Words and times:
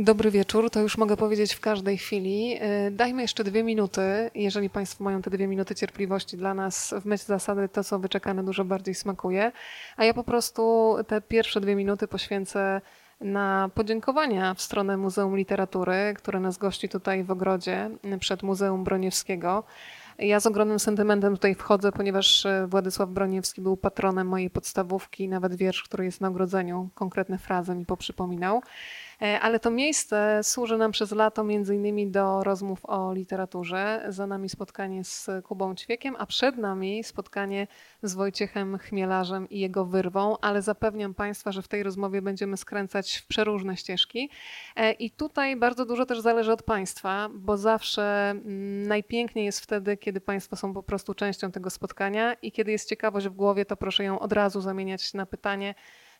Dobry 0.00 0.30
wieczór, 0.30 0.70
to 0.70 0.80
już 0.80 0.98
mogę 0.98 1.16
powiedzieć 1.16 1.54
w 1.54 1.60
każdej 1.60 1.98
chwili. 1.98 2.58
Y, 2.86 2.90
dajmy 2.90 3.22
jeszcze 3.22 3.44
dwie 3.44 3.62
minuty. 3.62 4.30
Jeżeli 4.34 4.70
Państwo 4.70 5.04
mają 5.04 5.22
te 5.22 5.30
dwie 5.30 5.46
minuty 5.46 5.74
cierpliwości 5.74 6.36
dla 6.36 6.54
nas, 6.54 6.94
w 7.00 7.04
myśl 7.04 7.24
zasady 7.26 7.68
to, 7.68 7.84
co 7.84 7.98
wyczekane, 7.98 8.44
dużo 8.44 8.64
bardziej 8.64 8.94
smakuje. 8.94 9.52
A 9.96 10.04
ja 10.04 10.14
po 10.14 10.24
prostu 10.24 10.94
te 11.06 11.20
pierwsze 11.20 11.60
dwie 11.60 11.76
minuty 11.76 12.08
poświęcę 12.08 12.80
na 13.20 13.70
podziękowania 13.74 14.54
w 14.54 14.60
stronę 14.60 14.96
Muzeum 14.96 15.36
Literatury, 15.36 16.14
które 16.16 16.40
nas 16.40 16.58
gości 16.58 16.88
tutaj 16.88 17.24
w 17.24 17.30
ogrodzie 17.30 17.90
przed 18.20 18.42
Muzeum 18.42 18.84
Broniewskiego. 18.84 19.64
Ja 20.18 20.40
z 20.40 20.46
ogromnym 20.46 20.78
sentymentem 20.78 21.34
tutaj 21.34 21.54
wchodzę, 21.54 21.92
ponieważ 21.92 22.46
e, 22.46 22.66
Władysław 22.66 23.08
Broniewski 23.10 23.60
był 23.60 23.76
patronem 23.76 24.26
mojej 24.26 24.50
podstawówki, 24.50 25.28
nawet 25.28 25.54
wiersz, 25.54 25.82
który 25.82 26.04
jest 26.04 26.20
na 26.20 26.28
ogrodzeniu, 26.28 26.88
konkretne 26.94 27.38
frazy 27.38 27.74
mi 27.74 27.86
poprzypominał. 27.86 28.62
E, 29.22 29.40
ale 29.40 29.60
to 29.60 29.70
miejsce 29.70 30.40
służy 30.42 30.78
nam 30.78 30.92
przez 30.92 31.12
lato 31.12 31.44
między 31.44 31.74
innymi 31.74 32.10
do 32.10 32.44
rozmów 32.44 32.86
o 32.86 33.12
literaturze. 33.12 34.04
Za 34.08 34.26
nami 34.26 34.48
spotkanie 34.48 35.04
z 35.04 35.30
Kubą 35.44 35.74
Ćwiekiem, 35.74 36.16
a 36.18 36.26
przed 36.26 36.56
nami 36.56 37.04
spotkanie 37.04 37.66
z 38.02 38.14
Wojciechem 38.14 38.78
Chmielarzem 38.78 39.48
i 39.48 39.60
jego 39.60 39.84
wyrwą, 39.84 40.38
ale 40.40 40.62
zapewniam 40.62 41.14
Państwa, 41.14 41.52
że 41.52 41.62
w 41.62 41.68
tej 41.68 41.82
rozmowie 41.82 42.22
będziemy 42.22 42.56
skręcać 42.56 43.16
w 43.16 43.26
przeróżne 43.26 43.76
ścieżki. 43.76 44.30
E, 44.76 44.92
I 44.92 45.10
tutaj 45.10 45.56
bardzo 45.56 45.86
dużo 45.86 46.06
też 46.06 46.20
zależy 46.20 46.52
od 46.52 46.62
Państwa, 46.62 47.28
bo 47.34 47.56
zawsze 47.56 48.30
mm, 48.30 48.86
najpiękniej 48.86 49.44
jest 49.44 49.60
wtedy, 49.60 49.96
kiedy 49.96 50.20
Państwo 50.20 50.56
są 50.56 50.74
po 50.74 50.82
prostu 50.82 51.14
częścią 51.14 51.50
tego 51.50 51.70
spotkania 51.70 52.34
i 52.42 52.52
kiedy 52.52 52.70
jest 52.70 52.88
ciekawość 52.88 53.28
w 53.28 53.34
głowie, 53.34 53.64
to 53.64 53.76
proszę 53.76 54.04
ją 54.04 54.18
od 54.18 54.32
razu 54.32 54.60
zamieniać 54.60 55.14
na 55.14 55.26
pytanie 55.26 55.74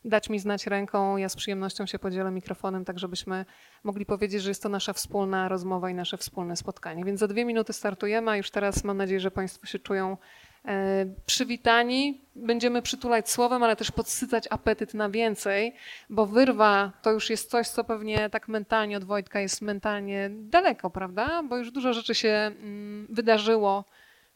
dać 0.05 0.29
mi 0.29 0.39
znać 0.39 0.67
ręką. 0.67 1.17
Ja 1.17 1.29
z 1.29 1.35
przyjemnością 1.35 1.85
się 1.85 1.99
podzielę 1.99 2.31
mikrofonem, 2.31 2.85
tak 2.85 2.99
żebyśmy 2.99 3.45
mogli 3.83 4.05
powiedzieć, 4.05 4.41
że 4.41 4.49
jest 4.49 4.63
to 4.63 4.69
nasza 4.69 4.93
wspólna 4.93 5.47
rozmowa 5.47 5.89
i 5.89 5.93
nasze 5.93 6.17
wspólne 6.17 6.55
spotkanie. 6.55 7.05
Więc 7.05 7.19
za 7.19 7.27
dwie 7.27 7.45
minuty 7.45 7.73
startujemy, 7.73 8.31
a 8.31 8.37
już 8.37 8.51
teraz 8.51 8.83
mam 8.83 8.97
nadzieję, 8.97 9.19
że 9.19 9.31
Państwo 9.31 9.65
się 9.65 9.79
czują 9.79 10.17
e, 10.65 11.05
przywitani. 11.25 12.21
Będziemy 12.35 12.81
przytulać 12.81 13.29
słowem, 13.29 13.63
ale 13.63 13.75
też 13.75 13.91
podsycać 13.91 14.47
apetyt 14.49 14.93
na 14.93 15.09
więcej, 15.09 15.75
bo 16.09 16.25
wyrwa 16.25 16.91
to 17.01 17.11
już 17.11 17.29
jest 17.29 17.49
coś, 17.49 17.67
co 17.67 17.83
pewnie 17.83 18.29
tak 18.29 18.47
mentalnie 18.47 18.97
od 18.97 19.03
Wojtka 19.03 19.39
jest 19.39 19.61
mentalnie 19.61 20.29
daleko, 20.31 20.89
prawda? 20.89 21.43
Bo 21.43 21.57
już 21.57 21.71
dużo 21.71 21.93
rzeczy 21.93 22.15
się 22.15 22.29
mm, 22.29 23.07
wydarzyło 23.09 23.85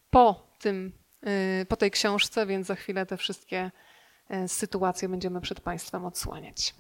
po 0.09 0.47
tym, 0.59 0.91
y, 1.61 1.65
po 1.65 1.75
tej 1.75 1.91
książce, 1.91 2.45
więc 2.45 2.67
za 2.67 2.75
chwilę 2.75 3.05
te 3.05 3.17
wszystkie 3.17 3.71
sytuację 4.47 5.09
będziemy 5.09 5.41
przed 5.41 5.61
Państwem 5.61 6.05
odsłaniać. 6.05 6.75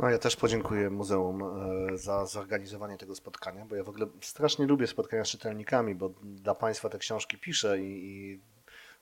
No, 0.00 0.10
ja 0.10 0.18
też 0.18 0.36
podziękuję 0.36 0.90
muzeum 0.90 1.42
e, 1.42 1.98
za 1.98 2.26
zorganizowanie 2.26 2.98
tego 2.98 3.14
spotkania, 3.14 3.64
bo 3.64 3.76
ja 3.76 3.84
w 3.84 3.88
ogóle 3.88 4.06
strasznie 4.20 4.66
lubię 4.66 4.86
spotkania 4.86 5.24
z 5.24 5.28
czytelnikami, 5.28 5.94
bo 5.94 6.10
dla 6.22 6.54
Państwa 6.54 6.88
te 6.88 6.98
książki 6.98 7.38
piszę 7.38 7.80
i, 7.80 7.84
i 7.84 8.40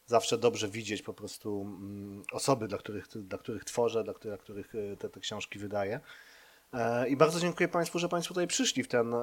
zawsze 0.06 0.38
dobrze 0.38 0.68
widzieć 0.68 1.02
po 1.02 1.14
prostu 1.14 1.62
mm, 1.62 2.22
osoby, 2.32 2.68
dla 2.68 2.78
których, 2.78 3.08
dla 3.08 3.38
których 3.38 3.64
tworzę, 3.64 4.04
dla 4.04 4.14
których, 4.14 4.36
dla 4.36 4.44
których 4.44 4.74
e, 4.74 4.96
te, 4.96 5.08
te 5.08 5.20
książki 5.20 5.58
wydaję. 5.58 6.00
I 7.08 7.16
bardzo 7.16 7.40
dziękuję 7.40 7.68
Państwu, 7.68 7.98
że 7.98 8.08
Państwo 8.08 8.34
tutaj 8.34 8.46
przyszli 8.46 8.82
w 8.82 8.88
ten 8.88 9.14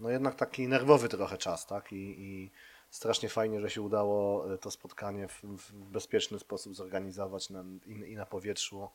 no 0.00 0.10
jednak 0.10 0.34
taki 0.34 0.68
nerwowy 0.68 1.08
trochę 1.08 1.38
czas, 1.38 1.66
tak? 1.66 1.92
I, 1.92 2.14
i 2.18 2.50
strasznie 2.90 3.28
fajnie, 3.28 3.60
że 3.60 3.70
się 3.70 3.82
udało 3.82 4.52
e, 4.54 4.58
to 4.58 4.70
spotkanie 4.70 5.28
w, 5.28 5.42
w 5.42 5.72
bezpieczny 5.72 6.38
sposób 6.38 6.74
zorganizować 6.74 7.50
na, 7.50 7.64
i, 7.86 7.90
i, 7.90 8.16
na 8.16 8.26
powietrzu 8.26 8.88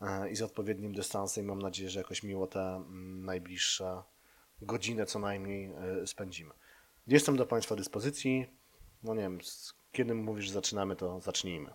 e, 0.00 0.30
i 0.30 0.36
z 0.36 0.42
odpowiednim 0.42 0.94
dystansem. 0.94 1.46
Mam 1.46 1.62
nadzieję, 1.62 1.90
że 1.90 2.00
jakoś 2.00 2.22
miło 2.22 2.46
te 2.46 2.60
mm, 2.60 3.24
najbliższe 3.24 4.02
godzinę 4.62 5.06
co 5.06 5.18
najmniej 5.18 5.64
e, 5.64 6.06
spędzimy. 6.06 6.54
Jestem 7.06 7.36
do 7.36 7.46
Państwa 7.46 7.76
dyspozycji. 7.76 8.46
No 9.02 9.14
nie 9.14 9.22
wiem, 9.22 9.38
kiedy 9.92 10.14
mówisz, 10.14 10.44
że 10.44 10.52
zaczynamy, 10.52 10.96
to 10.96 11.20
zacznijmy. 11.20 11.70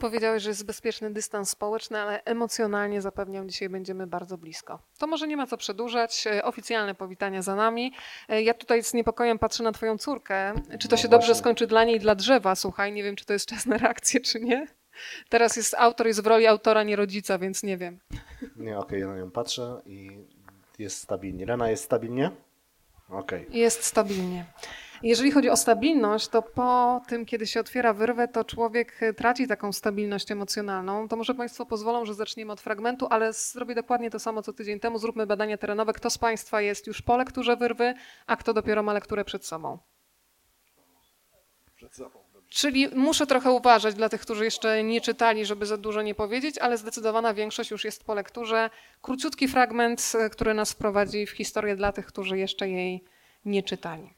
Powiedziałeś, 0.00 0.42
że 0.42 0.48
jest 0.50 0.66
bezpieczny 0.66 1.10
dystans 1.10 1.50
społeczny, 1.50 1.98
ale 1.98 2.24
emocjonalnie 2.24 3.02
zapewniam, 3.02 3.48
dzisiaj 3.48 3.68
będziemy 3.68 4.06
bardzo 4.06 4.38
blisko. 4.38 4.78
To 4.98 5.06
może 5.06 5.28
nie 5.28 5.36
ma 5.36 5.46
co 5.46 5.56
przedłużać. 5.56 6.26
E, 6.26 6.44
oficjalne 6.44 6.94
powitania 6.94 7.42
za 7.42 7.54
nami. 7.54 7.92
E, 8.28 8.42
ja 8.42 8.54
tutaj 8.54 8.84
z 8.84 8.94
niepokojem 8.94 9.38
patrzę 9.38 9.62
na 9.62 9.72
Twoją 9.72 9.98
córkę. 9.98 10.54
Czy 10.54 10.62
to 10.62 10.72
no 10.72 10.78
się 10.78 10.88
właśnie. 10.88 11.08
dobrze 11.08 11.34
skończy 11.34 11.66
dla 11.66 11.84
niej 11.84 11.96
i 11.96 12.00
dla 12.00 12.14
drzewa? 12.14 12.54
Słuchaj, 12.54 12.92
nie 12.92 13.02
wiem, 13.02 13.16
czy 13.16 13.24
to 13.24 13.32
jest 13.32 13.46
czas 13.46 13.66
na 13.66 13.78
reakcję, 13.78 14.20
czy 14.20 14.40
nie. 14.40 14.66
Teraz 15.28 15.56
jest 15.56 15.74
autor, 15.74 16.06
jest 16.06 16.22
w 16.22 16.26
roli 16.26 16.46
autora, 16.46 16.82
nie 16.82 16.96
rodzica, 16.96 17.38
więc 17.38 17.62
nie 17.62 17.76
wiem. 17.76 17.98
Nie, 18.56 18.78
okej, 18.78 18.78
okay, 18.78 18.98
ja 18.98 19.06
na 19.06 19.16
nią 19.16 19.30
patrzę 19.30 19.80
i 19.86 20.10
jest 20.78 20.98
stabilnie. 20.98 21.46
Lena 21.46 21.70
jest 21.70 21.84
stabilnie? 21.84 22.30
Okej. 23.08 23.46
Okay. 23.46 23.58
Jest 23.58 23.84
stabilnie. 23.84 24.44
Jeżeli 25.02 25.30
chodzi 25.30 25.50
o 25.50 25.56
stabilność, 25.56 26.28
to 26.28 26.42
po 26.42 27.00
tym, 27.08 27.26
kiedy 27.26 27.46
się 27.46 27.60
otwiera 27.60 27.92
wyrwę, 27.92 28.28
to 28.28 28.44
człowiek 28.44 29.00
traci 29.16 29.48
taką 29.48 29.72
stabilność 29.72 30.30
emocjonalną. 30.30 31.08
To 31.08 31.16
może 31.16 31.34
Państwo 31.34 31.66
pozwolą, 31.66 32.04
że 32.04 32.14
zaczniemy 32.14 32.52
od 32.52 32.60
fragmentu, 32.60 33.06
ale 33.10 33.32
zrobię 33.32 33.74
dokładnie 33.74 34.10
to 34.10 34.18
samo 34.18 34.42
co 34.42 34.52
tydzień 34.52 34.80
temu. 34.80 34.98
Zróbmy 34.98 35.26
badania 35.26 35.58
terenowe. 35.58 35.92
Kto 35.92 36.10
z 36.10 36.18
Państwa 36.18 36.60
jest 36.60 36.86
już 36.86 37.02
po 37.02 37.16
lekturze 37.16 37.56
wyrwy, 37.56 37.94
a 38.26 38.36
kto 38.36 38.54
dopiero 38.54 38.82
ma 38.82 38.92
lekturę 38.92 39.24
przed 39.24 39.46
sobą? 39.46 39.78
Przed 41.74 41.94
sobą. 41.94 42.18
Czyli 42.48 42.88
muszę 42.88 43.26
trochę 43.26 43.50
uważać 43.50 43.94
dla 43.94 44.08
tych, 44.08 44.20
którzy 44.20 44.44
jeszcze 44.44 44.84
nie 44.84 45.00
czytali, 45.00 45.46
żeby 45.46 45.66
za 45.66 45.76
dużo 45.76 46.02
nie 46.02 46.14
powiedzieć, 46.14 46.58
ale 46.58 46.78
zdecydowana 46.78 47.34
większość 47.34 47.70
już 47.70 47.84
jest 47.84 48.04
po 48.04 48.14
lekturze. 48.14 48.70
Króciutki 49.02 49.48
fragment, 49.48 50.12
który 50.32 50.54
nas 50.54 50.72
wprowadzi 50.72 51.26
w 51.26 51.30
historię 51.30 51.76
dla 51.76 51.92
tych, 51.92 52.06
którzy 52.06 52.38
jeszcze 52.38 52.68
jej 52.68 53.04
nie 53.44 53.62
czytali. 53.62 54.15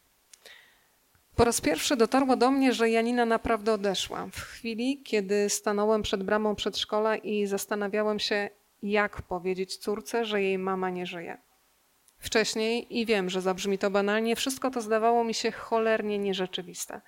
Po 1.39 1.45
raz 1.45 1.61
pierwszy 1.61 1.97
dotarło 1.97 2.37
do 2.37 2.51
mnie, 2.51 2.73
że 2.73 2.91
Janina 2.91 3.27
naprawdę 3.27 3.73
odeszła. 3.73 4.27
W 4.27 4.41
chwili, 4.41 5.03
kiedy 5.03 5.49
stanąłem 5.49 6.03
przed 6.03 6.23
bramą 6.23 6.55
przedszkola 6.55 7.17
i 7.17 7.47
zastanawiałem 7.47 8.19
się, 8.19 8.51
jak 8.83 9.23
powiedzieć 9.23 9.77
córce, 9.77 10.25
że 10.25 10.43
jej 10.43 10.59
mama 10.59 10.91
nie 10.91 11.07
żyje. 11.07 11.39
Wcześniej, 12.19 12.99
i 12.99 13.07
wiem, 13.07 13.31
że 13.31 13.41
zabrzmi 13.41 13.79
to 13.79 13.91
banalnie, 13.91 14.37
wszystko 14.37 14.71
to 14.71 14.81
zdawało 14.81 15.25
mi 15.25 15.35
się 15.35 15.51
cholernie 15.51 16.19
nierzeczywiste. 16.19 17.01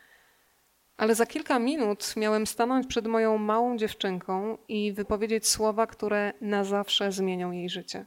Ale 0.97 1.15
za 1.15 1.27
kilka 1.27 1.59
minut 1.59 2.17
miałem 2.17 2.47
stanąć 2.47 2.87
przed 2.87 3.07
moją 3.07 3.39
małą 3.39 3.77
dziewczynką 3.77 4.59
i 4.69 4.93
wypowiedzieć 4.93 5.49
słowa, 5.49 5.87
które 5.87 6.33
na 6.41 6.65
zawsze 6.65 7.13
zmienią 7.13 7.51
jej 7.51 7.71
życie. 7.71 8.07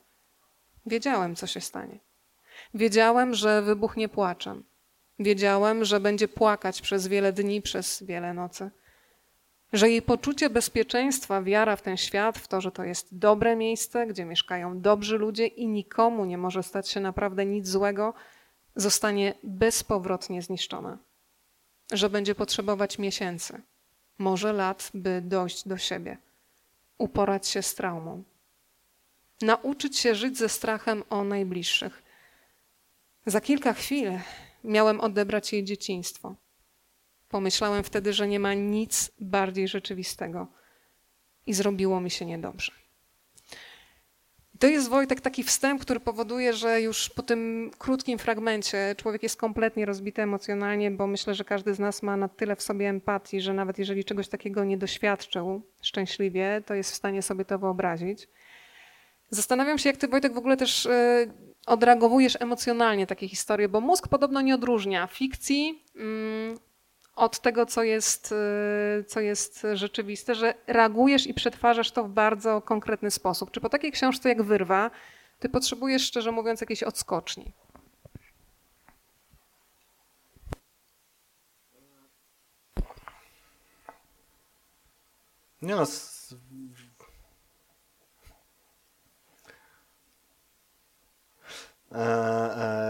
Wiedziałem, 0.86 1.36
co 1.36 1.48
się 1.48 1.62
stanie. 1.62 2.00
Wiedziałem, 2.74 3.34
że 3.34 3.62
wybuchnie 3.62 4.10
płaczem 4.10 4.64
Wiedziałem, 5.20 5.86
że 5.86 6.00
będzie 6.00 6.28
płakać 6.28 6.82
przez 6.82 7.08
wiele 7.08 7.34
dni, 7.34 7.62
przez 7.62 8.04
wiele 8.04 8.34
nocy. 8.34 8.70
Że 9.74 9.90
jej 9.90 10.02
poczucie 10.02 10.50
bezpieczeństwa, 10.50 11.42
wiara 11.42 11.76
w 11.76 11.82
ten 11.82 11.98
świat, 11.98 12.38
w 12.38 12.48
to, 12.48 12.62
że 12.62 12.72
to 12.72 12.84
jest 12.84 13.18
dobre 13.18 13.56
miejsce, 13.56 14.08
gdzie 14.08 14.26
mieszkają 14.26 14.82
dobrzy 14.82 15.18
ludzie 15.18 15.48
i 15.48 15.68
nikomu 15.68 16.26
nie 16.26 16.38
może 16.38 16.64
stać 16.64 16.90
się 16.90 17.00
naprawdę 17.00 17.46
nic 17.46 17.68
złego, 17.68 18.14
zostanie 18.76 19.34
bezpowrotnie 19.44 20.42
zniszczona. 20.42 20.98
Że 21.92 22.10
będzie 22.10 22.36
potrzebować 22.36 23.00
miesięcy, 23.00 23.62
może 24.18 24.54
lat, 24.54 24.92
by 24.94 25.22
dojść 25.22 25.68
do 25.68 25.78
siebie, 25.78 26.18
uporać 26.98 27.48
się 27.48 27.62
z 27.62 27.76
traumą, 27.76 28.24
nauczyć 29.42 29.98
się 29.98 30.16
żyć 30.16 30.38
ze 30.38 30.50
strachem 30.50 31.04
o 31.10 31.24
najbliższych. 31.24 32.04
Za 33.26 33.42
kilka 33.42 33.74
chwil 33.74 34.12
miałem 34.64 35.02
odebrać 35.02 35.54
jej 35.54 35.64
dzieciństwo. 35.64 36.36
Pomyślałem 37.30 37.84
wtedy, 37.84 38.14
że 38.14 38.28
nie 38.28 38.40
ma 38.40 38.54
nic 38.54 39.12
bardziej 39.20 39.68
rzeczywistego 39.68 40.48
i 41.46 41.54
zrobiło 41.54 42.02
mi 42.02 42.12
się 42.12 42.26
niedobrze. 42.26 42.72
To 44.60 44.68
jest 44.68 44.90
Wojtek 44.90 45.22
taki 45.22 45.44
wstęp, 45.44 45.82
który 45.82 46.00
powoduje, 46.00 46.54
że 46.54 46.82
już 46.82 47.10
po 47.10 47.24
tym 47.24 47.72
krótkim 47.78 48.20
fragmencie 48.20 48.96
człowiek 48.98 49.24
jest 49.24 49.38
kompletnie 49.38 49.86
rozbity 49.86 50.22
emocjonalnie, 50.22 50.92
bo 50.92 51.08
myślę, 51.08 51.36
że 51.36 51.44
każdy 51.44 51.74
z 51.74 51.80
nas 51.80 52.04
ma 52.04 52.18
na 52.18 52.28
tyle 52.28 52.56
w 52.56 52.62
sobie 52.62 52.90
empatii, 52.90 53.42
że 53.42 53.54
nawet 53.54 53.80
jeżeli 53.80 54.04
czegoś 54.04 54.28
takiego 54.28 54.64
nie 54.64 54.78
doświadczył 54.78 55.62
szczęśliwie, 55.82 56.62
to 56.66 56.74
jest 56.74 56.92
w 56.92 56.96
stanie 56.96 57.22
sobie 57.22 57.46
to 57.46 57.60
wyobrazić. 57.60 58.28
Zastanawiam 59.30 59.78
się, 59.78 59.90
jak 59.90 59.98
ty 59.98 60.08
Wojtek 60.08 60.34
w 60.34 60.38
ogóle 60.38 60.58
też 60.58 60.86
e, 60.86 61.28
odreagowujesz 61.66 62.38
emocjonalnie 62.40 63.08
takie 63.08 63.28
historie, 63.28 63.70
bo 63.70 63.82
mózg 63.82 64.08
podobno 64.08 64.42
nie 64.42 64.56
odróżnia 64.56 65.08
fikcji 65.08 65.84
mm, 65.96 66.58
od 67.16 67.40
tego, 67.40 67.66
co 67.66 67.84
jest, 67.84 68.32
y, 68.32 69.04
co 69.04 69.20
jest 69.20 69.68
rzeczywiste, 69.74 70.36
że 70.36 70.54
reagujesz 70.68 71.28
i 71.28 71.34
przetwarzasz 71.34 71.92
to 71.92 72.04
w 72.04 72.10
bardzo 72.10 72.62
konkretny 72.62 73.12
sposób. 73.12 73.52
Czy 73.52 73.62
po 73.62 73.70
takiej 73.70 73.92
książce 73.92 74.30
jak 74.30 74.42
Wyrwa, 74.42 74.92
ty 75.40 75.50
potrzebujesz, 75.50 76.04
szczerze 76.04 76.32
mówiąc, 76.32 76.62
jakiejś 76.62 76.84
odskoczni? 76.84 77.54
Nie 85.62 85.76
no, 85.76 85.84
E, 85.84 86.36
e, 86.36 86.94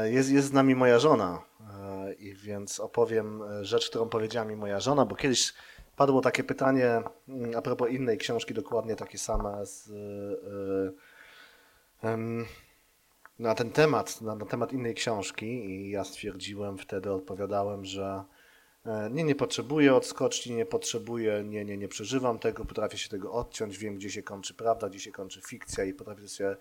jest, 0.04 0.32
jest 0.32 0.48
z 0.48 0.54
nami 0.54 0.76
moja 0.76 1.00
żona 1.00 1.44
e, 1.60 2.14
i 2.14 2.36
więc 2.36 2.80
opowiem 2.80 3.42
e, 3.42 3.66
rzecz, 3.66 3.90
którą 3.90 4.10
powiedziała 4.10 4.46
mi 4.46 4.56
moja 4.56 4.80
żona, 4.80 5.06
bo 5.06 5.16
kiedyś 5.16 5.54
padło 5.96 6.22
takie 6.22 6.44
pytanie 6.44 7.02
mm, 7.30 7.56
a 7.58 7.62
propos 7.62 7.90
innej 7.90 8.18
książki, 8.18 8.54
dokładnie 8.54 8.96
takie 8.96 9.18
same 9.18 9.66
z, 9.66 9.90
e, 12.04 12.18
na 13.40 13.56
ten 13.56 13.72
temat, 13.72 14.22
na, 14.22 14.36
na 14.36 14.46
temat 14.46 14.74
innej 14.74 14.96
książki 14.96 15.46
i 15.46 15.90
ja 15.90 16.04
stwierdziłem, 16.04 16.78
wtedy 16.78 17.12
odpowiadałem, 17.12 17.86
że 17.86 18.24
e, 18.86 19.10
nie, 19.12 19.24
nie 19.24 19.36
potrzebuję 19.36 19.96
odskoczni, 19.96 20.56
nie 20.56 20.66
potrzebuję, 20.66 21.44
nie, 21.44 21.66
nie, 21.66 21.78
nie 21.78 21.88
przeżywam 21.88 22.40
tego, 22.40 22.66
potrafię 22.66 22.98
się 22.98 23.10
tego 23.10 23.34
odciąć, 23.34 23.78
wiem, 23.78 23.96
gdzie 23.96 24.10
się 24.10 24.24
kończy 24.24 24.54
prawda, 24.54 24.90
gdzie 24.90 25.00
się 25.00 25.12
kończy 25.12 25.42
fikcja 25.42 25.84
i 25.84 25.94
potrafię 25.94 26.28
się 26.28 26.56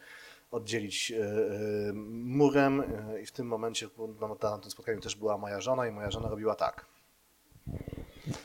oddzielić 0.52 1.12
e, 1.12 1.16
e, 1.16 1.93
murem 2.12 2.81
e, 2.81 3.20
i 3.22 3.26
w 3.26 3.32
tym 3.32 3.46
momencie 3.46 3.88
bo 3.96 4.28
na 4.43 4.58
tym 4.58 4.70
spotkaniu 4.70 5.00
też 5.00 5.16
była 5.16 5.38
moja 5.38 5.60
żona 5.60 5.87
i 5.87 5.90
moja 5.90 6.10
żona 6.10 6.28
robiła 6.28 6.54
tak. 6.54 6.87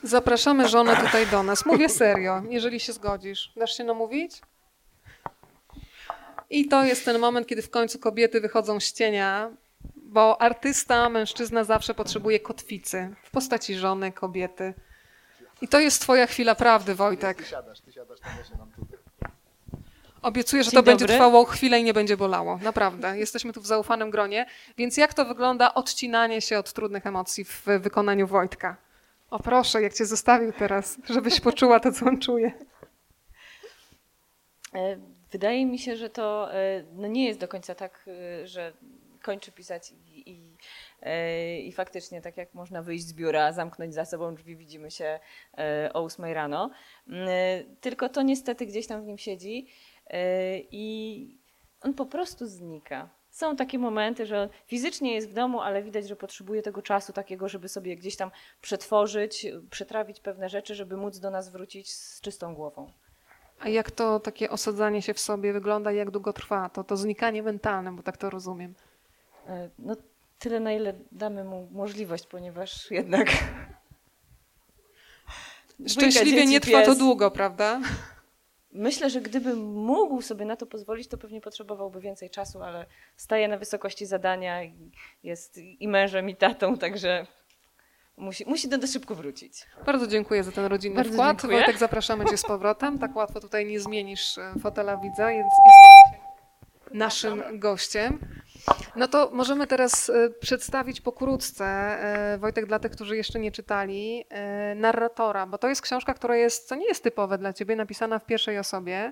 Zapraszamy 0.04 0.68
żonę 0.68 0.96
tutaj 0.96 1.28
do 1.28 1.44
nas. 1.44 1.66
Mówię 1.66 1.90
serio, 1.90 2.44
jeżeli 2.50 2.80
się 2.80 2.94
zgodzisz. 2.94 3.54
Dasz 3.56 3.78
się 3.78 3.84
namówić? 3.84 4.42
I 6.50 6.68
to 6.68 6.84
jest 6.84 7.06
ten 7.06 7.20
moment, 7.20 7.48
kiedy 7.48 7.62
w 7.62 7.70
końcu 7.70 8.00
kobiety 8.00 8.42
wychodzą 8.42 8.80
z 8.80 8.94
cienia, 8.94 9.52
bo 9.96 10.42
artysta, 10.42 11.10
mężczyzna 11.10 11.64
zawsze 11.64 11.94
potrzebuje 11.94 12.40
kotwicy 12.40 13.16
w 13.24 13.32
postaci 13.32 13.76
żony, 13.76 14.12
kobiety. 14.12 14.74
I 15.62 15.68
to 15.68 15.80
jest 15.80 16.02
twoja 16.02 16.28
chwila 16.28 16.56
prawdy, 16.56 16.96
Wojtek. 16.96 17.46
siadasz, 17.46 17.82
ty 17.82 17.92
siadasz, 17.92 18.20
ja 18.38 18.44
siadam 18.44 18.72
tutaj. 18.72 18.97
Obiecuję, 20.28 20.64
że 20.64 20.72
Dzień 20.72 20.78
to 20.78 20.84
będzie 20.84 21.06
dobry. 21.06 21.16
trwało 21.16 21.46
chwilę 21.46 21.80
i 21.80 21.84
nie 21.84 21.94
będzie 21.94 22.18
bolało. 22.18 22.58
Naprawdę. 22.64 23.18
Jesteśmy 23.18 23.54
tu 23.54 23.62
w 23.62 23.68
zaufanym 23.68 24.10
gronie. 24.12 24.46
Więc 24.78 24.98
jak 24.98 25.14
to 25.14 25.26
wygląda 25.26 25.74
odcinanie 25.74 26.42
się 26.42 26.60
od 26.60 26.74
trudnych 26.74 27.06
emocji 27.06 27.46
w 27.46 27.66
wykonaniu 27.80 28.28
Wojtka? 28.28 28.78
O 29.30 29.40
proszę, 29.40 29.82
jak 29.82 29.94
cię 29.94 30.06
zostawił 30.06 30.54
teraz, 30.54 30.98
żebyś 31.10 31.40
poczuła 31.40 31.80
to, 31.80 31.92
co 31.92 32.06
on 32.06 32.20
czuje. 32.20 32.52
E, 34.76 34.98
Wydaje 35.32 35.66
mi 35.66 35.80
się, 35.80 35.96
że 35.98 36.10
to 36.10 36.54
e, 36.54 36.84
no 36.94 37.08
nie 37.08 37.26
jest 37.26 37.40
do 37.40 37.48
końca 37.48 37.76
tak, 37.76 38.06
e, 38.42 38.48
że 38.48 38.74
kończy 39.22 39.52
pisać 39.52 39.92
i, 40.16 40.32
i, 40.32 41.68
i 41.68 41.72
faktycznie 41.72 42.22
tak 42.22 42.38
jak 42.38 42.54
można 42.54 42.82
wyjść 42.82 43.06
z 43.06 43.14
biura, 43.14 43.54
zamknąć 43.54 43.94
za 43.94 44.06
sobą 44.06 44.36
drzwi, 44.36 44.56
widzimy 44.56 44.92
się 44.92 45.20
o 45.94 46.04
8 46.04 46.26
rano. 46.26 46.72
Mm, 47.08 47.28
Tylko 47.82 48.10
to 48.10 48.22
niestety 48.22 48.66
gdzieś 48.66 48.88
tam 48.88 49.02
w 49.02 49.06
nim 49.06 49.18
siedzi 49.18 49.68
i 50.72 51.38
on 51.82 51.94
po 51.94 52.06
prostu 52.06 52.48
znika. 52.48 53.10
Są 53.30 53.56
takie 53.56 53.80
momenty, 53.80 54.26
że 54.26 54.50
fizycznie 54.66 55.14
jest 55.14 55.30
w 55.30 55.34
domu, 55.34 55.62
ale 55.62 55.84
widać, 55.84 56.08
że 56.08 56.16
potrzebuje 56.16 56.62
tego 56.62 56.82
czasu 56.82 57.14
takiego, 57.14 57.50
żeby 57.50 57.70
sobie 57.70 57.96
gdzieś 57.96 58.16
tam 58.16 58.32
przetworzyć, 58.62 59.48
przetrawić 59.70 60.20
pewne 60.20 60.50
rzeczy, 60.50 60.76
żeby 60.76 60.98
móc 60.98 61.20
do 61.20 61.32
nas 61.32 61.50
wrócić 61.50 61.94
z 61.94 62.22
czystą 62.22 62.56
głową. 62.56 62.92
A 63.60 63.70
jak 63.70 63.92
to 63.92 64.20
takie 64.20 64.50
osadzanie 64.50 65.02
się 65.02 65.14
w 65.14 65.20
sobie 65.20 65.54
wygląda 65.54 65.92
i 65.92 65.96
jak 65.96 66.12
długo 66.12 66.34
trwa? 66.34 66.70
To, 66.70 66.84
to 66.84 66.98
znikanie 66.98 67.44
mentalne, 67.44 67.96
bo 67.96 68.04
tak 68.04 68.18
to 68.18 68.30
rozumiem. 68.30 68.74
E, 69.48 69.70
No 69.80 69.96
tyle, 70.40 70.60
na 70.60 70.74
ile 70.74 70.94
damy 71.12 71.44
mu 71.44 71.68
możliwość, 71.72 72.28
ponieważ 72.28 72.92
jednak. 72.92 73.28
Szczęśliwie 75.88 76.46
nie 76.46 76.60
trwa 76.60 76.86
to 76.86 76.96
długo, 76.96 77.32
prawda? 77.32 77.82
Myślę, 78.72 79.10
że 79.10 79.22
gdyby 79.22 79.56
mógł 79.56 80.22
sobie 80.22 80.46
na 80.46 80.56
to 80.56 80.66
pozwolić, 80.66 81.08
to 81.08 81.18
pewnie 81.18 81.42
potrzebowałby 81.42 82.02
więcej 82.02 82.30
czasu, 82.30 82.64
ale 82.64 82.86
staje 83.16 83.48
na 83.48 83.58
wysokości 83.58 84.06
zadania, 84.06 84.64
i 84.64 84.92
jest 85.24 85.58
i 85.58 85.88
mężem, 85.88 86.30
i 86.30 86.36
tatą, 86.36 86.78
także 86.78 87.28
musi, 88.18 88.46
musi 88.46 88.70
do 88.70 88.88
szybko 88.88 89.16
wrócić. 89.16 89.66
Bardzo 89.86 90.08
dziękuję 90.08 90.44
za 90.44 90.52
ten 90.52 90.66
rodzinny 90.66 90.96
Bardzo 90.96 91.14
wkład. 91.14 91.42
dziękuję. 91.42 91.58
Wojtek, 91.58 91.78
zapraszamy 91.78 92.26
cię 92.26 92.38
z 92.38 92.44
powrotem. 92.44 93.00
Tak 93.00 93.16
łatwo 93.16 93.40
tutaj 93.40 93.66
nie 93.66 93.80
zmienisz 93.80 94.38
e, 94.38 94.54
fotela 94.62 94.98
widza, 94.98 95.28
więc 95.28 95.48
dzisiaj 95.66 96.17
naszym 96.92 97.60
gościem. 97.60 98.20
No 98.96 99.08
to 99.08 99.30
możemy 99.34 99.68
teraz 99.68 100.10
e, 100.10 100.30
przedstawić 100.30 101.02
pokrótce, 101.02 101.66
e, 101.66 102.38
Wojtek, 102.38 102.66
dla 102.66 102.80
tych, 102.80 102.92
którzy 102.92 103.18
jeszcze 103.18 103.40
nie 103.40 103.52
czytali, 103.52 104.26
e, 104.30 104.76
narratora, 104.76 105.46
bo 105.46 105.58
to 105.58 105.68
jest 105.68 105.82
książka, 105.82 106.14
która 106.14 106.36
jest, 106.36 106.68
co 106.68 106.76
nie 106.76 106.88
jest 106.88 107.04
typowe 107.04 107.38
dla 107.38 107.54
ciebie, 107.54 107.76
napisana 107.76 108.20
w 108.20 108.26
pierwszej 108.26 108.60
osobie, 108.60 109.12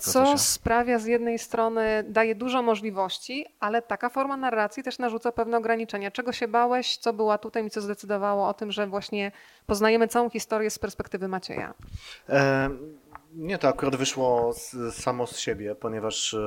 co 0.00 0.38
sprawia 0.38 0.98
z 0.98 1.06
jednej 1.06 1.38
strony, 1.38 2.04
daje 2.08 2.34
dużo 2.34 2.62
możliwości, 2.62 3.46
ale 3.60 3.82
taka 3.82 4.08
forma 4.08 4.36
narracji 4.36 4.82
też 4.82 4.98
narzuca 4.98 5.32
pewne 5.32 5.56
ograniczenia. 5.56 6.10
Czego 6.10 6.32
się 6.32 6.48
bałeś, 6.48 6.96
co 6.96 7.12
było 7.12 7.32
atutem 7.32 7.66
i 7.66 7.70
co 7.70 7.80
zdecydowało 7.80 8.48
o 8.48 8.54
tym, 8.54 8.72
że 8.72 8.86
właśnie 8.86 9.32
poznajemy 9.66 10.08
całą 10.08 10.30
historię 10.30 10.70
z 10.70 10.78
perspektywy 10.78 11.28
Macieja? 11.28 11.74
E, 12.28 12.70
nie, 13.36 13.58
to 13.58 13.68
akurat 13.68 13.96
wyszło 13.96 14.52
z, 14.52 14.94
samo 14.94 15.26
z 15.26 15.38
siebie, 15.38 15.74
ponieważ 15.74 16.34
e, 16.34 16.38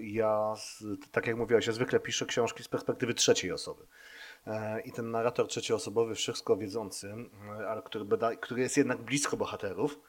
ja, 0.00 0.54
tak 1.10 1.26
jak 1.26 1.36
mówiłaś, 1.36 1.66
ja 1.66 1.72
zwykle 1.72 2.00
piszę 2.00 2.26
książki 2.26 2.62
z 2.62 2.68
perspektywy 2.68 3.14
trzeciej 3.14 3.52
osoby. 3.52 3.84
E, 4.46 4.80
I 4.80 4.92
ten 4.92 5.10
narrator 5.10 5.48
trzecioosobowy, 5.48 6.14
wszystko 6.14 6.56
wiedzący, 6.56 7.14
e, 7.60 7.68
ale 7.68 7.82
który, 7.82 8.04
który 8.40 8.60
jest 8.60 8.76
jednak 8.76 8.98
blisko 8.98 9.36
bohaterów, 9.36 10.00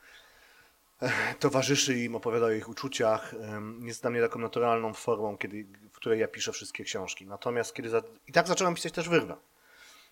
towarzyszy 1.40 2.00
im, 2.00 2.16
opowiada 2.16 2.46
o 2.46 2.52
ich 2.52 2.70
uczuciach, 2.70 3.36
jest 3.82 4.02
dla 4.02 4.10
mnie 4.10 4.22
taką 4.22 4.40
naturalną 4.40 4.94
formą, 4.94 5.38
kiedy, 5.38 5.66
w 5.92 5.96
której 5.96 6.20
ja 6.20 6.28
piszę 6.28 6.52
wszystkie 6.52 6.84
książki. 6.84 7.26
Natomiast 7.26 7.74
kiedy 7.74 7.90
za, 7.90 8.02
i 8.28 8.32
tak 8.32 8.48
zacząłem 8.48 8.76
pisać 8.76 8.94
też 8.94 9.10
wyrwę. 9.10 9.36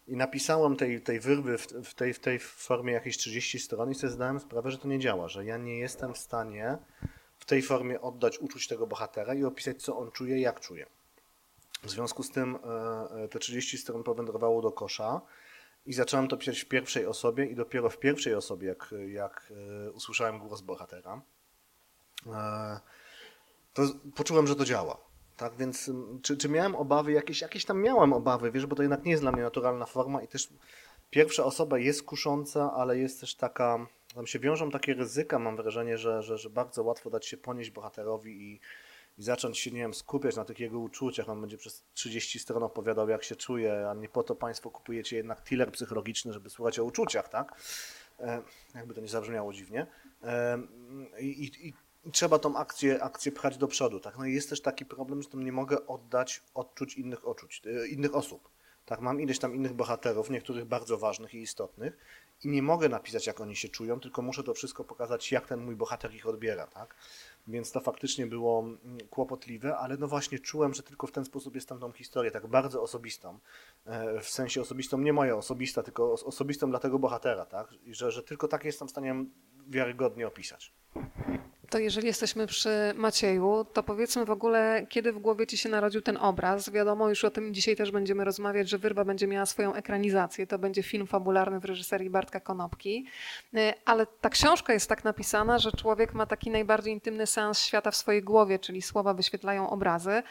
I 0.07 0.15
napisałem 0.15 0.75
tej, 0.75 1.01
tej 1.01 1.19
wyrwy 1.19 1.57
w, 1.57 1.67
w, 1.67 1.93
tej, 1.93 2.13
w 2.13 2.19
tej 2.19 2.39
formie 2.39 2.93
jakieś 2.93 3.17
30 3.17 3.59
stron 3.59 3.91
i 3.91 3.95
sobie 3.95 4.13
zdałem 4.13 4.39
sprawę, 4.39 4.71
że 4.71 4.77
to 4.77 4.87
nie 4.87 4.99
działa, 4.99 5.27
że 5.27 5.45
ja 5.45 5.57
nie 5.57 5.79
jestem 5.79 6.13
w 6.13 6.17
stanie 6.17 6.77
w 7.39 7.45
tej 7.45 7.61
formie 7.61 8.01
oddać 8.01 8.39
uczuć 8.39 8.67
tego 8.67 8.87
bohatera 8.87 9.33
i 9.33 9.43
opisać, 9.43 9.83
co 9.83 9.97
on 9.97 10.11
czuje, 10.11 10.39
jak 10.39 10.59
czuje. 10.59 10.85
W 11.83 11.89
związku 11.89 12.23
z 12.23 12.31
tym 12.31 12.55
e, 12.55 13.23
e, 13.23 13.27
te 13.27 13.39
30 13.39 13.77
stron 13.77 14.03
powędrowało 14.03 14.61
do 14.61 14.71
kosza 14.71 15.21
i 15.85 15.93
zacząłem 15.93 16.27
to 16.27 16.37
pisać 16.37 16.59
w 16.59 16.67
pierwszej 16.67 17.05
osobie 17.05 17.45
i 17.45 17.55
dopiero 17.55 17.89
w 17.89 17.99
pierwszej 17.99 18.35
osobie, 18.35 18.67
jak, 18.67 18.93
jak 19.07 19.53
e, 19.87 19.91
usłyszałem 19.91 20.39
głos 20.39 20.61
bohatera, 20.61 21.21
to 23.73 23.83
poczułem, 24.15 24.47
że 24.47 24.55
to 24.55 24.65
działa. 24.65 25.06
Tak 25.37 25.55
więc, 25.55 25.87
ym, 25.87 26.19
czy, 26.21 26.37
czy 26.37 26.49
miałem 26.49 26.75
obawy 26.75 27.11
jakieś? 27.11 27.41
Jakieś 27.41 27.65
tam 27.65 27.81
miałem 27.81 28.13
obawy, 28.13 28.51
wiesz, 28.51 28.65
bo 28.65 28.75
to 28.75 28.81
jednak 28.81 29.05
nie 29.05 29.11
jest 29.11 29.23
dla 29.23 29.31
mnie 29.31 29.41
naturalna 29.41 29.85
forma 29.85 30.21
i 30.21 30.27
też 30.27 30.49
pierwsza 31.09 31.43
osoba 31.43 31.77
jest 31.79 32.03
kusząca, 32.03 32.73
ale 32.73 32.97
jest 32.97 33.19
też 33.19 33.35
taka, 33.35 33.87
tam 34.15 34.27
się 34.27 34.39
wiążą 34.39 34.71
takie 34.71 34.93
ryzyka, 34.93 35.39
mam 35.39 35.55
wrażenie, 35.55 35.97
że, 35.97 36.23
że, 36.23 36.37
że 36.37 36.49
bardzo 36.49 36.83
łatwo 36.83 37.09
dać 37.09 37.25
się 37.25 37.37
ponieść 37.37 37.71
bohaterowi 37.71 38.31
i, 38.31 38.59
i 39.17 39.23
zacząć 39.23 39.59
się, 39.59 39.71
nie 39.71 39.79
wiem, 39.79 39.93
skupiać 39.93 40.35
na 40.35 40.45
tych 40.45 40.59
jego 40.59 40.79
uczuciach. 40.79 41.29
On 41.29 41.41
będzie 41.41 41.57
przez 41.57 41.83
30 41.93 42.39
stron 42.39 42.63
opowiadał, 42.63 43.09
jak 43.09 43.23
się 43.23 43.35
czuje, 43.35 43.89
a 43.89 43.93
nie 43.93 44.09
po 44.09 44.23
to 44.23 44.35
Państwo 44.35 44.71
kupujecie 44.71 45.17
jednak 45.17 45.41
thriller 45.41 45.71
psychologiczny, 45.71 46.33
żeby 46.33 46.49
słuchać 46.49 46.79
o 46.79 46.83
uczuciach, 46.83 47.29
tak? 47.29 47.61
E, 48.19 48.41
jakby 48.75 48.93
to 48.93 49.01
nie 49.01 49.07
zabrzmiało 49.07 49.53
dziwnie. 49.53 49.87
E, 50.23 50.59
i, 51.19 51.67
I 51.67 51.73
trzeba 52.11 52.39
tą 52.39 52.57
akcję, 52.57 53.03
akcję 53.03 53.31
pchać 53.31 53.57
do 53.57 53.67
przodu, 53.67 53.99
tak? 53.99 54.17
No 54.17 54.25
i 54.25 54.33
jest 54.33 54.49
też 54.49 54.61
taki 54.61 54.85
problem, 54.85 55.21
że 55.21 55.29
tam 55.29 55.43
nie 55.43 55.51
mogę 55.51 55.87
oddać 55.87 56.43
odczuć 56.53 56.95
innych, 56.95 57.27
odczuć, 57.27 57.61
e, 57.65 57.87
innych 57.87 58.15
osób. 58.15 58.49
Tak, 58.85 59.01
mam 59.01 59.21
ileś 59.21 59.39
tam 59.39 59.55
innych 59.55 59.73
bohaterów, 59.73 60.29
niektórych 60.29 60.65
bardzo 60.65 60.97
ważnych 60.97 61.33
i 61.33 61.41
istotnych 61.41 61.97
i 62.43 62.47
nie 62.47 62.61
mogę 62.61 62.89
napisać, 62.89 63.27
jak 63.27 63.41
oni 63.41 63.55
się 63.55 63.69
czują, 63.69 63.99
tylko 63.99 64.21
muszę 64.21 64.43
to 64.43 64.53
wszystko 64.53 64.83
pokazać, 64.83 65.31
jak 65.31 65.47
ten 65.47 65.59
mój 65.59 65.75
bohater 65.75 66.15
ich 66.15 66.27
odbiera, 66.27 66.67
tak? 66.67 66.95
Więc 67.47 67.71
to 67.71 67.79
faktycznie 67.79 68.27
było 68.27 68.59
mm, 68.59 68.79
kłopotliwe, 69.09 69.77
ale 69.77 69.97
no 69.97 70.07
właśnie 70.07 70.39
czułem, 70.39 70.73
że 70.73 70.83
tylko 70.83 71.07
w 71.07 71.11
ten 71.11 71.25
sposób 71.25 71.55
jest 71.55 71.69
tam 71.69 71.79
tą 71.79 71.91
historię, 71.91 72.31
tak 72.31 72.47
bardzo 72.47 72.81
osobistą, 72.81 73.39
e, 73.85 74.21
w 74.21 74.29
sensie 74.29 74.61
osobistą, 74.61 74.97
nie 74.97 75.13
moja 75.13 75.35
osobista, 75.35 75.83
tylko 75.83 76.13
os- 76.13 76.23
osobistą 76.23 76.69
dla 76.69 76.79
tego 76.79 76.99
bohatera, 76.99 77.45
tak? 77.45 77.67
Że, 77.91 78.11
że 78.11 78.23
tylko 78.23 78.47
tak 78.47 78.65
jestem 78.65 78.87
w 78.87 78.91
stanie 78.91 79.25
wiarygodnie 79.67 80.27
opisać. 80.27 80.73
To 81.69 81.79
jeżeli 81.79 82.07
jesteśmy 82.07 82.47
przy 82.47 82.69
Macieju, 82.95 83.65
to 83.73 83.83
powiedzmy 83.83 84.25
w 84.25 84.31
ogóle, 84.31 84.85
kiedy 84.89 85.11
w 85.11 85.19
głowie 85.19 85.47
ci 85.47 85.57
się 85.57 85.69
narodził 85.69 86.01
ten 86.01 86.17
obraz. 86.17 86.69
Wiadomo, 86.69 87.09
już 87.09 87.23
o 87.23 87.31
tym 87.31 87.53
dzisiaj 87.53 87.75
też 87.75 87.91
będziemy 87.91 88.23
rozmawiać, 88.23 88.69
że 88.69 88.77
Wyrwa 88.77 89.05
będzie 89.05 89.27
miała 89.27 89.45
swoją 89.45 89.73
ekranizację. 89.73 90.47
To 90.47 90.59
będzie 90.59 90.83
film 90.83 91.07
fabularny 91.07 91.59
w 91.59 91.65
reżyserii 91.65 92.09
Bartka 92.09 92.39
Konopki. 92.39 93.05
Y, 93.53 93.73
Ale 93.85 94.05
ta 94.05 94.29
książka 94.29 94.73
jest 94.73 94.89
tak 94.89 95.03
napisana, 95.03 95.59
że 95.59 95.71
człowiek 95.71 96.13
ma 96.13 96.25
taki 96.25 96.49
najbardziej 96.49 96.93
intymny 96.93 97.27
seans 97.27 97.59
świata 97.59 97.91
w 97.91 97.95
swojej 97.95 98.23
głowie, 98.23 98.59
czyli 98.59 98.81
słowa 98.81 99.13
wyświetlają 99.13 99.69
obrazy. 99.69 100.23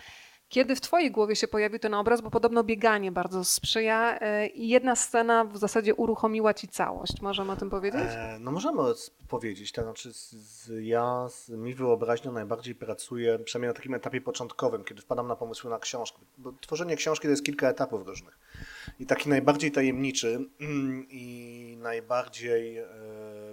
Kiedy 0.48 0.76
w 0.76 0.80
twojej 0.80 1.10
głowie 1.10 1.36
się 1.36 1.48
pojawił 1.48 1.78
ten 1.78 1.94
obraz, 1.94 2.20
bo 2.20 2.30
podobno 2.30 2.64
bieganie 2.64 3.12
bardzo 3.12 3.44
sprzyja 3.44 4.18
e, 4.20 4.46
i 4.46 4.68
jedna 4.68 4.96
scena 4.96 5.44
w 5.44 5.56
zasadzie 5.56 5.94
uruchomiła 5.94 6.54
ci 6.54 6.68
całość. 6.68 7.20
Możemy 7.20 7.52
o 7.52 7.56
tym 7.56 7.70
powiedzieć? 7.70 8.02
E, 8.04 8.38
no 8.40 8.52
możemy 8.52 8.82
powiedzieć, 9.28 9.72
to 9.72 9.82
znaczy 9.82 10.12
z, 10.12 10.32
z, 10.32 10.70
ja 10.84 11.28
z 11.28 11.48
mi 11.48 11.74
wyobraźnią 11.74 12.32
najbardziej 12.32 12.74
pracuję, 12.74 13.38
przynajmniej 13.38 13.68
na 13.68 13.74
takim 13.74 13.94
etapie 13.94 14.20
początkowym, 14.20 14.84
kiedy 14.84 15.02
wpadam 15.02 15.28
na 15.28 15.36
pomysły 15.36 15.70
na 15.70 15.78
książkę, 15.78 16.18
bo 16.38 16.52
tworzenie 16.60 16.96
książki 16.96 17.26
to 17.26 17.30
jest 17.30 17.44
kilka 17.44 17.68
etapów 17.68 18.06
różnych. 18.06 18.38
I 19.00 19.06
taki 19.06 19.28
najbardziej 19.28 19.72
tajemniczy 19.72 20.48
mm, 20.60 21.06
i 21.10 21.76
najbardziej 21.80 22.78
e, 22.78 22.86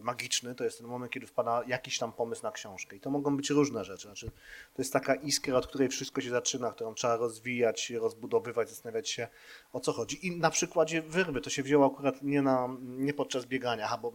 magiczny 0.03 0.55
to 0.55 0.63
jest 0.63 0.77
ten 0.77 0.87
moment, 0.87 1.11
kiedy 1.11 1.27
wpada 1.27 1.63
jakiś 1.67 1.97
tam 1.99 2.13
pomysł 2.13 2.43
na 2.43 2.51
książkę. 2.51 2.95
I 2.95 2.99
to 2.99 3.09
mogą 3.09 3.37
być 3.37 3.49
różne 3.49 3.85
rzeczy. 3.85 4.07
Znaczy, 4.07 4.31
to 4.73 4.81
jest 4.81 4.93
taka 4.93 5.15
iskra, 5.15 5.55
od 5.55 5.67
której 5.67 5.89
wszystko 5.89 6.21
się 6.21 6.29
zaczyna, 6.29 6.71
którą 6.71 6.93
trzeba 6.93 7.15
rozwijać, 7.15 7.89
rozbudowywać, 7.89 8.69
zastanawiać 8.69 9.09
się 9.09 9.27
o 9.73 9.79
co 9.79 9.93
chodzi. 9.93 10.27
I 10.27 10.37
na 10.37 10.49
przykładzie 10.49 11.01
wyrwy 11.01 11.41
to 11.41 11.49
się 11.49 11.63
wzięło 11.63 11.93
akurat 11.93 12.21
nie, 12.21 12.41
na, 12.41 12.69
nie 12.81 13.13
podczas 13.13 13.45
biegania, 13.45 13.85
aha, 13.85 13.97
bo 13.97 14.13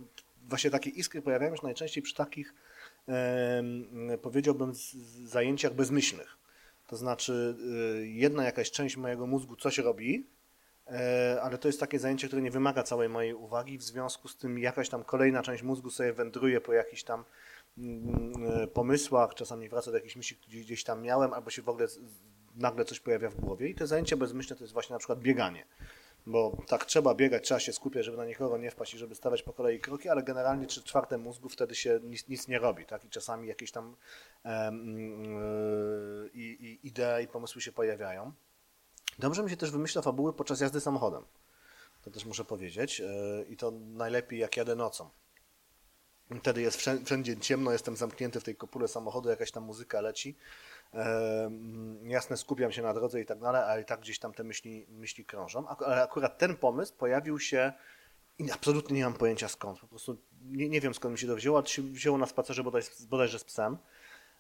właśnie 0.49 0.71
takie 0.71 0.91
iskry 0.91 1.23
pojawiają 1.23 1.57
się 1.57 1.63
najczęściej 1.63 2.03
przy 2.03 2.15
takich, 2.15 2.55
powiedziałbym, 4.23 4.73
zajęciach 5.25 5.75
bezmyślnych. 5.75 6.39
To 6.87 6.97
znaczy, 6.97 7.57
y, 8.01 8.09
jedna 8.09 8.45
jakaś 8.45 8.71
część 8.71 8.97
mojego 8.97 9.27
mózgu 9.27 9.57
coś 9.57 9.79
robi, 9.79 10.27
ale 11.43 11.59
to 11.59 11.69
jest 11.69 11.81
takie 11.81 11.99
zajęcie, 11.99 12.27
które 12.27 12.43
nie 12.43 12.51
wymaga 12.51 12.83
całej 12.83 13.09
mojej 13.09 13.35
uwagi, 13.35 13.79
w 13.79 13.83
związku 13.83 14.29
z 14.29 14.37
tym 14.37 14.59
jakaś 14.59 14.89
tam 14.89 15.05
kolejna 15.05 15.43
część 15.43 15.63
mózgu 15.63 15.91
sobie 15.91 16.13
wędruje 16.13 16.61
po 16.61 16.73
jakichś 16.73 17.03
tam 17.03 17.25
mm, 17.79 18.33
e, 18.63 18.67
pomysłach, 18.67 19.35
czasami 19.35 19.69
wraca 19.69 19.91
do 19.91 19.97
jakichś 19.97 20.17
myśli, 20.17 20.37
które 20.37 20.59
gdzieś 20.59 20.85
tam 20.85 21.03
miałem, 21.03 21.33
albo 21.33 21.51
się 21.51 21.63
w 21.63 21.69
ogóle 21.69 21.87
nagle 22.57 22.85
coś 22.85 23.01
pojawia 23.01 23.31
w 23.31 23.35
głowie. 23.35 23.69
I 23.69 23.75
te 23.75 23.87
zajęcie 23.87 24.17
bezmyślne 24.17 24.57
to 24.57 24.65
jest 24.65 24.73
właśnie 24.75 24.95
na 24.95 24.99
przykład 24.99 25.21
bieganie. 25.21 25.67
Bo 26.27 26.57
tak 26.67 26.85
trzeba 26.85 27.15
biegać, 27.15 27.45
trzeba 27.45 27.61
się 27.61 27.73
skupiać, 27.73 28.05
żeby 28.05 28.17
na 28.17 28.25
nikogo 28.25 28.59
nie 28.59 28.71
wpaść 28.71 28.95
i 28.95 28.99
żeby 28.99 29.15
stawać 29.15 29.43
po 29.43 29.53
kolei 29.53 29.81
kroki, 29.81 30.09
ale 30.09 30.23
generalnie 30.23 30.67
trzy 30.67 30.83
czwarte 30.83 31.19
mózgu 31.19 31.49
wtedy 31.49 31.75
się 31.75 32.01
nic, 32.03 32.29
nic 32.29 32.49
nie 32.49 32.59
robi, 32.59 32.87
tak? 32.87 33.05
I 33.05 33.09
czasami 33.09 33.49
jakieś 33.49 33.71
tam 33.71 33.97
yy, 34.45 34.51
i, 36.35 36.41
i 36.41 36.87
idee 36.87 37.25
i 37.25 37.29
pomysły 37.29 37.63
się 37.63 37.73
pojawiają. 37.73 38.33
Dobrze 39.19 39.43
mi 39.43 39.51
się 39.51 39.57
też 39.57 39.71
wymyśla 39.71 40.03
fabuły 40.03 40.33
podczas 40.33 40.61
jazdy 40.61 40.81
samochodem. 40.81 41.23
To 42.03 42.11
też 42.11 42.25
muszę 42.25 42.45
powiedzieć. 42.45 42.99
Yy, 42.99 43.07
I 43.49 43.57
to 43.57 43.71
najlepiej 43.71 44.39
jak 44.39 44.57
jadę 44.57 44.77
nocą. 44.77 45.09
Wtedy 46.41 46.63
jest 46.63 46.79
wszędzie, 47.05 47.37
ciemno, 47.37 47.73
jestem 47.73 47.97
zamknięty 47.97 48.41
w 48.41 48.45
tej 48.45 48.57
kopule 48.57 48.89
samochodu, 48.89 49.29
jakaś 49.29 49.51
tam 49.51 49.65
muzyka 49.65 50.01
leci. 50.01 50.37
Em, 50.93 52.11
jasne, 52.11 52.37
skupiam 52.37 52.73
się 52.73 52.83
na 52.83 52.95
drodze 52.95 53.21
i 53.21 53.27
tak 53.27 53.39
dalej, 53.39 53.63
ale 53.63 53.83
i 53.83 53.85
tak 53.85 54.01
gdzieś 54.01 54.19
tam 54.19 54.33
te 54.35 54.45
myśli, 54.45 54.87
myśli 54.89 55.25
krążą. 55.25 55.69
Ale 55.69 56.03
akurat 56.03 56.39
ten 56.39 56.57
pomysł 56.57 56.95
pojawił 56.99 57.39
się 57.41 57.73
i 58.39 58.51
absolutnie 58.51 58.97
nie 58.97 59.05
mam 59.05 59.15
pojęcia 59.15 59.49
skąd. 59.49 59.81
Po 59.81 59.87
prostu 59.87 60.17
nie, 60.43 60.69
nie 60.69 60.81
wiem 60.81 60.95
skąd 60.95 61.13
mi 61.13 61.19
się 61.19 61.27
to 61.27 61.37
wzięło, 61.37 61.63
to 61.63 61.69
się 61.69 61.83
wzięło 61.83 62.19
na 62.19 62.27
spacerze 62.27 62.63
bodaj, 62.65 62.83
bodajże 63.09 63.39
z 63.39 63.45
psem. 63.45 63.79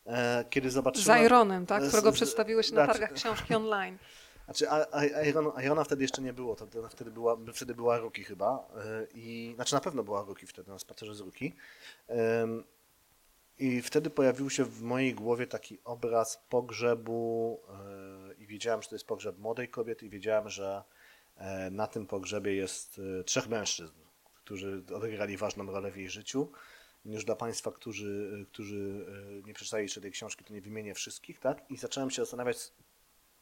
E, 0.06 0.44
Kiedy 0.50 0.70
Z 0.70 0.73
zobaczyłem... 0.75 1.25
Ironem, 1.25 1.66
tak? 1.66 1.85
z- 1.85 1.88
którego 1.88 2.11
z- 2.11 2.14
przedstawiłeś 2.14 2.70
na 2.70 2.85
znaczy- 2.85 2.99
targach 3.00 3.16
książki 3.16 3.54
online. 3.54 3.99
Znaczy, 4.49 4.67
Irona 5.64 5.85
wtedy 5.85 6.02
jeszcze 6.02 6.23
nie 6.23 6.33
było, 6.33 6.57
to, 6.57 6.67
wtedy 6.90 7.11
była, 7.11 7.37
wtedy 7.55 7.75
była 7.75 7.99
Ruki 7.99 8.25
chyba. 8.25 8.69
e, 8.76 9.07
I, 9.14 9.52
znaczy 9.55 9.75
na 9.75 9.81
pewno 9.81 10.05
była 10.05 10.23
Ruki 10.23 10.47
wtedy, 10.47 10.71
na 10.71 10.78
spacerze 10.78 11.14
z 11.14 11.21
Ruki. 11.21 11.55
I 13.59 13.83
wtedy 13.83 14.11
pojawił 14.11 14.50
się 14.50 14.64
w 14.64 14.83
mojej 14.83 15.14
głowie 15.14 15.47
taki 15.47 15.78
obraz 15.85 16.45
pogrzebu 16.49 17.61
e, 17.69 18.35
i 18.35 18.47
wiedziałem, 18.47 18.83
że 18.83 18.88
to 18.88 18.95
jest 18.95 19.07
pogrzeb 19.07 19.38
młodej 19.38 19.69
kobiety 19.69 20.07
i 20.07 20.11
wiedziałem, 20.11 20.49
że 20.49 20.83
e, 21.37 21.71
na 21.71 21.87
tym 21.87 22.07
pogrzebie 22.07 22.55
jest 22.55 23.00
trzech 23.25 23.49
mężczyzn, 23.49 23.95
którzy 24.35 24.83
odegrali 24.95 25.37
ważną 25.37 25.67
rolę 25.67 25.90
w 25.90 25.97
jej 25.97 26.09
życiu. 26.09 26.52
Już 27.05 27.25
dla 27.25 27.37
Państwa, 27.37 27.73
którzy, 27.73 28.47
którzy 28.52 29.07
nie 29.47 29.55
przeczytali 29.55 29.83
jeszcze 29.83 30.00
tej 30.00 30.12
książki, 30.12 30.45
to 30.45 30.55
nie 30.55 30.61
wymienię 30.61 30.95
wszystkich, 30.95 31.40
tak? 31.40 31.71
I 31.71 31.76
zacząłem 31.76 32.11
się 32.11 32.23
zastanawiać, 32.23 32.73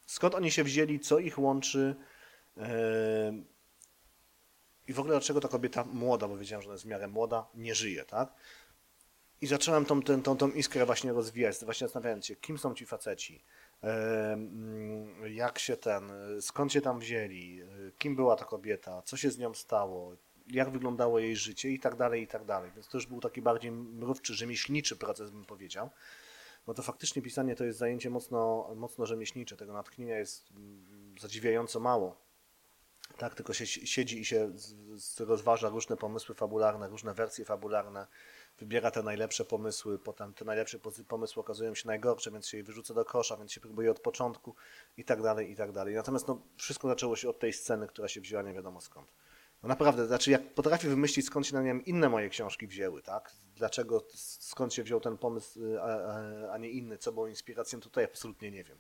skąd 0.07 0.35
oni 0.35 0.51
się 0.51 0.65
wzięli, 0.65 1.01
co 1.01 1.19
ich 1.19 1.39
łączy 1.39 1.97
e, 2.57 3.33
i 4.89 4.93
w 4.93 5.01
ogóle 5.01 5.15
dlaczego 5.15 5.41
ta 5.41 5.49
kobieta 5.49 5.85
młoda, 5.85 6.29
bo 6.29 6.37
wiedziałem, 6.37 6.63
że 6.63 6.69
ona 6.69 6.75
jest 6.75 6.85
w 6.85 6.89
miarę 6.89 7.09
młoda, 7.09 7.47
nie 7.55 7.75
żyje, 7.75 8.05
tak? 8.05 8.33
I 9.41 9.47
zacząłem 9.47 9.85
tą, 9.85 10.03
tą, 10.03 10.23
tą, 10.23 10.37
tą 10.37 10.51
iskrę 10.51 10.87
właśnie 10.87 11.13
rozwijać, 11.13 11.57
właśnie 11.65 11.87
zastanawiając 11.87 12.27
się, 12.27 12.37
kim 12.37 12.59
są 12.59 12.75
ci 12.75 12.87
faceci, 12.87 13.45
e, 13.83 14.33
mm, 14.33 15.35
jak 15.35 15.59
się 15.59 15.77
ten, 15.77 16.13
skąd 16.41 16.73
się 16.73 16.81
tam 16.81 16.99
wzięli, 16.99 17.61
e, 17.63 17.67
kim 17.99 18.17
była 18.17 18.37
ta 18.37 18.45
kobieta, 18.45 19.03
co 19.03 19.17
się 19.17 19.31
z 19.31 19.39
nią 19.39 19.55
stało, 19.55 20.17
jak 20.47 20.71
wyglądało 20.71 21.19
jej 21.19 21.37
życie 21.37 21.71
i 21.71 21.81
tak 21.81 21.97
dalej, 21.97 22.23
i 22.23 22.27
tak 22.27 22.45
dalej. 22.45 22.71
Więc 22.75 22.89
to 22.89 22.99
już 22.99 23.07
był 23.07 23.21
taki 23.21 23.43
bardziej 23.43 23.73
mrówczy, 23.73 24.35
rzemieślniczy 24.35 24.97
proces, 24.97 25.31
bym 25.31 25.45
powiedział. 25.45 25.91
Bo 26.67 26.75
to 26.75 26.83
faktycznie 26.83 27.23
pisanie 27.23 27.57
to 27.57 27.65
jest 27.65 27.79
zajęcie 27.79 28.11
mocno, 28.11 28.71
mocno 28.77 29.07
rzemieślnicze. 29.07 29.57
Tego 29.57 29.73
natchnienia 29.73 30.19
jest 30.19 30.51
mm, 30.51 31.15
zadziwiająco 31.21 31.81
mało. 31.81 32.27
Tak, 33.19 33.35
tylko 33.35 33.53
się 33.53 33.67
siedzi 33.67 34.21
i 34.21 34.25
się 34.25 34.53
rozważa 35.19 35.69
różne 35.69 35.97
pomysły 35.97 36.35
fabularne, 36.35 36.89
różne 36.89 37.15
wersje 37.15 37.45
fabularne, 37.45 38.07
wybiera 38.59 38.91
te 38.91 39.03
najlepsze 39.03 39.45
pomysły, 39.45 39.99
potem 39.99 40.35
te 40.35 40.45
najlepsze 40.45 40.79
pomysły 41.09 41.41
okazują 41.41 41.75
się 41.75 41.87
najgorsze, 41.87 42.31
więc 42.31 42.49
się 42.49 42.57
je 42.57 42.65
wyrzuca 42.65 42.95
do 42.95 43.05
kosza, 43.05 43.37
więc 43.37 43.53
się 43.53 43.61
próbuje 43.61 43.91
od 43.91 44.01
początku 44.01 44.55
i 44.97 45.05
tak 45.05 45.23
dalej, 45.23 45.51
i 45.51 45.57
tak 45.57 45.73
dalej. 45.73 45.95
Natomiast 45.95 46.29
no, 46.29 46.43
wszystko 46.57 46.89
zaczęło 46.89 47.17
się 47.17 47.29
od 47.29 47.39
tej 47.39 47.53
sceny, 47.53 47.87
która 47.87 48.09
się 48.09 48.21
wzięła 48.21 48.43
nie 48.43 48.53
wiadomo 48.53 48.81
skąd. 48.81 49.13
No 49.63 49.69
naprawdę, 49.69 50.07
znaczy 50.07 50.31
jak 50.31 50.55
potrafię 50.55 50.89
wymyślić 50.89 51.27
skąd 51.27 51.47
się 51.47 51.55
na 51.55 51.63
nim 51.63 51.85
inne 51.85 52.09
moje 52.09 52.29
książki 52.29 52.67
wzięły, 52.67 53.03
tak? 53.03 53.33
Dlaczego, 53.57 54.07
skąd 54.15 54.75
się 54.75 54.83
wziął 54.83 55.01
ten 55.01 55.19
pomysł, 55.19 55.65
y, 55.65 55.83
a, 55.83 55.85
a, 55.85 56.53
a 56.53 56.59
nie 56.59 56.71
inny, 56.71 56.99
co 56.99 57.13
było 57.13 57.29
inspiracją, 57.29 57.81
tutaj 57.81 58.05
absolutnie 58.05 58.51
nie 58.51 58.65
wiem. 58.65 58.79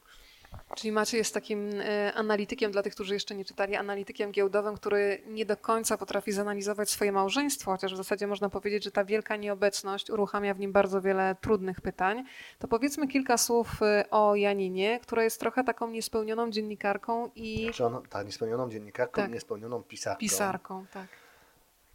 Czyli 0.76 0.92
Maciej 0.92 1.18
jest 1.18 1.34
takim 1.34 1.70
e, 1.80 2.12
analitykiem, 2.14 2.72
dla 2.72 2.82
tych, 2.82 2.94
którzy 2.94 3.14
jeszcze 3.14 3.34
nie 3.34 3.44
czytali, 3.44 3.76
analitykiem 3.76 4.32
giełdowym, 4.32 4.74
który 4.76 5.22
nie 5.26 5.46
do 5.46 5.56
końca 5.56 5.98
potrafi 5.98 6.32
zanalizować 6.32 6.90
swoje 6.90 7.12
małżeństwo, 7.12 7.70
chociaż 7.70 7.94
w 7.94 7.96
zasadzie 7.96 8.26
można 8.26 8.50
powiedzieć, 8.50 8.84
że 8.84 8.90
ta 8.90 9.04
wielka 9.04 9.36
nieobecność 9.36 10.10
uruchamia 10.10 10.54
w 10.54 10.58
nim 10.58 10.72
bardzo 10.72 11.00
wiele 11.02 11.36
trudnych 11.40 11.80
pytań. 11.80 12.24
To 12.58 12.68
powiedzmy 12.68 13.08
kilka 13.08 13.38
słów 13.38 13.82
e, 13.82 14.04
o 14.10 14.34
Janinie, 14.36 15.00
która 15.02 15.22
jest 15.22 15.40
trochę 15.40 15.64
taką 15.64 15.90
niespełnioną 15.90 16.50
dziennikarką 16.50 17.30
i 17.34 17.70
Czy 17.74 17.84
on, 17.84 18.02
tak, 18.10 18.26
niespełnioną 18.26 18.70
dziennikarką, 18.70 19.22
Tak. 19.22 19.32
niespełnioną 19.32 19.82
pisarką. 19.82 20.18
pisarką. 20.20 20.86
Tak. 20.92 21.06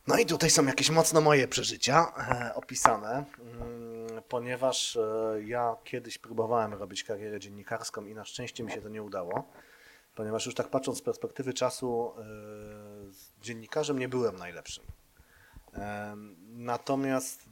No 0.08 0.18
i 0.18 0.26
tutaj 0.26 0.50
są 0.50 0.66
jakieś 0.66 0.90
mocno 0.90 1.22
moje 1.22 1.48
przeżycia 1.48 2.14
e, 2.18 2.56
opisane, 2.56 3.26
mm, 3.40 4.22
ponieważ 4.30 4.96
e, 4.96 5.36
ja 5.46 5.76
kiedyś 5.84 6.18
próbowałem 6.18 6.74
robić 6.74 7.04
karierę 7.04 7.40
dziennikarską 7.40 8.06
i 8.06 8.14
na 8.14 8.26
szczęście 8.26 8.64
mi 8.64 8.72
się 8.72 8.82
to 8.82 8.90
nie 8.90 9.04
udało, 9.04 9.44
ponieważ 10.16 10.46
już 10.46 10.56
tak 10.56 10.68
patrząc 10.68 10.98
z 10.98 11.02
perspektywy 11.02 11.54
czasu, 11.54 12.14
e, 12.18 12.24
dziennikarzem 13.42 14.00
nie 14.00 14.10
byłem 14.10 14.36
najlepszym. 14.36 14.84
Natomiast 16.48 17.46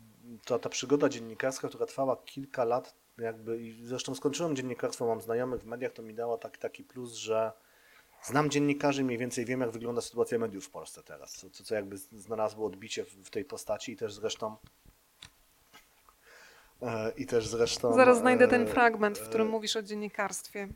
to, 0.46 0.60
ta 0.60 0.70
przygoda 0.70 1.10
dziennikarska, 1.10 1.68
która 1.68 1.86
trwała 1.86 2.18
kilka 2.18 2.64
lat, 2.64 2.96
jakby, 3.18 3.60
i 3.60 3.86
zresztą 3.86 4.16
skończyłem 4.16 4.56
dziennikarstwo, 4.56 5.08
mam 5.08 5.22
znajomych 5.22 5.62
w 5.62 5.66
mediach, 5.66 5.94
to 5.94 6.02
mi 6.02 6.14
dało 6.14 6.38
tak, 6.38 6.58
taki 6.58 6.84
plus, 6.84 7.14
że 7.14 7.52
Znam 8.24 8.50
dziennikarzy, 8.50 9.04
mniej 9.04 9.18
więcej 9.18 9.46
wiem, 9.46 9.62
jak 9.62 9.72
wygląda 9.72 10.02
sytuacja 10.02 10.40
mediów 10.40 10.66
w 10.66 10.70
Polsce 10.70 11.04
teraz, 11.04 11.32
co, 11.34 11.50
co, 11.50 11.64
co 11.64 11.76
jakby 11.76 11.98
znalazło 11.98 12.66
odbicie 12.68 13.06
w, 13.06 13.10
w 13.14 13.30
tej 13.30 13.46
postaci 13.46 13.92
i 13.92 13.96
też 13.98 14.14
zresztą 14.14 14.56
e, 16.82 17.12
i 17.18 17.26
też 17.26 17.48
zresztą... 17.48 17.94
Zaraz 17.94 18.18
znajdę 18.20 18.48
ten 18.48 18.62
e, 18.62 18.68
fragment, 18.68 19.18
w 19.18 19.28
którym 19.30 19.48
e, 19.48 19.50
mówisz 19.50 19.76
o 19.76 19.82
dziennikarstwie. 19.82 20.68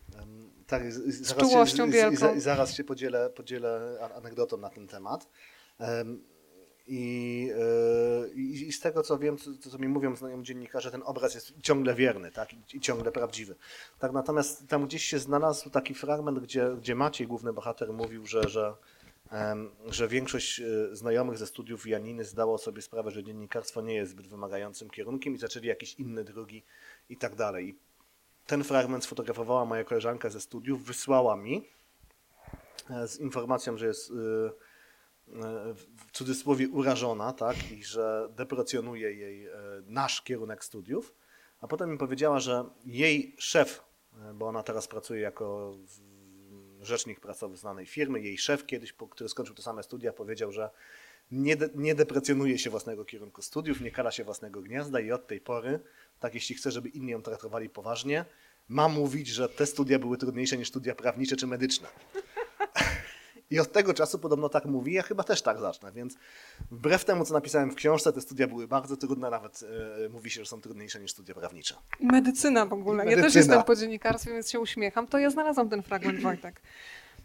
Tak, 0.67 0.93
z- 0.93 1.27
z- 1.27 1.35
czułością 1.35 1.85
się, 1.85 1.91
wielką. 1.91 2.17
za- 2.17 2.39
zaraz 2.39 2.73
się 2.73 2.83
podzielę, 2.83 3.29
podzielę 3.29 3.97
anegdotą 4.15 4.57
na 4.57 4.69
ten 4.69 4.87
temat. 4.87 5.27
E, 6.87 8.29
i, 8.33 8.67
I 8.67 8.71
z 8.73 8.79
tego 8.79 9.03
co 9.03 9.17
wiem, 9.17 9.37
co, 9.37 9.69
co 9.69 9.77
mi 9.77 9.87
mówią 9.87 10.15
znajomi 10.15 10.43
dziennikarze, 10.43 10.91
ten 10.91 11.01
obraz 11.05 11.35
jest 11.35 11.53
ciągle 11.61 11.95
wierny 11.95 12.31
tak? 12.31 12.53
I, 12.53 12.57
i 12.73 12.79
ciągle 12.79 13.11
prawdziwy. 13.11 13.55
Tak, 13.99 14.11
natomiast 14.11 14.67
tam 14.67 14.85
gdzieś 14.85 15.03
się 15.03 15.19
znalazł 15.19 15.69
taki 15.69 15.93
fragment, 15.93 16.39
gdzie, 16.39 16.69
gdzie 16.77 16.95
Maciej, 16.95 17.27
główny 17.27 17.53
bohater, 17.53 17.93
mówił, 17.93 18.25
że, 18.25 18.49
że, 18.49 18.75
że 19.85 20.07
większość 20.07 20.59
e, 20.59 20.95
znajomych 20.95 21.37
ze 21.37 21.47
studiów 21.47 21.87
Janiny 21.87 22.23
zdało 22.23 22.57
sobie 22.57 22.81
sprawę, 22.81 23.11
że 23.11 23.23
dziennikarstwo 23.23 23.81
nie 23.81 23.95
jest 23.95 24.11
zbyt 24.11 24.27
wymagającym 24.27 24.89
kierunkiem 24.89 25.35
i 25.35 25.37
zaczęli 25.37 25.67
jakieś 25.67 25.93
inne 25.93 26.23
drogi 26.23 26.63
i 27.09 27.17
tak 27.17 27.35
dalej. 27.35 27.69
I 27.69 27.77
ten 28.47 28.63
fragment 28.63 29.03
sfotografowała 29.03 29.65
moja 29.65 29.83
koleżanka 29.83 30.29
ze 30.29 30.41
studiów, 30.41 30.85
wysłała 30.85 31.35
mi 31.35 31.67
e, 32.89 33.07
z 33.07 33.19
informacją, 33.19 33.77
że 33.77 33.87
jest 33.87 34.11
e, 34.11 34.13
w 35.27 36.11
cudzysłowie 36.11 36.69
urażona, 36.69 37.33
tak, 37.33 37.71
i 37.71 37.83
że 37.83 38.29
deprecjonuje 38.35 39.13
jej 39.13 39.47
e, 39.47 39.51
nasz 39.85 40.21
kierunek 40.21 40.63
studiów, 40.63 41.13
a 41.61 41.67
potem 41.67 41.91
mi 41.91 41.97
powiedziała, 41.97 42.39
że 42.39 42.65
jej 42.85 43.35
szef 43.37 43.83
e, 44.29 44.33
bo 44.33 44.47
ona 44.47 44.63
teraz 44.63 44.87
pracuje 44.87 45.21
jako 45.21 45.77
rzecznik 46.81 47.19
prasowy 47.19 47.57
znanej 47.57 47.85
firmy. 47.85 48.21
Jej 48.21 48.37
szef 48.37 48.65
kiedyś, 48.65 48.93
który 48.93 49.29
skończył 49.29 49.55
te 49.55 49.61
same 49.61 49.83
studia, 49.83 50.13
powiedział, 50.13 50.51
że 50.51 50.69
nie, 51.31 51.55
de, 51.55 51.69
nie 51.75 51.95
deprecjonuje 51.95 52.57
się 52.57 52.69
własnego 52.69 53.05
kierunku 53.05 53.41
studiów, 53.41 53.81
nie 53.81 53.91
kala 53.91 54.11
się 54.11 54.23
własnego 54.23 54.61
gniazda 54.61 54.99
i 54.99 55.11
od 55.11 55.27
tej 55.27 55.41
pory, 55.41 55.79
tak 56.19 56.33
jeśli 56.33 56.55
chce, 56.55 56.71
żeby 56.71 56.89
inni 56.89 57.11
ją 57.11 57.21
traktowali 57.21 57.69
poważnie, 57.69 58.25
ma 58.67 58.87
mówić, 58.87 59.27
że 59.27 59.49
te 59.49 59.65
studia 59.65 59.99
były 59.99 60.17
trudniejsze 60.17 60.57
niż 60.57 60.67
studia 60.67 60.95
prawnicze 60.95 61.35
czy 61.35 61.47
medyczne. 61.47 61.87
I 63.53 63.59
od 63.59 63.71
tego 63.71 63.93
czasu 63.93 64.19
podobno 64.19 64.49
tak 64.49 64.65
mówi, 64.65 64.93
ja 64.93 65.01
chyba 65.01 65.23
też 65.23 65.41
tak 65.41 65.59
zacznę, 65.59 65.91
więc 65.91 66.15
wbrew 66.71 67.05
temu, 67.05 67.25
co 67.25 67.33
napisałem 67.33 67.71
w 67.71 67.75
książce, 67.75 68.13
te 68.13 68.21
studia 68.21 68.47
były 68.47 68.67
bardzo 68.67 68.97
trudne, 68.97 69.29
nawet 69.29 69.59
e, 70.05 70.09
mówi 70.09 70.29
się, 70.29 70.39
że 70.41 70.45
są 70.49 70.61
trudniejsze 70.61 70.99
niż 70.99 71.11
studia 71.11 71.35
prawnicze. 71.35 71.75
Medycyna 71.99 72.65
w 72.65 72.73
ogóle. 72.73 73.03
I 73.05 73.09
Ja 73.09 73.15
też 73.15 73.21
medycyna. 73.21 73.39
jestem 73.41 73.63
po 73.63 73.75
dziennikarstwie, 73.75 74.31
więc 74.31 74.49
się 74.51 74.59
uśmiecham. 74.59 75.07
To 75.07 75.17
ja 75.17 75.29
znalazłam 75.29 75.69
ten 75.69 75.83
fragment, 75.83 76.19
Wojtek. 76.19 76.61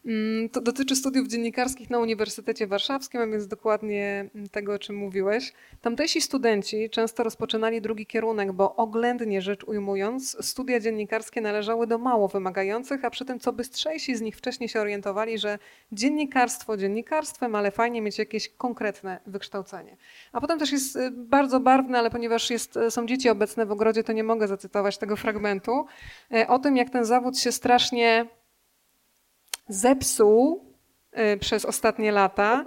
Mm, 0.09 0.49
To 0.49 0.61
dotyczy 0.61 0.97
studiów 0.97 1.29
dziennikarskich 1.29 1.91
na 1.91 1.99
Uniwersytecie 1.99 2.67
Warszawskim, 2.67 3.21
a 3.21 3.27
więc 3.27 3.47
dokładnie 3.47 4.31
tego, 4.51 4.75
o 4.75 4.79
czym 4.79 4.97
mówiłeś. 4.97 5.53
Tamtejsi 5.81 6.21
studenci 6.21 6.91
często 6.91 7.23
rozpoczynali 7.23 7.81
drugi 7.81 8.07
kierunek, 8.07 8.53
bo 8.53 8.77
oględnie 8.77 9.43
rzecz 9.43 9.65
ujmując, 9.65 10.37
studia 10.47 10.81
dziennikarskie 10.81 11.41
należały 11.41 11.87
do 11.87 11.99
mało 11.99 12.29
wymagających, 12.29 13.05
a 13.05 13.11
przy 13.11 13.25
tym 13.25 13.41
co 13.41 13.53
bystrzejsi 13.53 14.17
z 14.17 14.21
nich 14.21 14.37
wcześniej 14.37 14.69
się 14.69 14.81
orientowali, 14.81 15.39
że 15.39 15.59
dziennikarstwo 15.93 16.77
dziennikarstwem, 16.77 17.55
ale 17.55 17.71
fajnie 17.71 18.03
mieć 18.03 18.19
jakieś 18.19 18.49
konkretne 18.49 19.21
wykształcenie. 19.27 19.97
A 20.33 20.41
potem 20.41 20.59
też 20.59 20.73
jest 20.73 20.97
y, 20.97 21.11
bardzo 21.11 21.61
barwne, 21.61 21.99
ale 21.99 22.11
ponieważ 22.11 22.51
jest, 22.51 22.77
y, 22.77 22.91
są 22.91 23.07
dzieci 23.07 23.29
obecne 23.29 23.67
w 23.67 23.73
ogrodzie, 23.73 24.05
to 24.05 24.13
nie 24.13 24.25
mogę 24.25 24.49
zacytować 24.49 24.99
tego 24.99 25.17
fragmentu, 25.17 25.87
y, 26.35 26.47
o 26.47 26.59
tym, 26.59 26.77
jak 26.77 26.91
ten 26.91 27.05
zawód 27.05 27.39
się 27.39 27.53
strasznie 27.53 28.27
zepsuł 29.69 30.65
y, 31.35 31.39
przez 31.39 31.65
ostatnie 31.65 32.13
lata. 32.13 32.65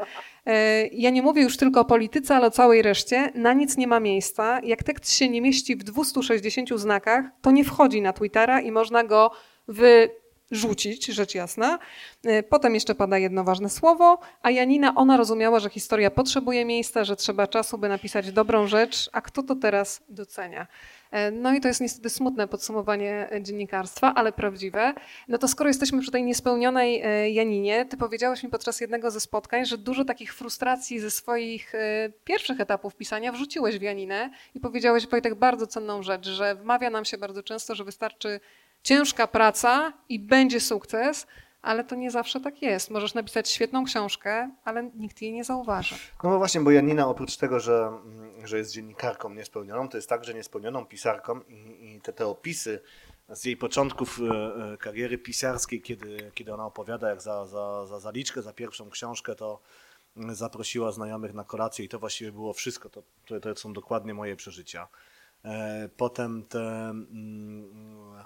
Y, 0.48 0.89
Ja 0.93 1.10
nie 1.10 1.22
mówię 1.22 1.41
już 1.41 1.58
tylko 1.58 1.79
o 1.81 1.86
polityce, 1.86 2.36
ale 2.36 2.48
o 2.48 2.51
całej 2.51 2.81
reszcie. 2.81 3.31
Na 3.36 3.53
nic 3.53 3.77
nie 3.77 3.88
ma 3.88 4.00
miejsca. 4.00 4.60
Jak 4.63 4.84
tekst 4.84 5.13
się 5.13 5.29
nie 5.29 5.41
mieści 5.41 5.75
w 5.75 5.84
260 5.84 6.70
znakach, 6.79 7.25
to 7.41 7.51
nie 7.51 7.63
wchodzi 7.63 8.01
na 8.01 8.13
Twittera 8.13 8.62
i 8.62 8.72
można 8.72 9.03
go 9.03 9.31
wyrzucić, 9.67 11.05
rzecz 11.05 11.36
jasna. 11.36 11.79
Y, 12.25 12.43
Potem 12.50 12.74
jeszcze 12.74 12.96
pada 12.96 13.17
jedno 13.17 13.43
ważne 13.43 13.70
słowo, 13.70 14.20
a 14.41 14.51
Janina, 14.51 14.96
ona 14.96 15.17
rozumiała, 15.17 15.60
że 15.60 15.70
historia 15.70 16.12
potrzebuje 16.12 16.65
miejsca, 16.65 17.03
że 17.03 17.15
trzeba 17.15 17.48
czasu, 17.48 17.77
by 17.77 17.89
napisać 17.89 18.31
dobrą 18.31 18.67
rzecz, 18.67 19.10
a 19.13 19.22
kto 19.22 19.43
to 19.43 19.55
teraz 19.55 20.03
docenia? 20.10 20.67
E, 21.12 21.32
No 21.32 21.53
i 21.53 21.62
to 21.62 21.68
jest 21.68 21.82
niestety 21.82 22.10
smutne 22.10 22.48
podsumowanie 22.48 23.27
e, 23.32 23.41
dziennikarstwa, 23.41 24.13
ale 24.15 24.32
prawdziwe. 24.32 24.94
No 25.27 25.38
to 25.38 25.48
skoro 25.48 25.68
jesteśmy 25.68 26.01
przy 26.01 26.12
tej 26.12 26.24
niespełnionej 26.24 27.01
e, 27.01 27.30
Janinie, 27.30 27.86
ty 27.86 27.98
powiedziałeś 27.98 28.44
mi 28.44 28.50
podczas 28.50 28.82
jednego 28.82 29.12
ze 29.12 29.20
spotkań, 29.20 29.65
że 29.65 29.77
dużo 29.77 30.06
takich 30.06 30.34
frustracji 30.34 31.00
ze 31.00 31.12
swoich 31.12 31.74
pierwszych 32.24 32.60
etapów 32.60 32.96
pisania 32.96 33.32
wrzuciłeś 33.32 33.80
w 33.80 33.82
Janinę 33.82 34.30
i 34.56 34.60
powiedziałeś 34.60 35.08
Wojtek 35.08 35.36
bardzo 35.36 35.68
cenną 35.68 36.03
rzecz, 36.03 36.27
że 36.27 36.56
wmawia 36.56 36.89
nam 36.89 37.06
się 37.06 37.18
bardzo 37.18 37.44
często, 37.44 37.75
że 37.75 37.84
wystarczy 37.84 38.39
ciężka 38.84 39.27
praca 39.27 39.94
i 40.10 40.20
będzie 40.20 40.60
sukces, 40.60 41.27
ale 41.62 41.84
to 41.84 41.96
nie 41.96 42.12
zawsze 42.12 42.39
tak 42.39 42.62
jest. 42.62 42.89
Możesz 42.89 43.13
napisać 43.13 43.50
świetną 43.50 43.86
książkę, 43.86 44.51
ale 44.63 44.84
nikt 44.84 45.22
jej 45.22 45.34
nie 45.34 45.44
zauważy. 45.44 45.96
No 46.24 46.30
bo 46.30 46.38
właśnie, 46.38 46.62
bo 46.62 46.72
Janina 46.72 47.08
oprócz 47.08 47.38
tego, 47.38 47.60
że, 47.60 48.00
mm, 48.06 48.48
że 48.48 48.58
jest 48.58 48.72
dziennikarką 48.72 49.34
niespełnioną, 49.34 49.89
to 49.89 49.98
jest 49.98 50.10
także 50.10 50.34
niespełnioną 50.34 50.86
pisarką 50.86 51.41
i, 51.41 51.96
i 51.96 52.01
te, 52.01 52.13
te 52.13 52.27
opisy 52.27 52.82
z 53.30 53.46
jej 53.46 53.58
początków 53.58 54.20
e, 54.20 54.74
e, 54.74 54.77
kariery 54.77 55.18
pisarskiej, 55.18 55.82
kiedy, 55.82 56.32
kiedy 56.34 56.53
ona 56.53 56.65
opowiada, 56.65 57.10
jak 57.10 57.22
za, 57.22 57.46
za, 57.46 57.86
za 57.86 58.00
zaliczkę, 58.00 58.41
za 58.41 58.53
pierwszą 58.53 58.89
książkę, 58.89 59.36
to 59.36 59.62
mm, 60.18 60.36
zaprosiła 60.36 60.91
znajomych 60.91 61.34
na 61.34 61.44
kolację 61.44 61.86
i 61.86 61.89
to 61.89 62.00
właściwie 62.00 62.32
było 62.32 62.53
wszystko. 62.53 62.89
To, 62.89 63.03
to, 63.25 63.39
to 63.39 63.56
są 63.56 63.74
dokładnie 63.74 64.13
moje 64.13 64.36
przeżycia. 64.36 64.88
E, 65.46 65.89
Potem 65.98 66.44
te 66.44 66.60
mm, 66.60 68.24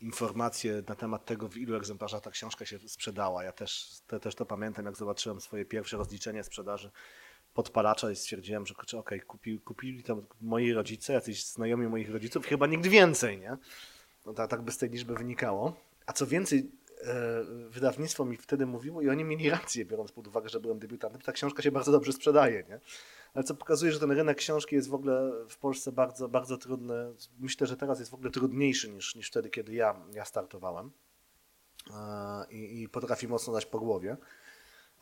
informacje 0.00 0.82
na 0.88 0.94
temat 0.94 1.24
tego, 1.24 1.48
w 1.48 1.56
ilu 1.56 1.76
egzemplarzach 1.76 2.22
ta 2.22 2.30
książka 2.30 2.66
się 2.66 2.78
sprzedała. 2.86 3.44
Ja 3.44 3.52
też, 3.52 4.00
te, 4.06 4.20
też 4.20 4.34
to 4.34 4.46
pamiętam, 4.46 4.84
jak 4.84 4.96
zobaczyłem 4.96 5.40
swoje 5.40 5.64
pierwsze 5.64 5.96
rozliczenie 5.96 6.44
sprzedaży 6.44 6.90
podpalacza 7.54 8.10
i 8.10 8.16
stwierdziłem, 8.16 8.66
że 8.66 8.74
okej, 8.98 9.20
kupi, 9.20 9.60
kupili 9.60 10.02
to 10.02 10.22
moi 10.40 10.72
rodzice, 10.72 11.12
jacyś 11.12 11.44
znajomi 11.44 11.86
moich 11.86 12.10
rodziców, 12.10 12.46
chyba 12.46 12.66
nikt 12.66 12.86
więcej, 12.86 13.38
nie? 13.38 13.56
No 14.26 14.34
tak, 14.34 14.50
tak 14.50 14.62
by 14.62 14.72
z 14.72 14.78
tej 14.78 14.90
liczby 14.90 15.14
wynikało. 15.14 15.76
A 16.06 16.12
co 16.12 16.26
więcej, 16.26 16.70
e, 17.02 17.44
wydawnictwo 17.70 18.24
mi 18.24 18.36
wtedy 18.36 18.66
mówiło 18.66 19.02
i 19.02 19.08
oni 19.08 19.24
mieli 19.24 19.50
rację, 19.50 19.84
biorąc 19.84 20.12
pod 20.12 20.26
uwagę, 20.26 20.48
że 20.48 20.60
byłem 20.60 20.78
debiutantem, 20.78 21.20
ta 21.20 21.32
książka 21.32 21.62
się 21.62 21.70
bardzo 21.72 21.92
dobrze 21.92 22.12
sprzedaje, 22.12 22.64
nie? 22.68 22.80
Ale 23.34 23.44
co 23.44 23.54
pokazuje, 23.54 23.92
że 23.92 24.00
ten 24.00 24.10
rynek 24.10 24.38
książki 24.38 24.76
jest 24.76 24.88
w 24.88 24.94
ogóle 24.94 25.32
w 25.48 25.56
Polsce 25.56 25.92
bardzo, 25.92 26.28
bardzo 26.28 26.58
trudny. 26.58 27.14
Myślę, 27.38 27.66
że 27.66 27.76
teraz 27.76 27.98
jest 27.98 28.10
w 28.10 28.14
ogóle 28.14 28.30
trudniejszy 28.30 28.90
niż, 28.90 29.14
niż 29.14 29.28
wtedy, 29.28 29.50
kiedy 29.50 29.74
ja, 29.74 30.00
ja 30.12 30.24
startowałem. 30.24 30.90
E, 31.90 32.46
I, 32.50 32.82
I 32.82 32.88
potrafi 32.88 33.28
mocno 33.28 33.52
dać 33.52 33.66
po 33.66 33.78
głowie. 33.78 34.16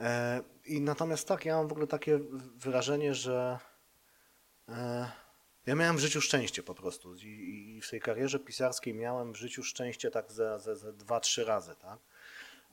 E, 0.00 0.42
I 0.64 0.80
natomiast 0.80 1.28
tak, 1.28 1.44
ja 1.44 1.56
mam 1.56 1.68
w 1.68 1.72
ogóle 1.72 1.86
takie 1.86 2.20
wyrażenie, 2.56 3.14
że 3.14 3.58
e, 4.68 5.10
ja 5.66 5.74
miałem 5.74 5.96
w 5.96 6.00
życiu 6.00 6.20
szczęście 6.20 6.62
po 6.62 6.74
prostu. 6.74 7.14
I, 7.14 7.76
I 7.76 7.80
w 7.80 7.90
tej 7.90 8.00
karierze 8.00 8.38
pisarskiej 8.38 8.94
miałem 8.94 9.32
w 9.32 9.36
życiu 9.36 9.62
szczęście 9.62 10.10
tak 10.10 10.32
ze, 10.32 10.60
ze, 10.60 10.76
ze 10.76 10.92
dwa, 10.92 11.20
trzy 11.20 11.44
razy, 11.44 11.74
tak? 11.76 11.98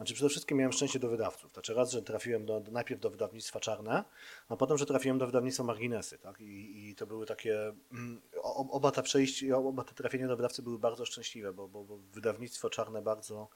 Znaczy 0.01 0.13
przede 0.13 0.29
wszystkim 0.29 0.57
miałem 0.57 0.71
szczęście 0.71 0.99
do 0.99 1.09
wydawców. 1.09 1.53
Znaczy 1.53 1.73
raz, 1.73 1.91
że 1.91 2.01
trafiłem 2.01 2.45
do, 2.45 2.61
najpierw 2.71 3.01
do 3.01 3.09
wydawnictwa 3.09 3.59
Czarne, 3.59 4.03
a 4.49 4.57
potem, 4.57 4.77
że 4.77 4.85
trafiłem 4.85 5.17
do 5.17 5.25
wydawnictwa 5.25 5.63
Marginesy. 5.63 6.17
Tak? 6.17 6.41
I, 6.41 6.89
I 6.89 6.95
to 6.95 7.07
były 7.07 7.25
takie, 7.25 7.73
mm, 7.91 8.21
oba 8.43 8.91
te 8.91 9.03
przejścia, 9.03 9.57
oba 9.57 9.83
te 9.83 9.93
trafienia 9.93 10.27
do 10.27 10.37
wydawcy 10.37 10.61
były 10.61 10.79
bardzo 10.79 11.05
szczęśliwe, 11.05 11.53
bo, 11.53 11.67
bo, 11.67 11.83
bo 11.83 11.97
wydawnictwo 11.97 12.69
Czarne 12.69 13.01
bardzo 13.01 13.49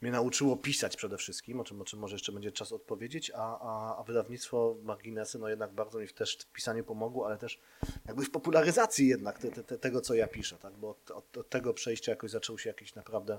mnie 0.00 0.10
nauczyło 0.10 0.56
pisać 0.56 0.96
przede 0.96 1.16
wszystkim, 1.16 1.60
o 1.60 1.64
czym, 1.64 1.80
o 1.80 1.84
czym 1.84 1.98
może 1.98 2.14
jeszcze 2.14 2.32
będzie 2.32 2.52
czas 2.52 2.72
odpowiedzieć, 2.72 3.30
a, 3.34 3.58
a, 3.60 3.98
a 3.98 4.02
wydawnictwo 4.02 4.76
Marginesy 4.82 5.38
no 5.38 5.48
jednak 5.48 5.72
bardzo 5.72 5.98
mi 5.98 6.08
też 6.08 6.36
w 6.36 6.52
pisaniu 6.52 6.84
pomogło, 6.84 7.26
ale 7.26 7.38
też 7.38 7.60
jakby 8.06 8.24
w 8.24 8.30
popularyzacji 8.30 9.08
jednak 9.08 9.38
te, 9.38 9.50
te, 9.50 9.64
te, 9.64 9.78
tego, 9.78 10.00
co 10.00 10.14
ja 10.14 10.28
piszę, 10.28 10.56
tak? 10.58 10.74
bo 10.74 10.88
od, 10.88 11.10
od, 11.10 11.36
od 11.36 11.48
tego 11.48 11.74
przejścia 11.74 12.12
jakoś 12.12 12.30
zaczął 12.30 12.58
się 12.58 12.70
jakiś 12.70 12.94
naprawdę 12.94 13.38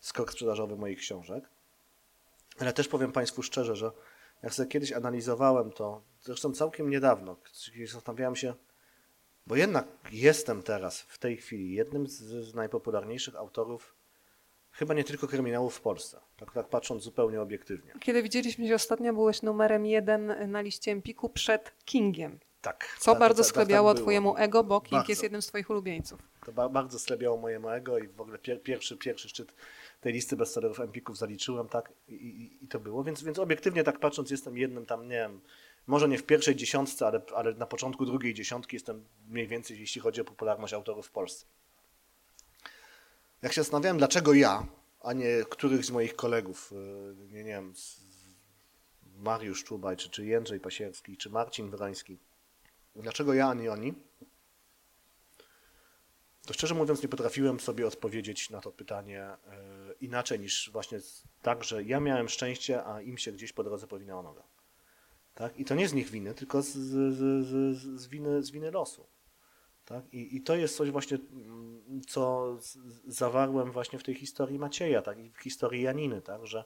skok 0.00 0.32
sprzedażowy 0.32 0.76
moich 0.76 0.98
książek. 0.98 1.55
Ale 2.58 2.72
też 2.72 2.88
powiem 2.88 3.12
Państwu 3.12 3.42
szczerze, 3.42 3.76
że 3.76 3.90
jak 4.42 4.54
sobie 4.54 4.68
kiedyś 4.68 4.92
analizowałem 4.92 5.70
to, 5.70 6.02
zresztą 6.20 6.52
całkiem 6.52 6.90
niedawno, 6.90 7.36
kiedy 7.72 7.86
zastanawiałem 7.86 8.36
się, 8.36 8.54
bo 9.46 9.56
jednak 9.56 9.86
jestem 10.12 10.62
teraz, 10.62 11.00
w 11.00 11.18
tej 11.18 11.36
chwili, 11.36 11.72
jednym 11.72 12.06
z, 12.06 12.54
najpopularniejszych 12.54 13.36
autorów, 13.36 13.94
chyba 14.70 14.94
nie 14.94 15.04
tylko 15.04 15.26
kryminałów 15.26 15.76
w 15.76 15.80
Polsce, 15.80 16.20
tak, 16.36 16.52
tak 16.52 16.68
patrząc 16.68 17.02
zupełnie 17.02 17.40
obiektywnie. 17.40 17.92
Kiedy 18.00 18.22
widzieliśmy 18.22 18.68
się 18.68 18.74
ostatnio, 18.74 19.12
byłeś 19.12 19.42
numerem 19.42 19.86
jeden 19.86 20.50
na 20.50 20.60
liście 20.60 20.92
Empiku 20.92 21.28
przed 21.28 21.72
Kingiem. 21.84 22.38
Tak. 22.60 22.96
Co 22.98 23.10
tak, 23.10 23.20
bardzo 23.20 23.42
tak, 23.42 23.46
tak, 23.46 23.54
sklebiało 23.54 23.94
tak 23.94 24.02
twojemu 24.02 24.36
ego, 24.36 24.64
bo 24.64 24.80
King 24.80 24.92
Bardzo. 24.92 25.12
jest 25.12 25.22
jednym 25.22 25.42
z 25.42 25.46
twoich 25.46 25.70
ulubieńców. 25.70 26.20
To 26.46 26.52
ba 26.52 26.68
bardzo 26.68 26.98
sklebiało 26.98 27.36
mojemu 27.36 27.68
ego 27.68 27.98
i 27.98 28.08
w 28.08 28.20
ogóle 28.20 28.38
pier 28.38 28.62
pierwszy, 28.62 28.96
pierwszy 28.96 29.28
szczyt 29.28 29.52
tej 30.06 30.12
listy 30.12 30.36
bestsellerów 30.36 30.80
Empików 30.80 31.18
zaliczyłem, 31.18 31.68
tak, 31.68 31.92
i, 32.08 32.14
i, 32.14 32.64
i 32.64 32.68
to 32.68 32.80
było. 32.80 33.04
Więc, 33.04 33.22
więc 33.22 33.38
obiektywnie 33.38 33.84
tak 33.84 33.98
patrząc, 33.98 34.30
jestem 34.30 34.58
jednym 34.58 34.86
tam, 34.86 35.02
nie 35.02 35.16
wiem, 35.16 35.40
może 35.86 36.08
nie 36.08 36.18
w 36.18 36.22
pierwszej 36.22 36.56
dziesiątce, 36.56 37.06
ale, 37.06 37.22
ale 37.34 37.54
na 37.54 37.66
początku 37.66 38.06
drugiej 38.06 38.34
dziesiątki 38.34 38.76
jestem 38.76 39.04
mniej 39.28 39.48
więcej, 39.48 39.80
jeśli 39.80 40.00
chodzi 40.00 40.20
o 40.20 40.24
popularność 40.24 40.74
autorów 40.74 41.06
w 41.06 41.10
Polsce. 41.10 41.46
Jak 43.42 43.52
się 43.52 43.60
zastanawiałem, 43.60 43.98
dlaczego 43.98 44.34
ja, 44.34 44.66
a 45.00 45.12
nie 45.12 45.44
których 45.50 45.84
z 45.84 45.90
moich 45.90 46.16
kolegów, 46.16 46.72
y, 46.72 47.32
nie, 47.32 47.44
nie 47.44 47.44
wiem, 47.44 47.74
Mariusz 49.16 49.64
Czubaj, 49.64 49.96
czy, 49.96 50.10
czy 50.10 50.26
Jędrzej 50.26 50.60
Pasierski, 50.60 51.16
czy 51.16 51.30
Marcin 51.30 51.70
Wroński, 51.70 52.18
dlaczego 52.96 53.34
ja, 53.34 53.48
a 53.48 53.54
nie 53.54 53.72
oni, 53.72 53.94
to 56.46 56.54
szczerze 56.54 56.74
mówiąc 56.74 57.02
nie 57.02 57.08
potrafiłem 57.08 57.60
sobie 57.60 57.86
odpowiedzieć 57.86 58.50
na 58.50 58.60
to 58.60 58.72
pytanie 58.72 59.22
e, 59.22 59.36
inaczej 60.00 60.40
niż 60.40 60.70
właśnie 60.72 61.00
tak, 61.42 61.64
że 61.64 61.82
ja 61.82 62.00
miałem 62.00 62.28
szczęście, 62.28 62.84
a 62.84 63.02
im 63.02 63.18
się 63.18 63.32
gdzieś 63.32 63.52
po 63.52 63.64
drodze 63.64 63.86
powinęła 63.86 64.22
noga. 64.22 64.42
Tak? 65.34 65.58
I 65.58 65.64
to 65.64 65.74
nie 65.74 65.88
z 65.88 65.94
nich 65.94 66.10
winy, 66.10 66.34
tylko 66.34 66.62
z, 66.62 66.68
z, 66.68 67.16
z, 67.46 67.76
z, 68.00 68.06
winy, 68.06 68.42
z 68.42 68.50
winy 68.50 68.70
losu. 68.70 69.06
Tak? 69.84 70.14
I, 70.14 70.36
I 70.36 70.40
to 70.40 70.56
jest 70.56 70.76
coś 70.76 70.90
właśnie, 70.90 71.18
mm, 71.32 72.00
co 72.08 72.56
zawarłem 73.06 73.72
właśnie 73.72 73.98
w 73.98 74.02
tej 74.02 74.14
historii 74.14 74.58
Macieja, 74.58 75.02
tak? 75.02 75.18
i 75.18 75.30
w 75.30 75.38
historii 75.38 75.82
Janiny, 75.82 76.22
tak? 76.22 76.46
że 76.46 76.64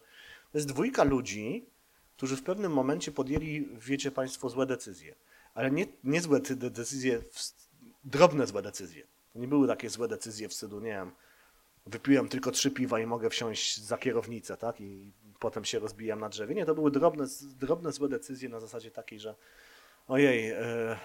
to 0.53 0.59
jest 0.59 0.69
dwójka 0.69 1.05
ludzi, 1.05 1.67
którzy 2.17 2.37
w 2.37 2.43
pewnym 2.43 2.73
momencie 2.73 3.13
podjęli, 3.13 3.69
wiecie 3.73 4.11
Państwo, 4.11 4.49
złe 4.49 4.67
decyzje. 4.67 5.15
Ale 5.55 5.71
nie, 5.71 5.87
nie 6.05 6.21
złe 6.21 6.41
de- 6.41 6.71
decyzje, 6.71 7.23
drobne 8.05 8.47
złe 8.47 8.63
decyzje. 8.63 9.07
Nie 9.35 9.49
były 9.49 9.69
takie 9.69 9.91
złe 9.91 10.09
decyzje 10.09 10.49
w 10.49 10.55
stylu, 10.55 10.81
nie 10.81 10.91
wiem, 10.91 11.13
wypiłem 11.87 12.29
tylko 12.29 12.51
trzy 12.51 12.71
piwa 12.71 13.01
i 13.01 13.07
mogę 13.07 13.31
wsiąść 13.31 13.81
za 13.81 13.99
kierownicę, 13.99 14.57
tak? 14.57 14.81
I 14.81 15.13
potem 15.39 15.65
się 15.65 15.79
rozbijam 15.79 16.21
na 16.21 16.29
drzewie. 16.29 16.55
Nie, 16.55 16.67
to 16.67 16.75
były 16.75 16.91
drobne, 16.91 17.27
drobne 17.43 17.93
złe 17.93 18.09
decyzje 18.09 18.49
na 18.49 18.61
zasadzie 18.61 18.91
takiej, 18.91 19.21
że 19.21 19.35
ojej, 20.09 20.51
e, 20.51 20.59
e, 20.61 20.99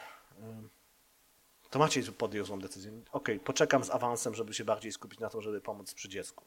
to 1.69 1.79
Maciej 1.79 2.03
podjął 2.03 2.45
złą 2.45 2.59
decyzję. 2.59 2.91
Okej, 3.11 3.39
poczekam 3.39 3.83
z 3.83 3.89
awansem, 3.89 4.35
żeby 4.35 4.53
się 4.53 4.65
bardziej 4.65 4.91
skupić 4.91 5.19
na 5.19 5.29
to, 5.29 5.41
żeby 5.41 5.61
pomóc 5.61 5.93
przy 5.93 6.09
dziecku. 6.09 6.45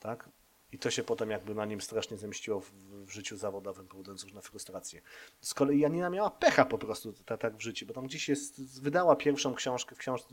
Tak? 0.00 0.28
I 0.72 0.78
to 0.78 0.90
się 0.90 1.04
potem 1.04 1.30
jakby 1.30 1.54
na 1.54 1.64
nim 1.64 1.80
strasznie 1.80 2.16
zemściło 2.16 2.60
w, 2.60 2.70
w 3.06 3.10
życiu 3.10 3.36
zawodowym, 3.36 3.86
powodując 3.86 4.22
różne 4.22 4.42
frustracje. 4.42 5.02
Z 5.40 5.54
kolei 5.54 5.78
Janina 5.78 6.10
miała 6.10 6.30
pecha 6.30 6.64
po 6.64 6.78
prostu 6.78 7.12
tak, 7.12 7.56
w 7.56 7.60
życiu, 7.60 7.86
bo 7.86 7.94
tam 7.94 8.06
gdzieś 8.06 8.28
jest, 8.28 8.80
wydała 8.82 9.16
pierwszą 9.16 9.54
książkę, 9.54 9.94
w, 9.94 9.98
książ- 9.98 10.24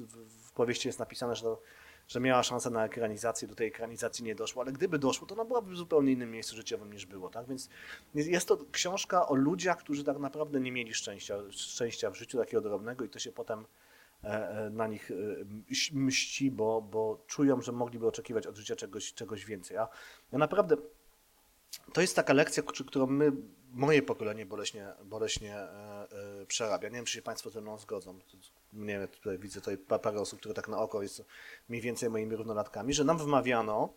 w 0.48 0.52
powieści 0.52 0.88
jest 0.88 1.00
napisane, 1.00 1.36
że, 1.36 1.42
to, 1.42 1.62
że 2.08 2.20
miała 2.20 2.44
szansę 2.44 2.70
na 2.70 2.86
ekranizację, 2.86 3.48
do 3.48 3.56
tej 3.56 3.68
ekranizacji 3.68 4.24
nie 4.26 4.36
doszło, 4.36 4.62
ale 4.62 4.72
gdyby 4.72 5.00
doszło, 5.00 5.28
to 5.28 5.36
ona 5.36 5.46
byłaby 5.46 5.72
w 5.72 5.78
zupełnie 5.78 6.12
innym 6.12 6.32
miejscu 6.32 6.56
życiowym 6.56 6.94
niż 6.94 7.06
było. 7.06 7.30
Tak? 7.30 7.48
Więc 7.48 7.70
jest- 8.16 8.48
to 8.48 8.58
książka 8.72 9.28
o 9.28 9.36
ludziach, 9.36 9.78
którzy 9.78 10.04
tak 10.04 10.18
naprawdę 10.20 10.60
nie 10.60 10.72
mieli 10.72 10.94
szczęścia, 10.94 11.38
szczęścia 11.52 12.10
w 12.12 12.16
życiu 12.16 12.38
takiego 12.38 12.62
drobnego 12.62 13.06
i 13.06 13.10
to 13.10 13.20
się 13.20 13.32
potem 13.32 13.66
e, 14.24 14.28
e, 14.28 14.70
na 14.70 14.88
nich 14.88 15.12
e, 15.12 15.16
mś- 15.46 15.94
mści, 15.94 16.52
bo, 16.52 16.82
bo 16.82 17.24
czują, 17.28 17.62
że 17.62 17.72
mogliby 17.72 18.08
oczekiwać 18.08 18.48
od 18.48 18.58
życia 18.58 18.76
czegoś, 18.76 19.14
czegoś 19.14 19.46
więcej. 19.46 19.78
A 19.78 19.88
ja 20.32 20.38
naprawdę 20.38 20.76
to 21.94 22.02
jest 22.02 22.16
taka 22.16 22.34
lekcja, 22.34 22.64
któ- 22.64 22.86
którą 22.86 23.08
my, 23.08 23.32
moje 23.74 24.02
pokolenie 24.02 24.46
boleśnie, 24.46 24.88
boleśnie 25.06 25.56
przerabia. 26.48 26.90
Nie 26.90 26.96
wiem, 26.96 27.06
czy 27.06 27.14
się 27.14 27.22
Państwo 27.22 27.50
ze 27.50 27.62
mną 27.62 27.78
zgodzą. 27.78 28.20
Nie 28.74 29.00
wiem, 29.00 29.08
tutaj 29.08 29.38
widzę 29.38 29.60
tutaj 29.60 29.78
pa- 29.78 30.00
parę 30.00 30.20
osób, 30.22 30.40
które 30.40 30.54
tak 30.54 30.68
na 30.68 30.78
oko 30.78 31.02
jest 31.02 31.26
mniej 31.70 31.82
więcej 31.82 32.10
moimi 32.10 32.36
równolatkami, 32.36 32.94
że 32.94 33.04
nam 33.04 33.18
wmawiano 33.18 33.94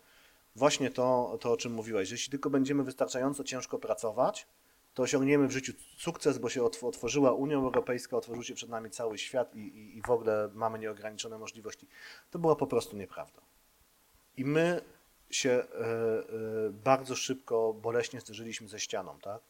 właśnie 0.55 0.91
to, 0.91 1.37
to 1.41 1.51
o 1.51 1.57
czym 1.57 1.73
mówiłeś, 1.73 2.09
że 2.09 2.15
jeśli 2.15 2.31
tylko 2.31 2.49
będziemy 2.49 2.83
wystarczająco 2.83 3.43
ciężko 3.43 3.79
pracować, 3.79 4.47
to 4.93 5.03
osiągniemy 5.03 5.47
w 5.47 5.51
życiu 5.51 5.73
sukces, 5.97 6.37
bo 6.37 6.49
się 6.49 6.61
otw- 6.63 6.83
otworzyła 6.87 7.31
Unia 7.31 7.55
Europejska, 7.55 8.17
otworzył 8.17 8.43
się 8.43 8.53
przed 8.53 8.69
nami 8.69 8.89
cały 8.89 9.17
świat 9.17 9.55
i, 9.55 9.59
i, 9.59 9.97
i 9.97 10.01
w 10.01 10.09
ogóle 10.09 10.49
mamy 10.53 10.79
nieograniczone 10.79 11.37
możliwości. 11.37 11.87
To 12.31 12.39
była 12.39 12.55
po 12.55 12.67
prostu 12.67 12.97
nieprawda. 12.97 13.41
I 14.37 14.45
my 14.45 14.81
się 15.29 15.49
e, 15.49 15.63
e, 15.63 16.69
bardzo 16.83 17.15
szybko, 17.15 17.73
boleśnie 17.73 18.21
zderzyliśmy 18.21 18.67
ze 18.67 18.79
ścianą, 18.79 19.19
tak? 19.19 19.41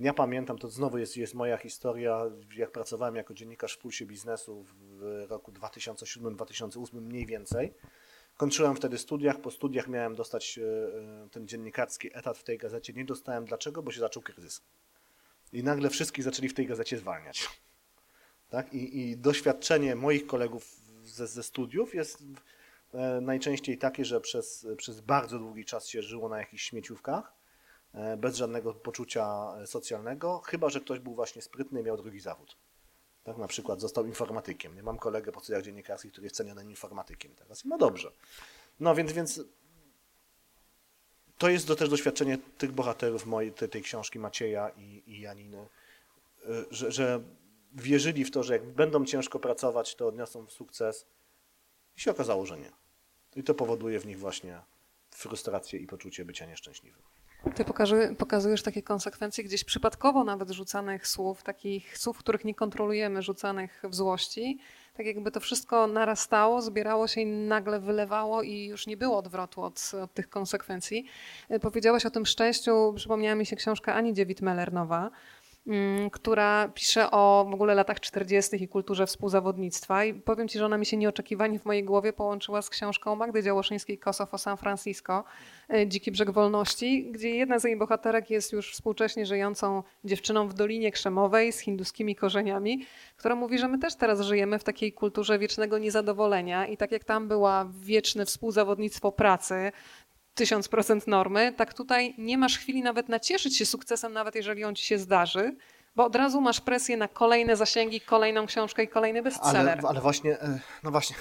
Ja 0.00 0.14
pamiętam, 0.14 0.58
to 0.58 0.68
znowu 0.68 0.98
jest, 0.98 1.16
jest 1.16 1.34
moja 1.34 1.56
historia, 1.56 2.22
jak 2.56 2.72
pracowałem 2.72 3.16
jako 3.16 3.34
dziennikarz 3.34 3.74
w 3.74 3.78
Pulsie 3.78 4.06
Biznesu 4.06 4.64
w 4.64 5.02
roku 5.28 5.52
2007-2008 5.52 7.00
mniej 7.00 7.26
więcej. 7.26 7.74
Kończyłem 8.36 8.76
wtedy 8.76 8.98
studiach, 8.98 9.40
po 9.40 9.50
studiach 9.50 9.88
miałem 9.88 10.14
dostać 10.14 10.58
e, 10.58 10.62
e, 10.62 11.28
ten 11.28 11.48
dziennikarski 11.48 12.16
etat 12.16 12.38
w 12.38 12.44
tej 12.44 12.58
gazecie. 12.58 12.92
Nie 12.92 13.04
dostałem 13.04 13.44
dlaczego, 13.44 13.82
bo 13.82 13.90
się 13.90 14.00
zaczął 14.00 14.22
kryzys. 14.22 14.62
I 15.52 15.62
nagle 15.62 15.90
wszystkich 15.90 16.24
zaczęli 16.24 16.48
w 16.48 16.54
tej 16.54 16.66
gazecie 16.66 16.98
zwalniać. 16.98 17.48
Tak? 18.48 18.74
I, 18.74 19.00
i 19.00 19.16
doświadczenie 19.16 19.96
moich 19.96 20.26
kolegów 20.26 20.80
ze, 21.04 21.26
ze 21.26 21.42
studiów 21.42 21.94
jest 21.94 22.24
e, 22.94 23.20
najczęściej 23.20 23.78
takie, 23.78 24.04
że 24.04 24.20
przez, 24.20 24.66
przez 24.76 25.00
bardzo 25.00 25.38
długi 25.38 25.64
czas 25.64 25.88
się 25.88 26.02
żyło 26.02 26.28
na 26.28 26.38
jakichś 26.38 26.62
śmieciówkach, 26.62 27.39
bez 28.16 28.36
żadnego 28.36 28.74
poczucia 28.74 29.54
e, 29.62 29.66
socjalnego, 29.66 30.38
chyba 30.38 30.70
że 30.70 30.80
ktoś 30.80 30.98
był 30.98 31.14
właśnie 31.14 31.42
sprytny 31.42 31.80
i 31.80 31.84
miał 31.84 31.96
drugi 31.96 32.20
zawód. 32.20 32.56
Tak, 33.24 33.36
na 33.36 33.48
przykład 33.48 33.80
został 33.80 34.06
informatykiem. 34.06 34.74
Nie 34.74 34.82
mam 34.82 34.98
kolegę 34.98 35.32
po 35.32 35.40
studiach 35.40 35.62
dziennikarskich, 35.62 36.12
który 36.12 36.24
jest 36.24 36.36
cenionym 36.36 36.70
informatykiem 36.70 37.34
teraz. 37.34 37.64
Ma 37.64 37.78
dobrze. 37.78 38.12
No 38.80 38.94
więc, 38.94 39.12
więc 39.12 39.40
to 41.38 41.48
jest 41.48 41.66
do, 41.66 41.76
też 41.76 41.88
doświadczenie 41.88 42.38
tych 42.58 42.72
bohaterów 42.72 43.26
mojej, 43.26 43.52
tej, 43.52 43.68
tej 43.68 43.82
książki 43.82 44.18
Macieja 44.18 44.68
i, 44.68 45.02
i 45.06 45.20
Janiny, 45.20 45.68
y, 46.44 46.64
że, 46.70 46.92
że 46.92 47.20
wierzyli 47.72 48.24
w 48.24 48.30
to, 48.30 48.42
że 48.42 48.52
jak 48.52 48.66
będą 48.66 49.04
ciężko 49.04 49.38
pracować, 49.38 49.94
to 49.94 50.08
odniosą 50.08 50.46
sukces. 50.46 51.06
I 51.96 52.00
się 52.00 52.10
okazało, 52.10 52.46
że 52.46 52.58
nie. 52.58 52.72
I 53.36 53.42
to 53.42 53.54
powoduje 53.54 54.00
w 54.00 54.06
nich 54.06 54.18
właśnie 54.18 54.60
frustrację 55.10 55.80
i 55.80 55.86
poczucie 55.86 56.24
bycia 56.24 56.46
nieszczęśliwym. 56.46 57.02
Ty 57.54 57.64
pokazujesz 58.18 58.62
takie 58.62 58.82
konsekwencje 58.82 59.44
gdzieś 59.44 59.64
przypadkowo 59.64 60.24
nawet 60.24 60.50
rzucanych 60.50 61.06
słów, 61.06 61.42
takich 61.42 61.98
słów, 61.98 62.18
których 62.18 62.44
nie 62.44 62.54
kontrolujemy, 62.54 63.22
rzucanych 63.22 63.82
w 63.84 63.94
złości. 63.94 64.58
Tak 64.96 65.06
jakby 65.06 65.30
to 65.30 65.40
wszystko 65.40 65.86
narastało, 65.86 66.62
zbierało 66.62 67.08
się 67.08 67.20
i 67.20 67.26
nagle 67.26 67.80
wylewało 67.80 68.42
i 68.42 68.64
już 68.64 68.86
nie 68.86 68.96
było 68.96 69.18
odwrotu 69.18 69.62
od, 69.62 69.92
od 70.02 70.14
tych 70.14 70.28
konsekwencji. 70.28 71.06
Y, 71.50 71.60
Powiedziałaś 71.60 72.06
o 72.06 72.10
tym 72.10 72.26
szczęściu, 72.26 72.92
przypomniała 72.96 73.34
mi 73.34 73.46
się 73.46 73.56
książka 73.56 73.94
Ani 73.94 74.14
Dziewit-Meller 74.14 74.72
nowa, 74.72 74.98
mm, 74.98 75.10
która 76.12 76.68
pisze 76.74 77.10
o 77.10 77.46
w 77.50 77.54
ogóle 77.54 77.74
latach 77.74 78.00
40. 78.00 78.64
i 78.64 78.68
kulturze 78.68 79.06
współzawodnictwa. 79.06 80.04
I 80.04 80.14
powiem 80.14 80.48
Ci, 80.48 80.58
że 80.58 80.66
ona 80.66 80.78
mi 80.78 80.86
się 80.86 80.96
nieoczekiwanie 80.96 81.58
w 81.58 81.64
mojej 81.64 81.84
głowie 81.84 82.12
połączyła 82.12 82.62
z 82.62 82.70
książką 82.70 83.16
Magdy 83.16 83.42
Działoszyńskiej 83.42 83.98
Kosow 83.98 84.34
o 84.34 84.38
San 84.38 84.56
Francisco, 84.56 85.24
e, 85.68 85.86
Dziki 85.88 86.12
Brzeg 86.12 86.30
Wolności, 86.30 87.10
gdzie 87.12 87.30
jedna 87.30 87.58
z 87.58 87.64
jej 87.64 87.76
bohaterek 87.76 88.30
jest 88.30 88.52
już 88.52 88.72
współcześnie 88.72 89.26
żyjącą 89.26 89.82
dziewczyną 90.04 90.48
w 90.48 90.54
Dolinie 90.54 90.92
Krzemowej 90.92 91.52
z 91.52 91.58
hinduskimi 91.58 92.16
korzeniami, 92.16 92.86
która 93.16 93.34
mówi, 93.34 93.58
że 93.58 93.68
my 93.68 93.78
też 93.78 93.94
teraz 93.94 94.20
żyjemy 94.20 94.58
w 94.58 94.64
takiej 94.64 94.92
kulturze 94.92 95.38
wiecznego 95.38 95.78
niezadowolenia 95.78 96.66
i 96.66 96.76
tak 96.76 96.92
jak 96.92 97.04
tam 97.04 97.28
była 97.28 97.68
wieczne 97.80 98.26
współzawodnictwo 98.26 99.12
pracy, 99.12 99.72
tysiąc 100.34 100.68
procent 100.68 101.06
normy, 101.06 101.52
tak 101.56 101.74
tutaj 101.74 102.14
nie 102.18 102.38
masz 102.38 102.58
chwili 102.58 102.82
nawet 102.82 103.08
nacieszyć 103.08 103.56
się 103.56 103.66
sukcesem, 103.66 104.12
nawet 104.12 104.34
jeżeli 104.34 104.64
on 104.64 104.74
ci 104.74 104.86
się 104.86 104.98
zdarzy, 104.98 105.56
bo 105.96 106.04
od 106.04 106.16
razu 106.16 106.40
masz 106.40 106.60
presję 106.60 106.96
na 106.96 107.08
kolejne 107.08 107.56
zasięgi, 107.56 108.00
kolejną 108.00 108.46
książkę 108.46 108.82
i 108.82 108.88
kolejny 108.88 109.22
bestseller. 109.22 109.78
Ale, 109.78 109.88
ale 109.88 110.00
właśnie, 110.00 110.40
e, 110.40 110.60
no 110.82 110.90
właśnie, 110.90 111.16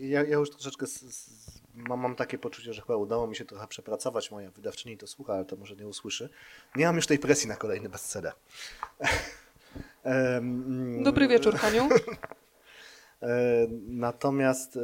ja, 0.00 0.22
ja 0.22 0.34
już 0.34 0.50
troszeczkę 0.50 0.86
z, 0.86 1.00
z, 1.00 1.60
mam, 1.74 2.00
mam 2.00 2.16
takie 2.16 2.38
poczucie, 2.38 2.72
że 2.72 2.82
chyba 2.82 2.96
udało 2.96 3.26
mi 3.26 3.36
się 3.36 3.44
trochę 3.44 3.66
przepracować. 3.66 4.30
Moja 4.30 4.50
wydawczyni 4.50 4.98
to 4.98 5.06
słucha, 5.06 5.34
ale 5.34 5.44
to 5.44 5.56
może 5.56 5.76
nie 5.76 5.86
usłyszy. 5.86 6.28
Nie 6.76 6.86
mam 6.86 6.96
już 6.96 7.06
tej 7.06 7.18
presji 7.18 7.48
na 7.48 7.56
kolejny 7.56 7.88
bestseller. 7.88 8.32
Dobry 11.02 11.28
wieczór, 11.28 11.56
Haniu. 11.56 11.88
E, 13.22 13.66
Natomiast 13.86 14.78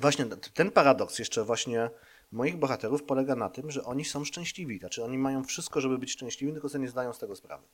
właśnie 0.00 0.26
ten 0.54 0.70
paradoks 0.70 1.18
jeszcze 1.18 1.44
właśnie 1.44 1.90
moich 2.32 2.56
bohaterów 2.56 3.02
polega 3.02 3.36
na 3.36 3.50
tym, 3.50 3.70
że 3.70 3.84
oni 3.84 4.04
są 4.04 4.24
szczęśliwi. 4.24 4.78
Znaczy 4.78 5.04
oni 5.04 5.18
mają 5.18 5.44
wszystko, 5.44 5.80
żeby 5.80 5.98
być 5.98 6.12
szczęśliwi, 6.12 6.52
tylko 6.52 6.68
sobie 6.68 6.82
nie 6.82 6.90
zdają 6.90 7.12
z 7.12 7.18
tego 7.18 7.36
sprawy. 7.36 7.64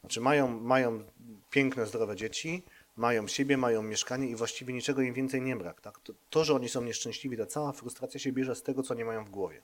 Znaczy 0.00 0.20
mają, 0.20 0.60
mają 0.60 1.04
piękne, 1.50 1.86
zdrowe 1.86 2.16
dzieci, 2.16 2.62
mają 2.96 3.28
siebie, 3.28 3.56
mają 3.56 3.82
mieszkanie 3.82 4.28
i 4.28 4.36
właściwie 4.36 4.74
niczego 4.74 5.02
im 5.02 5.14
więcej 5.14 5.42
nie 5.42 5.56
brak. 5.56 5.80
Tak? 5.80 5.98
To, 5.98 6.12
to, 6.30 6.44
że 6.44 6.54
oni 6.54 6.68
są 6.68 6.82
nieszczęśliwi, 6.82 7.36
ta 7.36 7.46
cała 7.46 7.72
frustracja 7.72 8.20
się 8.20 8.32
bierze 8.32 8.54
z 8.54 8.62
tego, 8.62 8.82
co 8.82 8.94
nie 8.94 9.04
mają 9.04 9.24
w 9.24 9.30
głowie. 9.30 9.62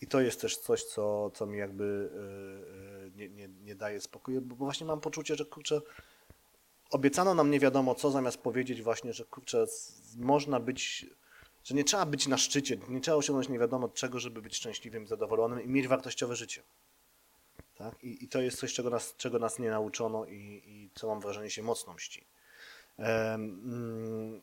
I 0.00 0.06
to 0.06 0.20
jest 0.20 0.40
też 0.40 0.56
coś, 0.56 0.84
co, 0.84 1.30
co 1.30 1.46
mi 1.46 1.58
jakby 1.58 1.84
y, 1.84 3.06
y, 3.06 3.10
nie, 3.16 3.28
nie, 3.28 3.48
nie 3.48 3.74
daje 3.74 4.00
spokoju, 4.00 4.40
bo 4.40 4.56
właśnie 4.56 4.86
mam 4.86 5.00
poczucie, 5.00 5.34
że 5.34 5.44
kurczę, 5.44 5.80
obiecano 6.90 7.34
nam 7.34 7.50
nie 7.50 7.60
wiadomo 7.60 7.94
co, 7.94 8.10
zamiast 8.10 8.38
powiedzieć 8.38 8.82
właśnie, 8.82 9.12
że 9.12 9.24
kurczę, 9.24 9.66
można 10.16 10.60
być, 10.60 11.06
że 11.64 11.74
nie 11.74 11.84
trzeba 11.84 12.06
być 12.06 12.26
na 12.26 12.38
szczycie, 12.38 12.76
nie 12.88 13.00
trzeba 13.00 13.16
osiągnąć 13.16 13.48
nie 13.48 13.58
wiadomo 13.58 13.88
czego, 13.88 14.20
żeby 14.20 14.42
być 14.42 14.56
szczęśliwym, 14.56 15.06
zadowolonym 15.06 15.62
i 15.64 15.68
mieć 15.68 15.88
wartościowe 15.88 16.36
życie. 16.36 16.62
Tak? 17.74 18.04
I, 18.04 18.24
I 18.24 18.28
to 18.28 18.40
jest 18.40 18.58
coś, 18.58 18.72
czego 18.74 18.90
nas, 18.90 19.14
czego 19.16 19.38
nas 19.38 19.58
nie 19.58 19.70
nauczono 19.70 20.24
i, 20.26 20.62
i 20.66 20.90
co 20.94 21.06
mam 21.06 21.20
wrażenie 21.20 21.50
się 21.50 21.62
mocno 21.62 21.92
mści. 21.94 22.24
Mm, 22.98 24.40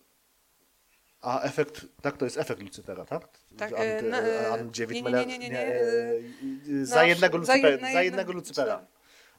a 1.21 1.41
efekt, 1.41 1.85
tak, 2.01 2.17
to 2.17 2.25
jest 2.25 2.37
efekt 2.37 2.61
Lucyfera, 2.61 3.05
tak? 3.05 3.27
Tak, 3.57 3.71
Anty- 3.71 3.81
e, 3.81 4.01
na- 4.01 4.21
e, 4.21 4.49
Anny 4.51 4.71
Dziewit 4.71 4.95
nie, 4.95 5.01
nie, 5.01 5.09
Meller- 5.09 5.27
nie, 5.27 5.39
nie, 5.39 5.49
nie, 5.49 5.59
e, 5.59 5.81
e, 5.81 6.81
e, 6.81 6.85
Za 6.85 6.95
nasz- 6.95 7.07
jednego 7.07 7.45
za 7.45 7.55
jedne- 7.55 7.69
Za 7.69 7.75
jednego 7.75 8.01
jednego 8.03 8.31
Lucyfera. 8.33 8.87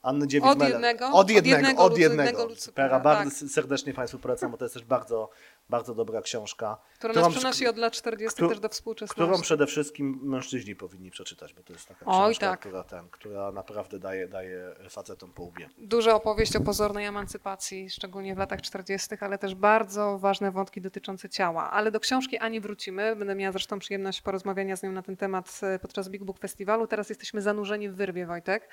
Anny 0.07 0.27
Dziewit 0.27 0.49
Od 0.49 0.59
Meller. 0.59 0.73
jednego? 0.73 1.07
Od 1.07 1.15
Od 1.15 1.31
jednego, 1.31 1.83
od 1.83 1.99
jednego. 1.99 2.45
Lucyfera. 2.45 2.49
Lucyfera, 2.49 3.01
Bardzo 3.01 3.41
tak. 3.41 3.51
serdecznie 3.51 3.95
Państwu 3.95 4.19
polecam, 4.19 4.51
bo 4.51 4.57
to 4.59 4.65
jest 4.65 4.75
też 4.75 4.85
bardzo, 4.85 5.31
bardzo 5.71 5.95
dobra 5.95 6.23
książka. 6.23 6.79
Która 6.99 7.13
którą- 7.13 7.27
nas 7.27 7.35
przenosi 7.37 7.67
od 7.67 7.77
lat 7.77 7.93
40 7.93 8.35
którą- 8.37 8.49
też 8.49 8.61
do 8.61 8.69
współczesności. 8.69 9.23
Którą 9.23 9.41
przede 9.43 9.67
wszystkim 9.67 10.21
mężczyźni 10.23 10.77
powinni 10.77 11.11
przeczytać, 11.11 11.55
bo 11.55 11.63
to 11.63 11.73
jest 11.73 11.89
taka 11.89 12.05
Oj, 12.07 12.13
książka, 12.33 12.51
tak. 12.51 12.61
która, 12.61 12.85
ten, 12.85 13.09
która 13.11 13.53
naprawdę 13.53 13.99
daje, 13.99 14.29
daje 14.29 14.75
facetom 14.91 15.33
po 15.33 15.43
łbie. 15.43 15.69
Duża 15.79 16.15
opowieść 16.15 16.57
o 16.57 16.61
pozornej 16.61 17.05
emancypacji, 17.07 17.91
szczególnie 17.91 18.35
w 18.35 18.39
latach 18.39 18.63
40., 18.63 19.17
ale 19.21 19.39
też 19.39 19.55
bardzo 19.55 20.19
ważne 20.19 20.51
wątki 20.53 20.81
dotyczące 20.81 21.29
ciała. 21.29 21.71
Ale 21.71 21.91
do 21.91 22.01
książki 22.01 22.39
Ani 22.39 22.61
wrócimy. 22.61 23.17
Będę 23.17 23.35
miała 23.35 23.53
zresztą 23.53 23.79
przyjemność 23.79 24.23
porozmawiania 24.23 24.77
z 24.77 24.83
nią 24.83 24.93
na 24.93 25.03
ten 25.03 25.17
temat 25.17 25.61
e, 25.63 25.79
podczas 25.79 26.09
Big 26.09 26.25
Book 26.25 26.39
Festiwalu. 26.39 26.87
Teraz 26.87 27.09
jesteśmy 27.09 27.43
zanurzeni 27.43 27.89
w 27.89 27.95
wyrwie, 27.95 28.27
Wojtek. 28.27 28.69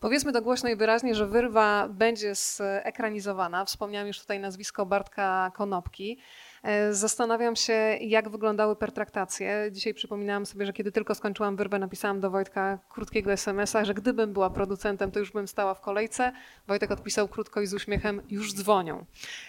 Powiedzmy 0.00 0.32
to 0.32 0.42
głośno 0.42 0.68
i 0.68 0.76
wyraźnie, 0.76 1.14
że 1.14 1.26
wyrwa 1.26 1.88
będzie 1.88 2.34
zekranizowana. 2.34 3.64
Wspomniałam 3.64 4.06
już 4.06 4.20
tutaj 4.20 4.40
nazwisko 4.40 4.86
Bartka 4.86 5.52
Konopki. 5.54 6.18
E, 6.62 6.94
Zastanawiam 6.94 7.56
się, 7.56 7.72
jak 8.00 8.28
wyglądały 8.28 8.76
pertraktacje. 8.76 9.68
Dzisiaj 9.72 9.94
przypominałam 9.94 10.46
sobie, 10.46 10.66
że 10.66 10.72
kiedy 10.72 10.92
tylko 10.92 11.14
skończyłam 11.14 11.56
wyrwę, 11.56 11.78
napisałam 11.78 12.20
do 12.20 12.30
Wojtka 12.30 12.78
krótkiego 12.88 13.32
SMS-a, 13.32 13.84
że 13.84 13.94
gdybym 13.94 14.32
była 14.32 14.50
producentem, 14.50 15.10
to 15.10 15.18
już 15.18 15.32
bym 15.32 15.48
stała 15.48 15.74
w 15.74 15.80
kolejce. 15.80 16.32
Wojtek 16.66 16.90
odpisał 16.90 17.28
krótko 17.28 17.60
i 17.60 17.66
z 17.66 17.74
uśmiechem, 17.74 18.22
już 18.30 18.54
dzwonią. 18.54 19.04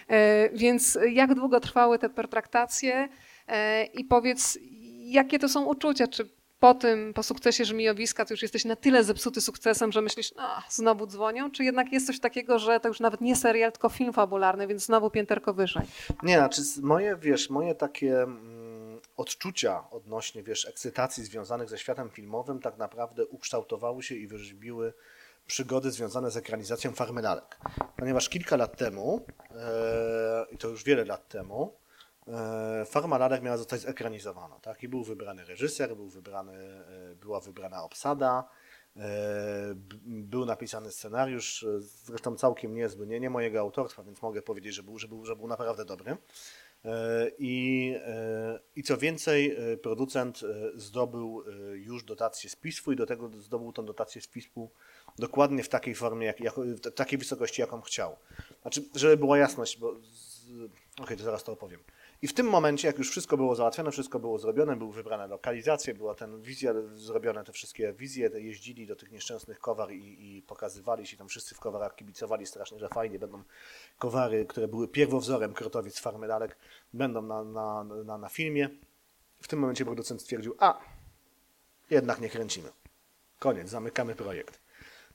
E, 0.10 0.50
Więc 0.50 1.00
jak 1.12 1.36
długo 1.36 1.60
trwały 1.60 2.00
te 2.00 2.10
pertraktacje? 2.10 3.10
E, 3.48 3.84
I 3.84 4.06
powiedz, 4.06 4.60
jakie 5.06 5.40
to 5.40 5.50
są 5.50 5.66
uczucia? 5.66 6.08
Czy 6.08 6.30
po 6.60 6.74
tym, 6.74 7.14
po 7.14 7.24
sukcesie 7.24 7.66
Żmijowiska, 7.66 8.26
to 8.26 8.34
już 8.34 8.42
jesteś 8.42 8.66
na 8.66 8.76
tyle 8.76 9.04
zepsuty 9.04 9.42
sukcesem, 9.42 9.92
że 9.92 10.02
myślisz, 10.02 10.34
a, 10.38 10.64
znowu 10.70 11.08
dzwonią? 11.08 11.52
Czy 11.52 11.64
jednak 11.64 11.92
jest 11.92 12.08
coś 12.08 12.20
takiego, 12.20 12.60
że 12.60 12.80
to 12.80 12.88
już 12.88 13.00
nawet 13.00 13.22
nie 13.22 13.36
serial, 13.36 13.72
tylko 13.72 13.90
film 13.90 14.14
fabularny, 14.14 14.68
więc 14.68 14.86
znowu 14.86 15.10
pięterko 15.10 15.54
wyżej? 15.54 15.84
Nie, 16.24 16.38
znaczy 16.38 16.62
moje, 16.82 17.16
wiesz, 17.16 17.50
moje 17.50 17.76
takie 17.76 18.22
mm, 18.22 19.00
odczucia 19.18 19.84
odnośnie, 19.92 20.44
wiesz, 20.44 20.66
ekscytacji 20.66 21.24
związanych 21.24 21.70
ze 21.70 21.78
światem 21.78 22.10
filmowym 22.10 22.60
tak 22.60 22.78
naprawdę 22.78 23.26
ukształtowały 23.26 24.04
się 24.04 24.16
i 24.16 24.28
wyrzeźbiły 24.28 24.94
przygody 25.48 25.92
związane 25.92 26.32
z 26.32 26.38
ekranizacją 26.38 26.92
Farmy 26.92 27.22
Lalek. 27.22 27.58
Ponieważ 27.98 28.30
kilka 28.30 28.56
lat 28.56 28.78
temu, 28.78 29.26
e, 29.52 30.46
i 30.52 30.58
to 30.58 30.68
już 30.68 30.84
wiele 30.84 31.06
lat 31.06 31.28
temu, 31.28 31.74
e, 32.28 32.86
Farma 32.86 33.18
Lalek 33.18 33.42
miała 33.42 33.58
zostać 33.58 33.82
zekranizowana, 33.82 34.60
tak? 34.60 34.84
I 34.84 34.88
był 34.88 35.04
wybrany 35.04 35.46
reżyser, 35.46 35.96
był 35.96 36.10
wybrany, 36.10 36.54
e, 36.54 37.16
była 37.16 37.40
wybrana 37.40 37.84
obsada, 37.84 38.50
e, 38.96 39.02
był 40.06 40.46
napisany 40.46 40.92
scenariusz, 40.92 41.66
zresztą 41.80 42.36
całkiem 42.36 42.74
niezły, 42.74 43.08
nie, 43.08 43.20
nie 43.20 43.30
mojego 43.30 43.60
autorstwa, 43.60 44.04
więc 44.04 44.22
mogę 44.22 44.42
powiedzieć, 44.42 44.74
że 44.74 44.84
był, 44.84 45.00
że 45.00 45.08
był, 45.08 45.26
że 45.26 45.36
był 45.36 45.48
naprawdę 45.48 45.86
dobry. 45.86 46.18
I, 47.38 47.96
I 48.76 48.84
co 48.84 48.98
więcej, 48.98 49.58
producent 49.82 50.42
zdobył 50.76 51.44
już 51.74 52.04
dotację 52.04 52.50
z 52.50 52.56
PISF-u 52.56 52.92
i 52.92 52.96
do 52.96 53.06
tego 53.06 53.30
zdobył 53.40 53.74
tą 53.74 53.86
dotację 53.86 54.22
z 54.22 54.28
PISF-u 54.28 54.70
dokładnie 55.20 55.64
w 55.64 55.70
takiej 55.70 55.96
formie, 55.96 56.28
jak, 56.28 56.40
jak, 56.40 56.56
w 56.56 56.92
takiej 56.92 57.20
wysokości, 57.20 57.62
jaką 57.62 57.82
chciał. 57.82 58.16
Znaczy, 58.62 58.84
żeby 58.96 59.18
była 59.18 59.38
jasność, 59.38 59.78
bo. 59.78 59.96
Okej, 61.02 61.18
to 61.18 61.24
zaraz 61.24 61.44
to 61.44 61.52
opowiem. 61.52 61.80
I 62.26 62.28
w 62.28 62.34
tym 62.34 62.50
momencie, 62.50 62.88
jak 62.88 62.98
już 62.98 63.10
wszystko 63.12 63.38
było 63.38 63.56
załatwione, 63.56 63.92
wszystko 63.92 64.20
było 64.20 64.40
zrobione, 64.40 64.76
były 64.76 64.94
wybrane 64.94 65.28
lokalizacje, 65.28 65.94
była 65.94 66.16
ten 66.16 66.42
wizja 66.42 66.74
zrobione, 66.96 67.44
te 67.44 67.52
wszystkie 67.52 67.94
wizje, 67.94 68.30
jeździli 68.34 68.88
do 68.88 68.96
tych 68.96 69.12
nieszczęsnych 69.12 69.60
kowar 69.60 69.92
i, 69.92 70.38
i 70.38 70.42
pokazywali 70.42 71.08
się 71.08 71.18
tam 71.18 71.28
wszyscy 71.28 71.56
w 71.56 71.60
kowarach, 71.60 71.96
kibicowali 71.96 72.46
strasznie, 72.46 72.80
że 72.80 72.90
fajnie 72.90 73.20
będą 73.20 73.44
kowary, 74.00 74.46
które 74.46 74.68
były 74.68 74.88
pierwowzorem 74.88 75.54
Krotowic 75.54 76.00
Farmy 76.00 76.28
Lalek, 76.28 76.58
będą 76.94 77.22
na, 77.22 77.44
na, 77.44 77.84
na, 77.84 78.18
na 78.18 78.30
filmie. 78.30 78.70
W 79.42 79.48
tym 79.48 79.60
momencie 79.60 79.86
producent 79.86 80.22
stwierdził, 80.22 80.56
a 80.60 80.80
jednak 81.90 82.22
nie 82.22 82.30
kręcimy. 82.30 82.70
Koniec, 83.40 83.70
zamykamy 83.70 84.16
projekt. 84.16 84.60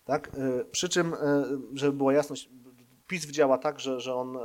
Tak? 0.05 0.31
Y, 0.35 0.65
Przy 0.65 0.89
czym, 0.89 1.15
y, 1.15 1.19
żeby 1.75 1.93
była 1.93 2.13
jasność, 2.13 2.51
PiS 3.07 3.27
działa 3.27 3.59
tak, 3.59 3.81
że, 3.81 4.01
że 4.01 4.15
on 4.15 4.37
y, 4.37 4.41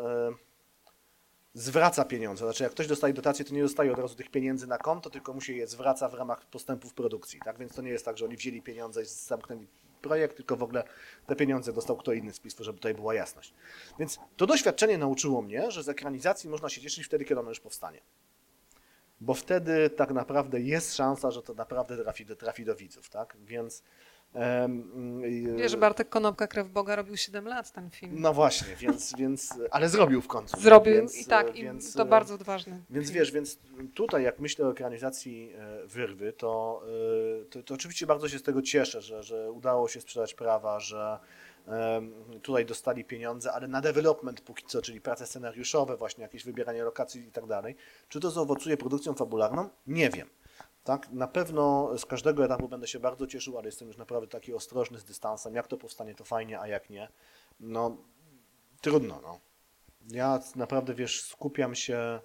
zwraca 1.55 2.05
pieniądze. 2.05 2.45
Znaczy, 2.45 2.63
jak 2.63 2.71
ktoś 2.71 2.87
dostaje 2.87 3.13
dotację, 3.13 3.45
to 3.45 3.53
nie 3.53 3.61
dostaje 3.61 3.91
od 3.91 3.99
razu 3.99 4.15
tych 4.15 4.29
pieniędzy 4.29 4.67
na 4.67 4.77
konto, 4.77 5.09
tylko 5.09 5.33
mu 5.33 5.41
się 5.41 5.53
je 5.53 5.67
zwraca 5.67 6.09
w 6.09 6.13
ramach 6.13 6.45
postępów 6.45 6.93
produkcji. 6.93 7.39
Tak? 7.45 7.57
Więc 7.57 7.75
to 7.75 7.81
nie 7.81 7.89
jest 7.89 8.05
tak, 8.05 8.17
że 8.17 8.25
oni 8.25 8.35
wzięli 8.35 8.61
pieniądze 8.61 9.03
i 9.03 9.05
zamknęli 9.05 9.67
projekt, 10.01 10.37
tylko 10.37 10.55
w 10.55 10.63
ogóle 10.63 10.83
te 11.27 11.35
pieniądze 11.35 11.73
dostał 11.73 11.97
kto 11.97 12.13
inny 12.13 12.33
z 12.33 12.39
PiS, 12.39 12.55
żeby 12.59 12.77
tutaj 12.77 12.93
była 12.93 13.13
jasność. 13.13 13.53
Więc 13.99 14.19
to 14.37 14.47
doświadczenie 14.47 14.97
nauczyło 14.97 15.41
mnie, 15.41 15.71
że 15.71 15.83
z 15.83 15.89
ekranizacji 15.89 16.49
można 16.49 16.69
się 16.69 16.81
cieszyć 16.81 17.05
wtedy, 17.05 17.25
kiedy 17.25 17.39
ona 17.39 17.49
już 17.49 17.59
powstanie. 17.59 18.01
Bo 19.21 19.33
wtedy 19.33 19.89
tak 19.89 20.11
naprawdę 20.11 20.61
jest 20.61 20.95
szansa, 20.95 21.31
że 21.31 21.41
to 21.41 21.53
naprawdę 21.53 22.03
trafi 22.03 22.25
do, 22.25 22.35
trafi 22.35 22.65
do 22.65 22.75
widzów. 22.75 23.09
Tak? 23.09 23.37
Więc 23.45 23.83
Wiesz, 25.55 25.75
Bartek 25.75 26.09
Konopka, 26.09 26.47
Krew 26.47 26.69
Boga 26.69 26.95
robił 26.95 27.17
7 27.17 27.47
lat 27.47 27.71
ten 27.71 27.89
film. 27.89 28.15
no 28.15 28.33
właśnie, 28.33 28.75
więc, 28.75 29.13
więc, 29.17 29.53
ale 29.71 29.89
zrobił 29.89 30.21
w 30.21 30.27
końcu. 30.27 30.59
Zrobił 30.59 30.93
więc, 30.93 31.17
i 31.17 31.25
tak, 31.25 31.55
i 31.55 31.63
więc, 31.63 31.93
to 31.93 32.05
bardzo 32.05 32.33
odważny. 32.33 32.83
Więc 32.89 33.07
film. 33.07 33.19
wiesz, 33.19 33.31
więc 33.31 33.59
tutaj 33.93 34.23
jak 34.23 34.39
myślę 34.39 34.67
o 34.67 34.71
ekranizacji 34.71 35.53
e, 35.57 35.87
Wyrwy, 35.87 36.33
to, 36.33 36.81
e, 37.41 37.45
to, 37.45 37.63
to 37.63 37.73
oczywiście 37.73 38.07
bardzo 38.07 38.29
się 38.29 38.39
z 38.39 38.43
tego 38.43 38.61
cieszę, 38.61 39.01
że, 39.01 39.23
że 39.23 39.51
udało 39.51 39.87
się 39.87 40.01
sprzedać 40.01 40.33
prawa, 40.33 40.79
że 40.79 41.19
tutaj 42.41 42.65
dostali 42.65 43.05
pieniądze, 43.05 43.53
ale 43.53 43.67
na 43.67 43.81
development 43.81 44.41
póki 44.41 44.65
co, 44.67 44.81
czyli 44.81 45.01
prace 45.01 45.25
scenariuszowe, 45.25 45.97
właśnie 45.97 46.21
jakieś 46.21 46.43
wybieranie 46.43 46.83
lokacji 46.83 47.27
i 47.27 47.31
tak 47.31 47.45
dalej. 47.45 47.75
Czy 48.09 48.19
to 48.19 48.31
zaowocuje 48.31 48.77
produkcją 48.77 49.13
fabularną? 49.13 49.69
Nie 49.87 50.09
wiem. 50.09 50.29
Tak, 50.85 51.11
na 51.11 51.27
pewno 51.27 51.97
z 51.97 52.05
każdego 52.05 52.45
etapu 52.45 52.69
będę 52.69 52.87
się 52.87 52.99
bardzo 52.99 53.27
cieszył, 53.27 53.57
ale 53.57 53.67
jestem 53.67 53.87
już 53.87 53.97
naprawdę 53.97 54.27
taki 54.27 54.53
ostrożny 54.53 54.99
z 54.99 55.03
dystansem. 55.03 55.55
Jak 55.55 55.67
to 55.67 55.77
powstanie, 55.77 56.15
to 56.15 56.23
fajnie, 56.23 56.59
a 56.59 56.67
jak 56.67 56.89
nie, 56.89 57.09
no 57.59 57.97
trudno. 58.81 59.21
No. 59.21 59.39
Ja 60.07 60.39
naprawdę, 60.55 60.93
wiesz, 60.93 61.21
skupiam 61.21 61.75
się 61.75 62.19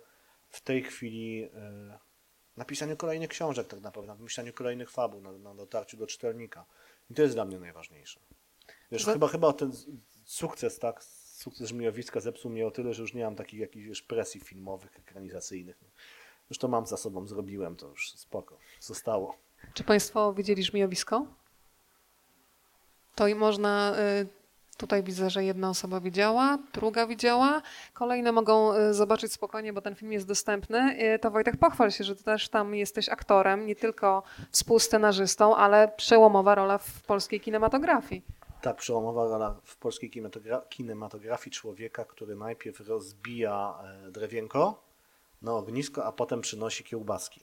w 0.49 0.61
tej 0.61 0.83
chwili 0.83 1.45
e, 1.55 1.99
na 2.57 2.65
pisaniu 2.65 2.97
kolejnych 2.97 3.29
książek, 3.29 3.67
tak 3.67 3.81
naprawdę, 3.81 4.15
na 4.15 4.27
pisaniu 4.27 4.53
kolejnych 4.53 4.91
fabuł, 4.91 5.21
na, 5.21 5.33
na 5.33 5.55
dotarciu 5.55 5.97
do 5.97 6.07
czytelnika. 6.07 6.67
I 7.11 7.15
to 7.15 7.23
jest 7.23 7.35
dla 7.35 7.45
mnie 7.45 7.59
najważniejsze. 7.59 8.21
Wiesz, 8.93 9.05
chyba, 9.05 9.29
chyba 9.29 9.53
ten 9.53 9.73
sukces, 10.25 10.79
tak, 10.79 11.05
sukces 11.05 11.69
Żmijowiska 11.69 12.21
zepsuł 12.21 12.51
mnie 12.51 12.67
o 12.67 12.71
tyle, 12.71 12.95
że 12.95 13.03
już 13.03 13.15
nie 13.15 13.25
mam 13.25 13.37
takich 13.37 13.61
jakichś 13.61 13.87
wiesz, 13.87 14.03
presji 14.03 14.41
filmowych, 14.41 14.99
ekranizacyjnych. 14.99 15.81
Już 16.51 16.59
to 16.59 16.69
mam 16.69 16.87
za 16.87 16.97
sobą, 16.97 17.27
zrobiłem 17.27 17.77
to 17.77 17.89
już, 17.89 18.13
spoko, 18.13 18.57
zostało. 18.81 19.35
Czy 19.75 19.85
Państwo 19.85 20.33
widzieli 20.35 20.63
żmijowisko? 20.63 21.27
To 23.15 23.27
i 23.29 23.35
można. 23.35 23.95
y, 24.23 24.27
Tutaj 24.77 25.03
widzę, 25.03 25.31
że 25.31 25.45
jedna 25.45 25.71
osoba 25.71 26.01
widziała, 26.01 26.59
druga 26.73 27.07
widziała. 27.07 27.63
Kolejne 27.95 28.33
mogą 28.33 28.75
y, 28.75 28.95
zobaczyć 28.95 29.33
spokojnie, 29.33 29.73
bo 29.73 29.81
ten 29.81 29.95
film 29.95 30.13
jest 30.13 30.27
dostępny. 30.27 30.97
Y, 31.15 31.19
To 31.19 31.31
Wojtek, 31.31 31.57
pochwal 31.57 31.91
się, 31.91 32.05
że 32.05 32.17
ty 32.17 32.25
też 32.25 32.49
tam 32.49 32.75
jesteś 32.75 33.09
aktorem, 33.09 33.67
nie 33.67 33.77
tylko 33.77 34.23
współscenarzystą, 34.51 35.57
ale 35.57 35.89
przełomowa 35.97 36.55
rola 36.55 36.79
w 36.79 37.03
polskiej 37.03 37.41
kinematografii. 37.41 38.23
Tak, 38.63 38.77
przełomowa 38.77 39.25
rola 39.25 39.57
w 39.65 39.77
polskiej 39.77 40.11
kinematogra- 40.11 40.69
kinematografii 40.69 41.51
człowieka, 41.55 42.05
który 42.05 42.37
najpierw 42.37 42.81
rozbija 42.81 43.75
e, 44.07 44.11
drewienko 44.11 44.83
na 45.43 45.53
ognisko, 45.53 46.05
a 46.05 46.13
potem 46.13 46.41
przynosi 46.41 46.85
kiełbaski. 46.85 47.41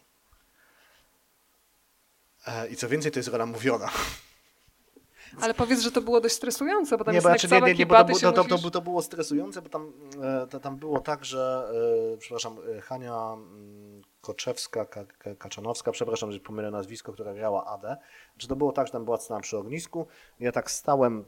E, 2.47 2.67
I 2.67 2.75
co 2.75 2.89
więcej, 2.89 3.11
to 3.11 3.19
jest 3.19 3.29
rola 3.29 3.45
mówiona. 3.45 3.89
Ale 5.41 5.53
powiedz, 5.53 5.81
że 5.81 5.91
to 5.91 6.01
było 6.01 6.21
dość 6.21 6.35
stresujące, 6.35 6.97
bo 6.97 7.03
tam 7.03 7.11
Nie, 7.11 7.15
jest 7.15 7.27
bo 7.27 7.29
znaczy, 7.29 7.47
nie, 7.47 7.61
nie, 7.61 7.73
nie, 7.73 7.85
bo 7.85 7.95
to, 7.95 8.05
bu- 8.05 8.19
to, 8.19 8.31
to, 8.31 8.43
musisz... 8.43 8.61
to, 8.61 8.71
to 8.71 8.81
było 8.81 9.01
stresujące, 9.01 9.61
bo 9.61 9.69
tam, 9.69 9.93
e, 10.23 10.47
to, 10.47 10.59
tam 10.59 10.77
było 10.77 10.99
tak, 10.99 11.25
że, 11.25 11.71
e, 12.13 12.17
przepraszam, 12.17 12.57
Hania 12.81 13.33
mm, 13.33 14.01
Koczewska, 14.21 14.85
Ka, 14.85 15.05
Ka, 15.05 15.35
Kaczanowska, 15.35 15.91
przepraszam, 15.91 16.31
że 16.31 16.39
pomylę 16.39 16.71
nazwisko, 16.71 17.13
która 17.13 17.33
grała 17.33 17.65
Adę, 17.65 17.97
że 18.37 18.47
to 18.47 18.55
było 18.55 18.71
tak, 18.71 18.87
że 18.87 18.93
tam 18.93 19.05
była 19.05 19.17
scena 19.17 19.39
przy 19.39 19.57
ognisku, 19.57 20.07
ja 20.39 20.51
tak 20.51 20.71
stałem 20.71 21.25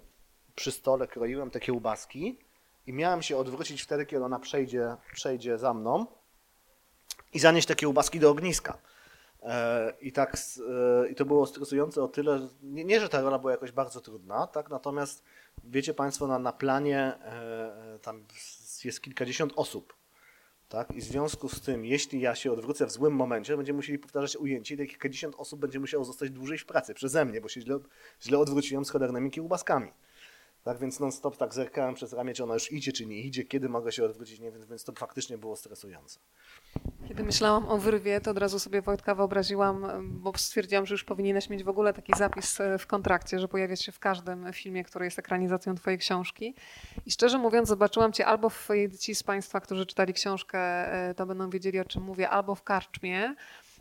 przy 0.55 0.71
stole, 0.71 1.08
kroiłem 1.08 1.51
te 1.51 1.60
kiełbaski 1.60 2.39
i 2.88 2.93
miałem 2.93 3.21
się 3.21 3.38
odwrócić 3.38 3.82
wtedy, 3.82 4.05
kiedy 4.05 4.25
ona 4.25 4.39
przejdzie, 4.39 4.95
przejdzie 5.13 5.58
za 5.58 5.73
mną 5.73 6.05
i 7.34 7.39
zanieść 7.39 7.68
te 7.68 7.76
kiełbaski 7.76 8.20
do 8.20 8.30
ogniska. 8.30 8.78
E, 9.44 9.94
I 10.02 10.12
tak, 10.12 10.38
e, 11.04 11.10
i 11.10 11.15
to 11.15 11.26
było 11.26 11.46
stresujące 11.46 12.04
o 12.04 12.08
tyle, 12.08 12.48
nie, 12.63 12.86
nie, 12.86 13.00
że 13.00 13.10
ta 13.10 13.22
rola 13.22 13.39
była 13.39 13.52
jakoś 13.52 13.72
bardzo 13.72 14.02
trudna, 14.02 14.48
tak, 14.48 14.70
natomiast 14.70 15.24
wiecie 15.63 15.94
Państwo, 15.94 16.28
na, 16.28 16.39
na 16.39 16.54
planie 16.54 17.00
e, 17.00 18.00
tam 18.02 18.26
jest 18.84 19.02
kilkadziesiąt 19.02 19.54
osób, 19.56 19.94
tak, 20.70 20.92
i 20.92 21.02
w 21.02 21.04
związku 21.04 21.50
z 21.50 21.62
tym, 21.62 21.86
jeśli 21.86 22.22
ja 22.22 22.36
się 22.36 22.52
odwrócę 22.52 22.86
w 22.86 22.92
złym 22.92 23.13
momencie, 23.13 23.58
będziemy 23.58 23.78
musieli 23.78 24.00
powtarzać 24.00 24.36
ujęcie 24.36 24.76
i 24.76 24.78
te 24.78 24.86
kilkadziesiąt 24.86 25.36
osób 25.38 25.60
będzie 25.60 25.80
musiało 25.80 26.06
zostać 26.06 26.30
dłużej 26.30 26.58
w 26.58 26.65
pracy 26.65 26.94
przeze 26.94 27.26
mnie, 27.26 27.42
bo 27.42 27.50
się 27.50 27.62
źle, 27.62 27.80
źle 28.22 28.38
odwróciłem 28.39 28.86
z 28.86 28.89
cholernymi 28.89 29.32
kiełbaskami. 29.32 29.92
Tak 30.63 30.80
więc 30.80 31.00
non 31.00 31.12
stop 31.12 31.38
tak 31.38 31.54
zerkałem 31.54 31.95
przez 31.95 32.13
ramię, 32.13 32.34
czy 32.34 32.43
ona 32.43 32.54
już 32.54 32.72
idzie, 32.72 32.91
czy 32.91 33.06
nie 33.06 33.22
idzie, 33.22 33.43
kiedy 33.43 33.69
mogę 33.69 33.91
się 33.91 34.06
odwrócić, 34.06 34.39
nie 34.39 34.52
wiem, 34.52 34.65
więc 34.69 34.84
to 34.84 34.93
faktycznie 34.93 35.38
było 35.38 35.56
stresujące. 35.56 36.19
Kiedy 37.08 37.24
myślałam 37.24 37.69
o 37.69 37.78
wyrwie, 37.78 38.22
to 38.22 38.32
od 38.32 38.38
razu 38.38 38.60
sobie 38.60 38.82
Wojtka 38.82 39.15
wyobraziłam, 39.15 39.88
bo 40.04 40.34
stwierdziłam, 40.38 40.86
że 40.86 40.93
już 40.93 41.04
powinieneś 41.04 41.50
mieć 41.50 41.63
w 41.63 41.69
ogóle 41.69 41.93
taki 41.93 42.13
zapis 42.17 42.62
e, 42.62 42.78
w 42.78 42.88
kontrakcie, 42.88 43.39
że 43.39 43.48
pojawiać 43.48 43.82
się 43.82 43.91
w 43.91 44.00
każdym 44.00 44.54
filmie, 44.54 44.84
który 44.84 45.06
jest 45.06 45.19
ekranizacją 45.19 45.76
twojej 45.76 46.00
książki. 46.00 46.56
I 47.06 47.12
szczerze 47.12 47.38
mówiąc, 47.38 47.67
zobaczyłam 47.67 48.13
cię 48.13 48.26
albo 48.26 48.50
w, 48.50 48.69
ci 49.00 49.15
z 49.15 49.24
Państwa, 49.24 49.60
którzy 49.60 49.86
czytali 49.86 50.13
książkę, 50.13 50.60
e, 50.60 51.13
to 51.15 51.26
będą 51.26 51.50
wiedzieli 51.50 51.80
o 51.80 51.86
czym 51.86 52.04
mówię, 52.04 52.30
albo 52.30 52.56
w 52.56 52.63
karczmie. 52.63 53.36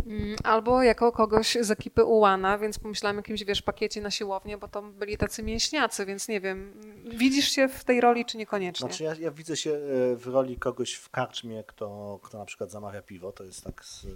Mm, 0.06 0.36
Albo 0.44 0.82
jako 0.82 1.12
kogoś 1.12 1.56
z 1.60 1.70
ekipy 1.70 2.04
Ułana, 2.04 2.58
więc 2.58 2.78
pomyślałam 2.78 3.16
o 3.16 3.18
jakimś, 3.18 3.44
wiesz, 3.44 3.62
pakiecie 3.62 4.00
na 4.00 4.10
siłownię, 4.10 4.58
bo 4.58 4.68
to 4.68 4.82
byli 4.82 5.16
tacy 5.16 5.42
mięśniacy, 5.42 6.06
więc 6.06 6.28
nie 6.28 6.40
wiem, 6.40 6.80
widzisz 7.04 7.50
się 7.50 7.68
w 7.68 7.84
tej 7.84 8.00
roli, 8.00 8.24
czy 8.24 8.38
niekoniecznie? 8.38 8.88
Znaczy 8.88 9.04
ja, 9.04 9.14
ja 9.14 9.30
widzę 9.30 9.56
się 9.56 9.70
e, 9.70 10.16
w 10.16 10.26
roli 10.26 10.56
kogoś 10.56 10.94
w 10.94 11.10
karczmie, 11.10 11.64
kto, 11.66 12.20
kto 12.22 12.38
na 12.38 12.44
przykład 12.44 12.70
zamawia 12.70 13.02
piwo, 13.02 13.32
to 13.32 13.44
jest 13.44 13.64
tak 13.64 13.84
z, 13.84 14.06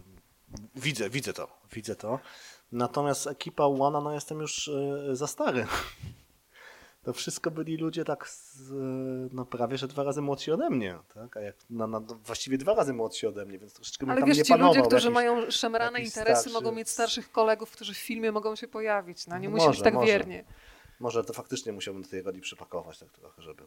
widzę, 0.76 1.10
widzę 1.10 1.32
to, 1.32 1.48
widzę 1.72 1.96
to. 1.96 2.18
Natomiast 2.72 3.26
ekipa 3.26 3.66
Łana, 3.66 4.00
no 4.00 4.14
jestem 4.14 4.40
już 4.40 4.68
e, 4.68 5.16
za 5.16 5.26
stary. 5.26 5.66
To 7.04 7.12
wszystko 7.12 7.50
byli 7.50 7.76
ludzie 7.76 8.04
tak 8.04 8.28
z, 8.28 8.70
no 9.32 9.44
prawie, 9.46 9.78
że 9.78 9.88
dwa 9.88 10.02
razy 10.02 10.22
młodsi 10.22 10.52
ode 10.52 10.70
mnie, 10.70 10.98
tak? 11.14 11.36
A 11.36 11.40
jak, 11.40 11.56
no, 11.70 11.86
no, 11.86 12.00
właściwie 12.00 12.58
dwa 12.58 12.74
razy 12.74 12.92
młodsi 12.92 13.26
ode 13.26 13.46
mnie, 13.46 13.58
więc 13.58 13.72
troszeczkę 13.72 14.06
bym 14.06 14.10
Ale 14.10 14.20
tam 14.20 14.28
wiesz, 14.28 14.38
nie 14.38 14.44
ci 14.44 14.54
ludzie, 14.54 14.82
którzy 14.82 14.96
jakiś- 15.06 15.14
mają 15.14 15.50
szemrane 15.50 16.00
interesy, 16.00 16.48
starszy- 16.50 16.52
mogą 16.52 16.72
mieć 16.72 16.88
starszych 16.90 17.32
kolegów, 17.32 17.70
którzy 17.70 17.94
w 17.94 17.98
filmie 17.98 18.32
mogą 18.32 18.56
się 18.56 18.68
pojawić. 18.68 19.26
No, 19.26 19.38
nie 19.38 19.48
No 19.48 19.54
musi 19.54 19.66
być 19.66 19.68
może, 19.68 19.82
tak 19.84 19.94
może. 19.94 20.06
wiernie. 20.06 20.44
Może 21.00 21.24
to 21.24 21.32
faktycznie 21.32 21.72
musiałbym 21.72 22.02
do 22.02 22.08
tej 22.08 22.22
roli 22.22 22.40
przypakować 22.40 22.98
tak 22.98 23.10
trochę, 23.10 23.42
żeby... 23.42 23.62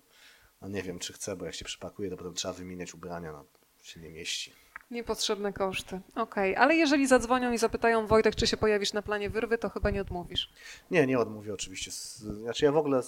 No 0.61 0.67
nie 0.67 0.81
wiem, 0.83 0.99
czy 0.99 1.13
chcę, 1.13 1.35
bo 1.35 1.45
jak 1.45 1.55
się 1.55 1.65
przypakuje, 1.65 2.09
to 2.09 2.17
potem 2.17 2.33
trzeba 2.33 2.53
wymieniać 2.53 2.93
ubrania, 2.93 3.31
no 3.31 3.45
się 3.83 3.99
nie 3.99 4.09
mieści. 4.09 4.51
Niepotrzebne 4.91 5.53
koszty. 5.53 5.99
Okej, 6.15 6.55
ale 6.55 6.75
jeżeli 6.75 7.07
zadzwonią 7.07 7.51
i 7.51 7.57
zapytają 7.57 8.07
Wojtek, 8.07 8.35
czy 8.35 8.47
się 8.47 8.57
pojawisz 8.57 8.93
na 8.93 9.01
planie 9.01 9.29
wyrwy, 9.29 9.57
to 9.57 9.69
chyba 9.69 9.89
nie 9.89 10.01
odmówisz. 10.01 10.53
Nie, 10.91 11.07
nie 11.07 11.19
odmówię 11.19 11.53
oczywiście. 11.53 11.91
Znaczy 11.91 12.65
ja 12.65 12.71
w 12.71 12.77
ogóle 12.77 13.01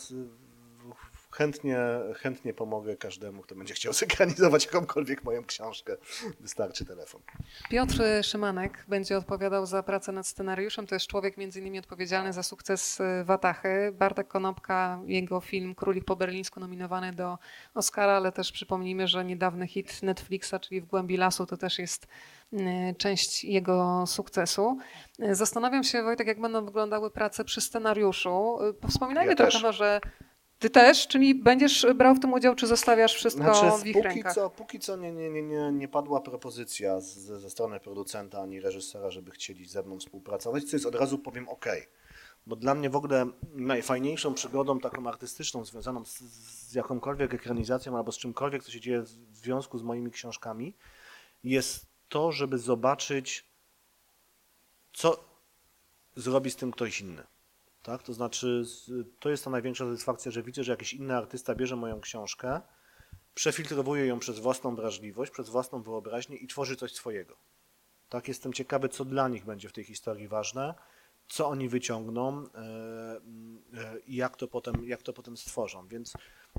chętnie, 1.37 1.77
chętnie 2.15 2.53
pomogę 2.53 2.97
każdemu, 2.97 3.41
kto 3.41 3.55
będzie 3.55 3.73
chciał 3.73 3.93
zekranizować 4.03 4.65
jakąkolwiek 4.65 5.23
moją 5.23 5.45
książkę. 5.45 5.97
Wystarczy 6.39 6.85
telefon. 6.85 7.21
Piotr 7.69 8.03
Szymanek 8.21 8.85
będzie 8.87 9.17
odpowiadał 9.17 9.65
za 9.65 9.83
pracę 9.83 10.11
nad 10.11 10.27
scenariuszem. 10.27 10.87
To 10.87 10.95
jest 10.95 11.07
człowiek 11.07 11.37
między 11.37 11.59
innymi 11.59 11.79
odpowiedzialny 11.79 12.33
za 12.33 12.43
sukces 12.43 12.99
y, 12.99 13.23
Watachy. 13.25 13.91
Bartek 13.93 14.27
Konopka, 14.27 14.99
jego 15.05 15.41
film 15.41 15.75
Królik 15.75 16.05
po 16.05 16.15
berlińsku 16.15 16.59
nominowany 16.59 17.13
do 17.13 17.37
Oscara, 17.73 18.13
ale 18.13 18.31
też 18.31 18.51
przypomnijmy, 18.51 19.07
że 19.07 19.25
niedawny 19.25 19.67
hit 19.67 20.03
Netflixa, 20.03 20.53
czyli 20.61 20.81
W 20.81 20.85
głębi 20.85 21.17
lasu, 21.17 21.45
to 21.45 21.57
też 21.57 21.79
jest 21.79 22.07
y, 22.53 22.57
część 22.97 23.43
jego 23.43 24.03
sukcesu. 24.07 24.77
Zastanawiam 25.31 25.83
się, 25.83 26.03
Wojtek, 26.03 26.27
jak 26.27 26.41
będą 26.41 26.65
wyglądały 26.65 27.11
prace 27.11 27.43
przy 27.45 27.61
scenariuszu. 27.61 28.59
Y, 28.85 28.87
Wspominajmy 28.89 29.31
Ja 29.31 29.35
trochę 29.35 29.51
też. 29.51 29.63
może... 29.63 30.01
Ty 30.59 30.69
też? 30.69 31.07
Czyli 31.07 31.35
będziesz 31.35 31.85
brał 31.95 32.15
w 32.15 32.19
tym 32.19 32.33
udział, 32.33 32.55
czy 32.55 32.67
zostawiasz 32.67 33.13
wszystko 33.13 33.43
Znaczy, 33.43 33.83
w 33.83 33.87
ich 33.87 33.93
póki 33.93 34.07
rękach? 34.07 34.33
co, 34.33 34.49
póki 34.49 34.79
co 34.79 34.95
nie, 34.95 35.11
nie, 35.11 35.29
nie, 35.29 35.43
nie, 35.43 35.71
nie 35.71 35.87
padła 35.87 36.21
propozycja 36.21 36.99
z, 36.99 37.17
ze 37.17 37.49
strony 37.49 37.79
producenta 37.79 38.41
ani 38.41 38.59
reżysera, 38.59 39.11
żeby 39.11 39.31
chcieli 39.31 39.65
ze 39.65 39.83
mną 39.83 39.99
współpracować, 39.99 40.63
co 40.63 40.75
jest 40.75 40.85
od 40.85 40.95
razu 40.95 41.19
powiem 41.19 41.49
ok. 41.49 41.65
Bo 42.47 42.55
dla 42.55 42.75
mnie 42.75 42.89
w 42.89 42.95
ogóle 42.95 43.25
najfajniejszą 43.53 44.33
przygodą 44.33 44.79
taką 44.79 45.07
artystyczną 45.07 45.65
związaną 45.65 46.05
z, 46.05 46.17
z 46.69 46.73
jakąkolwiek 46.73 47.33
ekranizacją 47.33 47.97
albo 47.97 48.11
z 48.11 48.17
czymkolwiek, 48.17 48.63
co 48.63 48.71
się 48.71 48.79
dzieje 48.79 49.01
w 49.01 49.37
związku 49.37 49.77
z 49.77 49.83
moimi 49.83 50.11
książkami, 50.11 50.75
jest 51.43 51.85
to, 52.09 52.31
żeby 52.31 52.57
zobaczyć, 52.57 53.45
co 54.93 55.23
zrobi 56.15 56.51
z 56.51 56.55
tym 56.55 56.71
ktoś 56.71 57.01
inny. 57.01 57.23
Tak? 57.87 58.03
To 58.03 58.13
znaczy, 58.13 58.63
to 59.19 59.29
jest 59.29 59.43
ta 59.43 59.49
największa 59.49 59.85
satysfakcja, 59.85 60.31
że 60.31 60.43
widzę, 60.43 60.63
że 60.63 60.71
jakiś 60.71 60.93
inny 60.93 61.15
artysta 61.15 61.55
bierze 61.55 61.75
moją 61.75 62.01
książkę, 62.01 62.61
przefiltrowuje 63.35 64.05
ją 64.05 64.19
przez 64.19 64.39
własną 64.39 64.75
wrażliwość, 64.75 65.31
przez 65.31 65.49
własną 65.49 65.81
wyobraźnię 65.81 66.37
i 66.37 66.47
tworzy 66.47 66.75
coś 66.75 66.93
swojego. 66.93 67.37
Tak, 68.09 68.27
jestem 68.27 68.53
ciekawy, 68.53 68.89
co 68.89 69.05
dla 69.05 69.27
nich 69.27 69.45
będzie 69.45 69.69
w 69.69 69.73
tej 69.73 69.83
historii 69.83 70.27
ważne, 70.27 70.73
co 71.27 71.47
oni 71.47 71.69
wyciągną 71.69 72.43
e, 72.43 72.59
e, 73.73 73.99
i 74.07 74.15
jak 74.15 74.37
to 74.37 74.47
potem, 74.47 74.87
jak 74.87 75.01
to 75.01 75.13
potem 75.13 75.37
stworzą. 75.37 75.87
Więc 75.87 76.13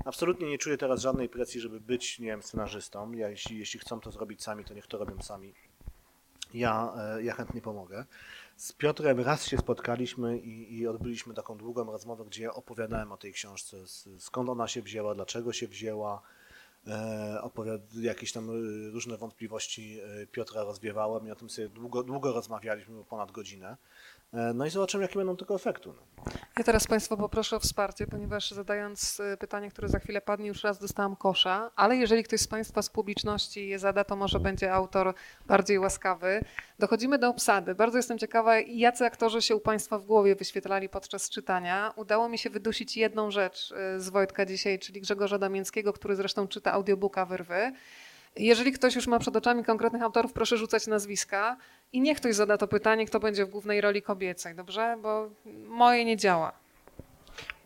absolutnie 0.05 0.47
nie 0.47 0.57
czuję 0.57 0.77
teraz 0.77 1.01
żadnej 1.01 1.29
presji, 1.29 1.61
żeby 1.61 1.79
być, 1.79 2.19
nie 2.19 2.27
wiem, 2.27 2.43
scenarzystą. 2.43 3.11
Ja, 3.11 3.29
jeśli, 3.29 3.57
jeśli 3.57 3.79
chcą 3.79 3.99
to 3.99 4.11
zrobić 4.11 4.43
sami, 4.43 4.65
to 4.65 4.73
niech 4.73 4.87
to 4.87 4.97
robią 4.97 5.21
sami. 5.21 5.53
Ja, 6.53 6.93
e, 6.97 7.23
ja 7.23 7.33
chętnie 7.33 7.61
pomogę. 7.61 8.05
Z 8.59 8.73
Piotrem 8.73 9.19
raz 9.19 9.47
się 9.47 9.57
spotkaliśmy 9.57 10.37
i, 10.37 10.77
i 10.77 10.87
odbyliśmy 10.87 11.33
taką 11.33 11.57
długą 11.57 11.91
rozmowę, 11.91 12.25
gdzie 12.25 12.53
opowiadałem 12.53 13.11
o 13.11 13.17
tej 13.17 13.33
książce, 13.33 13.77
skąd 14.17 14.49
ona 14.49 14.67
się 14.67 14.81
wzięła, 14.81 15.15
dlaczego 15.15 15.53
się 15.53 15.67
wzięła. 15.67 16.21
E, 16.87 17.39
opowiad- 17.41 18.01
jakieś 18.01 18.31
tam 18.31 18.49
e, 18.49 18.53
różne 18.91 19.17
wątpliwości 19.17 19.99
e, 19.99 20.27
Piotra 20.27 20.63
rozwiewałem 20.63 21.27
i 21.27 21.31
o 21.31 21.35
tym 21.35 21.49
sobie 21.49 21.69
długo, 21.69 22.03
długo 22.03 22.33
rozmawialiśmy, 22.33 23.03
ponad 23.03 23.31
godzinę. 23.31 23.77
E, 24.33 24.53
no 24.53 24.65
i 24.65 24.69
zobaczymy, 24.69 25.03
jakie 25.03 25.15
będą 25.15 25.37
tego 25.37 25.55
efektu. 25.55 25.93
No. 25.93 26.23
Ja 26.57 26.63
teraz 26.63 26.87
Państwa 26.87 27.17
poproszę 27.17 27.55
o 27.55 27.59
wsparcie, 27.59 28.07
ponieważ 28.07 28.51
zadając 28.51 29.19
y, 29.19 29.37
pytanie, 29.37 29.69
które 29.69 29.89
za 29.89 29.99
chwilę 29.99 30.21
padnie, 30.21 30.47
już 30.47 30.63
raz 30.63 30.79
dostałam 30.79 31.15
kosza, 31.15 31.71
ale 31.75 31.95
jeżeli 31.95 32.23
ktoś 32.23 32.39
z 32.39 32.47
Państwa 32.47 32.81
z 32.81 32.89
publiczności 32.89 33.67
je 33.67 33.79
zada, 33.79 34.03
to 34.03 34.15
może 34.15 34.39
będzie 34.39 34.73
autor 34.73 35.13
bardziej 35.47 35.79
łaskawy. 35.79 36.41
Dochodzimy 36.79 37.17
do 37.17 37.29
obsady. 37.29 37.75
Bardzo 37.75 37.97
jestem 37.97 38.17
ciekawa, 38.17 38.59
jacy 38.59 39.05
aktorzy 39.05 39.41
się 39.41 39.55
u 39.55 39.59
Państwa 39.59 39.99
w 39.99 40.05
głowie 40.05 40.35
wyświetlali 40.35 40.89
podczas 40.89 41.29
czytania. 41.29 41.93
Udało 41.95 42.29
mi 42.29 42.37
się 42.37 42.49
wydusić 42.49 42.97
jedną 42.97 43.31
rzecz 43.31 43.71
y, 43.71 43.99
z 43.99 44.09
Wojtka 44.09 44.45
dzisiaj, 44.45 44.79
czyli 44.79 45.01
Grzegorza 45.01 45.37
Damięckiego, 45.37 45.93
który 45.93 46.15
zresztą 46.15 46.47
czyta 46.47 46.71
audiobooka 46.71 47.25
Wyrwy. 47.25 47.71
Jeżeli 48.39 48.71
ktoś 48.71 48.95
już 48.95 49.07
ma 49.07 49.19
przed 49.19 49.35
oczami 49.35 49.63
konkretnych 49.63 50.01
autorów, 50.01 50.33
proszę 50.33 50.57
rzucać 50.57 50.87
nazwiska 50.87 51.57
i 51.93 52.01
niech 52.01 52.17
ktoś 52.17 52.35
zada 52.35 52.57
to 52.57 52.67
pytanie, 52.67 53.05
kto 53.05 53.19
będzie 53.19 53.45
w 53.45 53.49
głównej 53.49 53.81
roli 53.81 54.01
kobiecej, 54.01 54.55
dobrze? 54.55 54.97
Bo 55.01 55.29
moje 55.67 56.05
nie 56.05 56.17
działa. 56.17 56.51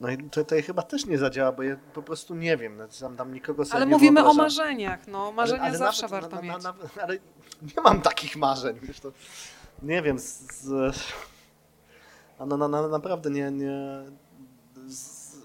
No 0.01 0.09
i 0.11 0.17
tutaj 0.17 0.61
chyba 0.63 0.81
też 0.81 1.05
nie 1.05 1.17
zadziała, 1.17 1.51
bo 1.51 1.63
ja 1.63 1.75
po 1.93 2.03
prostu 2.03 2.35
nie 2.35 2.57
wiem. 2.57 2.77
No, 2.77 2.83
tam, 2.99 3.17
tam 3.17 3.33
nikogo 3.33 3.65
sobie 3.65 3.75
Ale 3.75 3.85
nie 3.85 3.91
mówimy 3.91 4.19
o 4.19 4.23
wyobrażam. 4.23 4.43
marzeniach, 4.45 5.07
no. 5.07 5.31
Marzenia 5.31 5.61
Ale- 5.61 5.69
ale 5.69 5.77
zawsze 5.77 6.01
nawet- 6.07 6.21
warto 6.21 6.35
na- 6.35 6.41
na- 6.41 6.55
mieć. 6.55 6.63
na- 6.63 7.03
ale 7.03 7.13
nie 7.61 7.81
mam 7.83 8.01
takich 8.01 8.35
marzeń. 8.35 8.79
Wiesz, 8.81 8.99
to, 8.99 9.11
nie 9.83 10.01
wiem, 10.01 10.19
z, 10.19 10.39
z, 10.51 10.95
no, 12.39 12.57
no, 12.57 12.87
naprawdę 12.87 13.29
nie. 13.29 13.51
nie 13.51 13.71
z, 14.87 15.35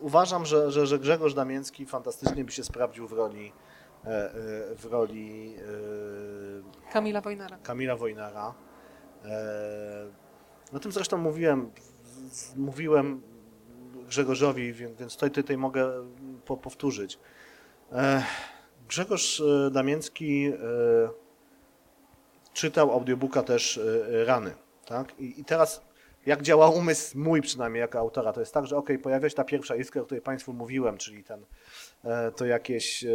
uważam, 0.00 0.46
że, 0.46 0.70
że, 0.70 0.86
że 0.86 0.98
Grzegorz 0.98 1.34
Damięcki 1.34 1.86
fantastycznie 1.86 2.44
by 2.44 2.52
się 2.52 2.64
sprawdził 2.64 3.08
w 3.08 3.12
roli, 3.12 3.52
w 4.76 4.84
roli 4.90 5.54
e, 6.88 6.92
Kamila 6.92 7.20
Wojnara. 7.20 7.58
Kamila 7.62 7.96
Wojnara. 7.96 8.54
E, 9.24 10.06
O 10.72 10.78
tym 10.78 10.92
zresztą 10.92 11.18
mówiłem, 11.18 11.70
mówiłem 12.56 13.22
Grzegorzowi, 14.08 14.72
więc, 14.72 15.14
tutaj, 15.14 15.30
tutaj 15.30 15.56
mogę 15.56 15.90
po, 16.44 16.56
powtórzyć. 16.56 17.18
E, 17.92 18.22
Grzegorz 18.88 19.40
e, 19.40 19.70
Damięcki 19.70 20.46
e, 20.46 20.54
czytał 22.52 22.92
audiobooka 22.92 23.42
też 23.42 23.78
e, 23.78 24.24
Rany. 24.24 24.54
Tak? 24.86 25.20
I 25.20 25.44
teraz 25.44 25.87
jak 26.26 26.42
działa 26.42 26.70
umysł 26.70 27.18
mój 27.18 27.42
przynajmniej 27.42 27.80
jako 27.80 27.98
autora, 27.98 28.32
to 28.32 28.40
jest 28.40 28.54
tak, 28.54 28.66
że 28.66 28.76
ok, 28.76 28.88
pojawia 29.02 29.28
się 29.28 29.34
ta 29.34 29.44
pierwsza 29.44 29.76
iskra, 29.76 30.02
o 30.02 30.04
której 30.04 30.22
Państwu 30.22 30.52
mówiłem, 30.52 30.98
czyli 30.98 31.24
ten, 31.24 31.44
e, 32.04 32.32
to 32.32 32.46
jakieś, 32.46 33.04
e, 33.04 33.08
e, 33.08 33.12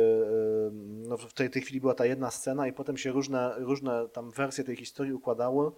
no 0.84 1.18
w 1.18 1.34
tej, 1.34 1.50
tej 1.50 1.62
chwili 1.62 1.82
była 1.82 1.94
ta 1.94 2.06
jedna 2.06 2.32
scena 2.32 2.68
i 2.68 2.74
potem 2.74 2.98
się 2.98 3.12
różne, 3.12 3.56
różne 3.58 4.10
tam 4.10 4.32
wersje 4.32 4.64
tej 4.64 4.76
historii 4.76 5.14
układały, 5.14 5.72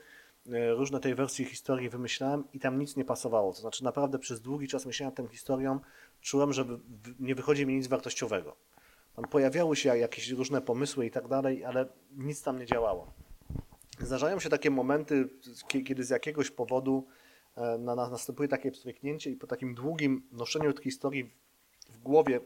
różne 0.75 0.99
tej 0.99 1.15
wersji 1.15 1.45
historii 1.45 1.89
wymyślałem 1.89 2.43
i 2.53 2.59
tam 2.59 2.79
nic 2.79 2.95
nie 2.95 3.05
pasowało. 3.05 3.53
To 3.53 3.61
znaczy 3.61 3.83
naprawdę 3.83 4.19
przez 4.19 4.41
długi 4.41 4.67
czas 4.67 4.85
myślałem 4.85 5.11
nad 5.11 5.17
tą 5.17 5.27
historią, 5.27 5.79
czułem, 6.21 6.53
że 6.53 6.65
nie 7.19 7.35
wychodzi 7.35 7.65
mi 7.65 7.75
nic 7.75 7.87
wartościowego. 7.87 8.55
Tam 9.15 9.25
pojawiały 9.25 9.75
się 9.75 9.97
jakieś 9.97 10.29
różne 10.29 10.61
pomysły 10.61 11.05
i 11.05 11.11
tak 11.11 11.27
dalej, 11.27 11.65
ale 11.65 11.85
nic 12.11 12.43
tam 12.43 12.59
nie 12.59 12.65
działało. 12.65 13.24
Zdarzają 14.05 14.39
się 14.39 14.49
takie 14.49 14.71
momenty, 14.71 15.29
kie- 15.67 15.83
kiedy 15.83 16.03
z 16.03 16.09
jakiegoś 16.09 16.51
powodu 16.51 17.07
e, 17.55 17.77
na, 17.77 17.95
na, 17.95 18.09
następuje 18.09 18.49
takie 18.49 18.71
wstrzyknięcie 18.71 19.31
i 19.31 19.35
po 19.35 19.47
takim 19.47 19.75
długim 19.75 20.27
noszeniu 20.31 20.73
tej 20.73 20.83
historii 20.83 21.31
w, 21.89 21.97
głowie, 21.97 22.39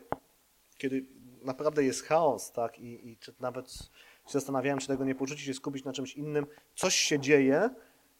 kiedy 0.77 1.05
naprawdę 1.43 1.83
jest 1.83 2.03
chaos, 2.03 2.51
tak, 2.51 2.79
i, 2.79 3.09
i 3.09 3.17
nawet 3.39 3.71
się 3.71 4.33
zastanawiałem, 4.33 4.79
czy 4.79 4.87
tego 4.87 5.05
nie 5.05 5.15
porzucić 5.15 5.47
i 5.47 5.53
skupić 5.53 5.85
na 5.85 5.93
czymś 5.93 6.15
innym, 6.15 6.45
coś 6.75 6.95
się 6.95 7.19
dzieje 7.19 7.69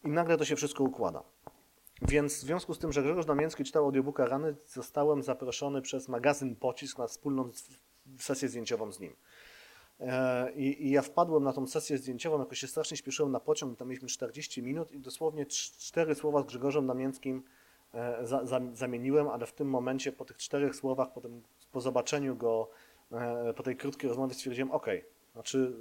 i 0.04 0.08
nagle 0.08 0.38
to 0.38 0.46
się 0.46 0.56
wszystko 0.56 0.84
układa. 0.84 1.24
Więc 2.02 2.34
w 2.34 2.40
związku 2.40 2.74
z 2.74 2.80
tym, 2.80 2.92
że 2.92 3.04
Grzegorz 3.04 3.26
Damięcki 3.26 3.64
czytał 3.64 3.86
audiobooka 3.86 4.26
Rany, 4.26 4.56
zostałem 4.68 5.24
zaproszony 5.24 5.82
przez 5.82 6.08
magazyn 6.08 6.56
Pocisk 6.56 6.98
na 6.98 7.08
wspólną 7.08 7.52
sesję 8.18 8.50
zdjęciową 8.50 8.92
z 8.92 9.00
nim. 9.00 9.16
E, 10.00 10.52
I, 10.52 10.88
I 10.88 10.92
ja 10.92 11.02
wpadłem 11.02 11.44
na 11.44 11.54
tą 11.54 11.68
sesję 11.68 11.98
zdjęciową, 11.98 12.40
jakoś 12.40 12.60
się 12.60 12.68
strasznie 12.68 12.98
śpieszyłem 12.98 13.32
na 13.32 13.40
pociąg, 13.40 13.78
tam 13.78 13.88
mieliśmy 13.88 14.08
40 14.08 14.64
minut 14.64 14.92
i 14.92 15.00
dosłownie 15.00 15.46
cz- 15.46 15.78
cztery 15.78 16.16
słowa 16.16 16.42
z 16.42 16.46
Grzegorzem 16.46 16.88
Damięckim 16.88 17.44
e, 17.94 18.28
za, 18.28 18.46
za, 18.46 18.62
zamieniłem, 18.74 19.28
ale 19.28 19.46
w 19.46 19.54
tym 19.54 19.70
momencie 19.70 20.12
po 20.12 20.26
tych 20.26 20.38
czterech 20.38 20.76
słowach, 20.76 21.14
po, 21.14 21.22
tym, 21.22 21.44
po 21.72 21.82
zobaczeniu 21.82 22.36
go, 22.36 22.70
e, 23.12 23.54
po 23.54 23.64
tej 23.64 23.76
krótkiej 23.76 24.10
rozmowie 24.10 24.34
stwierdziłem, 24.34 24.72
ok, 24.72 24.88
znaczy 25.34 25.74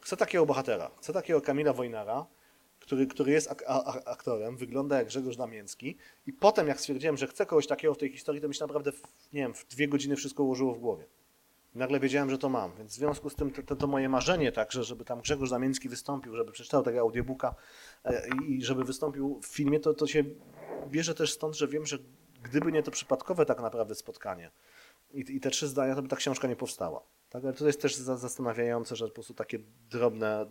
chcę 0.00 0.16
takiego 0.16 0.46
bohatera, 0.46 0.90
chcę 0.98 1.12
takiego 1.12 1.40
Kamila 1.40 1.72
Wojnara, 1.72 2.26
który, 2.80 3.06
który 3.06 3.32
jest 3.32 3.50
ak 3.50 3.64
aktorem, 4.06 4.56
wygląda 4.56 4.98
jak 4.98 5.06
Grzegorz 5.06 5.36
Damięcki 5.36 5.96
i 6.26 6.32
potem 6.32 6.68
jak 6.68 6.80
stwierdziłem, 6.80 7.16
że 7.16 7.26
chcę 7.26 7.46
kogoś 7.46 7.66
takiego 7.66 7.94
w 7.94 7.98
tej 7.98 8.12
historii, 8.12 8.40
to 8.40 8.48
mi 8.48 8.54
się 8.54 8.64
naprawdę, 8.64 8.92
w, 8.92 9.02
nie 9.32 9.40
wiem, 9.40 9.54
w 9.54 9.66
dwie 9.66 9.88
godziny 9.88 10.16
wszystko 10.16 10.42
ułożyło 10.44 10.74
w 10.74 10.78
głowie. 10.78 11.04
Nagle 11.74 12.00
wiedziałem, 12.00 12.30
że 12.30 12.38
to 12.38 12.48
mam, 12.48 12.76
więc 12.78 12.92
w 12.92 12.94
związku 12.94 13.30
z 13.30 13.34
tym 13.34 13.50
to, 13.50 13.62
to, 13.62 13.76
to 13.76 13.86
moje 13.86 14.08
marzenie 14.08 14.52
także, 14.52 14.84
żeby 14.84 15.04
tam 15.04 15.20
Grzegorz 15.20 15.50
Damięcki 15.50 15.88
wystąpił, 15.88 16.36
żeby 16.36 16.52
przeczytał 16.52 16.82
tego 16.82 17.00
audiobooka 17.00 17.54
e, 18.04 18.22
i 18.48 18.62
żeby 18.64 18.84
wystąpił 18.84 19.40
w 19.42 19.46
filmie, 19.46 19.80
to, 19.80 19.94
to 19.94 20.06
się 20.06 20.24
bierze 20.88 21.14
też 21.14 21.32
stąd, 21.32 21.56
że 21.56 21.68
wiem, 21.68 21.86
że 21.86 21.98
gdyby 22.42 22.72
nie 22.72 22.82
to 22.82 22.90
przypadkowe 22.90 23.46
tak 23.46 23.60
naprawdę 23.60 23.94
spotkanie 23.94 24.50
i, 25.12 25.36
i 25.36 25.40
te 25.40 25.50
trzy 25.50 25.68
zdania, 25.68 25.94
to 25.94 26.02
by 26.02 26.08
ta 26.08 26.16
książka 26.16 26.48
nie 26.48 26.56
powstała. 26.56 27.02
Tak? 27.28 27.44
Ale 27.44 27.52
to 27.52 27.66
jest 27.66 27.82
też 27.82 27.94
za, 27.96 28.16
zastanawiające, 28.16 28.96
że 28.96 29.08
po 29.08 29.14
prostu 29.14 29.34
takie 29.34 29.58
drobne, 29.90 30.46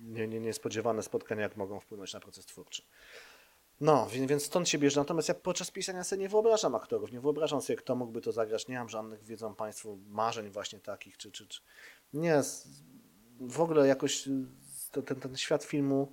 nie, 0.00 0.28
nie, 0.28 0.40
niespodziewane 0.40 1.02
spotkania, 1.02 1.42
jak 1.42 1.56
mogą 1.56 1.80
wpłynąć 1.80 2.14
na 2.14 2.20
proces 2.20 2.46
twórczy. 2.46 2.82
No, 3.80 4.08
więc, 4.28 4.44
stąd 4.44 4.68
się 4.68 4.78
bierze. 4.78 5.00
Natomiast 5.00 5.28
ja 5.28 5.34
podczas 5.34 5.70
pisania 5.70 6.04
sobie 6.04 6.22
nie 6.22 6.28
wyobrażam 6.28 6.74
aktorów, 6.74 7.12
nie 7.12 7.20
wyobrażam 7.20 7.60
sobie, 7.60 7.76
kto 7.76 7.94
mógłby 7.96 8.20
to 8.20 8.32
zagrać. 8.32 8.68
Nie 8.68 8.78
mam 8.78 8.88
żadnych, 8.88 9.24
wiedzą 9.24 9.54
Państwo, 9.54 9.96
marzeń 10.08 10.50
właśnie 10.50 10.80
takich, 10.80 11.16
czy, 11.16 11.32
czy, 11.32 11.46
czy... 11.46 11.60
Nie, 12.12 12.42
w 13.40 13.60
ogóle 13.60 13.86
jakoś 13.86 14.28
y, 14.28 15.02
ten, 15.06 15.20
ten 15.20 15.36
świat 15.36 15.64
filmu 15.64 16.12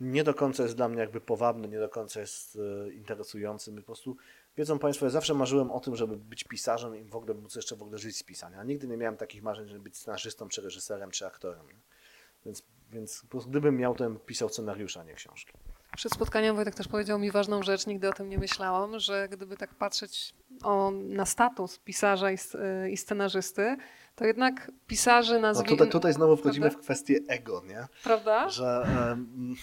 nie 0.00 0.24
do 0.24 0.34
końca 0.34 0.62
jest 0.62 0.76
dla 0.76 0.88
mnie 0.88 1.00
jakby 1.00 1.20
powabny, 1.20 1.68
nie 1.68 1.78
do 1.78 1.88
końca 1.88 2.20
jest 2.20 2.58
e, 2.86 2.92
interesujący. 2.92 3.72
My 3.72 3.80
po 3.80 3.86
prostu, 3.86 4.16
wiedzą 4.56 4.78
Państwo, 4.78 5.06
ja 5.06 5.10
zawsze 5.10 5.34
marzyłem 5.34 5.70
o 5.70 5.80
tym, 5.80 5.96
żeby 5.96 6.16
być 6.16 6.44
pisarzem 6.44 6.96
i 6.96 7.04
w 7.04 7.16
ogóle 7.16 7.34
móc 7.34 7.54
jeszcze 7.54 7.76
w 7.76 7.82
ogóle 7.82 7.98
żyć 7.98 8.16
z 8.16 8.22
pisania. 8.22 8.58
A 8.58 8.64
nigdy 8.64 8.88
nie 8.88 8.96
miałem 8.96 9.16
takich 9.16 9.42
marzeń, 9.42 9.68
żeby 9.68 9.80
być 9.80 9.96
scenarzystą, 9.96 10.48
czy 10.48 10.62
reżyserem, 10.62 11.10
czy 11.10 11.26
aktorem. 11.26 11.66
Więc, 12.44 12.62
więc 12.90 13.20
po 13.22 13.28
prostu 13.28 13.50
gdybym 13.50 13.76
miał, 13.76 13.94
to 13.94 14.04
bym 14.04 14.18
pisał 14.18 14.48
scenariusze, 14.48 15.00
a 15.00 15.04
nie 15.04 15.14
książki. 15.14 15.52
Przed 15.96 16.12
spotkaniem 16.14 16.56
Wojtek 16.56 16.74
też 16.74 16.88
powiedział 16.88 17.18
mi 17.18 17.30
ważną 17.30 17.62
rzecz, 17.62 17.86
nigdy 17.86 18.08
o 18.08 18.12
tym 18.12 18.28
nie 18.28 18.38
myślałam, 18.38 18.98
że 19.00 19.28
gdyby 19.28 19.56
tak 19.56 19.74
patrzeć 19.74 20.34
o, 20.62 20.90
na 20.90 21.26
status 21.26 21.78
pisarza 21.78 22.30
i, 22.30 22.34
y, 22.84 22.90
i 22.90 22.96
scenarzysty, 22.96 23.76
to 24.16 24.24
jednak 24.24 24.70
pisarzy 24.86 25.34
No 25.34 25.40
nazwi... 25.40 25.68
tutaj, 25.68 25.88
tutaj 25.88 26.12
znowu 26.12 26.36
wchodzimy 26.36 26.66
w 26.66 26.72
Prawda? 26.72 26.84
kwestię 26.84 27.18
ego, 27.28 27.62
nie? 27.66 27.86
Prawda? 28.04 28.48
Że 28.48 28.86
em, 29.12 29.54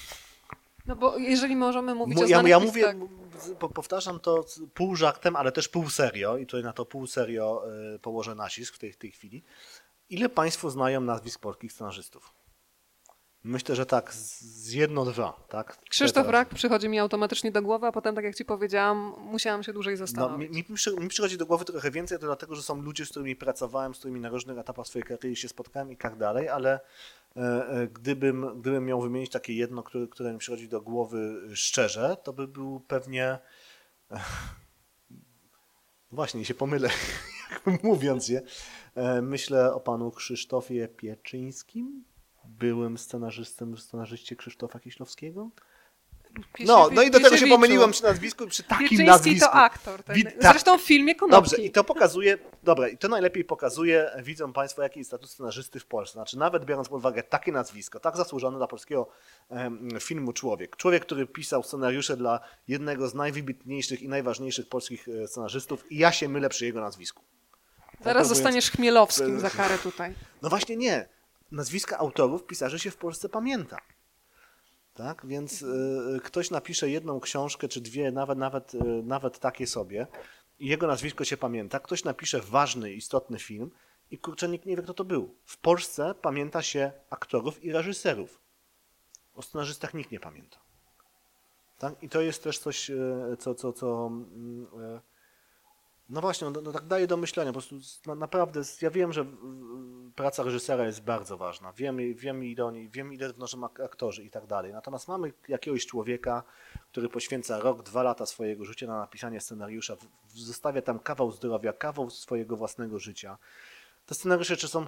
No 0.86 0.96
bo 0.96 1.18
jeżeli 1.18 1.56
możemy 1.56 1.96
mówić 1.96 2.16
Mu- 2.18 2.24
o 2.24 2.28
ja, 2.28 2.28
znanych 2.28 2.50
ja 2.50 2.60
mówię, 2.60 2.84
tak. 2.84 3.74
powtarzam 3.74 4.20
to 4.20 4.46
pół 4.74 4.96
żartem, 4.96 5.36
ale 5.36 5.52
też 5.52 5.68
pół 5.70 5.90
serio 5.90 6.38
i 6.38 6.46
tutaj 6.46 6.64
na 6.64 6.74
to 6.74 6.86
pół 6.86 7.08
serio 7.08 7.64
e, 7.96 8.00
położę 8.00 8.36
nacisk 8.36 8.76
w 8.76 8.80
tej, 8.80 8.92
w 8.94 8.98
tej 8.98 9.12
chwili. 9.12 9.44
Ile 10.10 10.30
Państwo 10.30 10.70
znają 10.70 11.02
nazwisk 11.02 11.40
polskich 11.40 11.74
scenarzystów? 11.74 12.34
Myślę, 13.44 13.76
że 13.76 13.86
tak, 13.86 14.14
z 14.14 14.72
jedno, 14.74 15.06
dwa, 15.06 15.46
tak? 15.50 15.78
Krzysztof. 15.90 16.28
Rak 16.28 16.50
przychodzi 16.50 16.90
mi 16.90 17.00
automatycznie 17.00 17.52
do 17.52 17.62
głowy, 17.62 17.88
a 17.88 17.92
potem, 17.92 18.16
tak 18.16 18.24
jak 18.26 18.36
ci 18.36 18.46
powiedziałam, 18.46 19.14
musiałam 19.20 19.64
się 19.64 19.74
dłużej 19.74 19.92
No, 19.92 19.96
mi, 19.96 19.98
zastanowić. 20.08 20.52
mi, 20.52 20.64
przy- 20.64 20.96
mi 20.96 21.08
przychodzi 21.08 21.38
do 21.38 21.46
głowy 21.46 21.66
trochę 21.66 21.92
więcej, 21.92 22.20
to 22.20 22.26
dlatego, 22.26 22.56
że 22.56 22.62
są 22.64 22.82
ludzie, 22.82 23.06
z 23.06 23.10
którymi 23.10 23.36
pracowałem, 23.36 23.96
z 23.96 24.00
którymi 24.00 24.20
na 24.20 24.30
różnych 24.30 24.58
etapach 24.58 24.88
swojej 24.88 25.04
kariery 25.06 25.36
się 25.36 25.48
spotkałem 25.50 25.92
i 25.92 25.98
tak 25.98 26.18
dalej, 26.18 26.50
ale 26.50 26.80
e, 27.36 27.40
e, 27.70 27.88
gdybym, 27.88 28.60
gdybym 28.62 28.86
miał 28.86 29.02
wymienić 29.02 29.32
takie 29.32 29.54
jedno, 29.54 29.84
które, 29.84 30.08
które 30.08 30.34
mi 30.34 30.40
przychodzi 30.40 30.70
do 30.70 30.82
głowy 30.82 31.42
szczerze, 31.56 32.18
to 32.24 32.34
by 32.34 32.48
był 32.48 32.80
pewnie... 32.80 33.40
Właśnie, 36.12 36.42
i 36.42 36.46
się 36.46 36.54
pomylę, 36.54 36.90
mówiąc 37.84 38.30
je. 38.30 38.42
E, 38.96 39.22
Myślę 39.22 39.74
o 39.74 39.80
panu 39.80 40.12
Krzysztofie 40.12 40.88
Pieczyńskim, 40.88 42.04
byłym 42.46 42.98
scenarzystem, 42.98 43.78
scenarzyście 43.78 44.36
Krzysztofa 44.36 44.80
Kieślowskiego. 44.80 45.50
No, 46.60 46.90
no 46.92 47.02
i 47.02 47.12
do 47.12 47.20
tego 47.20 47.38
się 47.38 47.48
pomyliłem 47.48 47.92
przy 47.92 48.04
nazwisku, 48.04 48.48
przy 48.48 48.64
takim 48.64 48.90
Pieczyński 48.90 49.06
nazwisku. 49.06 49.46
to 49.46 49.54
aktor. 49.54 50.04
Ten, 50.04 50.16
Wid- 50.16 50.32
tak. 50.42 50.52
Zresztą 50.52 50.78
w 50.78 50.82
filmie 50.82 51.16
Konopki. 51.16 51.50
Dobrze, 51.52 51.66
i 51.66 51.72
to 51.72 51.84
pokazuje, 51.84 52.38
dobra, 52.64 52.88
i 52.88 52.98
to 52.98 53.08
najlepiej 53.08 53.44
pokazuje, 53.44 54.12
widzą 54.24 54.54
Państwo, 54.54 54.82
jaki 54.82 55.00
jest 55.00 55.10
status 55.10 55.32
scenarzysty 55.32 55.80
w 55.80 55.86
Polsce. 55.86 56.14
Znaczy, 56.14 56.38
nawet 56.38 56.66
biorąc 56.66 56.90
pod 56.90 56.98
uwagę 56.98 57.24
takie 57.24 57.52
nazwisko, 57.52 58.00
tak 58.00 58.18
zasłużone 58.18 58.58
dla 58.58 58.68
polskiego 58.68 59.10
em, 59.50 59.90
filmu 60.00 60.34
człowiek. 60.34 60.76
Człowiek, 60.76 61.06
który 61.06 61.28
pisał 61.28 61.64
scenariusze 61.64 62.18
dla 62.18 62.40
jednego 62.68 63.08
z 63.08 63.14
najwybitniejszych 63.14 64.02
i 64.02 64.08
najważniejszych 64.08 64.70
polskich 64.70 65.08
e, 65.08 65.28
scenarzystów, 65.28 65.92
i 65.92 65.98
ja 65.98 66.12
się 66.12 66.30
mylę 66.30 66.50
przy 66.50 66.66
jego 66.66 66.82
nazwisku. 66.82 67.24
Zaraz 68.04 68.28
tak 68.28 68.36
zostaniesz 68.36 68.72
Chmielowskim 68.72 69.40
za 69.40 69.50
karę 69.50 69.78
tutaj. 69.78 70.14
No 70.42 70.50
właśnie 70.50 70.78
nie. 70.78 71.10
Nazwiska 71.54 71.98
autorów, 71.98 72.46
pisarzy 72.46 72.80
się 72.80 72.92
w 72.92 72.98
Polsce 72.98 73.30
pamięta. 73.30 73.78
Tak? 74.94 75.26
Więc 75.26 75.62
y, 75.62 76.20
ktoś 76.24 76.52
napisze 76.52 76.90
jedną 76.90 77.20
książkę, 77.20 77.68
czy 77.68 77.82
dwie, 77.82 78.12
nawet, 78.12 78.38
nawet, 78.38 78.74
y, 78.74 78.80
nawet 79.04 79.40
takie 79.40 79.68
sobie, 79.68 80.08
i 80.60 80.68
jego 80.68 80.88
nazwisko 80.88 81.24
się 81.24 81.38
pamięta. 81.38 81.80
Ktoś 81.80 82.04
napisze 82.04 82.42
ważny, 82.42 82.94
istotny 82.94 83.40
film 83.40 83.72
i 84.12 84.18
kurczę, 84.18 84.48
nikt 84.48 84.66
nie 84.66 84.76
wie, 84.76 84.84
kto 84.84 84.94
to 84.94 85.04
był. 85.04 85.36
W 85.46 85.58
Polsce 85.58 86.16
pamięta 86.22 86.62
się 86.62 86.92
aktorów 87.10 87.64
i 87.64 87.72
reżyserów. 87.72 88.40
O 89.36 89.42
scenarzystach 89.42 89.94
nikt 89.94 90.12
nie 90.12 90.20
pamięta. 90.20 90.60
Tak? 91.78 92.04
I 92.04 92.10
to 92.10 92.22
jest 92.22 92.44
też 92.44 92.60
coś, 92.60 92.90
y, 92.90 93.38
co, 93.40 93.56
co, 93.56 93.74
co 93.74 94.08
mm, 94.08 94.64
y, 94.64 95.02
no 96.10 96.22
właśnie, 96.22 96.50
no, 96.50 96.62
no 96.62 96.72
tak 96.72 96.88
daje 96.88 97.08
do 97.08 97.18
myślenia. 97.18 97.52
Po 97.52 97.60
prostu 97.60 97.76
na, 98.06 98.16
naprawdę, 98.16 98.62
ja 98.82 98.90
wiem, 98.92 99.14
że 99.14 99.26
praca 100.16 100.44
reżysera 100.44 100.86
jest 100.86 101.04
bardzo 101.04 101.38
ważna. 101.38 101.74
Wiem, 101.74 101.98
wiem, 102.16 102.44
ile 102.44 102.66
oni, 102.66 102.90
wiem, 102.90 103.14
ile 103.14 103.34
wnoszą 103.34 103.64
ak- 103.64 103.80
aktorzy 103.80 104.24
i 104.24 104.30
tak 104.30 104.48
dalej. 104.48 104.74
Natomiast 104.74 105.08
mamy 105.08 105.34
jakiegoś 105.48 105.86
człowieka, 105.86 106.44
który 106.92 107.10
poświęca 107.10 107.60
rok, 107.60 107.84
dwa 107.84 108.04
lata 108.04 108.26
swojego 108.26 108.66
życia 108.66 108.88
na 108.88 108.98
napisanie 109.00 109.42
scenariusza, 109.42 109.96
zostawia 110.28 110.82
tam 110.82 111.00
kawał 111.00 111.32
zdrowia, 111.32 111.74
kawał 111.74 112.10
swojego 112.10 112.58
własnego 112.58 113.00
życia. 113.00 113.38
Te 114.06 114.16
scenariusze 114.16 114.58
czy 114.58 114.68
są. 114.68 114.88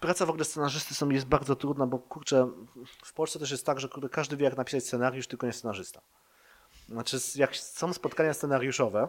Praca 0.00 0.26
w 0.26 0.30
ogóle 0.30 0.44
scenarzysty 0.44 0.94
są, 0.94 1.08
jest 1.08 1.26
bardzo 1.26 1.56
trudna, 1.56 1.86
bo 1.86 1.98
kurczę, 1.98 2.50
w 3.04 3.12
Polsce 3.12 3.38
też 3.38 3.50
jest 3.50 3.66
tak, 3.66 3.80
że 3.80 3.88
każdy 4.10 4.36
wie, 4.36 4.44
jak 4.44 4.56
napisać 4.56 4.84
scenariusz, 4.84 5.26
tylko 5.26 5.46
nie 5.46 5.52
scenarzysta. 5.52 6.00
Znaczy, 6.88 7.18
jak 7.34 7.56
są 7.56 7.92
spotkania 7.92 8.34
scenariuszowe, 8.34 9.08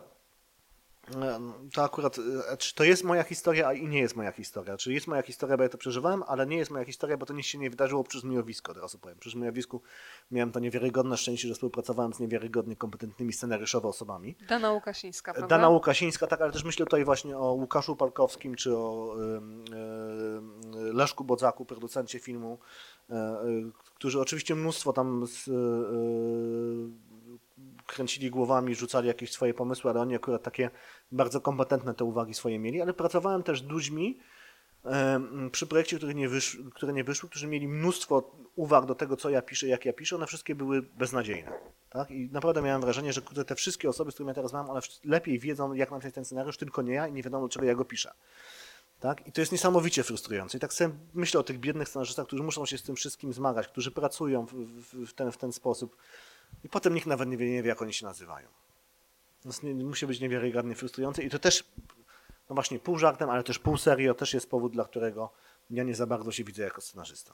to 1.74 1.84
akurat, 1.84 2.18
e, 2.52 2.58
czy 2.58 2.76
to 2.76 2.84
jest 2.84 3.04
moja 3.04 3.24
historia, 3.24 3.68
a 3.68 3.74
i 3.74 3.88
nie 3.88 4.00
jest 4.00 4.16
moja 4.16 4.32
historia. 4.32 4.78
Czy 4.78 4.94
jest 4.94 5.08
moja 5.08 5.22
historia, 5.22 5.58
bo 5.58 5.64
ja 5.64 5.70
to 5.70 5.78
przeżywałem, 5.78 6.24
ale 6.28 6.48
nie 6.48 6.58
jest 6.58 6.72
moja 6.72 6.86
historia, 6.86 7.18
bo 7.18 7.26
to 7.26 7.34
nic 7.34 7.46
się 7.46 7.58
nie 7.58 7.70
wydarzyło 7.70 8.04
przez 8.04 8.24
Miowisko, 8.24 8.72
od 8.72 8.78
razu 8.78 9.00
powiem. 9.00 9.18
Przez 9.20 9.36
Miowisku 9.36 9.82
miałem 10.32 10.52
to 10.52 10.60
niewiarygodne 10.60 11.18
szczęście, 11.18 11.48
że 11.48 11.54
współpracowałem 11.54 12.14
z 12.14 12.20
niewiarygodnie 12.20 12.76
kompetentnymi 12.76 13.34
scenariuszowo 13.34 13.90
osobami. 13.90 14.36
Dana 14.50 14.72
Łukasińska, 14.72 15.34
prawda? 15.34 15.58
Dana 15.58 15.70
Łukasińska, 15.70 16.28
tak, 16.28 16.42
ale 16.42 16.52
też 16.52 16.64
myślę 16.64 16.86
tutaj 16.86 17.06
właśnie 17.06 17.38
o 17.38 17.54
Łukaszu 17.54 17.96
Palkowskim, 17.96 18.56
czy 18.56 18.78
o 18.78 19.16
Leszku 20.74 21.24
Bodzaku, 21.24 21.66
producencie 21.66 22.20
filmu, 22.20 22.60
y, 23.10 23.14
którzy 23.96 24.22
oczywiście 24.22 24.56
mnóstwo 24.56 24.94
tam 24.94 25.28
z, 25.28 25.50
kręcili 27.88 28.30
głowami, 28.30 28.76
rzucali 28.76 29.08
jakieś 29.08 29.32
swoje 29.32 29.54
pomysły, 29.54 29.90
ale 29.90 30.02
oni 30.02 30.16
akurat 30.16 30.44
takie 30.44 30.70
bardzo 31.12 31.42
kompetentne 31.42 31.94
te 31.94 32.04
uwagi 32.04 32.34
swoje 32.34 32.60
mieli, 32.60 32.82
ale 32.82 32.94
pracowałem 32.94 33.44
też 33.44 33.62
z 33.62 33.66
ludźmi 33.66 34.20
em, 34.84 35.50
przy 35.52 35.68
projekcie, 35.68 35.98
które 35.98 36.14
nie, 36.14 36.30
wysz, 36.30 36.58
które 36.74 36.94
nie 36.94 37.04
wyszły, 37.04 37.30
którzy 37.30 37.48
mieli 37.48 37.68
mnóstwo 37.68 38.32
uwag 38.56 38.86
do 38.86 38.96
tego, 38.96 39.18
co 39.18 39.30
ja 39.30 39.42
piszę, 39.42 39.68
jak 39.68 39.86
ja 39.86 39.94
piszę, 39.94 40.16
one 40.16 40.28
wszystkie 40.28 40.56
były 40.56 40.82
beznadziejne. 40.82 41.52
Tak? 41.90 42.12
I 42.12 42.30
naprawdę 42.32 42.62
miałem 42.62 42.82
wrażenie, 42.82 43.14
że 43.14 43.22
te 43.22 43.56
wszystkie 43.56 43.90
osoby, 43.90 44.12
z 44.12 44.14
którymi 44.14 44.30
ja 44.30 44.34
teraz 44.34 44.54
mam, 44.54 44.70
one 44.70 44.82
lepiej 45.04 45.40
wiedzą, 45.40 45.74
jak 45.74 45.92
napisać 45.92 46.14
ten 46.14 46.26
scenariusz, 46.26 46.58
tylko 46.58 46.82
nie 46.82 46.94
ja 46.94 47.08
i 47.08 47.14
nie 47.14 47.24
wiadomo, 47.24 47.50
czego 47.50 47.66
ja 47.66 47.76
go 47.76 47.86
piszę. 47.86 48.14
Tak? 49.00 49.28
I 49.28 49.32
to 49.32 49.42
jest 49.42 49.52
niesamowicie 49.52 50.04
frustrujące. 50.04 50.58
I 50.58 50.62
tak 50.62 50.74
sobie 50.74 50.96
myślę 51.14 51.40
o 51.40 51.44
tych 51.44 51.60
biednych 51.60 51.90
scenarzystach, 51.90 52.28
którzy 52.28 52.44
muszą 52.44 52.66
się 52.66 52.78
z 52.78 52.84
tym 52.84 52.96
wszystkim 52.96 53.34
zmagać, 53.34 53.68
którzy 53.68 53.92
pracują 53.92 54.46
w, 54.46 54.54
w, 54.54 55.06
w, 55.06 55.14
ten, 55.14 55.32
w 55.32 55.38
ten 55.38 55.52
sposób 55.52 55.98
i 56.64 56.70
potem 56.70 56.94
nikt 56.94 57.08
nawet 57.08 57.30
nie 57.30 57.38
wie, 57.38 57.50
nie 57.52 57.64
wie 57.64 57.70
jak 57.70 57.82
oni 57.82 57.94
się 57.94 58.06
nazywają. 58.06 58.48
Jest 59.46 59.64
nie, 59.64 59.74
musi 59.74 60.08
być 60.08 60.20
niewiarygodnie 60.20 60.76
frustrujące 60.76 61.24
i 61.24 61.30
to 61.30 61.40
też, 61.40 61.64
no 62.50 62.56
właśnie 62.56 62.80
pół 62.80 62.98
żartem, 62.98 63.30
ale 63.30 63.44
też 63.44 63.60
pół 63.60 63.78
serio, 63.78 64.14
też 64.14 64.34
jest 64.34 64.50
powód, 64.50 64.74
dla 64.74 64.86
którego 64.86 65.32
ja 65.70 65.84
nie 65.84 65.96
za 65.96 66.08
bardzo 66.08 66.32
się 66.32 66.44
widzę 66.44 66.64
jako 66.64 66.82
scenarzysta. 66.82 67.34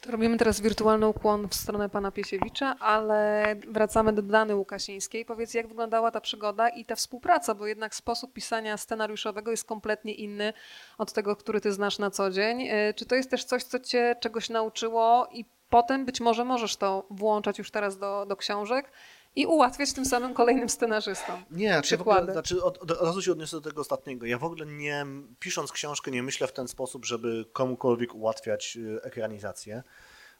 To 0.00 0.10
robimy 0.12 0.36
teraz 0.38 0.60
wirtualny 0.60 1.06
ukłon 1.06 1.48
w 1.48 1.54
stronę 1.54 1.88
pana 1.88 2.10
Piesiewicza, 2.12 2.76
ale 2.78 3.56
wracamy 3.68 4.12
do 4.12 4.22
Dany 4.22 4.56
Łukasińskiej. 4.56 5.24
Powiedz, 5.24 5.54
jak 5.54 5.68
wyglądała 5.68 6.10
ta 6.10 6.20
przygoda 6.20 6.68
i 6.68 6.84
ta 6.84 6.96
współpraca, 6.96 7.54
bo 7.54 7.66
jednak 7.66 7.94
sposób 7.94 8.32
pisania 8.32 8.76
scenariuszowego 8.76 9.50
jest 9.50 9.64
kompletnie 9.64 10.14
inny 10.14 10.52
od 10.98 11.12
tego, 11.12 11.36
który 11.36 11.60
ty 11.60 11.72
znasz 11.72 11.98
na 11.98 12.10
co 12.10 12.30
dzień. 12.30 12.68
E, 12.68 12.94
Czy 12.94 13.06
to 13.06 13.14
jest 13.14 13.30
też 13.30 13.44
coś, 13.44 13.64
co 13.64 13.80
cię 13.80 14.16
czegoś 14.20 14.50
nauczyło 14.50 15.28
i 15.32 15.44
potem 15.70 16.04
być 16.04 16.20
może 16.20 16.44
możesz 16.44 16.76
to 16.76 17.06
włączać 17.10 17.58
już 17.58 17.70
teraz 17.70 17.98
do, 17.98 18.26
do 18.26 18.36
książek 18.36 18.92
i 19.36 19.46
ułatwiać 19.46 19.92
tym 19.92 20.04
samym 20.04 20.34
kolejnym 20.34 20.68
scenarzystom? 20.68 21.44
Nie, 21.50 21.68
w 21.68 21.70
ogóle, 21.70 21.82
Przykłady. 21.82 22.32
znaczy 22.32 22.64
od, 22.64 22.78
od, 22.78 22.90
razu 22.90 23.22
się 23.22 23.32
odniosę 23.32 23.56
do 23.56 23.68
tego 23.70 23.80
ostatniego. 23.80 24.26
Ja 24.26 24.38
w 24.38 24.44
ogóle 24.44 24.66
nie, 24.66 25.06
pisząc 25.38 25.72
książkę, 25.72 26.10
nie 26.10 26.22
myślę 26.22 26.46
w 26.46 26.52
ten 26.52 26.68
sposób, 26.68 27.04
żeby 27.04 27.44
komukolwiek 27.52 28.14
ułatwiać 28.14 28.76
y, 28.76 29.02
ekranizację. 29.02 29.82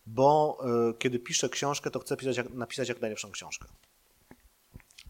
bo 0.06 0.58
e, 0.90 0.94
kiedy 0.98 1.18
piszę 1.18 1.48
książkę, 1.48 1.90
to 1.90 1.98
chcę 1.98 2.16
pisać, 2.16 2.36
jak, 2.36 2.50
napisać 2.50 2.88
jak 2.88 3.00
najlepszą 3.00 3.30
książkę. 3.30 3.68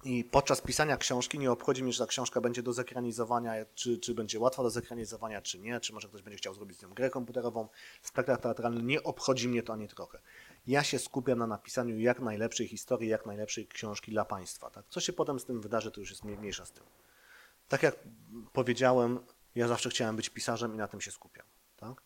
I 0.06 0.24
podczas 0.24 0.60
pisania 0.60 0.96
książki 0.96 1.38
nie 1.38 1.52
obchodzi 1.52 1.82
mnie, 1.82 1.92
czy 1.92 1.98
ta 1.98 2.06
książka 2.06 2.40
będzie 2.40 2.62
do 2.62 2.72
zekranizowania, 2.72 3.52
czy, 3.74 3.98
czy 3.98 4.14
będzie 4.14 4.38
łatwa 4.38 4.62
do 4.62 4.70
zekranizowania, 4.70 5.42
czy 5.42 5.58
nie, 5.58 5.80
czy 5.80 5.92
może 5.92 6.08
ktoś 6.08 6.22
będzie 6.22 6.38
chciał 6.38 6.54
zrobić 6.54 6.78
z 6.78 6.82
nią 6.82 6.94
grę 6.94 7.10
komputerową, 7.10 7.68
spektakl 8.02 8.42
teatralny. 8.42 8.82
Nie 8.82 9.02
obchodzi 9.02 9.48
mnie 9.48 9.62
to 9.62 9.72
ani 9.72 9.88
trochę. 9.88 10.20
Ja 10.66 10.82
się 10.84 10.98
skupiam 10.98 11.38
na 11.38 11.46
napisaniu 11.46 11.98
jak 11.98 12.20
najlepszej 12.20 12.68
historii, 12.68 13.08
jak 13.08 13.26
najlepszej 13.26 13.66
książki 13.66 14.10
dla 14.10 14.24
Państwa. 14.24 14.70
Tak? 14.70 14.84
Co 14.88 15.00
się 15.00 15.12
potem 15.12 15.40
z 15.40 15.44
tym 15.44 15.60
wydarzy, 15.60 15.90
to 15.90 16.00
już 16.00 16.10
jest 16.10 16.24
mniej- 16.24 16.38
mniejsza 16.38 16.66
z 16.66 16.72
tym. 16.72 16.84
Tak 17.68 17.82
jak 17.82 17.96
powiedziałem, 18.52 19.18
ja 19.54 19.68
zawsze 19.68 19.90
chciałem 19.90 20.16
być 20.16 20.28
pisarzem 20.28 20.74
i 20.74 20.76
na 20.76 20.88
tym 20.88 21.00
się 21.00 21.10
skupiam. 21.10 21.46
Tak? 21.76 22.02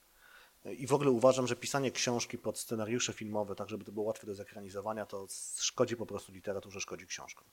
I 0.65 0.87
w 0.87 0.93
ogóle 0.93 1.11
uważam, 1.11 1.47
że 1.47 1.57
pisanie 1.57 1.91
książki 1.91 2.39
pod 2.39 2.59
scenariusze 2.59 3.13
filmowe, 3.13 3.55
tak 3.55 3.69
żeby 3.69 3.85
to 3.85 3.93
było 3.93 4.07
łatwe 4.07 4.27
do 4.27 4.35
zekranizowania, 4.35 5.07
to 5.07 5.27
szkodzi 5.57 5.97
po 5.97 6.07
prostu 6.07 6.33
literaturze, 6.33 6.81
szkodzi 6.81 7.07
książkom. 7.07 7.45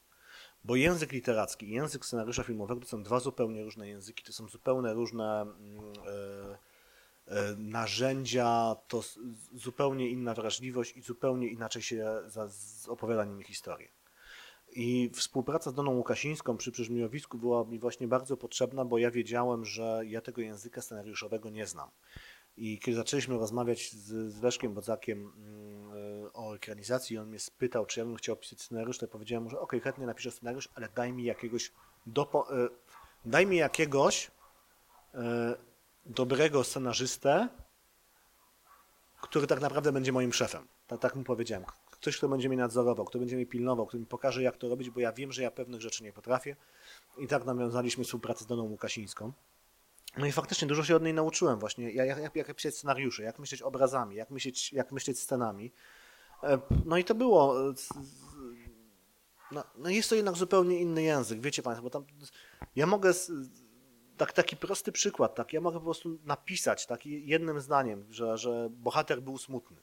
Bo 0.64 0.76
język 0.76 1.12
literacki 1.12 1.70
i 1.70 1.72
język 1.72 2.05
scenariusza 2.05 2.43
filmowego 2.43 2.82
to 2.82 2.88
są 2.88 3.03
dwa 3.03 3.20
zupełnie 3.20 3.64
różne 3.64 3.88
języki, 3.88 4.24
to 4.24 4.34
są 4.34 4.47
zupełnie 4.47 4.93
różne 4.93 5.41
mm, 5.41 5.93
e, 6.08 6.58
e, 7.28 7.55
narzędzia, 7.58 8.76
to 8.88 9.03
zupełnie 9.53 10.10
inna 10.10 10.34
wrażliwość 10.34 10.97
i 10.97 11.01
zupełnie 11.01 11.47
inaczej 11.47 11.82
się 11.82 12.05
za, 12.26 12.49
opowiada 12.88 13.26
nimi 13.26 13.43
historię. 13.43 13.89
I 14.72 15.10
współpraca 15.14 15.72
z 15.72 15.74
Doną 15.74 15.95
Łukasińską 15.95 16.58
przy 16.58 16.72
Przyżmiowisku 16.72 17.38
była 17.38 17.66
mi 17.66 17.80
właśnie 17.80 18.08
bardzo 18.08 18.38
potrzebna, 18.38 18.86
bo 18.86 18.97
ja 18.97 19.12
wiedziałem, 19.12 19.66
że 19.66 20.01
ja 20.05 20.22
tego 20.22 20.41
języka 20.41 20.82
scenariuszowego 20.82 21.49
nie 21.49 21.66
znam. 21.66 21.89
I 22.58 22.80
kiedy 22.80 22.97
zaczęliśmy 22.97 23.38
rozmawiać 23.38 23.91
z, 23.91 24.34
z 24.34 24.41
Leszkiem 24.41 24.74
Bodzakiem 24.74 25.34
mm, 25.38 25.76
o 26.38 26.55
ekranizacji, 26.55 27.17
on 27.17 27.27
mnie 27.27 27.39
spytał, 27.39 27.85
czy 27.85 27.99
ja 27.99 28.05
bym 28.05 28.15
chciał 28.15 28.35
pisać 28.35 28.61
scenariusz, 28.61 28.97
to 28.97 29.05
ja 29.05 29.11
powiedziałem 29.11 29.43
mu, 29.43 29.49
że 29.49 29.59
okej, 29.59 29.79
chętnie 29.81 30.05
napiszę 30.05 30.31
scenariusz, 30.31 30.69
ale 30.75 30.89
daj 30.95 31.13
mi 31.13 31.23
jakiegoś, 31.23 31.71
dopo, 32.05 32.63
e, 32.65 32.69
daj 33.25 33.45
mi 33.45 33.57
jakiegoś 33.57 34.31
e, 35.13 35.55
dobrego 36.05 36.63
scenarzystę, 36.63 37.47
który 39.21 39.47
tak 39.47 39.61
naprawdę 39.61 39.91
będzie 39.91 40.11
moim 40.11 40.33
szefem. 40.33 40.67
Tak, 40.88 40.99
tak 40.99 41.15
mu 41.15 41.23
powiedziałem. 41.23 41.65
Ktoś, 41.91 42.17
kto 42.17 42.29
będzie 42.29 42.49
mnie 42.49 42.57
nadzorował, 42.57 43.05
kto 43.05 43.19
będzie 43.19 43.35
mnie 43.35 43.45
pilnował, 43.45 43.85
kto 43.85 43.97
mi 43.97 44.05
pokaże, 44.05 44.43
jak 44.43 44.57
to 44.57 44.69
robić, 44.69 44.89
bo 44.89 44.99
ja 44.99 45.13
wiem, 45.13 45.31
że 45.31 45.43
ja 45.43 45.51
pewnych 45.51 45.81
rzeczy 45.81 46.03
nie 46.03 46.13
potrafię. 46.13 46.55
I 47.17 47.27
tak 47.27 47.45
nawiązaliśmy 47.45 48.03
współpracę 48.03 48.43
z 48.43 48.47
Doną 48.47 48.63
Łukasińską. 48.63 49.33
No 50.17 50.25
i 50.25 50.31
faktycznie 50.31 50.67
dużo 50.67 50.83
się 50.83 50.95
od 50.95 51.03
niej 51.03 51.13
nauczyłem 51.13 51.59
właśnie, 51.59 51.91
jak, 51.91 52.19
jak, 52.19 52.35
jak 52.35 52.55
pisać 52.55 52.75
scenariusze, 52.75 53.23
jak 53.23 53.39
myśleć 53.39 53.61
obrazami, 53.61 54.15
jak 54.15 54.29
myśleć, 54.29 54.73
jak 54.73 54.91
myśleć 54.91 55.19
scenami. 55.19 55.71
E, 56.43 56.59
No 56.85 56.97
i 56.97 57.03
to 57.03 57.15
było... 57.15 57.55
No, 59.51 59.63
no 59.77 59.89
jest 59.89 60.09
to 60.09 60.15
jednak 60.15 60.35
zupełnie 60.35 60.79
inny 60.79 61.03
język, 61.03 61.41
wiecie 61.41 61.63
Państwo, 61.63 61.83
bo 61.83 61.89
tam 61.89 62.05
ja 62.75 62.85
mogę... 62.85 63.13
Tak, 64.17 64.33
taki 64.33 64.57
prosty 64.57 64.91
przykład, 64.91 65.35
tak, 65.35 65.53
ja 65.53 65.61
mogę 65.61 65.79
po 65.79 65.85
prostu 65.85 66.19
napisać 66.23 66.85
tak, 66.85 67.05
jednym 67.05 67.61
zdaniem, 67.61 68.13
że, 68.13 68.38
że 68.38 68.69
bohater 68.71 69.21
był 69.21 69.38
smutny. 69.38 69.77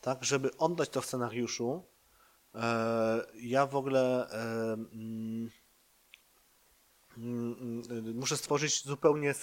Tak, 0.00 0.24
żeby 0.24 0.56
oddać 0.56 0.88
to 0.88 1.02
scenariuszu, 1.02 1.84
e, 2.54 3.26
ja 3.34 3.66
w 3.66 3.76
ogóle 3.76 4.28
mm, 4.30 5.50
mm, 7.16 7.82
muszę 8.14 8.36
stworzyć 8.36 8.84
zupełnie 8.84 9.34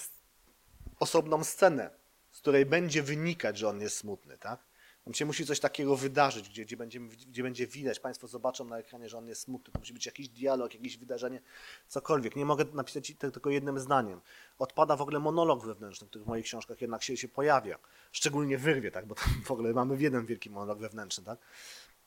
osobną 1.00 1.44
scenę, 1.44 1.90
z 2.30 2.40
której 2.40 2.66
będzie 2.66 3.02
wynikać, 3.02 3.58
że 3.58 3.68
on 3.68 3.80
jest 3.80 3.96
smutny, 3.96 4.38
tak? 4.38 4.65
Tam 5.06 5.14
się 5.14 5.24
musi 5.24 5.46
coś 5.46 5.60
takiego 5.60 5.96
wydarzyć, 5.96 6.48
gdzie, 6.48 6.64
gdzie, 6.64 6.76
będziemy, 6.76 7.08
gdzie 7.08 7.42
będzie 7.42 7.66
widać, 7.66 8.00
Państwo 8.00 8.26
zobaczą 8.26 8.64
na 8.64 8.78
ekranie, 8.78 9.08
że 9.08 9.18
on 9.18 9.28
jest 9.28 9.42
smutny. 9.42 9.72
To 9.72 9.78
musi 9.78 9.92
być 9.92 10.06
jakiś 10.06 10.28
dialog, 10.28 10.74
jakieś 10.74 10.98
wydarzenie, 10.98 11.42
cokolwiek. 11.88 12.36
Nie 12.36 12.44
mogę 12.44 12.64
napisać 12.72 13.12
tylko 13.32 13.50
jednym 13.50 13.78
zdaniem. 13.78 14.20
Odpada 14.58 14.96
w 14.96 15.02
ogóle 15.02 15.18
monolog 15.18 15.66
wewnętrzny, 15.66 16.06
który 16.08 16.24
w 16.24 16.28
moich 16.28 16.44
książkach 16.44 16.80
jednak 16.80 17.02
się, 17.02 17.16
się 17.16 17.28
pojawia. 17.28 17.78
Szczególnie 18.12 18.58
wyrwie, 18.58 18.90
tak? 18.90 19.06
bo 19.06 19.14
tam 19.14 19.28
w 19.44 19.50
ogóle 19.50 19.72
mamy 19.72 19.96
jeden 20.02 20.26
wielki 20.26 20.50
monolog 20.50 20.78
wewnętrzny. 20.78 21.24
Tak? 21.24 21.38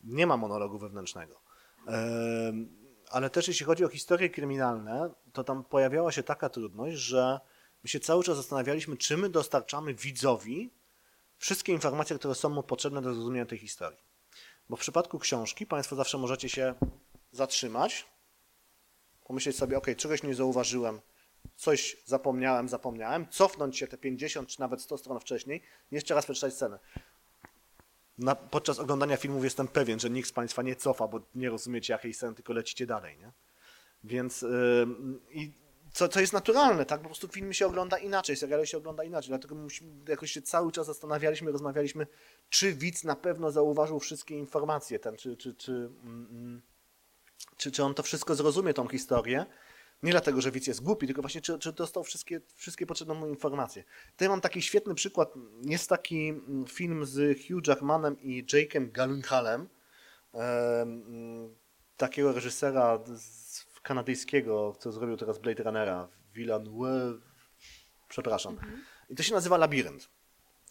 Nie 0.04 0.28
ma 0.28 0.38
monologu 0.38 0.78
wewnętrznego. 0.78 1.42
Ale 3.12 3.30
też 3.30 3.48
jeśli 3.48 3.66
chodzi 3.66 3.86
o 3.86 3.90
historie 3.90 4.30
kryminalne, 4.30 5.14
to 5.34 5.44
tam 5.44 5.64
pojawiała 5.64 6.12
się 6.12 6.24
taka 6.24 6.50
trudność, 6.50 6.98
że 6.98 7.40
my 7.84 7.90
się 7.90 8.00
cały 8.00 8.24
czas 8.24 8.38
zastanawialiśmy, 8.38 8.98
czy 8.98 9.18
my 9.18 9.30
dostarczamy 9.30 9.94
widzowi 9.94 10.79
wszystkie 11.40 11.74
informacje, 11.74 12.16
które 12.16 12.36
są 12.36 12.50
mu 12.50 12.64
potrzebne 12.64 13.02
do 13.02 13.14
zrozumienia 13.14 13.46
tej 13.46 13.58
historii. 13.58 14.00
Bo 14.70 14.76
w 14.76 14.80
przypadku 14.80 15.20
książki 15.20 15.66
Państwo 15.66 15.96
zawsze 15.96 16.18
możecie 16.18 16.50
się 16.50 16.74
zatrzymać, 17.32 18.06
pomyśleć 19.26 19.58
sobie, 19.58 19.78
ok, 19.78 19.88
czegoś 19.98 20.24
nie 20.24 20.36
zauważyłem, 20.36 21.02
coś 21.56 21.98
zapomniałem, 22.06 22.70
zapomniałem, 22.70 23.28
cofnąć 23.30 23.78
się 23.78 23.88
te 23.88 23.98
50 23.98 24.50
czy 24.50 24.60
nawet 24.60 24.82
100 24.82 24.98
stron 24.98 25.20
wcześniej 25.20 25.62
jeszcze 25.92 26.16
raz 26.16 26.26
przeczytać 26.26 26.54
scenę. 26.54 26.80
Na, 28.18 28.36
podczas 28.36 28.80
oglądania 28.80 29.18
filmów 29.18 29.44
jestem 29.44 29.68
pewien, 29.68 30.00
że 30.00 30.10
nikt 30.10 30.30
z 30.30 30.32
Państwa 30.32 30.62
nie 30.62 30.76
cofa, 30.76 31.08
bo 31.08 31.20
nie 31.36 31.50
rozumiecie 31.50 31.94
jakiej 31.94 32.14
sceny, 32.14 32.36
tylko 32.36 32.54
lecicie 32.54 32.86
dalej, 32.86 33.18
nie? 33.18 33.32
Więc 34.04 34.44
ym, 34.44 35.22
i 35.30 35.52
co, 35.94 36.08
co 36.08 36.20
jest 36.20 36.34
naturalne, 36.34 36.86
tak? 36.86 37.02
Po 37.02 37.06
prostu 37.06 37.28
film 37.28 37.54
się 37.54 37.68
ogląda 37.68 37.98
inaczej, 37.98 38.36
seriale 38.36 38.68
się 38.68 38.78
ogląda 38.78 39.04
inaczej, 39.04 39.30
dlatego 39.30 39.56
musimy, 39.56 39.92
jakoś 40.08 40.32
się 40.32 40.42
cały 40.42 40.72
czas 40.72 40.88
zastanawialiśmy, 40.88 41.52
rozmawialiśmy, 41.52 42.08
czy 42.50 42.74
widz 42.74 43.04
na 43.04 43.16
pewno 43.16 43.52
zauważył 43.52 44.00
wszystkie 44.00 44.36
informacje, 44.36 45.00
ten, 45.00 45.18
czy, 45.18 45.38
czy, 45.38 45.54
czy, 45.56 45.72
mm, 45.72 46.28
mm, 46.32 46.62
czy, 47.58 47.72
czy 47.72 47.84
on 47.84 47.94
to 47.94 48.04
wszystko 48.04 48.36
zrozumie, 48.36 48.74
tą 48.74 48.88
historię. 48.88 49.46
Nie 50.04 50.12
dlatego, 50.12 50.42
że 50.42 50.52
widz 50.52 50.68
jest 50.68 50.84
głupi, 50.84 51.08
tylko 51.08 51.22
właśnie, 51.22 51.42
czy, 51.42 51.60
czy 51.60 51.74
dostał 51.74 52.04
wszystkie, 52.04 52.42
wszystkie 52.56 52.86
potrzebne 52.86 53.14
mu 53.14 53.28
informacje. 53.28 53.84
Tutaj 54.12 54.30
mam 54.30 54.42
taki 54.42 54.62
świetny 54.62 54.96
przykład. 54.96 55.34
Jest 55.62 55.90
taki 55.90 56.30
mm, 56.30 56.66
film 56.66 57.06
z 57.06 57.38
Hugh 57.48 57.68
Jackmanem 57.68 58.22
i 58.22 58.46
Jake'em 58.46 58.92
Gyllenhaalem, 58.92 59.70
em, 60.34 61.56
takiego 61.98 62.34
reżysera 62.34 63.00
z- 63.06 63.49
kanadyjskiego, 63.84 64.76
co 64.80 64.92
zrobił 64.92 65.18
teraz 65.18 65.40
Blade 65.40 65.64
Runnera, 65.64 66.08
Villeneuve, 66.34 67.20
przepraszam. 68.10 68.58
I 69.10 69.16
to 69.16 69.24
się 69.24 69.34
nazywa 69.34 69.58
Labirynt. 69.58 70.10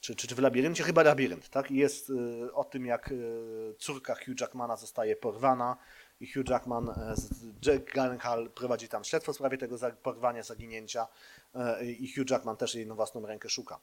Czy, 0.01 0.15
czy, 0.15 0.27
czy 0.29 0.35
w 0.35 0.39
labiryncie? 0.39 0.85
Chyba 0.85 1.03
labirynt, 1.03 1.49
tak? 1.49 1.71
I 1.71 1.77
Jest 1.77 2.11
y, 2.11 2.53
o 2.55 2.65
tym, 2.65 2.87
jak 2.87 3.13
y, 3.13 3.75
córka 3.79 4.15
Hugh 4.15 4.41
Jackmana 4.41 4.77
zostaje 4.77 5.17
porwana 5.17 5.77
i 6.21 6.33
Hugh 6.33 6.49
Jackman, 6.49 6.89
e, 6.91 7.17
z- 7.17 7.67
Jack 7.67 7.95
Gyllenhaal 7.95 8.51
prowadzi 8.51 8.89
tam 8.89 9.05
śledztwo 9.05 9.33
w 9.33 9.37
sprawie 9.37 9.59
tego 9.59 9.77
porwania, 10.03 10.43
zaginięcia 10.43 11.07
e, 11.55 11.85
i 11.85 12.13
Hugh 12.15 12.31
Jackman 12.31 12.57
też 12.57 12.75
jej 12.75 12.87
na 12.87 12.95
własną 12.95 13.27
rękę 13.27 13.49
szuka. 13.49 13.81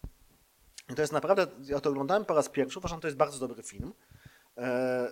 I 0.89 0.95
to 0.95 1.01
jest 1.01 1.13
naprawdę, 1.13 1.47
ja 1.63 1.79
to 1.79 1.89
oglądałem 1.89 2.25
po 2.25 2.33
raz 2.33 2.49
pierwszy, 2.49 2.79
uważam, 2.79 2.99
to 2.99 3.07
jest 3.07 3.17
bardzo 3.17 3.47
dobry 3.47 3.63
film. 3.63 3.93
E, 4.57 4.61
e, 4.61 5.11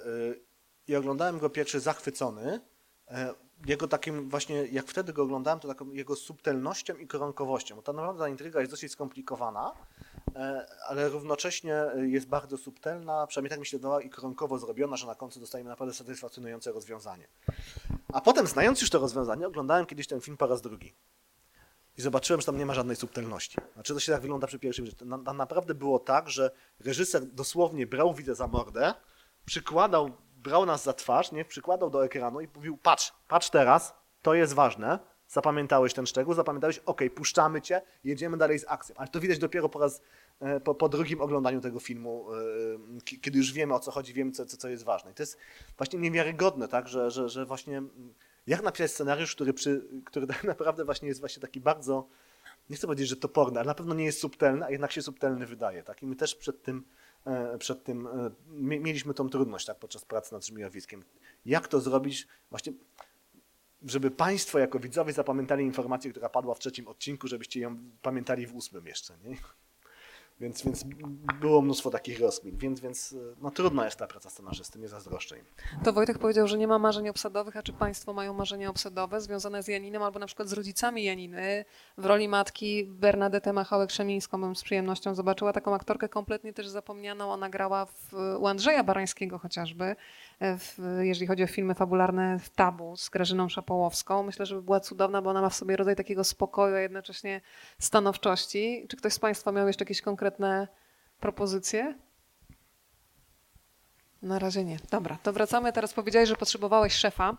I 0.88 0.96
oglądałem 0.96 1.40
go 1.40 1.50
pierwszy 1.50 1.80
zachwycony. 1.80 2.60
E, 3.14 3.34
Jego 3.66 3.88
takim 3.88 4.30
właśnie, 4.30 4.66
jak 4.66 4.88
wtedy 4.88 5.14
go 5.14 5.24
oglądałem, 5.24 5.60
to 5.60 5.68
taką 5.68 5.92
jego 5.92 6.16
subtelnością 6.16 6.96
i 6.96 7.08
koronkowością. 7.08 7.76
Bo 7.76 7.82
ta 7.82 7.94
naprawdę 7.94 8.20
ta 8.20 8.30
intryga 8.30 8.60
jest 8.60 8.72
dosyć 8.72 8.92
skomplikowana, 8.92 9.74
e, 10.36 10.66
ale 10.88 11.10
równocześnie 11.10 11.76
jest 11.96 12.28
bardzo 12.28 12.58
subtelna, 12.58 13.28
przynajmniej 13.28 13.50
tak 13.50 13.60
mi 13.60 13.66
się 13.66 13.78
wydawała 13.78 14.02
i 14.02 14.10
koronkowo 14.10 14.60
zrobiona, 14.60 14.98
że 14.98 15.08
na 15.08 15.16
końcu 15.16 15.40
dostajemy 15.40 15.70
naprawdę 15.70 15.94
satysfakcjonujące 15.94 16.72
rozwiązanie. 16.72 17.28
A 18.14 18.22
potem, 18.22 18.48
znając 18.48 18.82
już 18.82 18.90
to 18.90 19.00
rozwiązanie, 19.00 19.48
oglądałem 19.48 19.86
kiedyś 19.86 20.08
ten 20.08 20.22
film 20.22 20.38
po 20.38 20.48
raz 20.48 20.62
drugi. 20.62 20.94
I 21.98 22.02
zobaczyłem, 22.02 22.42
że 22.42 22.46
tam 22.46 22.58
nie 22.58 22.66
ma 22.66 22.74
żadnej 22.74 22.96
subtelności. 22.96 23.58
Znaczy 23.74 23.94
to 23.94 24.00
się 24.00 24.12
tak 24.12 24.22
wygląda 24.22 24.48
przy 24.48 24.60
pierwszym 24.60 24.86
na, 25.02 25.34
naprawdę 25.34 25.74
było 25.74 26.00
tak, 26.00 26.30
że 26.30 26.52
reżyser 26.80 27.26
dosłownie 27.26 27.88
brał 27.88 28.14
widzę 28.14 28.36
za 28.36 28.48
mordę, 28.48 28.94
przykładał, 29.46 30.12
brał 30.44 30.66
nas 30.66 30.84
za 30.84 30.94
twarz, 30.94 31.32
nie, 31.32 31.46
przykładał 31.46 31.90
do 31.90 32.06
ekranu 32.06 32.42
i 32.42 32.48
mówił, 32.56 32.78
patrz, 32.78 33.14
patrz 33.28 33.50
teraz, 33.50 33.94
to 34.22 34.34
jest 34.34 34.54
ważne, 34.54 35.00
zapamiętałeś 35.28 35.94
ten 35.94 36.06
szczegół, 36.06 36.34
zapamiętałeś, 36.34 36.80
ok, 36.80 37.02
puszczamy 37.16 37.62
cię, 37.62 37.82
jedziemy 38.04 38.38
dalej 38.38 38.60
z 38.60 38.66
akcją. 38.68 38.96
Ale 38.98 39.08
to 39.08 39.20
widać 39.20 39.40
dopiero 39.40 39.70
po 39.70 39.80
raz, 39.80 40.02
e, 40.40 40.60
po, 40.60 40.76
po 40.76 40.90
drugim 40.90 41.22
oglądaniu 41.22 41.62
tego 41.62 41.80
filmu, 41.80 42.28
e, 42.98 43.02
ki- 43.02 43.20
kiedy 43.20 43.38
już 43.38 43.54
wiemy 43.54 43.74
o 43.74 43.80
co 43.80 43.92
chodzi, 43.92 44.14
wiemy 44.14 44.32
co, 44.32 44.46
co, 44.46 44.70
jest 44.70 44.84
ważne. 44.84 45.12
I 45.12 45.14
to 45.14 45.24
jest 45.24 45.38
właśnie 45.78 46.00
niewiarygodne, 46.00 46.68
tak, 46.68 46.88
że, 46.88 47.12
że, 47.12 47.30
że 47.30 47.46
właśnie 47.46 47.84
jak 48.48 48.64
napisać 48.64 48.92
scenariusz, 48.92 49.36
który, 49.36 49.54
przy, 49.54 49.88
który 50.06 50.28
tak 50.34 50.44
naprawdę 50.44 50.86
właśnie 50.86 51.08
jest 51.08 51.20
właśnie 51.20 51.42
taki 51.42 51.60
bardzo, 51.62 52.08
nie 52.70 52.76
chcę 52.76 52.88
powiedzieć, 52.88 53.08
że 53.08 53.16
toporny, 53.16 53.60
ale 53.60 53.68
na 53.68 53.76
pewno 53.76 53.96
nie 53.96 54.06
jest 54.06 54.20
subtelny, 54.20 54.66
a 54.66 54.72
jednak 54.72 54.92
się 54.92 55.02
subtelny 55.02 55.46
wydaje. 55.46 55.84
Tak? 55.84 56.04
I 56.04 56.08
my 56.08 56.16
też 56.16 56.36
przed 56.36 56.64
tym, 56.64 56.84
przed 57.60 57.84
tym 57.84 58.08
e, 58.08 58.32
mie- 58.48 58.80
mieliśmy 58.80 59.14
tą 59.14 59.30
trudność 59.30 59.66
tak, 59.66 59.80
podczas 59.80 60.06
pracy 60.06 60.34
nad 60.34 60.46
Żmijowiskiem. 60.46 61.04
Jak 61.46 61.68
to 61.68 61.82
zrobić 61.82 62.28
właśnie, 62.50 62.74
żeby 63.82 64.12
Państwo 64.12 64.60
jako 64.60 64.80
widzowie 64.80 65.14
zapamiętali 65.14 65.66
informację, 65.66 66.12
która 66.12 66.30
padła 66.30 66.56
w 66.56 66.60
trzecim 66.60 66.88
odcinku, 66.88 67.28
żebyście 67.28 67.60
ją 67.60 67.78
pamiętali 68.02 68.48
w 68.48 68.56
ósmym 68.56 68.86
jeszcze. 68.86 69.18
Nie? 69.24 69.38
Więc, 70.44 70.64
więc 70.64 70.84
było 71.40 71.62
mnóstwo 71.62 71.90
takich 71.90 72.20
rozkmin, 72.20 72.58
więc, 72.58 72.80
więc 72.80 73.16
no, 73.42 73.52
trudna 73.52 73.86
jest 73.86 73.98
ta 73.98 74.08
praca 74.08 74.30
scenarzysty, 74.30 74.80
nie 74.80 74.88
zazdroszczę 74.88 75.38
im. 75.38 75.46
To 75.84 75.94
Wojtek 75.94 76.18
powiedział, 76.20 76.48
że 76.48 76.58
nie 76.58 76.68
ma 76.68 76.80
marzeń 76.80 77.10
obsadowych, 77.10 77.58
a 77.58 77.64
czy 77.64 77.74
Państwo 77.74 78.14
mają 78.14 78.34
marzenia 78.34 78.70
obsadowe 78.70 79.22
związane 79.22 79.64
z 79.64 79.68
Janinem 79.68 80.04
albo 80.04 80.20
na 80.20 80.26
przykład 80.26 80.48
z 80.48 80.54
rodzicami 80.54 81.04
Janiny? 81.04 81.66
W 81.98 82.06
roli 82.06 82.28
matki 82.28 82.86
Bernadette 82.86 83.54
Machałek-Szemińską 83.54 84.42
bym 84.42 84.56
z 84.56 84.64
przyjemnością 84.64 85.16
zobaczyła 85.16 85.54
taką 85.54 85.76
aktorkę 85.76 86.10
kompletnie 86.10 86.54
też 86.54 86.68
zapomnianą. 86.68 87.32
Ona 87.32 87.50
grała 87.50 87.86
w, 87.86 88.14
u 88.40 88.48
Andrzeja 88.48 88.84
Barańskiego 88.84 89.40
chociażby, 89.40 89.96
w, 90.44 90.78
jeżeli 91.02 91.28
chodzi 91.28 91.44
o 91.44 91.48
filmy 91.48 91.76
fabularne 91.76 92.40
w 92.40 92.50
Tabu 92.50 92.98
z 92.98 93.10
Grażyną 93.10 93.50
Szapołowską. 93.50 94.24
Myślę, 94.24 94.46
że 94.46 94.56
by 94.56 94.62
była 94.62 94.80
cudowna, 94.80 95.22
bo 95.22 95.30
ona 95.30 95.42
ma 95.42 95.50
w 95.50 95.56
sobie 95.56 95.76
rodzaj 95.76 95.96
takiego 95.96 96.24
spokoju, 96.24 96.76
a 96.76 96.80
jednocześnie 96.80 97.42
stanowczości. 97.80 98.86
Czy 98.90 98.98
ktoś 98.98 99.14
z 99.14 99.20
Państwa 99.20 99.52
miał 99.52 99.68
jeszcze 99.68 99.84
jakieś 99.84 100.02
konkretne 100.02 100.68
propozycje? 101.20 101.96
Na 104.22 104.40
razie 104.40 104.64
nie. 104.64 104.78
Dobra, 104.92 105.18
to 105.24 105.34
wracamy. 105.34 105.74
Teraz 105.74 105.94
powiedziałeś, 105.94 106.30
że 106.30 106.36
potrzebowałeś 106.36 106.94
szefa 106.94 107.30
e, 107.30 107.36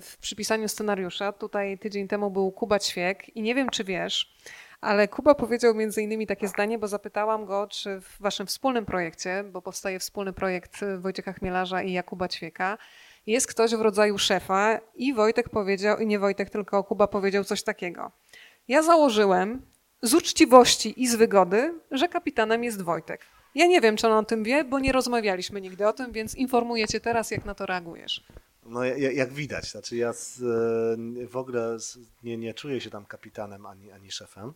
w 0.00 0.16
przypisaniu 0.20 0.68
scenariusza. 0.68 1.32
Tutaj 1.32 1.78
tydzień 1.78 2.08
temu 2.08 2.30
był 2.30 2.52
Kuba 2.52 2.78
Ćwiek 2.78 3.36
i 3.36 3.42
nie 3.42 3.54
wiem, 3.54 3.70
czy 3.70 3.84
wiesz, 3.84 4.36
ale 4.80 5.08
Kuba 5.08 5.34
powiedział 5.34 5.74
między 5.74 6.02
innymi 6.02 6.26
takie 6.26 6.48
zdanie, 6.48 6.78
bo 6.78 6.88
zapytałam 6.88 7.46
go, 7.46 7.66
czy 7.66 8.00
w 8.00 8.20
waszym 8.20 8.46
wspólnym 8.46 8.86
projekcie, 8.86 9.44
bo 9.52 9.62
powstaje 9.62 9.98
wspólny 9.98 10.32
projekt 10.32 10.80
Wojciecha 10.98 11.32
Chmielarza 11.32 11.82
i 11.82 11.92
Jakuba 11.92 12.28
Ćwieka, 12.28 12.78
jest 13.26 13.46
ktoś 13.46 13.74
w 13.74 13.80
rodzaju 13.80 14.18
szefa 14.18 14.80
i 14.94 15.14
Wojtek 15.14 15.48
powiedział, 15.48 15.98
i 15.98 16.06
nie 16.06 16.18
Wojtek, 16.18 16.50
tylko 16.50 16.84
Kuba 16.84 17.06
powiedział 17.06 17.44
coś 17.44 17.62
takiego. 17.62 18.12
Ja 18.68 18.82
założyłem 18.82 19.62
z 20.02 20.14
uczciwości 20.14 21.02
i 21.02 21.08
z 21.08 21.14
wygody, 21.14 21.74
że 21.90 22.08
kapitanem 22.08 22.64
jest 22.64 22.82
Wojtek. 22.82 23.26
Ja 23.54 23.66
nie 23.66 23.80
wiem, 23.80 23.96
czy 23.96 24.06
on 24.06 24.12
o 24.12 24.24
tym 24.24 24.44
wie, 24.44 24.64
bo 24.64 24.78
nie 24.78 24.92
rozmawialiśmy 24.92 25.60
nigdy 25.60 25.88
o 25.88 25.92
tym, 25.92 26.12
więc 26.12 26.34
informuję 26.34 26.86
cię 26.88 27.00
teraz, 27.00 27.30
jak 27.30 27.44
na 27.44 27.54
to 27.54 27.66
reagujesz. 27.66 28.24
No 28.66 28.84
jak 28.84 29.32
widać, 29.32 29.70
znaczy 29.70 29.96
ja 29.96 30.12
z, 30.12 30.42
e, 30.42 31.26
w 31.26 31.36
ogóle 31.36 31.76
nie, 32.22 32.36
nie 32.36 32.54
czuję 32.54 32.80
się 32.80 32.90
tam 32.90 33.06
kapitanem 33.06 33.66
ani, 33.66 33.92
ani 33.92 34.10
szefem. 34.10 34.52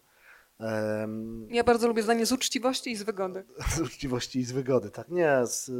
Ja 1.48 1.64
bardzo 1.64 1.88
lubię 1.88 2.02
zdanie 2.02 2.26
z 2.26 2.32
uczciwości 2.32 2.90
i 2.90 2.96
z 2.96 3.02
wygody. 3.02 3.44
Z 3.76 3.80
uczciwości 3.80 4.38
i 4.38 4.44
z 4.44 4.52
wygody, 4.52 4.90
tak. 4.90 5.08
Nie, 5.08 5.46
z, 5.46 5.70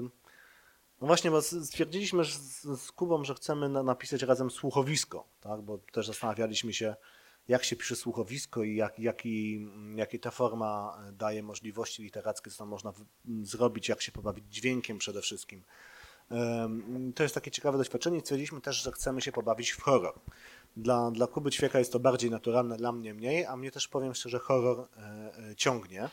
no 1.01 1.07
właśnie, 1.07 1.31
bo 1.31 1.43
stwierdziliśmy 1.43 2.25
z, 2.25 2.63
z 2.63 2.93
Kubą, 2.93 3.25
że 3.25 3.35
chcemy 3.35 3.69
na, 3.69 3.83
napisać 3.83 4.23
razem 4.23 4.51
słuchowisko, 4.51 5.29
tak, 5.41 5.63
bo 5.63 5.79
też 5.79 6.07
zastanawialiśmy 6.07 6.73
się, 6.73 6.95
jak 7.49 7.65
się 7.65 7.77
pisze 7.77 7.97
słuchowisko 7.97 8.63
i 8.63 8.75
jak, 8.75 8.99
jaki, 8.99 9.67
jakie 9.95 10.19
ta 10.19 10.31
forma 10.31 10.99
daje 11.13 11.43
możliwości 11.43 12.03
literackie, 12.03 12.51
co 12.51 12.59
tam 12.59 12.69
można 12.69 12.93
zrobić, 13.43 13.89
jak 13.89 14.03
się 14.03 14.13
pobawić 14.13 14.45
dźwiękiem 14.51 14.99
przede 14.99 15.23
wszystkim. 15.23 15.65
To 17.15 17.23
jest 17.23 17.35
takie 17.35 17.51
ciekawe 17.51 17.79
doświadczenie. 17.79 18.21
Stwierdziliśmy 18.21 18.61
też, 18.61 18.77
że 18.77 18.93
chcemy 18.93 19.21
się 19.21 19.33
pobawić 19.33 19.71
w 19.71 19.83
horror. 19.83 20.21
Dla, 20.77 21.11
dla 21.11 21.27
Kuby 21.27 21.51
Ćwieka 21.51 21.79
jest 21.79 21.93
to 21.93 22.01
bardziej 22.01 22.31
naturalne, 22.31 22.77
dla 22.77 22.93
mnie 22.93 23.15
mniej, 23.15 23.47
a 23.47 23.57
mnie 23.57 23.71
też 23.71 23.89
powiem 23.89 24.15
szczerze, 24.15 24.39
horror 24.39 24.81
e, 24.81 25.03
e, 25.51 25.57
ciągnie, 25.57 26.09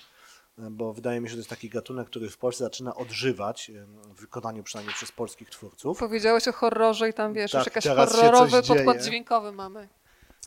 bo 0.58 0.94
wydaje 0.94 1.22
mi 1.22 1.28
się, 1.28 1.32
że 1.32 1.36
to 1.36 1.40
jest 1.40 1.50
taki 1.50 1.70
gatunek, 1.70 2.08
który 2.08 2.30
w 2.30 2.38
Polsce 2.38 2.64
zaczyna 2.64 2.96
odżywać, 2.96 3.72
w 4.16 4.22
wykonaniu 4.22 4.64
przynajmniej 4.64 4.96
przez 4.96 5.12
polskich 5.12 5.50
twórców. 5.50 6.00
Powiedziałeś 6.00 6.48
o 6.48 6.52
horrorze 6.52 7.10
i 7.10 7.14
tam 7.14 7.34
wiesz, 7.34 7.52
tak, 7.52 7.66
już 7.66 7.76
jakiś 7.76 7.92
horrorowy 7.92 8.64
podkład 8.64 9.04
dźwiękowy 9.04 9.52
mamy. 9.52 9.90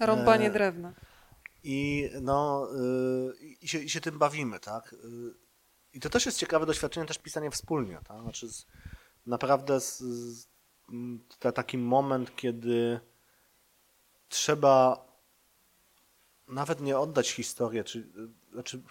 Rąbanie 0.00 0.46
e, 0.46 0.50
drewna. 0.50 0.92
I, 1.64 2.10
no, 2.22 2.68
i, 3.60 3.68
się, 3.68 3.78
i 3.78 3.90
się 3.90 4.00
tym 4.00 4.18
bawimy, 4.18 4.60
tak? 4.60 4.94
I 5.92 6.00
to 6.00 6.10
też 6.10 6.26
jest 6.26 6.38
ciekawe 6.38 6.66
doświadczenie, 6.66 7.06
też 7.06 7.18
pisanie 7.18 7.50
wspólnie, 7.50 7.98
tak? 8.08 8.22
Znaczy 8.22 8.48
z, 8.48 8.66
naprawdę 9.26 9.80
z, 9.80 9.98
z, 9.98 10.48
to 11.38 11.52
taki 11.52 11.78
moment, 11.78 12.36
kiedy 12.36 13.00
trzeba 14.30 15.04
nawet 16.48 16.80
nie 16.80 16.98
oddać 16.98 17.30
historię, 17.30 17.84
czy, 17.84 18.06
znaczy, 18.52 18.82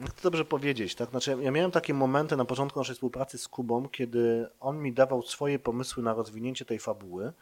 jak 0.00 0.12
to 0.12 0.22
dobrze 0.22 0.44
powiedzieć, 0.44 0.94
tak? 0.94 1.10
Znaczy, 1.10 1.36
ja 1.40 1.50
miałem 1.50 1.70
takie 1.70 1.94
momenty 1.94 2.36
na 2.36 2.44
początku 2.44 2.80
naszej 2.80 2.94
współpracy 2.94 3.38
z 3.38 3.48
Kubą, 3.48 3.88
kiedy 3.88 4.48
on 4.60 4.78
mi 4.78 4.92
dawał 4.92 5.22
swoje 5.22 5.58
pomysły 5.58 6.02
na 6.02 6.14
rozwinięcie 6.14 6.64
tej 6.64 6.78
fabuły. 6.78 7.32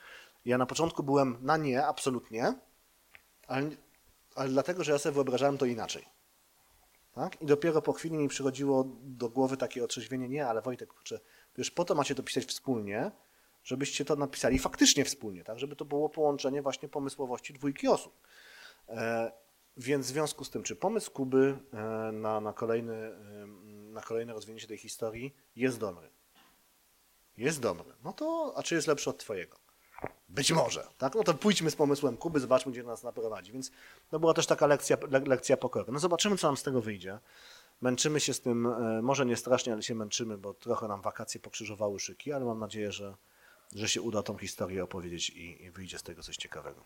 Ja 0.44 0.58
na 0.58 0.66
początku 0.66 1.02
byłem 1.02 1.38
na 1.40 1.56
nie, 1.56 1.86
absolutnie, 1.86 2.54
ale, 3.46 3.70
ale 4.34 4.48
dlatego, 4.48 4.84
że 4.84 4.92
ja 4.92 4.98
sobie 4.98 5.14
wyobrażałem 5.14 5.58
to 5.58 5.66
inaczej. 5.66 6.04
Tak? 7.12 7.42
I 7.42 7.46
dopiero 7.46 7.82
po 7.82 7.92
chwili 7.92 8.16
mi 8.16 8.28
przychodziło 8.28 8.84
do 9.02 9.28
głowy 9.28 9.56
takie 9.56 9.84
otrzeźwienie, 9.84 10.28
nie, 10.28 10.46
ale 10.46 10.62
Wojtek, 10.62 10.88
kurczę, 10.88 11.20
wiesz, 11.58 11.70
po 11.70 11.84
to 11.84 11.94
macie 11.94 12.14
to 12.14 12.22
pisać 12.22 12.44
wspólnie, 12.44 13.10
żebyście 13.66 14.04
to 14.04 14.16
napisali 14.16 14.58
faktycznie 14.58 15.04
wspólnie, 15.04 15.44
tak? 15.44 15.58
żeby 15.58 15.76
to 15.76 15.84
było 15.84 16.08
połączenie 16.08 16.62
właśnie 16.62 16.88
pomysłowości 16.88 17.52
dwójki 17.52 17.88
osób. 17.88 18.20
E, 18.88 19.32
więc 19.76 20.06
w 20.06 20.08
związku 20.08 20.44
z 20.44 20.50
tym, 20.50 20.62
czy 20.62 20.76
pomysł 20.76 21.10
Kuby 21.10 21.58
e, 21.72 22.12
na, 22.12 22.40
na, 22.40 22.52
kolejny, 22.52 22.94
e, 22.94 23.46
na 23.92 24.00
kolejne 24.00 24.32
rozwinięcie 24.32 24.66
tej 24.66 24.78
historii 24.78 25.34
jest 25.56 25.78
dobry? 25.78 26.10
Jest 27.36 27.60
dobry. 27.60 27.92
No 28.04 28.12
to, 28.12 28.52
a 28.56 28.62
czy 28.62 28.74
jest 28.74 28.86
lepszy 28.86 29.10
od 29.10 29.18
twojego? 29.18 29.56
Być 30.28 30.52
może, 30.52 30.86
tak? 30.98 31.14
No 31.14 31.24
to 31.24 31.34
pójdźmy 31.34 31.70
z 31.70 31.76
pomysłem 31.76 32.16
Kuby, 32.16 32.40
zobaczmy, 32.40 32.72
gdzie 32.72 32.82
nas 32.82 33.02
naprowadzi. 33.02 33.52
Więc 33.52 33.70
to 34.10 34.20
była 34.20 34.34
też 34.34 34.46
taka 34.46 34.66
lekcja, 34.66 34.96
le, 35.10 35.20
lekcja 35.20 35.56
pokory. 35.56 35.92
No 35.92 35.98
zobaczymy, 35.98 36.36
co 36.36 36.48
nam 36.48 36.56
z 36.56 36.62
tego 36.62 36.80
wyjdzie. 36.80 37.18
Męczymy 37.80 38.20
się 38.20 38.34
z 38.34 38.40
tym, 38.40 38.68
może 39.02 39.26
nie 39.26 39.36
strasznie, 39.36 39.72
ale 39.72 39.82
się 39.82 39.94
męczymy, 39.94 40.38
bo 40.38 40.54
trochę 40.54 40.88
nam 40.88 41.02
wakacje 41.02 41.40
pokrzyżowały 41.40 42.00
szyki, 42.00 42.32
ale 42.32 42.44
mam 42.44 42.58
nadzieję, 42.58 42.92
że, 42.92 43.16
że 43.74 43.88
się 43.88 44.02
uda 44.02 44.22
tą 44.22 44.38
historię 44.38 44.84
opowiedzieć 44.84 45.30
i, 45.30 45.64
i 45.64 45.70
wyjdzie 45.70 45.98
z 45.98 46.02
tego 46.02 46.22
coś 46.22 46.36
ciekawego. 46.36 46.84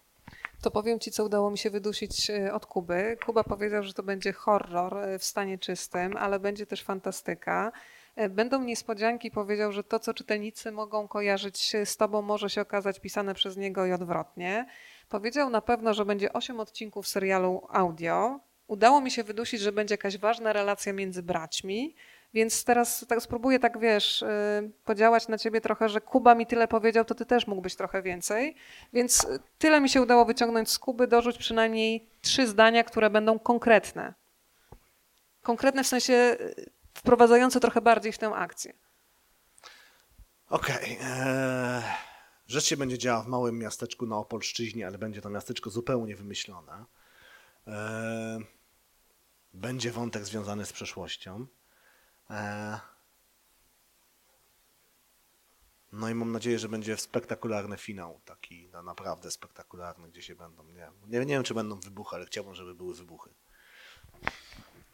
To 0.63 0.71
powiem 0.71 1.01
Ci, 1.01 1.11
co 1.11 1.25
udało 1.25 1.51
mi 1.51 1.59
się 1.59 1.71
wydusić 1.71 2.31
e, 2.31 2.55
od 2.55 2.67
Kuby. 2.67 3.17
Kuba 3.27 3.45
powiedział, 3.45 3.83
że 3.83 3.93
to 3.93 4.03
będzie 4.03 4.33
horror 4.33 4.99
e, 4.99 5.19
w 5.19 5.25
stanie 5.25 5.59
czystym, 5.59 6.17
ale 6.17 6.41
będzie 6.41 6.67
też 6.67 6.83
fantastyka. 6.83 7.73
E, 8.17 8.29
będą 8.29 8.63
niespodzianki, 8.63 9.31
powiedział, 9.31 9.73
że 9.73 9.85
to, 9.85 9.99
co 9.99 10.15
czytelnicy 10.15 10.73
mogą 10.73 11.09
kojarzyć 11.09 11.77
z 11.85 11.97
tobą, 11.97 12.23
może 12.23 12.51
się 12.51 12.61
okazać 12.61 13.01
pisane 13.01 13.35
przez 13.35 13.57
niego 13.57 13.87
i 13.87 13.93
odwrotnie. 13.93 14.67
Powiedział 15.09 15.51
na 15.51 15.61
pewno, 15.61 15.95
że 15.95 16.05
będzie 16.05 16.33
osiem 16.33 16.61
odcinków 16.61 17.09
serialu 17.09 17.67
audio. 17.71 18.41
Udało 18.67 19.01
mi 19.01 19.11
się 19.11 19.25
wydusić, 19.25 19.61
że 19.61 19.73
będzie 19.73 19.93
jakaś 19.93 20.19
ważna 20.19 20.53
relacja 20.53 20.93
między 20.93 21.23
braćmi. 21.23 21.95
Więc 22.35 22.65
teraz 22.65 23.05
tak 23.09 23.23
spróbuję 23.23 23.59
tak, 23.59 23.79
wiesz, 23.79 24.23
y, 24.23 24.27
podziałać 24.85 25.29
na 25.29 25.39
ciebie 25.39 25.61
trochę, 25.61 25.89
że 25.89 26.01
Kuba 26.01 26.35
mi 26.35 26.47
tyle 26.47 26.69
powiedział, 26.69 27.05
to 27.05 27.15
ty 27.15 27.27
też 27.27 27.47
mógłbyś 27.47 27.75
trochę 27.75 28.03
więcej. 28.03 28.55
Więc 28.93 29.27
tyle 29.59 29.81
mi 29.81 29.89
się 29.89 30.03
udało 30.03 30.25
wyciągnąć 30.25 30.71
z 30.71 30.79
Kuby, 30.79 31.07
dorzuć 31.07 31.39
przynajmniej 31.39 32.07
trzy 32.23 32.47
zdania, 32.47 32.85
które 32.85 33.11
będą 33.11 33.39
konkretne. 33.39 34.15
Konkretne 35.43 35.85
w 35.85 35.87
sensie 35.87 36.13
y, 36.13 36.71
wprowadzające 36.95 37.61
trochę 37.61 37.81
bardziej 37.81 38.13
w 38.13 38.19
tę 38.19 38.29
akcję. 38.29 38.73
Okej. 40.49 40.77
Okay. 40.77 41.09
Eee, 41.11 41.83
rzecz 42.47 42.65
się 42.65 42.77
będzie 42.77 42.99
działa 42.99 43.23
w 43.23 43.27
małym 43.27 43.59
miasteczku 43.59 44.07
na 44.07 44.17
Opolszczyźnie, 44.17 44.87
ale 44.87 44.99
będzie 44.99 45.21
to 45.21 45.31
miasteczko 45.31 45.71
zupełnie 45.71 46.17
wymyślone. 46.17 46.85
Eee, 47.67 48.45
będzie 49.55 49.91
wątek 49.91 50.25
związany 50.25 50.67
z 50.67 50.73
przeszłością. 50.73 51.47
Eee, 52.31 52.79
no 55.93 56.09
i 56.09 56.15
mam 56.15 56.33
nadzieję, 56.33 56.59
że 56.59 56.69
będzie 56.69 56.97
spektakularny 56.97 57.77
finał, 57.77 58.21
taki 58.25 58.69
na 58.69 58.83
naprawdę 58.83 59.31
spektakularny, 59.31 60.09
gdzie 60.09 60.23
się 60.23 60.35
będą, 60.35 60.65
nie, 60.65 60.91
nie, 61.07 61.19
nie 61.19 61.27
wiem 61.27 61.43
czy 61.43 61.55
będą 61.55 61.81
wybuchy, 61.81 62.17
ale 62.17 62.27
chciałbym, 62.27 62.55
żeby 62.55 62.75
były 62.75 62.95
wybuchy. 62.95 63.35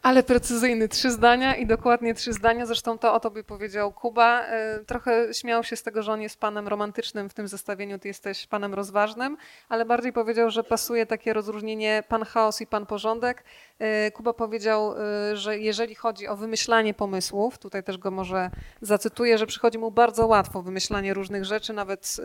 Ale 0.01 0.23
precyzyjny, 0.23 0.87
trzy 0.87 1.11
zdania 1.11 1.55
i 1.55 1.65
dokładnie 1.65 2.13
trzy 2.13 2.33
zdania. 2.33 2.65
Zresztą 2.65 2.97
to 2.97 3.13
o 3.13 3.19
tobie 3.19 3.43
powiedział 3.43 3.91
Kuba. 3.91 4.41
E, 4.41 4.79
trochę 4.79 5.33
śmiał 5.33 5.63
się 5.63 5.75
z 5.75 5.83
tego, 5.83 6.03
że 6.03 6.11
on 6.11 6.21
jest 6.21 6.39
panem 6.39 6.67
romantycznym 6.67 7.29
w 7.29 7.33
tym 7.33 7.47
zestawieniu, 7.47 7.99
ty 7.99 8.07
jesteś 8.07 8.47
panem 8.47 8.73
rozważnym, 8.73 9.37
ale 9.69 9.85
bardziej 9.85 10.13
powiedział, 10.13 10.49
że 10.49 10.63
pasuje 10.63 11.05
takie 11.05 11.33
rozróżnienie 11.33 12.03
pan 12.07 12.23
chaos 12.23 12.61
i 12.61 12.67
pan 12.67 12.85
porządek. 12.85 13.43
E, 13.79 14.11
Kuba 14.11 14.33
powiedział, 14.33 14.93
e, 14.97 15.37
że 15.37 15.59
jeżeli 15.59 15.95
chodzi 15.95 16.27
o 16.27 16.35
wymyślanie 16.35 16.93
pomysłów, 16.93 17.57
tutaj 17.57 17.83
też 17.83 17.97
go 17.97 18.11
może 18.11 18.49
zacytuję, 18.81 19.37
że 19.37 19.47
przychodzi 19.47 19.77
mu 19.77 19.91
bardzo 19.91 20.27
łatwo 20.27 20.61
wymyślanie 20.61 21.13
różnych 21.13 21.45
rzeczy, 21.45 21.73
nawet 21.73 22.17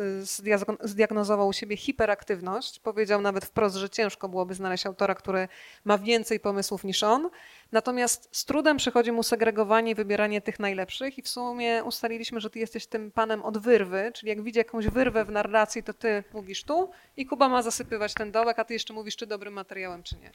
zdiagnozował 0.81 1.49
u 1.49 1.53
siebie 1.53 1.77
hiperaktywność. 1.77 2.79
Powiedział 2.79 3.21
nawet 3.21 3.45
wprost, 3.45 3.77
że 3.77 3.91
ciężko 3.91 4.29
byłoby 4.29 4.55
znaleźć 4.55 4.87
autora, 4.87 5.15
który 5.15 5.49
ma 5.85 5.99
więcej 5.99 6.41
pomysłów 6.41 6.85
niż 6.85 7.03
on. 7.03 7.31
Natomiast 7.73 8.29
z 8.33 8.45
trudem 8.45 8.77
przychodzi 8.77 9.13
mu 9.13 9.23
segregowanie 9.23 9.93
i 9.93 9.95
wybieranie 9.95 10.41
tych 10.41 10.61
najlepszych 10.61 11.19
i 11.19 11.23
w 11.23 11.29
sumie 11.29 11.85
ustaliliśmy, 11.85 12.41
że 12.41 12.51
ty 12.51 12.59
jesteś 12.59 12.87
tym 12.87 13.11
panem 13.11 13.43
od 13.43 13.59
wyrwy, 13.59 14.13
czyli 14.15 14.29
jak 14.29 14.43
widzi 14.43 14.59
jakąś 14.59 14.87
wyrwę 14.87 15.25
w 15.25 15.31
narracji, 15.31 15.83
to 15.83 15.95
ty 15.95 16.25
mówisz 16.33 16.65
tu 16.65 16.91
i 17.17 17.27
Kuba 17.27 17.49
ma 17.49 17.63
zasypywać 17.63 18.15
ten 18.15 18.33
dołek, 18.33 18.59
a 18.59 18.65
ty 18.65 18.73
jeszcze 18.73 18.95
mówisz, 18.95 19.17
czy 19.17 19.27
dobrym 19.27 19.55
materiałem, 19.55 20.03
czy 20.03 20.17
nie. 20.17 20.31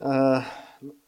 E, 0.00 0.42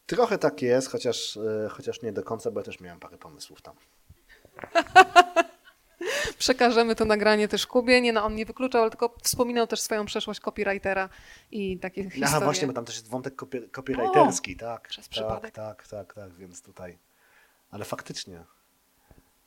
Trochę 0.06 0.38
tak 0.38 0.62
jest, 0.62 0.88
chociaż, 0.88 1.36
e, 1.36 1.68
chociaż 1.68 2.02
nie 2.02 2.12
do 2.12 2.22
końca, 2.22 2.50
bo 2.50 2.60
ja 2.60 2.64
też 2.64 2.80
miałem 2.80 3.00
parę 3.00 3.18
pomysłów 3.18 3.62
tam. 3.62 3.74
Przekażemy 6.38 6.94
to 6.94 7.04
nagranie 7.04 7.48
też 7.48 7.66
Kubie. 7.66 8.00
Nie, 8.00 8.12
no, 8.12 8.24
on 8.24 8.34
nie 8.34 8.46
wykluczał, 8.46 8.82
ale 8.82 8.90
tylko 8.90 9.14
wspominał 9.22 9.66
też 9.66 9.80
swoją 9.80 10.06
przeszłość 10.06 10.40
copywritera 10.40 11.08
i 11.50 11.78
takie 11.78 12.02
historie. 12.02 12.26
Aha, 12.26 12.40
właśnie, 12.40 12.68
bo 12.68 12.72
tam 12.74 12.84
też 12.84 12.94
jest 12.94 13.08
wątek 13.08 13.36
copy, 13.36 13.68
copywriterski, 13.68 14.56
tak. 14.56 14.88
przez 14.88 15.04
tak, 15.04 15.10
przypadek. 15.10 15.54
tak, 15.54 15.88
tak, 15.88 16.14
tak, 16.14 16.34
więc 16.34 16.62
tutaj. 16.62 16.98
Ale 17.70 17.84
faktycznie. 17.84 18.44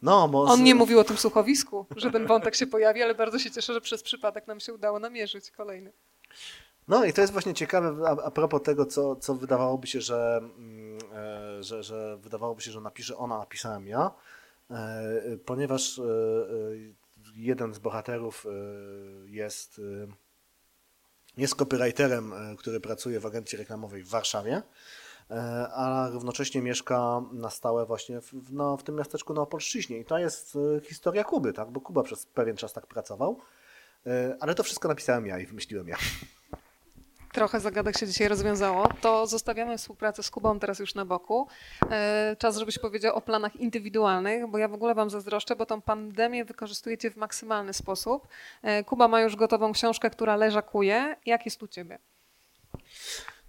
No, 0.01 0.27
bo 0.27 0.43
On 0.43 0.63
nie 0.63 0.75
mówił 0.75 0.99
o 0.99 1.03
tym 1.03 1.17
słuchowisku, 1.17 1.85
że 1.95 2.11
ten 2.11 2.27
wątek 2.27 2.55
się 2.55 2.67
pojawi, 2.67 3.03
ale 3.03 3.15
bardzo 3.15 3.39
się 3.39 3.51
cieszę, 3.51 3.73
że 3.73 3.81
przez 3.81 4.03
przypadek 4.03 4.47
nam 4.47 4.59
się 4.59 4.73
udało 4.73 4.99
namierzyć 4.99 5.51
kolejny. 5.51 5.91
No 6.87 7.05
i 7.05 7.13
to 7.13 7.21
jest 7.21 7.33
właśnie 7.33 7.53
ciekawe 7.53 8.07
a, 8.07 8.25
a 8.25 8.31
propos 8.31 8.61
tego, 8.61 8.85
co, 8.85 9.15
co 9.15 9.35
wydawałoby 9.35 9.87
się, 9.87 10.01
że, 10.01 10.37
mm, 10.37 10.97
e, 11.59 11.63
że, 11.63 11.83
że 11.83 12.17
wydawałoby 12.17 12.61
się, 12.61 12.71
że 12.71 12.81
napisze 12.81 13.17
ona, 13.17 13.37
napisałem 13.37 13.87
ja, 13.87 14.11
ponieważ 15.45 15.99
e, 15.99 16.03
e, 16.03 17.03
jeden 17.35 17.73
z 17.73 17.79
bohaterów 17.79 18.45
e, 18.45 18.49
jest, 19.29 19.79
e, 19.79 20.07
jest 21.37 21.55
copywriterem, 21.55 22.33
e, 22.33 22.55
który 22.55 22.79
pracuje 22.79 23.19
w 23.19 23.25
agencji 23.25 23.57
reklamowej 23.57 24.03
w 24.03 24.09
Warszawie, 24.09 24.61
e, 25.31 25.67
a 25.73 26.09
równocześnie 26.11 26.61
mieszka 26.61 27.21
na 27.31 27.49
stałe 27.49 27.85
właśnie 27.85 28.21
w, 28.21 28.53
no, 28.53 28.77
w 28.77 28.83
tym 28.83 28.95
miasteczku 28.95 29.33
na 29.33 29.41
Opolszczyźnie. 29.41 29.97
I 29.97 30.05
to 30.05 30.17
jest 30.17 30.57
e, 30.77 30.81
historia 30.81 31.23
Kuby, 31.23 31.53
tak? 31.53 31.71
bo 31.71 31.81
Kuba 31.81 32.03
przez 32.03 32.25
pewien 32.25 32.55
czas 32.55 32.73
tak 32.73 32.87
pracował, 32.87 33.39
e, 34.05 34.37
ale 34.39 34.55
to 34.55 34.63
wszystko 34.63 34.87
napisałem 34.87 35.27
ja 35.27 35.39
i 35.39 35.45
wymyśliłem 35.45 35.87
ja. 35.87 35.97
Trochę 37.33 37.59
zagadek 37.59 37.97
się 37.97 38.07
dzisiaj 38.07 38.27
rozwiązało. 38.27 38.87
To 39.01 39.27
zostawiamy 39.27 39.77
współpracę 39.77 40.23
z 40.23 40.31
Kubą 40.31 40.59
teraz 40.59 40.79
już 40.79 40.95
na 40.95 41.05
boku. 41.05 41.47
E, 41.91 42.35
Czas, 42.39 42.57
żebyś 42.57 42.79
powiedział 42.79 43.15
o 43.15 43.21
planach 43.21 43.55
indywidualnych, 43.55 44.47
bo 44.47 44.57
ja 44.57 44.67
w 44.67 44.73
ogóle 44.73 44.95
Wam 44.95 45.09
zazdroszczę, 45.09 45.55
bo 45.55 45.65
tą 45.65 45.81
pandemię 45.81 46.45
wykorzystujecie 46.45 47.11
w 47.11 47.15
maksymalny 47.15 47.73
sposób. 47.73 48.27
E, 48.61 48.83
Kuba 48.83 49.07
ma 49.07 49.21
już 49.21 49.35
gotową 49.35 49.71
książkę, 49.71 50.09
która 50.09 50.35
leżakuje. 50.35 51.15
Jak 51.25 51.45
jest 51.45 51.63
u 51.63 51.67
Ciebie? 51.67 51.99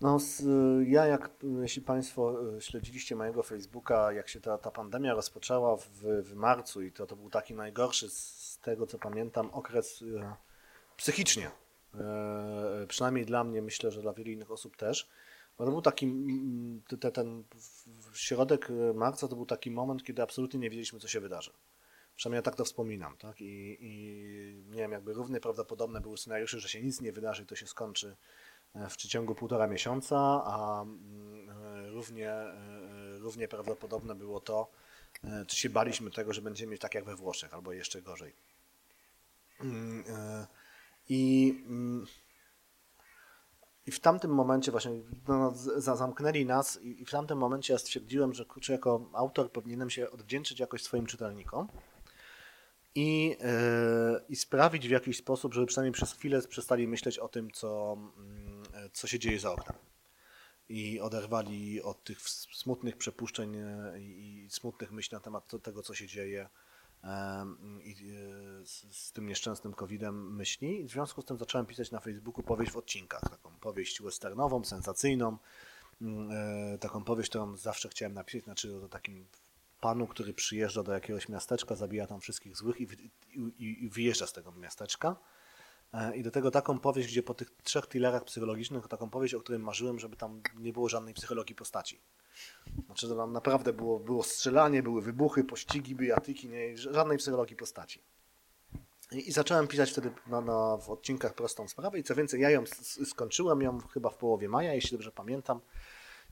No, 0.00 0.18
z, 0.18 0.42
ja 0.88 1.06
jak, 1.06 1.30
jeśli 1.62 1.82
Państwo 1.82 2.34
e, 2.56 2.60
śledziliście 2.60 3.16
mojego 3.16 3.42
Facebooka, 3.42 4.12
jak 4.12 4.28
się 4.28 4.40
ta, 4.40 4.58
ta 4.58 4.70
pandemia 4.70 5.14
rozpoczęła 5.14 5.76
w, 5.76 5.88
w 6.22 6.34
marcu 6.34 6.82
i 6.82 6.92
to, 6.92 7.06
to 7.06 7.16
był 7.16 7.30
taki 7.30 7.54
najgorszy 7.54 8.10
z, 8.10 8.58
tego, 8.62 8.86
co 8.86 8.98
pamiętam, 8.98 9.50
okres 9.52 10.04
e, 10.20 10.34
psychicznie. 10.96 11.50
E, 12.00 12.86
przynajmniej 12.88 13.26
dla 13.26 13.44
mnie, 13.44 13.62
myślę, 13.62 13.90
że 13.90 14.02
dla 14.02 14.12
wielu 14.12 14.30
innych 14.30 14.50
osób 14.50 14.76
też. 14.76 15.08
Bo 15.58 15.64
to 15.64 15.70
był 15.70 15.82
taki, 15.82 16.06
mm, 16.06 16.82
te- 16.88 16.96
te- 16.96 17.12
ten 17.12 17.44
środek 18.14 18.70
e, 18.70 18.94
marca 18.94 19.28
to 19.28 19.36
był 19.36 19.46
taki 19.46 19.70
moment, 19.70 20.04
kiedy 20.04 20.22
absolutnie 20.22 20.60
nie 20.60 20.70
wiedzieliśmy, 20.70 21.00
co 21.00 21.08
się 21.08 21.20
wydarzy. 21.20 21.50
Przynajmniej 22.16 22.38
ja 22.38 22.42
tak 22.42 22.56
to 22.56 22.64
wspominam, 22.64 23.16
tak? 23.16 23.40
I, 23.40 23.76
i 23.80 24.64
nie 24.70 24.76
wiem, 24.76 24.92
jakby 24.92 25.12
równie 25.12 25.40
prawdopodobne 25.40 26.00
były 26.00 26.18
scenariusze, 26.18 26.60
że 26.60 26.68
się 26.68 26.82
nic 26.82 27.00
nie 27.00 27.12
wydarzy 27.12 27.42
i 27.42 27.46
to 27.46 27.56
się 27.56 27.66
skończy 27.66 28.16
e, 28.74 28.88
w 28.88 28.96
przeciągu 28.96 29.34
półtora 29.34 29.66
miesiąca, 29.66 30.16
a 30.44 30.82
mm, 30.82 31.48
równie, 31.94 32.32
równie 33.18 33.48
prawdopodobne 33.48 34.14
było 34.14 34.40
to, 34.40 34.70
czy 35.46 35.56
się 35.56 35.70
baliśmy 35.70 36.10
tego, 36.10 36.32
że 36.32 36.42
będziemy 36.42 36.72
mieć 36.72 36.80
tak 36.80 36.94
jak 36.94 37.04
we 37.04 37.16
Włoszech, 37.16 37.54
albo 37.54 37.72
jeszcze 37.72 38.02
gorzej. 38.02 38.32
I, 41.08 41.54
mm, 41.66 42.06
i 43.86 43.90
w 43.90 44.00
tamtym 44.00 44.30
momencie 44.30 44.70
właśnie 44.70 44.90
no, 45.28 45.52
za- 45.54 45.96
zamknęli 45.96 46.46
nas 46.46 46.82
i, 46.82 47.02
i 47.02 47.04
w 47.04 47.10
tamtym 47.10 47.38
momencie 47.38 47.72
ja 47.72 47.78
stwierdziłem, 47.78 48.34
że 48.34 48.44
kurczę, 48.44 48.72
jako 48.72 49.10
autor 49.12 49.52
powinienem 49.52 49.90
się 49.90 50.10
odwdzięczyć 50.10 50.60
jakoś 50.60 50.82
swoim 50.82 51.06
czytelnikom 51.06 51.68
i, 52.94 53.36
e, 53.40 54.20
i 54.28 54.36
sprawić 54.36 54.88
w 54.88 54.90
jakiś 54.90 55.16
sposób, 55.16 55.54
żeby 55.54 55.66
przynajmniej 55.66 55.92
przez 55.92 56.12
chwilę 56.12 56.42
przestali 56.42 56.88
myśleć 56.88 57.18
o 57.18 57.28
tym, 57.28 57.50
co, 57.50 57.96
e, 58.74 58.90
co 58.92 59.06
się 59.06 59.18
dzieje 59.18 59.40
za 59.40 59.52
oknem. 59.52 59.76
I 60.68 61.00
oderwali 61.00 61.82
od 61.82 62.04
tych 62.04 62.20
smutnych 62.30 62.96
przepuszczeń 62.96 63.56
e, 63.56 64.00
i, 64.00 64.44
i 64.44 64.50
smutnych 64.50 64.92
myśli 64.92 65.14
na 65.14 65.20
temat 65.20 65.52
tego, 65.62 65.82
co 65.82 65.94
się 65.94 66.06
dzieje 66.06 66.48
i 67.84 67.90
e, 67.90 68.66
z, 68.66 69.12
tym 69.12 69.26
nieszczęsnym 69.26 69.74
COVID-em 69.74 70.36
myśli. 70.36 70.84
W 70.84 70.90
związku 70.90 71.22
z 71.22 71.24
tym 71.24 71.38
zacząłem 71.38 71.66
pisać 71.66 71.90
na 71.90 72.00
Facebooku 72.00 72.42
powieść 72.42 72.72
w 72.72 72.76
odcinkach, 72.76 73.20
taką 73.20 73.50
powieść 73.60 74.02
westernową, 74.02 74.64
sensacyjną, 74.64 75.36
mm, 76.00 76.30
e, 76.74 76.78
taką 76.78 77.04
powieść, 77.04 77.28
którą 77.30 77.56
zawsze 77.56 77.88
chciałem 77.88 78.14
napisać, 78.14 78.44
znaczy 78.44 78.76
o 78.76 78.88
takim 78.88 79.26
panu, 79.80 80.06
który 80.06 80.34
przyjeżdża 80.34 80.82
do 80.82 80.92
jakiegoś 80.92 81.28
miasteczka, 81.28 81.74
zabija 81.74 82.06
tam 82.06 82.20
wszystkich 82.20 82.56
złych 82.56 82.80
i, 82.80 82.86
i, 83.34 83.84
i 83.84 83.88
wyjeżdża 83.88 84.26
z 84.26 84.32
tego 84.32 84.52
miasteczka. 84.52 85.16
E, 85.94 86.16
I 86.16 86.22
do 86.22 86.30
tego 86.30 86.50
taką 86.50 86.78
powieść, 86.78 87.08
gdzie 87.08 87.22
po 87.22 87.34
tych 87.34 87.50
trzech 87.62 87.86
thrillerach 87.86 88.24
psychologicznych, 88.24 88.88
taką 88.88 89.10
powieść, 89.10 89.34
o 89.34 89.40
którym 89.40 89.62
marzyłem, 89.62 89.98
żeby 89.98 90.16
tam 90.16 90.42
nie 90.56 90.72
było 90.72 90.88
żadnej 90.88 91.14
psychologii 91.14 91.54
postaci. 91.54 92.00
Znaczy, 92.86 93.08
to 93.08 93.16
tam 93.16 93.32
naprawdę 93.32 93.72
było, 93.72 94.00
było 94.00 94.22
strzelanie, 94.22 94.82
były 94.82 95.02
wybuchy, 95.02 95.44
pościgi, 95.44 95.94
bijatyki, 95.94 96.48
nie, 96.48 96.76
żadnej 96.76 97.18
psychologii 97.18 97.56
postaci. 97.56 98.02
I, 99.12 99.28
i 99.28 99.32
zacząłem 99.32 99.66
pisać 99.66 99.90
wtedy 99.90 100.12
na, 100.26 100.40
na, 100.40 100.76
w 100.76 100.90
odcinkach 100.90 101.34
prostą 101.34 101.68
sprawę 101.68 101.98
i 101.98 102.02
co 102.02 102.14
więcej, 102.14 102.40
ja 102.40 102.50
ją 102.50 102.64
skończyłem 103.04 103.62
ją 103.62 103.78
chyba 103.80 104.10
w 104.10 104.16
połowie 104.16 104.48
maja, 104.48 104.74
jeśli 104.74 104.90
dobrze 104.90 105.12
pamiętam. 105.12 105.60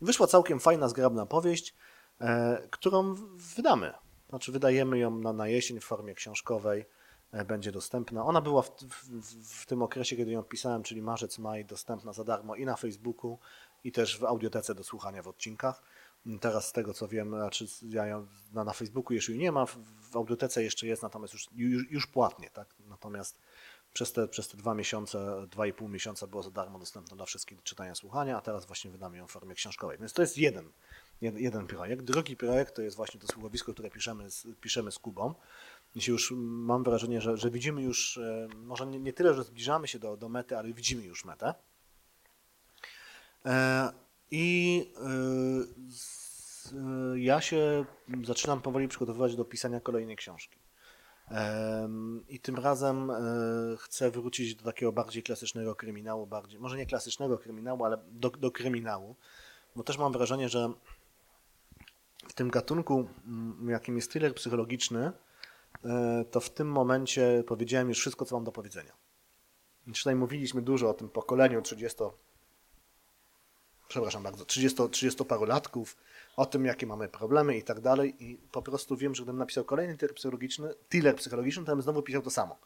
Wyszła 0.00 0.26
całkiem 0.26 0.60
fajna, 0.60 0.88
zgrabna 0.88 1.26
powieść, 1.26 1.74
e, 2.20 2.68
którą 2.70 3.14
wydamy. 3.56 3.92
Znaczy 4.28 4.52
wydajemy 4.52 4.98
ją 4.98 5.18
na, 5.18 5.32
na 5.32 5.48
jesień 5.48 5.80
w 5.80 5.84
formie 5.84 6.14
książkowej, 6.14 6.84
będzie 7.46 7.72
dostępna. 7.72 8.24
Ona 8.24 8.40
była 8.40 8.62
w, 8.62 8.70
w, 8.70 9.08
w- 9.48 9.66
tym 9.66 9.82
okresie, 9.82 10.16
kiedy 10.16 10.30
ją 10.30 10.42
pisałem, 10.42 10.82
czyli 10.82 11.02
marzec, 11.02 11.38
maj, 11.38 11.64
dostępna 11.64 12.12
za 12.12 12.24
darmo 12.24 12.54
i 12.56 12.64
na 12.64 12.76
Facebooku, 12.76 13.38
i 13.84 13.92
też 13.92 14.18
w 14.18 14.24
audiotece 14.24 14.74
do 14.74 14.84
słuchania 14.84 15.22
w 15.22 15.28
odcinkach. 15.28 15.82
Teraz 16.40 16.68
z 16.68 16.72
tego 16.72 16.94
co 16.94 17.08
wiem, 17.08 17.28
znaczy 17.30 17.66
ja 17.82 18.06
ją 18.06 18.26
na, 18.52 18.64
na 18.64 18.72
Facebooku 18.72 19.14
jeszcze 19.14 19.32
nie 19.32 19.52
ma, 19.52 19.66
w, 19.66 19.76
w 20.10 20.16
audiotece 20.16 20.62
jeszcze 20.62 20.86
jest, 20.86 21.02
natomiast 21.02 21.32
już, 21.34 21.48
już, 21.54 21.90
już 21.90 22.06
płatnie, 22.06 22.50
tak? 22.50 22.74
Natomiast 22.88 23.38
przez 23.92 24.12
te, 24.12 24.28
przez 24.28 24.48
te 24.48 24.56
dwa 24.56 24.74
miesiące, 24.74 25.46
dwa 25.50 25.66
i 25.66 25.72
pół 25.72 25.88
miesiąca 25.88 26.26
było 26.26 26.42
za 26.42 26.50
darmo 26.50 26.78
dostępne 26.78 27.16
dla 27.16 27.26
wszystkich 27.26 27.58
do 27.58 27.62
czytania, 27.64 27.94
słuchania, 27.94 28.36
a 28.38 28.40
teraz 28.40 28.66
właśnie 28.66 28.90
wydamy 28.90 29.16
ją 29.16 29.26
w 29.26 29.30
formie 29.30 29.54
książkowej. 29.54 29.98
Więc 29.98 30.12
to 30.12 30.22
jest 30.22 30.38
jeden, 30.38 30.72
jed- 31.22 31.36
jeden 31.36 31.66
projekt. 31.66 32.02
Drugi 32.02 32.36
projekt 32.36 32.74
to 32.76 32.82
jest 32.82 32.96
właśnie 32.96 33.20
to 33.20 33.26
słuchowisko, 33.26 33.72
które 33.72 33.90
piszemy 33.90 34.30
z, 34.30 34.46
piszemy 34.60 34.92
z 34.92 34.98
Kubą. 34.98 35.34
Jeśli 35.94 36.10
już 36.10 36.32
mam 36.36 36.84
wrażenie, 36.84 37.20
że, 37.20 37.36
że 37.36 37.50
widzimy 37.50 37.82
już, 37.82 38.18
e, 38.18 38.48
może 38.56 38.86
nie, 38.86 38.98
nie 38.98 39.12
tyle, 39.12 39.34
że 39.34 39.44
zbliżamy 39.44 39.88
się 39.88 39.98
do, 39.98 40.16
do 40.16 40.28
mety, 40.28 40.58
ale 40.58 40.72
widzimy 40.72 41.02
już 41.02 41.24
metę. 41.24 41.54
E, 43.44 43.92
I 44.30 44.86
e, 44.96 45.02
ja 47.18 47.40
się 47.40 47.84
zaczynam 48.24 48.60
powoli 48.60 48.88
przygotowywać 48.88 49.36
do 49.36 49.44
pisania 49.44 49.80
kolejnej 49.80 50.16
książki. 50.16 50.58
I 52.28 52.40
tym 52.40 52.56
razem 52.56 53.12
chcę 53.78 54.10
wrócić 54.10 54.54
do 54.54 54.64
takiego 54.64 54.92
bardziej 54.92 55.22
klasycznego 55.22 55.74
kryminału, 55.74 56.26
bardziej, 56.26 56.60
może 56.60 56.76
nie 56.76 56.86
klasycznego 56.86 57.38
kryminału, 57.38 57.84
ale 57.84 57.98
do, 58.10 58.30
do 58.30 58.50
kryminału, 58.50 59.16
bo 59.76 59.82
też 59.82 59.98
mam 59.98 60.12
wrażenie, 60.12 60.48
że 60.48 60.72
w 62.28 62.32
tym 62.32 62.50
gatunku, 62.50 63.08
jakim 63.68 63.96
jest 63.96 64.10
thriller 64.10 64.34
psychologiczny, 64.34 65.12
to 66.30 66.40
w 66.40 66.50
tym 66.50 66.68
momencie 66.68 67.44
powiedziałem 67.46 67.88
już 67.88 67.98
wszystko, 67.98 68.24
co 68.24 68.36
mam 68.36 68.44
do 68.44 68.52
powiedzenia. 68.52 68.92
Tutaj 69.94 70.14
mówiliśmy 70.14 70.62
dużo 70.62 70.90
o 70.90 70.94
tym 70.94 71.08
pokoleniu 71.08 71.62
30, 71.62 71.98
przepraszam 73.88 74.22
bardzo, 74.22 74.44
30, 74.44 74.88
30 74.90 75.24
parulatków, 75.24 75.96
o 76.36 76.46
tym, 76.46 76.64
jakie 76.64 76.86
mamy 76.86 77.08
problemy 77.08 77.58
i 77.58 77.62
tak 77.62 77.80
dalej. 77.80 78.24
I 78.24 78.36
po 78.36 78.62
prostu 78.62 78.96
wiem, 78.96 79.14
że 79.14 79.22
gdybym 79.22 79.38
napisał 79.38 79.64
kolejny 79.64 79.96
thriller 79.96 80.14
psychologiczny, 80.16 80.74
psychologiczny, 81.16 81.64
to 81.64 81.72
bym 81.72 81.82
znowu 81.82 82.02
pisał 82.02 82.22
to 82.22 82.30
samo. 82.30 82.58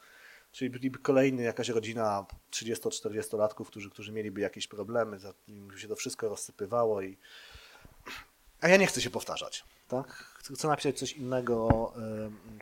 Czyli 0.52 0.70
byliby 0.70 0.98
kolejny 0.98 1.42
jakaś 1.42 1.68
rodzina 1.68 2.26
30-40 2.50 3.38
latków, 3.38 3.68
którzy, 3.68 3.90
którzy 3.90 4.12
mieliby 4.12 4.40
jakieś 4.40 4.66
problemy, 4.68 5.18
za- 5.18 5.34
się 5.76 5.88
to 5.88 5.96
wszystko 5.96 6.28
rozsypywało 6.28 7.02
i 7.02 7.18
a 8.60 8.68
ja 8.68 8.76
nie 8.76 8.86
chcę 8.86 9.00
się 9.00 9.10
powtarzać, 9.10 9.64
tak? 9.88 10.35
Chcę 10.54 10.68
napisać 10.68 10.98
coś 10.98 11.12
innego, 11.12 11.68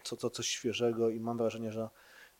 co, 0.02 0.16
co, 0.16 0.30
coś 0.30 0.46
świeżego 0.46 1.08
i 1.08 1.20
mam 1.20 1.38
wrażenie, 1.38 1.72
że, 1.72 1.88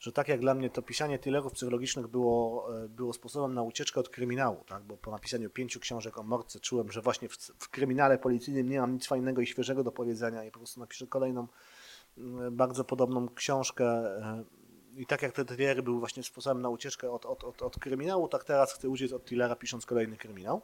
że 0.01 0.13
tak 0.13 0.29
jak 0.29 0.41
dla 0.41 0.55
mnie 0.55 0.71
to 0.71 0.83
pisanie 0.83 1.19
thrillerów 1.19 1.53
psychologicznych 1.53 2.07
było, 2.07 2.69
e, 2.85 2.89
było 2.89 3.13
sposobem 3.13 3.55
na 3.55 3.63
ucieczkę 3.63 4.01
od 4.01 4.09
kryminału, 4.09 4.65
tak? 4.67 4.83
Bo 4.83 4.97
po 4.97 5.11
napisaniu 5.11 5.51
pięciu 5.51 5.81
książek 5.81 6.19
o 6.19 6.23
mordce 6.23 6.61
czułem, 6.61 6.93
że 6.93 7.01
właśnie 7.01 7.29
w, 7.29 7.37
w 7.37 7.69
kryminale 7.69 8.19
policyjnym 8.19 8.69
nie 8.69 8.81
mam 8.81 8.93
nic 8.93 9.07
fajnego 9.07 9.41
i 9.41 9.47
świeżego 9.47 9.85
do 9.85 9.93
powiedzenia 9.93 10.45
i 10.45 10.51
po 10.51 10.59
prostu 10.59 10.81
napiszę 10.81 11.07
kolejną 11.07 11.47
bardzo 12.51 12.85
podobną 12.85 13.29
książkę. 13.29 13.87
e, 13.87 14.45
I 14.97 15.07
tak 15.07 15.23
jak 15.23 15.33
te 15.33 15.45
thrillery 15.45 15.83
były 15.83 15.99
właśnie 15.99 16.23
sposobem 16.23 16.63
na 16.63 16.69
ucieczkę 16.69 17.11
od, 17.11 17.27
od, 17.27 17.45
od, 17.45 17.63
od 17.63 17.79
kryminału, 17.79 18.29
tak 18.29 18.45
teraz 18.45 18.73
chcę 18.73 18.89
uciec 18.89 19.13
od 19.13 19.25
thrillera 19.25 19.57
pisząc 19.57 19.87
kolejny 19.87 20.17
kryminał. 20.17 20.63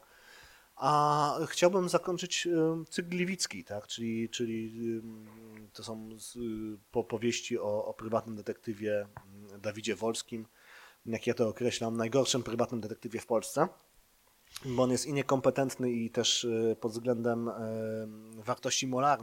A 0.80 1.34
chciałbym 1.46 1.88
zakończyć 1.88 2.46
e, 2.46 2.84
cykl 2.90 3.08
Gliwicki, 3.08 3.64
tak? 3.64 3.86
czyli, 3.86 4.28
czyli 4.28 4.80
ym, 4.98 5.26
to 5.72 5.84
są 5.84 6.08
powieści 7.08 7.58
o, 7.58 7.84
o 7.84 7.94
prywatnym 7.94 8.36
detektywie 8.36 8.98
mm, 9.00 9.60
Dawidzie 9.60 9.96
Wolskim, 9.96 10.46
jak 11.06 11.26
ja 11.26 11.34
to 11.34 11.48
określam, 11.48 11.96
najgorszym 11.96 12.42
prywatnym 12.42 12.80
detektywie 12.80 13.20
w 13.20 13.26
Polsce, 13.26 13.68
bo 14.64 14.82
on 14.82 14.90
jest 14.90 15.06
i 15.06 15.12
niekompetentny 15.12 15.92
i 15.92 16.10
też 16.10 16.44
y, 16.44 16.76
pod 16.80 16.92
względem 16.92 17.50
wartości 18.34 18.86
mora, 18.86 19.18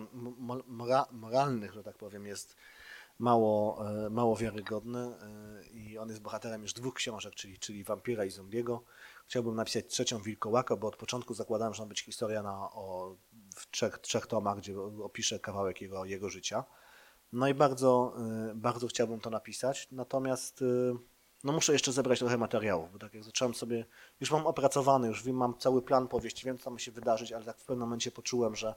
moralnych, 1.12 1.74
że 1.74 1.84
tak 1.84 1.98
powiem, 1.98 2.26
jest 2.26 2.56
mało, 3.20 3.90
e, 3.90 4.10
mało 4.10 4.36
wiarygodny 4.36 5.00
e, 5.00 5.68
i 5.74 5.98
on 5.98 6.10
jest 6.10 6.22
bohaterem 6.22 6.62
już 6.62 6.74
dwóch 6.74 6.94
książek, 6.94 7.36
czyli, 7.36 7.60
czyli 7.60 7.84
Wampira 7.84 8.26
i 8.26 8.30
Zombiego. 8.30 8.84
Chciałbym 9.28 9.56
napisać 9.56 9.86
trzecią 9.88 10.20
Wilkołaka, 10.20 10.76
bo 10.76 10.88
od 10.88 10.96
początku 10.96 11.34
zakładałem, 11.34 11.74
że 11.74 11.84
ma 11.84 11.90
być 11.90 12.02
historia 12.02 12.44
na, 12.44 12.72
o, 12.72 13.16
w 13.56 13.72
trzech, 13.72 13.98
trzech 13.98 14.28
tomach, 14.28 14.58
gdzie 14.58 14.80
opiszę 14.80 15.40
kawałek 15.40 15.82
jego, 15.82 16.06
jego 16.06 16.30
życia. 16.30 16.64
No 17.34 17.48
i 17.48 17.54
bardzo, 17.54 18.14
e, 18.50 18.56
bardzo 18.56 18.88
chciałbym 18.88 19.20
to 19.20 19.30
napisać, 19.30 19.88
natomiast 19.92 20.64
no 21.44 21.54
muszę 21.54 21.74
jeszcze 21.74 21.92
zebrać 21.92 22.20
trochę 22.20 22.38
materiałów, 22.38 22.92
bo 22.92 23.00
tak 23.00 23.14
jak 23.14 23.24
zacząłem 23.24 23.54
sobie, 23.54 23.86
już 24.20 24.32
mam 24.32 24.48
opracowany, 24.48 25.08
już 25.08 25.24
wiem, 25.24 25.36
mam 25.36 25.58
cały 25.58 25.82
plan 25.82 26.08
powieści, 26.08 26.46
wiem 26.46 26.58
co 26.58 26.72
ma 26.72 26.80
się 26.80 26.92
wydarzyć, 26.92 27.32
ale 27.32 27.46
tak 27.46 27.58
w 27.58 27.66
pewnym 27.66 27.80
momencie 27.80 28.12
poczułem, 28.12 28.56
że 28.56 28.76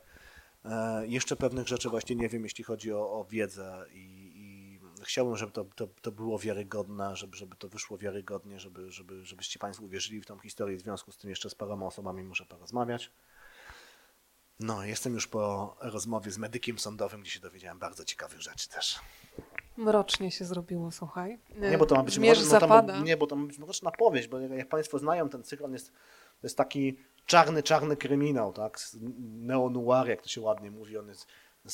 E, 0.65 1.07
jeszcze 1.07 1.37
pewnych 1.37 1.69
rzeczy 1.69 1.89
właśnie 1.89 2.17
nie 2.17 2.29
wiem, 2.29 2.45
jeśli 2.45 2.65
chodzi 2.65 2.93
o, 2.93 2.99
o 2.99 3.25
wiedzę 3.25 3.87
i, 3.93 4.30
chciałbym, 5.05 5.37
żeby 5.37 5.53
to, 5.53 5.65
to, 5.65 5.87
to 6.03 6.13
było 6.13 6.39
wiarygodne, 6.39 7.17
żeby, 7.17 7.37
żeby 7.37 7.57
to 7.57 7.69
wyszło 7.69 7.99
wiarygodnie, 7.99 8.61
żeby, 8.61 8.91
żeby, 8.91 9.25
żebyście 9.25 9.59
Państwo 9.59 9.85
uwierzyli 9.85 10.21
w 10.21 10.27
tą 10.27 10.39
historię. 10.39 10.77
W 10.77 10.81
związku 10.81 11.13
z 11.13 11.17
tym 11.17 11.31
jeszcze 11.31 11.51
z 11.51 11.55
paroma 11.55 11.87
osobami 11.87 12.23
muszę 12.23 12.47
porozmawiać. 12.47 13.11
No, 14.61 14.85
jestem 14.85 15.15
już 15.15 15.27
po 15.27 15.77
rozmowie 15.81 16.31
z 16.31 16.39
medykiem 16.39 16.79
sądowym, 16.79 17.21
gdzie 17.21 17.31
się 17.31 17.41
dowiedziałem 17.41 17.79
bardzo 17.79 18.05
ciekawych 18.05 18.41
rzeczy 18.41 18.69
też. 18.69 19.01
Mrocznie 19.77 20.31
się 20.31 20.45
zrobiło, 20.45 20.91
słuchaj. 20.91 21.39
Nie, 21.57 21.79
bo 21.79 21.87
to 21.87 21.95
ma 21.95 22.03
być, 22.03 22.15
Zmierz 22.15 22.39
mroczna, 22.39 22.61
zapada. 22.61 23.01
nie, 23.01 23.17
bo 23.17 23.27
to 23.27 23.37
ma 23.37 23.47
być 23.47 23.59
mroczna 23.59 23.91
powieść, 23.91 24.29
bo 24.29 24.39
jak 24.39 24.69
Państwo 24.69 24.99
znają 24.99 25.29
ten 25.29 25.43
cykl, 25.43 25.65
on 25.65 25.73
jest, 25.73 25.93
to 26.41 26.47
jest 26.47 26.57
taki 26.57 26.97
czarny, 27.27 27.63
czarny 27.63 27.97
kryminał, 27.97 28.53
tak? 28.53 28.79
Neo-noir, 29.21 30.09
jak 30.09 30.23
to 30.23 30.29
się 30.29 30.41
ładnie 30.41 30.71
mówi. 30.71 30.99
On 30.99 31.09
jest, 31.09 31.27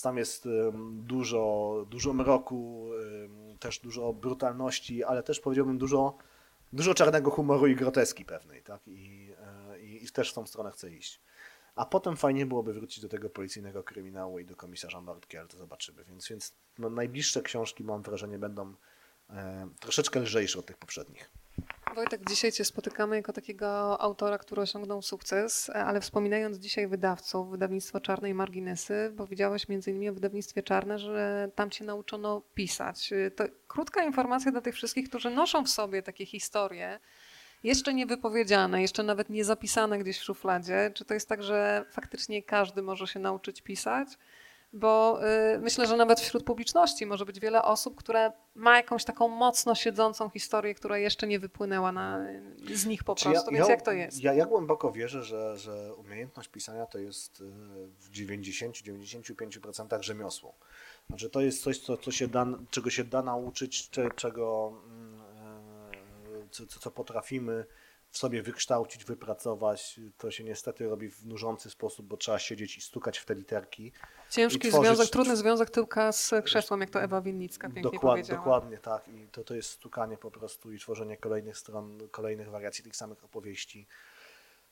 tam 0.02 0.16
jest 0.16 0.48
dużo, 0.92 1.84
dużo 1.90 2.12
mroku, 2.12 2.90
też 3.58 3.78
dużo 3.78 4.12
brutalności, 4.12 5.04
ale 5.04 5.22
też 5.22 5.40
powiedziałbym 5.40 5.78
dużo, 5.78 6.18
dużo 6.72 6.94
czarnego 6.94 7.30
humoru 7.30 7.66
i 7.66 7.76
groteski 7.76 8.24
pewnej, 8.24 8.62
tak? 8.62 8.80
I, 8.86 9.32
e, 9.38 9.80
i, 9.80 10.04
i 10.04 10.08
też 10.08 10.30
w 10.30 10.34
tą 10.34 10.46
stronę 10.46 10.70
chcę 10.70 10.90
iść. 10.90 11.20
A 11.74 11.86
potem 11.86 12.16
fajnie 12.16 12.46
byłoby 12.46 12.72
wrócić 12.72 13.00
do 13.00 13.08
tego 13.08 13.30
policyjnego 13.30 13.82
kryminału 13.82 14.38
i 14.38 14.44
do 14.44 14.56
komisarza 14.56 15.00
Martki, 15.00 15.36
ale 15.36 15.48
to 15.48 15.56
zobaczymy. 15.56 16.04
Więc, 16.04 16.28
więc 16.28 16.54
no, 16.78 16.90
najbliższe 16.90 17.42
książki, 17.42 17.84
mam 17.84 18.02
wrażenie, 18.02 18.38
będą 18.38 18.74
e, 19.30 19.68
troszeczkę 19.80 20.20
lżejsze 20.20 20.58
od 20.58 20.66
tych 20.66 20.76
poprzednich. 20.76 21.30
Wojtek, 21.94 22.28
dzisiaj 22.28 22.52
Cię 22.52 22.64
spotykamy 22.64 23.16
jako 23.16 23.32
takiego 23.32 24.00
autora, 24.00 24.38
który 24.38 24.62
osiągnął 24.62 25.02
sukces, 25.02 25.70
ale 25.70 26.00
wspominając 26.00 26.58
dzisiaj 26.58 26.88
wydawców, 26.88 27.50
wydawnictwo 27.50 28.00
Czarne 28.00 28.30
i 28.30 28.34
Marginesy, 28.34 29.14
powiedziałeś 29.16 29.68
między 29.68 29.90
innymi 29.90 30.08
o 30.08 30.14
wydawnictwie 30.14 30.62
Czarne, 30.62 30.98
że 30.98 31.50
tam 31.54 31.70
Cię 31.70 31.84
nauczono 31.84 32.42
pisać. 32.54 33.10
To 33.36 33.44
krótka 33.68 34.04
informacja 34.04 34.52
dla 34.52 34.60
tych 34.60 34.74
wszystkich, 34.74 35.08
którzy 35.08 35.30
noszą 35.30 35.64
w 35.64 35.68
sobie 35.68 36.02
takie 36.02 36.26
historie, 36.26 37.00
jeszcze 37.64 37.94
niewypowiedziane, 37.94 38.82
jeszcze 38.82 39.02
nawet 39.02 39.30
nie 39.30 39.44
zapisane 39.44 39.98
gdzieś 39.98 40.18
w 40.18 40.24
szufladzie. 40.24 40.90
Czy 40.94 41.04
to 41.04 41.14
jest 41.14 41.28
tak, 41.28 41.42
że 41.42 41.84
faktycznie 41.90 42.42
każdy 42.42 42.82
może 42.82 43.06
się 43.06 43.20
nauczyć 43.20 43.62
pisać? 43.62 44.08
Bo 44.72 45.20
y, 45.54 45.58
myślę, 45.58 45.86
że 45.86 45.96
nawet 45.96 46.20
wśród 46.20 46.44
publiczności 46.44 47.06
może 47.06 47.24
być 47.24 47.40
wiele 47.40 47.62
osób, 47.62 47.96
które 47.96 48.32
ma 48.54 48.76
jakąś 48.76 49.04
taką 49.04 49.28
mocno 49.28 49.74
siedzącą 49.74 50.30
historię, 50.30 50.74
która 50.74 50.98
jeszcze 50.98 51.26
nie 51.26 51.38
wypłynęła 51.38 51.92
na, 51.92 52.26
z 52.74 52.86
nich 52.86 53.04
po 53.04 53.14
prostu. 53.14 53.50
Ja, 53.50 53.56
Więc 53.56 53.68
ja, 53.68 53.74
jak 53.74 53.82
to 53.82 53.92
jest? 53.92 54.22
Ja, 54.22 54.34
ja 54.34 54.46
głęboko 54.46 54.92
wierzę, 54.92 55.22
że, 55.22 55.58
że 55.58 55.94
umiejętność 55.94 56.48
pisania 56.48 56.86
to 56.86 56.98
jest 56.98 57.40
y, 57.40 57.44
w 58.00 58.10
90-95% 58.10 60.02
rzemiosło. 60.02 60.54
Znaczy 61.08 61.30
to 61.30 61.40
jest 61.40 61.62
coś, 61.62 61.78
co, 61.78 61.96
co 61.96 62.10
się 62.10 62.28
da, 62.28 62.46
czego 62.70 62.90
się 62.90 63.04
da 63.04 63.22
nauczyć, 63.22 63.90
czego, 64.16 64.72
mm, 64.86 65.20
y, 66.44 66.48
co, 66.50 66.66
co 66.66 66.90
potrafimy 66.90 67.64
w 68.16 68.18
sobie 68.18 68.42
wykształcić, 68.42 69.04
wypracować. 69.04 70.00
To 70.18 70.30
się 70.30 70.44
niestety 70.44 70.88
robi 70.88 71.10
w 71.10 71.26
nużący 71.26 71.70
sposób, 71.70 72.06
bo 72.06 72.16
trzeba 72.16 72.38
siedzieć 72.38 72.76
i 72.76 72.80
stukać 72.80 73.18
w 73.18 73.24
te 73.24 73.34
literki. 73.34 73.92
Ciężki 74.30 74.68
tworzyć... 74.68 74.86
związek, 74.86 75.08
trudny 75.08 75.36
związek 75.36 75.70
tyłka 75.70 76.12
z 76.12 76.34
krzesłem, 76.44 76.80
jak 76.80 76.90
to 76.90 77.02
Ewa 77.02 77.20
Winnicka 77.20 77.66
pięknie 77.66 77.82
Dokład, 77.82 78.00
powiedziała. 78.00 78.38
Dokładnie 78.38 78.78
tak. 78.78 79.08
I 79.08 79.28
to, 79.28 79.44
to 79.44 79.54
jest 79.54 79.70
stukanie 79.70 80.18
po 80.18 80.30
prostu 80.30 80.72
i 80.72 80.78
tworzenie 80.78 81.16
kolejnych 81.16 81.58
stron, 81.58 82.08
kolejnych 82.10 82.50
wariacji 82.50 82.84
tych 82.84 82.96
samych 82.96 83.24
opowieści. 83.24 83.86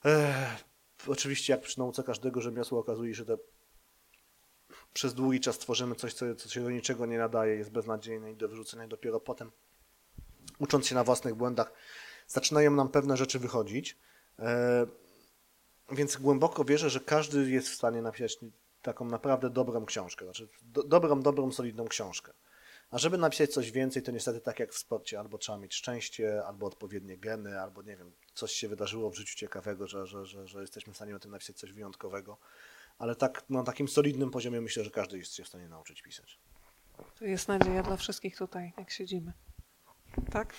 Ech, 0.05 0.64
oczywiście 1.07 1.53
jak 1.53 1.62
przy 1.62 1.78
nauce 1.78 2.03
każdego 2.03 2.40
rzemiosła 2.40 2.78
okazuje 2.78 3.14
się, 3.14 3.24
że 3.24 3.38
przez 4.92 5.14
długi 5.14 5.40
czas 5.40 5.59
tworzymy 5.59 5.95
coś, 5.95 6.14
co, 6.14 6.34
co 6.34 6.49
się 6.49 6.62
do 6.62 6.70
niczego 6.70 7.07
nie 7.07 7.18
nadaje, 7.18 7.57
jest 7.57 7.70
beznadziejne 7.70 8.32
i 8.32 8.36
do 8.36 8.49
wyrzucenia. 8.49 8.88
Dopiero 8.88 9.20
potem, 9.20 9.53
ucząc 10.59 10.86
się 10.86 10.95
na 10.95 11.05
własnych 11.05 11.34
błędach, 11.34 11.72
zaczynają 12.26 12.70
nam 12.70 12.88
pewne 12.88 13.16
rzeczy 13.16 13.38
wychodzić. 13.38 13.98
E, 14.38 14.86
więc 15.92 16.16
głęboko 16.16 16.64
wierzę, 16.64 16.90
że 16.90 17.00
każdy 17.00 17.50
jest 17.50 17.68
w 17.68 17.74
stanie 17.74 18.02
napisać 18.02 18.38
taką 18.82 19.04
naprawdę 19.04 19.50
dobrą 19.50 19.86
książkę, 19.86 20.24
znaczy 20.24 20.48
do, 20.62 20.82
dobrą, 20.82 21.22
dobrą, 21.22 21.52
solidną 21.52 21.88
książkę. 21.88 22.32
A 22.90 22.98
żeby 22.98 23.18
napisać 23.18 23.52
coś 23.52 23.70
więcej, 23.70 24.02
to 24.02 24.12
niestety 24.12 24.40
tak 24.40 24.60
jak 24.60 24.72
w 24.72 24.78
sporcie, 24.78 25.18
albo 25.18 25.38
trzeba 25.38 25.58
mieć 25.58 25.74
szczęście, 25.74 26.44
albo 26.46 26.66
odpowiednie 26.66 27.18
geny, 27.18 27.60
albo 27.60 27.82
nie 27.82 27.96
wiem, 27.96 28.12
coś 28.34 28.52
się 28.52 28.68
wydarzyło 28.68 29.10
w 29.10 29.16
życiu 29.16 29.36
ciekawego, 29.36 29.86
że, 29.86 30.06
że, 30.06 30.26
że, 30.26 30.48
że 30.48 30.60
jesteśmy 30.60 30.92
w 30.92 30.96
stanie 30.96 31.16
o 31.16 31.18
tym 31.18 31.30
napisać 31.30 31.56
coś 31.56 31.72
wyjątkowego. 31.72 32.38
Ale 32.98 33.16
tak 33.16 33.44
na 33.50 33.62
takim 33.62 33.88
solidnym 33.88 34.30
poziomie 34.30 34.60
myślę, 34.60 34.84
że 34.84 34.90
każdy 34.90 35.18
jest 35.18 35.34
się 35.34 35.44
w 35.44 35.48
stanie 35.48 35.68
nauczyć 35.68 36.02
pisać. 36.02 36.38
To 37.18 37.24
jest 37.24 37.48
nadzieja 37.48 37.82
dla 37.82 37.96
wszystkich 37.96 38.36
tutaj, 38.36 38.72
jak 38.78 38.90
siedzimy. 38.90 39.32
Tak? 40.32 40.54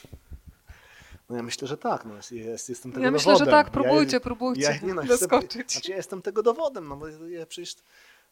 No 1.30 1.36
ja 1.36 1.44
myślę, 1.44 1.68
że 1.68 1.78
tak. 1.78 2.06
No, 2.06 2.14
jest, 2.32 2.70
jestem 2.70 2.92
tego 2.92 3.06
ja 3.06 3.12
myślę, 3.12 3.34
dowodem. 3.34 3.46
że 3.46 3.52
tak, 3.52 3.72
próbujcie, 3.72 4.16
ja, 4.16 4.20
próbujcie 4.20 4.62
ja, 4.62 4.78
nie, 4.88 4.94
no, 4.94 5.04
doskoczyć. 5.04 5.56
Jestem, 5.56 5.70
znaczy 5.70 5.92
ja 5.92 5.98
jestem 5.98 6.22
tego 6.22 6.44
dowodem, 6.44 6.88
no 6.88 6.98
bo 6.98 7.08
ja 7.08 7.46
przecież 7.46 7.76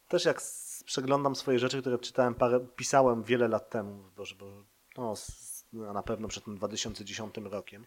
też 0.07 0.25
jak 0.25 0.41
przeglądam 0.85 1.35
swoje 1.35 1.59
rzeczy, 1.59 1.81
które 1.81 1.99
czytałem 1.99 2.35
parę, 2.35 2.59
pisałem 2.75 3.23
wiele 3.23 3.47
lat 3.47 3.69
temu, 3.69 4.03
bo, 4.15 4.23
bo 4.39 4.63
no, 4.97 5.93
na 5.93 6.03
pewno 6.03 6.27
przed 6.27 6.43
tym 6.43 6.57
2010 6.57 7.35
rokiem, 7.37 7.85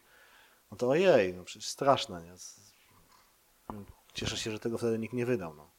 no 0.71 0.77
to 0.77 0.89
ojej, 0.89 1.35
no 1.35 1.45
przecież 1.45 1.69
straszne, 1.69 2.23
nie? 2.23 2.35
Cieszę 4.15 4.37
się, 4.37 4.51
że 4.51 4.59
tego 4.59 4.79
wtedy 4.79 4.99
nikt 4.99 5.15
nie 5.15 5.27
wydał. 5.27 5.55
No. 5.55 5.71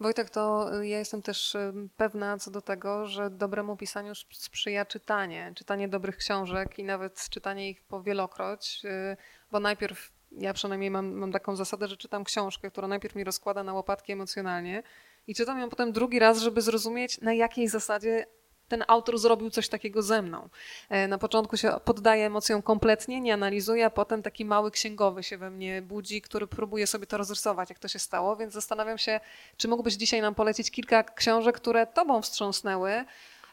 Wojtek, 0.00 0.30
to 0.30 0.70
ja 0.82 0.98
jestem 0.98 1.22
też 1.22 1.56
pewna 1.96 2.38
co 2.38 2.50
do 2.50 2.60
tego, 2.60 3.06
że 3.06 3.30
dobremu 3.30 3.76
pisaniu 3.76 4.14
sprzyja 4.14 4.84
czytanie, 4.84 5.52
czytanie 5.56 5.88
dobrych 5.88 6.16
książek 6.16 6.78
i 6.78 6.84
nawet 6.84 7.28
czytanie 7.30 7.70
ich 7.70 7.82
po 7.82 8.02
wielokroć, 8.02 8.82
y, 8.84 9.16
bo 9.50 9.60
najpierw 9.60 10.12
ja 10.32 10.52
przynajmniej 10.52 10.90
mam, 10.90 11.12
mam 11.12 11.32
taką 11.32 11.56
zasadę, 11.56 11.88
że 11.88 11.96
czytam 11.96 12.24
książkę, 12.24 12.70
która 12.70 12.88
najpierw 12.88 13.14
mi 13.14 13.24
rozkłada 13.24 13.62
na 13.62 13.72
łopatki 13.72 14.12
emocjonalnie 14.12 14.82
i 15.26 15.34
czytam 15.34 15.60
ją 15.60 15.70
potem 15.70 15.92
drugi 15.92 16.18
raz, 16.18 16.38
żeby 16.38 16.62
zrozumieć 16.62 17.20
na 17.20 17.32
jakiej 17.32 17.68
zasadzie 17.68 18.26
ten 18.70 18.84
autor 18.88 19.18
zrobił 19.18 19.50
coś 19.50 19.68
takiego 19.68 20.02
ze 20.02 20.22
mną. 20.22 20.48
E, 20.88 21.08
na 21.08 21.18
początku 21.18 21.56
się 21.56 21.72
poddaje 21.84 22.26
emocjom 22.26 22.62
kompletnie, 22.62 23.20
nie 23.20 23.34
analizuje, 23.34 23.86
a 23.86 23.90
potem 23.90 24.22
taki 24.22 24.44
mały 24.44 24.70
księgowy 24.70 25.22
się 25.22 25.38
we 25.38 25.50
mnie 25.50 25.82
budzi, 25.82 26.22
który 26.22 26.46
próbuje 26.46 26.86
sobie 26.86 27.06
to 27.06 27.16
rozrysować, 27.16 27.68
jak 27.68 27.78
to 27.78 27.88
się 27.88 27.98
stało, 27.98 28.36
więc 28.36 28.52
zastanawiam 28.52 28.98
się, 28.98 29.20
czy 29.56 29.68
mógłbyś 29.68 29.94
dzisiaj 29.94 30.20
nam 30.20 30.34
polecić 30.34 30.70
kilka 30.70 31.02
książek, 31.02 31.56
które 31.56 31.86
tobą 31.86 32.22
wstrząsnęły, 32.22 33.04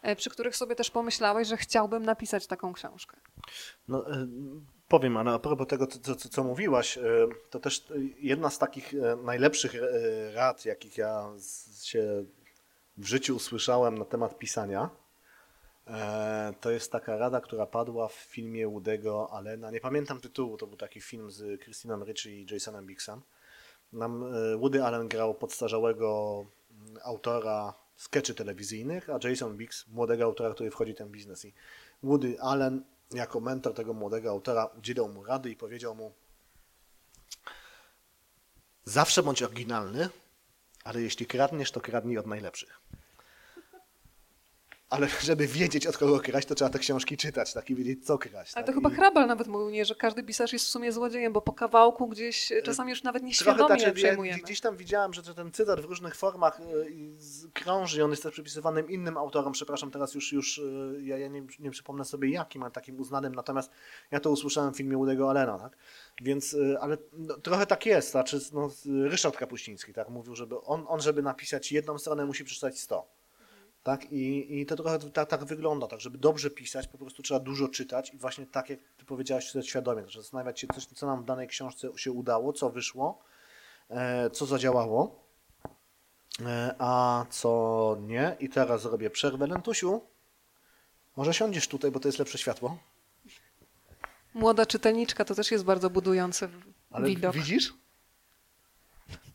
e, 0.01 0.15
przy 0.15 0.30
których 0.30 0.55
sobie 0.55 0.76
też 0.76 0.91
pomyślałeś, 0.91 1.47
że 1.47 1.57
chciałbym 1.57 2.05
napisać 2.05 2.47
taką 2.47 2.74
książkę. 2.74 3.18
No, 3.88 4.11
e, 4.11 4.28
powiem, 4.88 5.18
ale 5.18 5.32
a 5.32 5.39
propos 5.39 5.68
tego, 5.68 5.88
co, 5.88 6.15
co, 6.15 6.30
co 6.30 6.43
mówiłaś, 6.43 6.99
to 7.49 7.59
też 7.59 7.88
jedna 8.20 8.49
z 8.49 8.57
takich 8.57 8.93
najlepszych 9.24 9.74
rad, 10.34 10.65
jakich 10.65 10.97
ja 10.97 11.30
się 11.84 12.26
w 12.97 13.05
życiu 13.05 13.36
usłyszałem 13.36 13.97
na 13.97 14.05
temat 14.05 14.38
pisania, 14.38 14.89
to 16.61 16.71
jest 16.71 16.91
taka 16.91 17.17
rada, 17.17 17.41
która 17.41 17.65
padła 17.65 18.07
w 18.07 18.13
filmie 18.13 18.67
Woody'ego 18.67 19.27
Allena. 19.31 19.71
Nie 19.71 19.79
pamiętam 19.79 20.21
tytułu, 20.21 20.57
to 20.57 20.67
był 20.67 20.77
taki 20.77 21.01
film 21.01 21.31
z 21.31 21.61
Christiną 21.61 22.03
Ricci 22.03 22.29
i 22.29 22.53
Jasonem 22.53 22.85
Bixem. 22.85 23.21
Nam 23.93 24.23
e, 24.23 24.57
Woody 24.57 24.83
Allen 24.83 25.07
grał 25.07 25.35
podstarzałego 25.35 26.45
mm, 26.71 26.97
autora 27.03 27.73
skeczy 27.95 28.35
telewizyjnych, 28.35 29.09
a 29.09 29.19
Jason 29.23 29.57
Bix 29.57 29.88
młodego 29.88 30.23
autora, 30.23 30.53
który 30.53 30.71
wchodzi 30.71 30.93
w 30.93 30.97
ten 30.97 31.09
biznes. 31.09 31.45
I 31.45 31.53
Woody 32.03 32.41
Allen 32.41 32.83
jako 33.11 33.39
mentor 33.39 33.73
tego 33.73 33.93
młodego 33.93 34.29
autora 34.29 34.65
udzielał 34.65 35.09
mu 35.09 35.23
rady 35.23 35.49
i 35.49 35.55
powiedział 35.55 35.95
mu 35.95 36.13
Zawsze 38.85 39.23
bądź 39.23 39.43
oryginalny, 39.43 40.09
ale 40.83 41.01
jeśli 41.01 41.25
kradniesz, 41.25 41.71
to 41.71 41.81
kradnij 41.81 42.17
od 42.17 42.27
najlepszych. 42.27 42.81
Ale 44.89 45.07
żeby 45.21 45.47
wiedzieć, 45.47 45.88
od 45.88 45.97
kogo 45.97 46.19
kraść, 46.19 46.47
to 46.47 46.55
trzeba 46.55 46.69
te 46.69 46.79
książki 46.79 47.17
czytać, 47.17 47.53
tak 47.53 47.69
i 47.69 47.75
wiedzieć, 47.75 48.05
co 48.05 48.17
kraść. 48.17 48.51
Ale 48.55 48.65
tak? 48.65 48.75
to 48.75 48.81
chyba 48.81 48.89
I 48.89 48.93
Hrabal 48.93 49.27
nawet 49.27 49.47
mówił, 49.47 49.69
nie, 49.69 49.85
że 49.85 49.95
każdy 49.95 50.23
pisarz 50.23 50.53
jest 50.53 50.65
w 50.65 50.67
sumie 50.69 50.91
złodziejem, 50.91 51.33
bo 51.33 51.41
po 51.41 51.53
kawałku 51.53 52.07
gdzieś 52.07 52.51
e, 52.51 52.61
czasami 52.61 52.89
już 52.89 53.03
nawet 53.03 53.19
Trochę 53.21 53.27
nieświadomie 53.27 53.67
tak, 53.69 53.79
że 53.79 53.85
ja 53.88 53.93
przejmujemy. 53.93 54.39
gdzieś 54.43 54.61
tam 54.61 54.77
widziałem, 54.77 55.13
że 55.13 55.35
ten 55.35 55.51
cytat 55.51 55.81
w 55.81 55.85
różnych 55.85 56.15
formach 56.15 56.61
i 56.89 57.15
z- 57.19 57.47
krąży, 57.53 58.03
on 58.03 58.11
jest 58.11 58.23
też 58.23 58.33
przypisywanym 58.33 58.89
innym 58.89 59.17
autorom, 59.17 59.53
przepraszam, 59.53 59.91
teraz 59.91 60.13
już, 60.13 60.33
już 60.33 60.57
y, 60.57 60.97
ja, 61.03 61.17
ja 61.17 61.27
nie, 61.27 61.43
nie 61.59 61.71
przypomnę 61.71 62.05
sobie 62.05 62.29
jakim, 62.29 62.63
ale 62.63 62.71
takim 62.71 62.99
uznanym, 62.99 63.35
natomiast 63.35 63.71
ja 64.11 64.19
to 64.19 64.31
usłyszałem 64.31 64.73
w 64.73 64.77
filmie 64.77 64.97
Udego 64.97 65.29
Allena, 65.29 65.59
tak? 65.59 65.77
Więc, 66.21 66.55
ale 66.79 66.97
no, 67.13 67.38
trochę 67.38 67.65
tak 67.65 67.85
jest, 67.85 68.11
znaczy 68.11 68.39
no, 68.53 68.69
Ryszard 69.09 69.38
Kapuściński, 69.38 69.93
tak, 69.93 70.09
mówił, 70.09 70.35
żeby 70.35 70.61
on, 70.61 70.85
on 70.88 71.01
żeby 71.01 71.21
napisać 71.21 71.71
jedną 71.71 71.97
stronę, 71.97 72.25
musi 72.25 72.43
przeczytać 72.43 72.79
100. 72.79 73.16
Tak? 73.88 74.11
I, 74.11 74.59
I 74.59 74.65
to 74.65 74.75
trochę 74.75 74.99
tak, 74.99 75.29
tak 75.29 75.45
wygląda, 75.45 75.88
tak, 75.88 76.01
żeby 76.01 76.17
dobrze 76.17 76.49
pisać, 76.49 76.88
po 76.88 76.97
prostu 76.97 77.23
trzeba 77.23 77.39
dużo 77.39 77.67
czytać 77.67 78.13
i 78.13 78.17
właśnie 78.17 78.45
tak 78.45 78.69
jak 78.69 78.79
ty 78.97 79.05
powiedziałaś, 79.05 79.47
czytać 79.47 79.67
świadomie, 79.69 80.03
to 80.03 80.11
zastanawiać 80.11 80.59
się, 80.59 80.67
coś, 80.67 80.85
co 80.85 81.05
nam 81.05 81.21
w 81.21 81.25
danej 81.25 81.47
książce 81.47 81.89
się 81.95 82.11
udało, 82.11 82.53
co 82.53 82.69
wyszło, 82.69 83.19
e, 83.89 84.29
co 84.29 84.45
zadziałało, 84.45 85.23
e, 86.45 86.75
a 86.79 87.25
co 87.29 87.97
nie. 88.01 88.35
I 88.39 88.49
teraz 88.49 88.81
zrobię 88.81 89.09
przerwę. 89.09 89.47
Lentusiu, 89.47 90.01
może 91.15 91.33
siądziesz 91.33 91.67
tutaj, 91.67 91.91
bo 91.91 91.99
to 91.99 92.07
jest 92.07 92.19
lepsze 92.19 92.38
światło. 92.38 92.77
Młoda 94.33 94.65
czytelniczka 94.65 95.25
to 95.25 95.35
też 95.35 95.51
jest 95.51 95.63
bardzo 95.63 95.89
budujący 95.89 96.49
Ale 96.91 97.07
widok. 97.07 97.35
widzisz? 97.35 97.73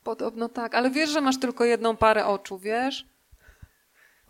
Podobno 0.05 0.49
tak, 0.49 0.75
ale 0.75 0.91
wiesz, 0.91 1.11
że 1.11 1.21
masz 1.21 1.41
tylko 1.41 1.65
jedną 1.65 1.97
parę 1.97 2.27
oczu, 2.27 2.59
wiesz? 2.59 3.12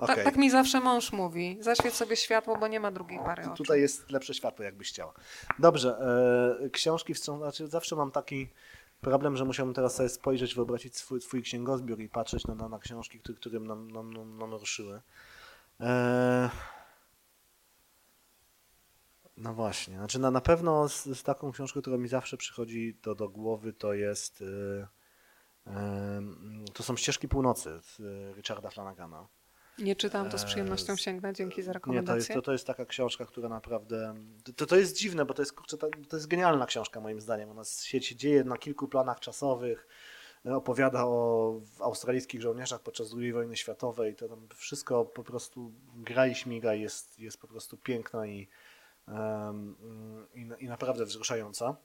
Okej. 0.03 0.17
Tak, 0.17 0.25
tak 0.25 0.37
mi 0.37 0.51
zawsze 0.51 0.81
mąż 0.81 1.13
mówi. 1.13 1.59
Zaświeć 1.61 1.95
sobie 1.95 2.17
światło, 2.17 2.57
bo 2.59 2.69
nie 2.69 2.81
ma 2.81 2.91
drugiej 2.91 3.19
pary 3.19 3.43
oczu. 3.43 3.55
Tutaj 3.55 3.81
jest 3.81 4.11
lepsze 4.11 4.35
światło, 4.35 4.65
jakbyś 4.65 4.89
chciała. 4.89 5.13
Dobrze, 5.59 5.99
e, 6.65 6.71
książki 6.71 7.15
wstrząs... 7.15 7.41
Znaczy 7.43 7.69
zawsze 7.69 7.97
mam 7.97 8.11
taki 8.11 8.49
problem, 9.01 9.37
że 9.37 9.45
musiałbym 9.45 9.75
teraz 9.75 9.95
sobie 9.95 10.09
spojrzeć, 10.09 10.55
wyobrazić 10.55 10.97
swój, 10.97 11.21
swój 11.21 11.43
księgozbiór 11.43 12.01
i 12.01 12.09
patrzeć 12.09 12.47
na, 12.47 12.55
na, 12.55 12.69
na 12.69 12.79
książki, 12.79 13.21
które, 13.21 13.39
które 13.39 13.61
nam, 13.61 13.91
nam, 13.91 14.13
nam, 14.13 14.39
nam 14.39 14.55
ruszyły. 14.55 15.03
E, 15.81 16.51
no 19.37 19.55
właśnie, 19.55 19.97
znaczy 19.97 20.19
na, 20.19 20.31
na 20.31 20.41
pewno 20.41 20.89
z, 20.89 21.05
z 21.05 21.23
taką 21.23 21.53
książką, 21.53 21.81
która 21.81 21.97
mi 21.97 22.09
zawsze 22.09 22.37
przychodzi 22.37 22.99
do, 23.03 23.15
do 23.15 23.29
głowy, 23.29 23.73
to 23.73 23.95
jest 23.95 24.43
e, 25.67 25.73
e, 25.73 26.23
to 26.73 26.83
są 26.83 26.97
Ścieżki 26.97 27.29
Północy 27.29 27.81
z 27.83 28.01
e, 28.01 28.35
Richarda 28.37 28.71
Flanagana. 28.71 29.29
Nie 29.83 29.97
czytam, 29.97 30.31
to 30.31 30.39
z 30.39 30.45
przyjemnością 30.45 30.93
Eee, 30.93 30.99
sięgnę. 30.99 31.33
Dzięki 31.33 31.63
za 31.63 31.73
Nie, 31.73 31.73
to 31.73 31.73
jest, 31.73 31.75
rekomendację. 31.75 32.35
to, 32.35 32.43
to 32.43 32.53
jest 32.53 32.67
taka 32.67 32.87
książka, 32.87 33.27
która 33.27 33.49
naprawdę. 33.49 34.15
To, 34.57 34.67
to 34.67 34.77
jest 34.77 34.97
dziwne, 34.97 35.25
bo 35.25 35.35
to 35.35 35.43
jest, 35.43 35.53
kurczę, 35.53 35.77
to, 35.79 35.89
jest 36.13 36.27
genialna 36.27 36.67
książka, 36.67 37.01
moim 37.01 37.21
zdaniem. 37.21 37.51
Ona 37.51 37.65
się, 37.65 38.03
się 38.03 38.17
dzieje 38.17 38.45
na 38.45 38.59
kilku 38.59 38.89
planach 38.89 39.21
czasowych. 39.21 39.89
e, 40.47 40.55
Opowiada 40.57 41.05
o 41.05 41.61
australijskich 41.81 42.43
żołnierzach 42.43 42.81
podczas 42.81 43.15
II 43.19 43.33
wojny 43.33 43.57
światowej. 43.57 44.17
To 44.17 44.29
tam 44.29 44.49
wszystko 44.57 45.05
po 45.05 45.25
prostu 45.25 45.73
gra 45.97 46.27
i 46.27 46.35
śmiga, 46.35 46.75
jest, 46.75 47.19
jest 47.19 47.39
po 47.39 47.49
prostu 47.49 47.77
piękna 47.77 48.27
i, 48.27 48.49
i, 50.35 50.49
i 50.59 50.69
naprawdę 50.69 51.05
wzruszająca. 51.05 51.77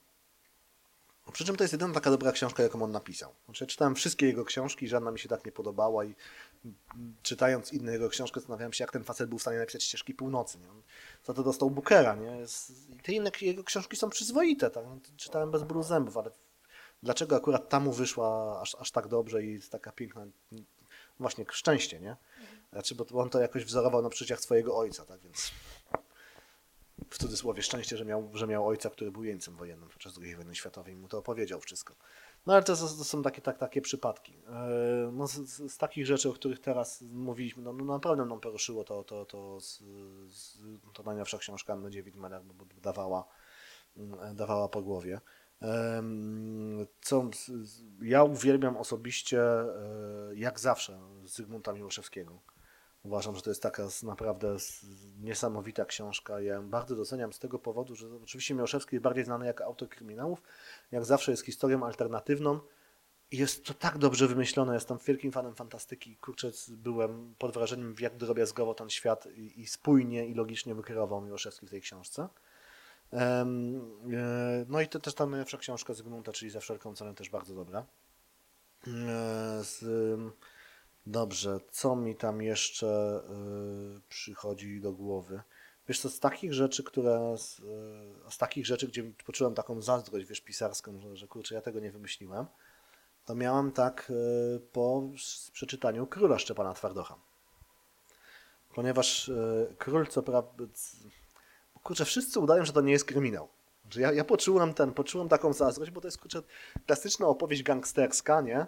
Przy 1.33 1.45
czym 1.45 1.55
to 1.55 1.63
jest 1.63 1.73
jedyna 1.73 1.93
taka 1.93 2.11
dobra 2.11 2.31
książka, 2.31 2.63
jaką 2.63 2.81
on 2.83 2.91
napisał. 2.91 3.35
Znaczy, 3.45 3.67
czytałem 3.67 3.95
wszystkie 3.95 4.25
jego 4.25 4.45
książki, 4.45 4.87
żadna 4.87 5.11
mi 5.11 5.19
się 5.19 5.29
tak 5.29 5.45
nie 5.45 5.51
podobała 5.51 6.05
i 6.05 6.15
mm, 6.65 7.15
czytając 7.23 7.73
inne 7.73 7.91
jego 7.91 8.09
książki 8.09 8.39
zastanawiałem 8.39 8.73
się, 8.73 8.83
jak 8.83 8.91
ten 8.91 9.03
facet 9.03 9.29
był 9.29 9.37
w 9.37 9.41
stanie 9.41 9.59
napisać 9.59 9.83
Ścieżki 9.83 10.13
Północy. 10.13 10.57
Nie? 10.59 10.69
On 10.69 10.81
za 11.23 11.33
to 11.33 11.43
dostał 11.43 11.69
Bookera. 11.69 12.15
Nie? 12.15 12.43
I 12.89 12.99
te 13.03 13.11
inne 13.11 13.31
jego 13.41 13.63
książki 13.63 13.97
są 13.97 14.09
przyzwoite. 14.09 14.69
Tak? 14.69 14.85
No, 14.85 14.99
czytałem 15.17 15.51
bez 15.51 15.63
bólu 15.63 15.83
zębów, 15.83 16.17
ale 16.17 16.31
dlaczego 17.03 17.35
akurat 17.35 17.69
ta 17.69 17.79
mu 17.79 17.91
wyszła 17.91 18.61
aż, 18.61 18.75
aż 18.79 18.91
tak 18.91 19.07
dobrze 19.07 19.43
i 19.43 19.53
jest 19.53 19.71
taka 19.71 19.91
piękna, 19.91 20.25
właśnie 21.19 21.45
szczęście, 21.51 21.99
nie? 21.99 22.15
Znaczy, 22.73 22.95
bo 22.95 23.05
on 23.21 23.29
to 23.29 23.39
jakoś 23.39 23.65
wzorował 23.65 24.01
na 24.01 24.09
przeżyciach 24.09 24.39
swojego 24.39 24.77
ojca, 24.77 25.05
tak 25.05 25.19
więc 25.21 25.51
w 27.09 27.17
cudzysłowie 27.17 27.61
szczęście, 27.61 27.97
że 27.97 28.05
miał, 28.05 28.29
że 28.33 28.47
miał 28.47 28.67
ojca, 28.67 28.89
który 28.89 29.11
był 29.11 29.23
jeńcem 29.23 29.55
wojennym 29.55 29.89
podczas 29.89 30.19
II 30.21 30.35
wojny 30.35 30.55
światowej 30.55 30.93
i 30.93 30.97
mu 30.97 31.07
to 31.07 31.17
opowiedział 31.17 31.59
wszystko. 31.59 31.95
No 32.45 32.53
ale 32.53 32.63
to, 32.63 32.75
to 32.75 32.87
są 32.87 33.21
takie, 33.21 33.41
tak, 33.41 33.57
takie 33.57 33.81
przypadki. 33.81 34.37
E, 34.47 35.11
No, 35.13 35.27
z, 35.27 35.33
z, 35.71 35.77
takich 35.77 36.05
rzeczy, 36.05 36.29
o 36.29 36.33
których 36.33 36.59
teraz 36.59 37.01
mówiliśmy, 37.01 37.63
no, 37.63 37.73
no 37.73 37.85
naprawdę 37.85 38.25
nam 38.25 38.39
poruszyło 38.39 38.83
to, 38.83 39.03
to, 39.03 39.25
to, 39.25 39.59
z, 39.59 39.83
z, 40.27 40.59
to 40.93 41.03
najnowsza 41.03 41.37
książka 41.37 41.73
Anny 41.73 41.89
Dziewit-Meller, 41.89 42.43
bo 42.43 42.65
dawała, 42.81 43.27
mm, 43.97 44.35
dawała 44.35 44.69
po 44.69 44.81
głowie. 44.81 45.21
Co, 47.01 47.29
ja 48.01 48.23
uwielbiam 48.23 48.77
osobiście, 48.77 49.41
e, 49.41 49.65
jak 50.35 50.59
zawsze, 50.59 50.99
Zygmunta 51.25 51.73
Miłoszewskiego. 51.73 52.41
Uważam, 53.07 53.35
że 53.35 53.41
to 53.41 53.49
jest 53.49 53.63
taka 53.63 53.87
naprawdę 54.03 54.57
niesamowita 55.21 55.85
książka. 55.85 56.41
Ja 56.41 56.53
ją 56.53 56.69
bardzo 56.69 56.95
doceniam 56.95 57.33
z 57.33 57.39
tego 57.39 57.59
powodu, 57.59 57.95
że 57.95 58.07
oczywiście 58.23 58.53
Miłoszewski 58.53 58.95
jest 58.95 59.03
bardziej 59.03 59.25
znany 59.25 59.45
jako 59.45 59.65
autor 59.65 59.89
kryminałów. 59.89 60.41
Jak 60.91 61.05
zawsze 61.05 61.31
jest 61.31 61.45
historią 61.45 61.85
alternatywną. 61.85 62.59
I 63.31 63.37
jest 63.37 63.65
to 63.65 63.73
tak 63.73 63.97
dobrze 63.97 64.27
wymyślone. 64.27 64.73
Jestem 64.73 64.97
wielkim 65.07 65.31
fanem 65.31 65.55
fantastyki. 65.55 66.17
Kurczę, 66.17 66.51
byłem 66.69 67.35
pod 67.37 67.53
wrażeniem, 67.53 67.95
jak 67.99 68.17
drobiazgowo 68.17 68.73
ten 68.73 68.89
świat 68.89 69.27
i, 69.35 69.61
i 69.61 69.67
spójnie 69.67 70.27
i 70.27 70.33
logicznie 70.33 70.75
wykreował 70.75 71.21
Miłoszewski 71.21 71.67
w 71.67 71.69
tej 71.69 71.81
książce. 71.81 72.27
E, 73.13 73.45
No 74.67 74.81
i 74.81 74.87
to 74.87 74.99
też 74.99 75.13
ta 75.13 75.25
najlepsza 75.25 75.57
książka 75.57 75.93
Zygmunta, 75.93 76.31
czyli 76.31 76.51
za 76.51 76.59
wszelką 76.59 76.95
cenę 76.95 77.15
też 77.15 77.29
bardzo 77.29 77.55
dobra. 77.55 77.85
E, 78.87 79.63
Z, 79.63 79.85
dobrze, 81.07 81.59
co 81.71 81.95
mi 81.95 82.15
tam 82.15 82.41
jeszcze 82.41 82.87
e, 82.87 83.99
przychodzi 84.09 84.81
do 84.81 84.91
głowy? 84.91 85.41
Wiesz 85.87 85.99
co, 85.99 86.09
z 86.09 86.19
takich 86.19 86.53
rzeczy, 86.53 86.83
które, 86.83 87.35
z, 87.37 87.59
e, 88.27 88.31
z 88.31 88.37
takich 88.37 88.65
rzeczy, 88.65 88.87
gdzie 88.87 89.03
poczułem 89.25 89.53
taką 89.53 89.81
zazdrość, 89.81 90.25
wiesz, 90.25 90.41
pisarską, 90.41 90.99
że, 90.99 91.15
że 91.15 91.27
kurczę, 91.27 91.55
ja 91.55 91.61
tego 91.61 91.79
nie 91.79 91.91
wymyśliłem, 91.91 92.45
to 93.25 93.35
miałem 93.35 93.71
tak 93.71 94.11
e, 94.11 94.59
po 94.59 95.03
przeczytaniu 95.51 96.07
Króla 96.07 96.39
Szczepana 96.39 96.73
Twardocha. 96.73 97.15
Ponieważ 98.75 99.31
Król, 99.77 100.07
co 100.07 100.23
prawda, 100.23 100.65
kurczę, 101.83 102.05
wszyscy 102.05 102.39
udają, 102.39 102.65
że 102.65 102.73
to 102.73 102.81
nie 102.81 102.91
jest 102.91 103.05
kryminał. 103.05 103.47
Że 103.89 104.01
ja, 104.01 104.11
ja 104.11 104.23
poczułem 104.23 104.73
ten, 104.73 104.93
poczułem 104.93 105.29
taką 105.29 105.53
zazdrość, 105.53 105.91
bo 105.91 106.01
to 106.01 106.07
jest 106.07 106.17
kurczę, 106.17 106.41
klasyczna 106.85 107.27
opowieść 107.27 107.63
gangsterska, 107.63 108.41
nie? 108.41 108.67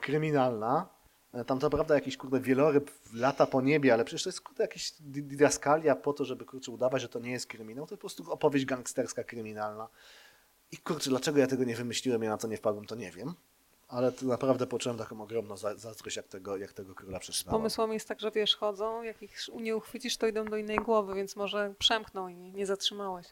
Kryminalna. 0.00 0.97
E, 1.40 1.44
Tam 1.44 1.58
to 1.58 1.70
prawda 1.70 1.94
jakiś 1.94 2.16
kurde 2.16 2.40
wieloryb 2.40 2.90
lata 3.14 3.46
po 3.46 3.60
niebie, 3.60 3.92
ale 3.94 4.04
przecież 4.04 4.22
to 4.22 4.28
jest 4.28 4.40
kurde 4.40 4.64
jakaś 4.64 4.92
di- 5.00 5.22
didaskalia 5.22 5.96
po 5.96 6.12
to, 6.12 6.24
żeby 6.24 6.44
kurczę 6.44 6.72
udawać, 6.72 7.02
że 7.02 7.08
to 7.08 7.18
nie 7.18 7.30
jest 7.30 7.46
kryminał. 7.46 7.86
To 7.86 7.94
jest 7.94 8.00
po 8.00 8.08
prostu 8.08 8.32
opowieść 8.32 8.64
gangsterska, 8.66 9.24
kryminalna. 9.24 9.88
I 10.72 10.76
kurczę, 10.76 11.10
dlaczego 11.10 11.38
ja 11.38 11.46
tego 11.46 11.64
nie 11.64 11.76
wymyśliłem, 11.76 12.22
ja 12.22 12.30
na 12.30 12.36
to 12.38 12.48
nie 12.48 12.56
wpadłem, 12.56 12.86
to 12.86 12.94
nie 12.94 13.10
wiem. 13.12 13.34
Ale 13.88 14.12
to 14.12 14.26
naprawdę 14.26 14.66
poczułem 14.66 14.98
taką 14.98 15.20
ogromną 15.22 15.56
za- 15.56 15.76
zazdrość, 15.76 16.16
jak 16.16 16.28
tego, 16.28 16.56
jak 16.56 16.72
tego 16.72 16.94
króla 16.94 17.18
przeczytałem. 17.18 17.60
Pomysłami 17.60 17.94
jest 17.94 18.08
tak, 18.08 18.20
że 18.20 18.30
wiesz, 18.30 18.56
chodzą, 18.56 19.02
jak 19.02 19.22
ich 19.22 19.36
nie 19.60 19.76
uchwycisz, 19.76 20.16
to 20.16 20.26
idą 20.26 20.44
do 20.44 20.56
innej 20.56 20.76
głowy, 20.76 21.14
więc 21.14 21.36
może 21.36 21.74
przemkną 21.78 22.28
i 22.28 22.34
nie 22.36 22.66
zatrzymałeś. 22.66 23.26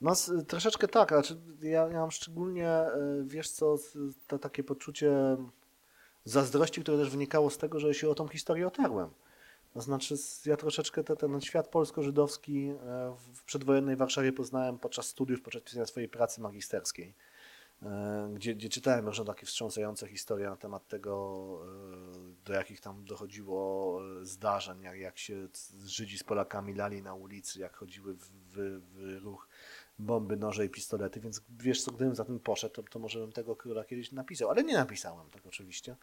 No 0.00 0.12
troszeczkę 0.48 0.88
tak, 0.88 1.08
znaczy 1.08 1.36
ja, 1.62 1.70
ja 1.88 2.00
mam 2.00 2.10
szczególnie, 2.10 2.68
e, 2.68 2.92
wiesz 3.24 3.50
co, 3.50 3.76
to 4.26 4.38
takie 4.38 4.64
poczucie 4.64 5.36
zazdrości, 6.24 6.82
które 6.82 6.98
też 6.98 7.10
wynikało 7.10 7.50
z 7.50 7.58
tego, 7.58 7.80
że 7.80 7.94
się 7.94 8.08
o 8.08 8.14
tą 8.14 8.28
historię 8.28 8.66
otarłem. 8.66 9.10
To 9.74 9.80
znaczy 9.80 10.14
ja 10.46 10.56
troszeczkę 10.56 11.04
te, 11.04 11.16
ten 11.16 11.40
świat 11.40 11.68
polsko-żydowski 11.68 12.68
e, 12.68 12.74
w 13.34 13.44
przedwojennej 13.44 13.96
Warszawie 13.96 14.32
poznałem 14.32 14.78
podczas 14.78 15.06
studiów, 15.06 15.42
podczas 15.42 15.62
pisania 15.62 15.86
swojej 15.86 16.08
pracy 16.08 16.40
magisterskiej, 16.40 17.14
e, 17.82 18.30
gdzie, 18.34 18.54
gdzie 18.54 18.68
czytałem 18.68 19.06
różne 19.06 19.24
takie 19.24 19.46
wstrząsające 19.46 20.08
historie 20.08 20.50
na 20.50 20.56
temat 20.56 20.88
tego, 20.88 21.58
e, 21.64 22.44
do 22.44 22.52
jakich 22.52 22.80
tam 22.80 23.04
dochodziło 23.04 24.00
zdarzeń, 24.22 24.82
jak, 24.82 24.98
jak 24.98 25.18
się 25.18 25.48
Żydzi 25.84 26.18
z 26.18 26.24
Polakami 26.24 26.74
lali 26.74 27.02
na 27.02 27.14
ulicy, 27.14 27.60
jak 27.60 27.76
chodziły 27.76 28.14
w, 28.14 28.30
w, 28.52 28.80
w 28.94 29.22
ruch 29.24 29.48
bomby, 30.00 30.36
noże 30.36 30.64
i 30.64 30.68
pistolety, 30.68 31.20
więc 31.20 31.42
wiesz 31.58 31.82
co, 31.82 31.92
gdybym 31.92 32.14
za 32.14 32.24
tym 32.24 32.40
poszedł, 32.40 32.74
to, 32.74 32.82
to 32.82 32.98
może 32.98 33.20
bym 33.20 33.32
tego 33.32 33.56
króla 33.56 33.84
kiedyś 33.84 34.12
napisał, 34.12 34.50
ale 34.50 34.64
nie 34.64 34.74
napisałem 34.74 35.30
tak 35.30 35.46
oczywiście. 35.46 35.96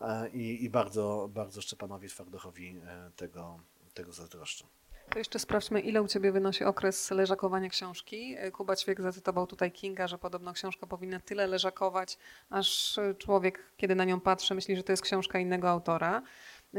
E, 0.00 0.28
I, 0.28 0.64
i 0.64 0.70
bardzo, 0.70 1.28
bardzo 1.34 1.62
Szczepanowi 1.62 2.08
Twardochowi 2.08 2.76
e, 2.86 3.10
tego, 3.16 3.60
tego 3.94 4.12
zazdroszczę. 4.12 4.64
To 5.10 5.18
jeszcze 5.18 5.38
sprawdźmy, 5.38 5.80
ile 5.80 6.02
u 6.02 6.08
Ciebie 6.08 6.32
wynosi 6.32 6.64
okres 6.64 7.10
leżakowania 7.10 7.68
książki. 7.68 8.36
Kuba 8.52 8.76
Ćwiek 8.76 9.00
zacytował 9.00 9.46
tutaj 9.46 9.72
Kinga, 9.72 10.08
że 10.08 10.18
podobno 10.18 10.52
książka 10.52 10.86
powinna 10.86 11.20
tyle 11.20 11.46
leżakować, 11.46 12.18
aż 12.50 13.00
człowiek, 13.18 13.58
kiedy 13.76 13.94
na 13.94 14.04
nią 14.04 14.20
patrzy, 14.20 14.54
myśli, 14.54 14.76
że 14.76 14.82
to 14.82 14.92
jest 14.92 15.02
książka 15.02 15.38
innego 15.38 15.70
autora. 15.70 16.22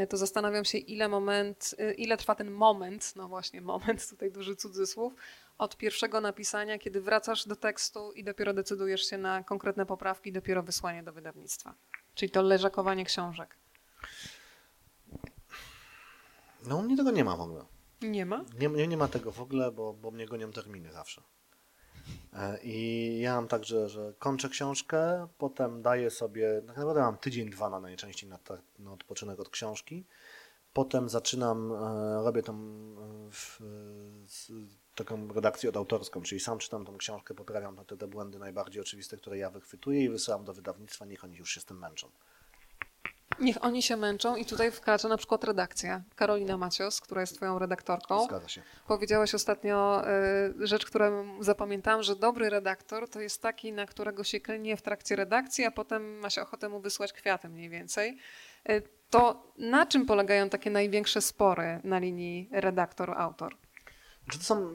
To 0.10 0.18
zastanawiam 0.18 0.66
się, 0.66 0.78
ile 0.78 1.08
moment, 1.08 1.76
ile 1.98 2.18
trwa 2.18 2.36
ten 2.36 2.52
moment, 2.52 3.16
no 3.16 3.28
właśnie 3.28 3.62
moment, 3.62 4.08
tutaj 4.10 4.32
duży 4.32 4.56
cudzysłów, 4.56 5.14
od 5.58 5.78
pierwszego 5.78 6.22
napisania, 6.22 6.80
kiedy 6.80 7.02
wracasz 7.02 7.48
do 7.48 7.56
tekstu 7.56 8.12
i 8.12 8.24
dopiero 8.24 8.54
decydujesz 8.54 9.10
się 9.10 9.18
na 9.18 9.43
konkretne 9.43 9.86
poprawki, 9.86 10.32
dopiero 10.32 10.64
wysłanie 10.64 11.04
do 11.04 11.14
wydawnictwa. 11.14 11.74
Czyli 12.16 12.32
to 12.32 12.41
leżakowanie 12.41 13.06
książek. 13.06 13.58
No 16.68 16.78
u 16.78 16.82
mnie 16.82 16.98
tego 16.98 17.12
nie 17.12 17.24
ma 17.24 17.38
w 17.38 17.41
ogóle. 17.41 17.66
Nie 18.02 18.26
ma? 18.26 18.45
Nie, 18.60 18.68
nie, 18.68 18.88
nie 18.88 18.98
ma 18.98 19.08
tego 19.08 19.32
w 19.32 19.41
ogóle, 19.41 19.72
bo, 19.72 19.93
bo 19.93 20.12
mnie 20.12 20.26
gonią 20.26 20.52
terminy 20.52 20.91
zawsze. 20.91 21.22
E, 22.34 22.60
I 22.64 23.20
ja 23.20 23.36
mam 23.36 23.47
tak, 23.47 23.66
że, 23.66 24.14
kończę 24.20 24.49
książkę, 24.49 25.28
potem 25.38 25.82
daję 25.82 26.10
sobie, 26.10 26.62
tak 26.68 26.78
naprawdę 26.78 27.01
mam 27.01 27.18
tydzień, 27.18 27.49
dwa 27.49 27.70
na 27.70 27.80
najczęściej 27.80 28.30
na, 28.30 28.38
ta- 28.38 28.62
na 28.80 28.93
odpoczynek 28.93 29.39
od 29.39 29.49
książki. 29.49 30.05
Potem 30.74 31.10
zaczynam, 31.10 31.72
e, 31.72 31.76
robię 32.24 32.43
tą 32.43 32.53
e, 32.53 33.32
w, 33.32 33.60
z, 34.26 34.51
taką 34.95 35.28
redakcję 35.34 35.70
odautorską, 35.70 36.22
czyli 36.22 36.41
sam 36.41 36.60
czytam 36.60 36.86
tą 36.86 36.97
książkę, 36.97 37.34
poprawiam 37.36 37.86
te, 37.86 37.97
te 37.97 38.08
błędy 38.08 38.39
najbardziej 38.39 38.82
oczywiste, 38.82 39.18
które 39.18 39.38
ja 39.38 39.49
wychwytuję 39.49 40.03
i 40.03 40.10
wysyłam 40.10 40.45
do 40.45 40.53
wydawnictwa, 40.53 41.05
niech 41.05 41.24
oni 41.24 41.38
już 41.38 41.51
się 41.51 41.62
z 41.62 41.66
tym 41.66 41.80
męczą. 41.80 42.10
Niech 43.40 43.64
oni 43.64 43.84
się 43.84 43.98
męczą 43.98 44.36
i 44.36 44.46
tutaj 44.46 44.72
wkracza 44.72 45.08
na 45.08 45.18
przykład 45.18 45.44
redakcja. 45.44 46.02
Karolina 46.16 46.58
Macios, 46.58 47.02
która 47.02 47.22
jest 47.22 47.36
twoją 47.36 47.60
redaktorką. 47.60 48.26
Zgadza 48.26 48.48
się. 48.48 48.62
Powiedziałaś 48.88 49.34
ostatnio 49.36 50.04
y, 50.62 50.68
rzecz, 50.68 50.86
którą 50.86 51.38
zapamiętałam, 51.44 52.04
że 52.04 52.16
dobry 52.16 52.50
redaktor 52.50 53.10
to 53.10 53.20
jest 53.22 53.42
taki, 53.42 53.74
na 53.74 53.86
którego 53.86 54.24
się 54.24 54.40
klnie 54.40 54.78
w 54.78 54.82
trakcie 54.82 55.16
redakcji, 55.16 55.66
a 55.66 55.72
potem 55.72 56.20
ma 56.20 56.30
się 56.30 56.42
ochotę 56.42 56.70
mu 56.70 56.80
wysłać 56.80 57.14
kwiaty 57.14 57.50
mniej 57.50 57.70
więcej. 57.70 58.18
Y, 58.70 58.82
to 59.10 59.52
na 59.58 59.86
czym 59.86 60.06
polegają 60.06 60.50
takie 60.50 60.70
największe 60.72 61.22
spory 61.22 61.80
na 61.84 62.00
linii 62.00 62.50
redaktor-autor? 62.52 63.56
Czy 64.32 64.38
to 64.40 64.44
są 64.46 64.68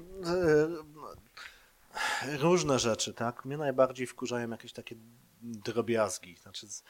e, 2.26 2.36
różne 2.38 2.78
rzeczy, 2.78 3.14
tak? 3.14 3.44
Mnie 3.44 3.56
najbardziej 3.56 4.06
wkurzają 4.06 4.50
jakieś 4.50 4.72
takie 4.72 4.96
drobiazgi. 5.42 6.36
Znaczy 6.36 6.66
z- 6.66 6.84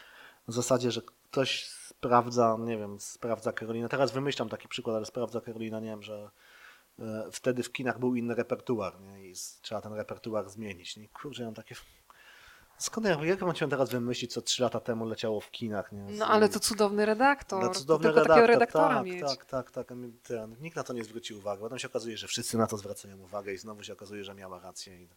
w 0.49 0.53
zasadzie, 0.53 0.91
że 0.91 1.03
ktoś 1.03 1.65
sprawdza, 1.69 2.57
nie 2.61 2.79
wiem, 2.79 3.01
sprawdza 3.01 3.53
Karolina. 3.53 3.89
Teraz 3.89 4.13
wymyślam 4.13 4.49
taki 4.49 4.69
przykład, 4.69 4.97
ale 4.97 5.07
sprawdza 5.07 5.41
Karolina, 5.41 5.81
nie 5.81 5.87
wiem, 5.87 6.03
że 6.03 6.31
e, 6.99 7.29
wtedy 7.33 7.63
w 7.63 7.73
kinach 7.73 7.99
był 7.99 8.15
inny 8.17 8.35
repertuar, 8.35 9.01
nie? 9.01 9.29
I 9.31 9.35
trzeba 9.63 9.81
ten 9.81 9.93
repertuar 9.93 10.51
zmienić. 10.51 10.97
Nie? 10.97 11.09
Kurczę, 11.09 11.43
ja 11.43 11.49
mam 11.49 11.55
takie... 11.55 11.75
Skąd 12.79 13.07
ja, 13.07 13.25
jak 13.25 13.41
mam 13.41 13.55
teraz 13.55 13.91
wymyślić, 13.91 14.33
co 14.33 14.43
trzy 14.43 14.63
lata 14.63 14.81
temu 14.81 15.05
leciało 15.05 15.41
w 15.41 15.51
kinach, 15.51 15.93
nie? 15.93 16.15
Z- 16.15 16.19
No 16.19 16.27
ale 16.27 16.49
to 16.49 16.61
cudowny 16.61 17.07
redaktor. 17.07 17.63
no, 17.63 17.69
To 17.69 17.75
cudowny 17.75 18.03
tylko 18.09 18.21
redaktor, 18.21 18.49
redaktora 18.51 18.95
tak, 18.95 19.05
mieć. 19.05 19.21
tak, 19.21 19.45
tak, 19.45 19.71
tak. 19.71 19.89
Ten, 20.23 20.57
nikt 20.61 20.77
na 20.77 20.85
to 20.85 20.93
nie 20.93 21.05
zwrócił 21.05 21.39
uwagi. 21.39 21.61
Potem 21.61 21.79
się 21.79 21.89
okazuje, 21.89 22.17
że 22.17 22.27
wszyscy 22.29 22.59
na 22.59 22.67
to 22.67 22.77
zwracają 22.77 23.19
uwagę 23.19 23.53
i 23.53 23.59
znowu 23.59 23.83
się 23.83 23.93
okazuje, 23.93 24.25
że 24.25 24.35
miała 24.35 24.61
rację. 24.61 25.03
I 25.03 25.09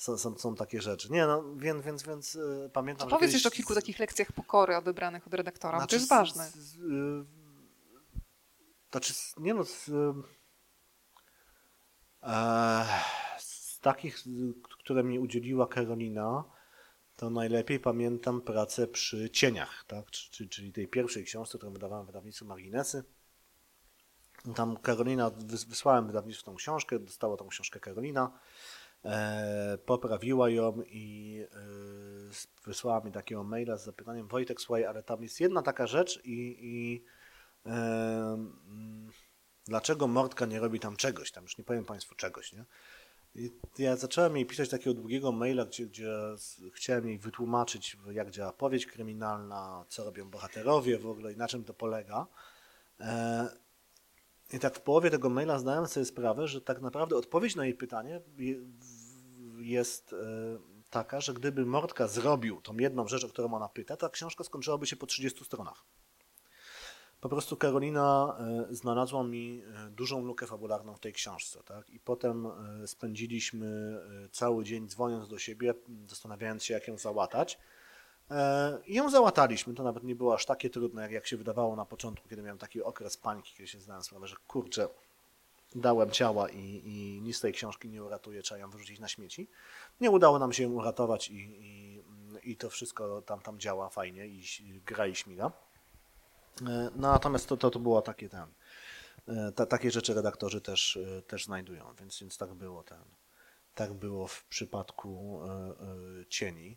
są, 0.00 0.18
są, 0.18 0.38
są 0.38 0.54
takie 0.54 0.82
rzeczy. 0.82 1.12
Nie, 1.12 1.26
no, 1.26 1.44
więc, 1.56 1.84
więc, 1.84 2.02
więc 2.02 2.34
y, 2.34 2.70
pamiętam, 2.72 3.08
To 3.08 3.16
powiedz 3.16 3.32
jeszcze 3.32 3.48
o 3.48 3.52
kilku 3.52 3.74
takich 3.74 3.98
lekcjach 3.98 4.32
pokory 4.32 4.76
odebranych 4.76 5.26
od 5.26 5.34
redaktora, 5.34 5.78
znaczy 5.78 5.90
to 5.90 5.96
jest 5.96 6.06
z- 6.06 6.10
ważne. 6.10 6.48
Z, 6.50 6.54
z, 6.54 6.76
y, 6.76 7.24
znaczy, 8.90 9.14
nie 9.36 9.54
no, 9.54 9.64
z, 9.64 9.88
y, 9.88 9.92
e, 12.22 12.86
z 13.38 13.80
takich, 13.80 14.18
które 14.78 15.04
mi 15.04 15.18
udzieliła 15.18 15.66
Karolina, 15.66 16.44
to 17.16 17.30
najlepiej 17.30 17.80
pamiętam 17.80 18.40
pracę 18.40 18.86
przy 18.86 19.30
Cieniach, 19.30 19.84
tak? 19.86 20.10
Czy- 20.10 20.30
czy- 20.30 20.48
czyli 20.48 20.72
tej 20.72 20.88
pierwszej 20.88 21.24
książce, 21.24 21.58
którą 21.58 21.72
wydawałem 21.72 22.04
w 22.04 22.06
wydawnictwie 22.06 22.44
Marginesy. 22.46 23.04
Tam 24.56 24.76
Karolina, 24.76 25.30
wys- 25.30 25.68
wysłałem 25.68 26.06
wydawnictwu 26.06 26.44
tą 26.44 26.54
książkę, 26.56 26.98
dostała 26.98 27.36
tą 27.36 27.48
książkę 27.48 27.80
Karolina, 27.80 28.38
poprawiła 29.86 30.50
ją 30.50 30.82
i 30.82 31.36
e, 31.52 31.56
wysłała 32.66 33.00
mi 33.00 33.12
takiego 33.12 33.44
maila 33.44 33.76
z 33.76 33.84
zapytaniem 33.84 34.28
Wojtek, 34.28 34.60
słuchaj, 34.60 34.84
ale 34.84 35.02
tam 35.02 35.22
jest 35.22 35.40
jedna 35.40 35.62
taka 35.62 35.86
rzecz 35.86 36.20
i, 36.24 36.56
i 36.60 37.04
e, 37.66 38.48
dlaczego 39.66 40.06
Mordka 40.06 40.46
nie 40.46 40.60
robi 40.60 40.80
tam 40.80 40.96
czegoś, 40.96 41.32
tam 41.32 41.42
już 41.44 41.58
nie 41.58 41.64
powiem 41.64 41.84
Państwu 41.84 42.14
czegoś, 42.14 42.52
nie? 42.52 42.64
I 43.34 43.50
ja 43.78 43.96
zacząłem 43.96 44.36
jej 44.36 44.46
pisać 44.46 44.68
takiego 44.68 44.94
długiego 44.94 45.32
maila, 45.32 45.64
gdzie, 45.64 45.86
gdzie 45.86 46.12
chciałem 46.74 47.08
jej 47.08 47.18
wytłumaczyć, 47.18 47.96
jak 48.10 48.30
działa 48.30 48.52
powieść 48.52 48.86
kryminalna, 48.86 49.84
co 49.88 50.04
robią 50.04 50.30
bohaterowie 50.30 50.98
w 50.98 51.06
ogóle 51.06 51.32
i 51.32 51.36
na 51.36 51.48
czym 51.48 51.64
to 51.64 51.74
polega. 51.74 52.26
I 54.52 54.58
tak 54.58 54.76
w 54.76 54.80
połowie 54.80 55.10
tego 55.10 55.30
maila 55.30 55.58
zdałem 55.58 55.86
sobie 55.86 56.06
sprawę, 56.06 56.48
że 56.48 56.60
tak 56.60 56.80
naprawdę 56.80 57.16
odpowiedź 57.16 57.56
na 57.56 57.64
jej 57.64 57.74
pytanie 57.74 58.20
jest 59.58 60.12
e, 60.12 60.16
taka, 60.90 61.20
że 61.20 61.34
gdyby 61.34 61.66
Mordka 61.66 62.08
zrobił 62.08 62.60
tą 62.60 62.76
jedną 62.76 63.08
rzecz, 63.08 63.24
o 63.24 63.28
którą 63.28 63.54
ona 63.54 63.68
pyta, 63.68 63.96
ta 63.96 64.08
książka 64.08 64.44
skończyłaby 64.44 64.86
się 64.86 64.96
po 64.96 65.06
30 65.06 65.44
stronach. 65.44 65.84
Po 67.20 67.28
prostu 67.28 67.56
Karolina 67.56 68.36
e, 68.70 68.74
znalazła 68.74 69.24
mi 69.24 69.62
e, 69.62 69.90
dużą 69.90 70.24
lukę 70.24 70.46
fabularną 70.46 70.94
w 70.94 71.00
tej 71.00 71.12
książce. 71.12 71.62
Tak? 71.62 71.90
I 71.90 72.00
potem 72.00 72.48
spędziliśmy 72.86 73.98
cały 74.32 74.64
dzień 74.64 74.88
dzwoniąc 74.88 75.28
do 75.28 75.38
siebie, 75.38 75.74
zastanawiając 76.06 76.64
się, 76.64 76.74
jak 76.74 76.88
ją 76.88 76.98
załatać. 76.98 77.58
E, 78.30 78.78
I 78.86 78.94
ją 78.94 79.10
załataliśmy. 79.10 79.74
To 79.74 79.82
nawet 79.82 80.04
nie 80.04 80.14
było 80.16 80.34
aż 80.34 80.46
takie 80.46 80.70
trudne, 80.70 81.12
jak, 81.12 81.26
się 81.26 81.36
wydawało 81.36 81.76
na 81.76 81.84
początku, 81.84 82.28
kiedy 82.28 82.42
miałem 82.42 82.58
taki 82.58 82.82
okres 82.82 83.16
pańki, 83.16 83.54
kiedy 83.56 83.68
się 83.68 83.80
zdałem 83.80 84.02
sprawę, 84.02 84.26
że 84.26 84.36
kurczę, 84.48 84.88
dałem 85.74 86.10
ciała 86.10 86.48
i, 86.48 86.82
i 86.84 87.20
nic 87.22 87.36
z 87.36 87.40
tej 87.40 87.52
książki 87.52 87.88
nie 87.88 88.04
uratuje, 88.04 88.42
trzeba 88.42 88.58
ją 88.58 88.70
wyrzucić 88.70 89.00
na 89.00 89.08
śmieci. 89.08 89.48
Nie 90.00 90.10
udało 90.10 90.38
nam 90.38 90.52
się 90.52 90.62
ją 90.62 90.70
uratować 90.70 91.28
i, 91.30 91.34
i, 91.34 92.02
i 92.42 92.56
to 92.56 92.70
wszystko 92.70 93.22
tam, 93.22 93.40
tam 93.40 93.58
działa 93.60 93.88
fajnie 93.88 94.26
i 94.26 94.42
gra 94.86 95.06
i 95.06 95.14
śmiga. 95.14 95.52
E, 96.62 96.90
No, 96.96 97.12
natomiast 97.12 97.48
to, 97.48 97.56
to, 97.56 97.70
to 97.70 97.78
było 97.78 98.02
takie 98.02 98.28
ten. 98.28 98.46
e, 99.28 99.52
Ta, 99.52 99.66
takie 99.66 99.90
rzeczy 99.90 100.14
redaktorzy 100.14 100.60
też, 100.60 100.96
e, 100.96 101.22
też 101.22 101.44
znajdują, 101.44 101.94
więc, 102.00 102.20
więc 102.20 102.38
tak 102.38 102.54
było 102.54 102.82
ten. 102.82 103.04
Tak 103.74 103.92
było 103.92 104.26
w 104.26 104.44
przypadku 104.44 105.40
e, 105.42 105.50
e, 105.50 106.26
cieni. 106.28 106.76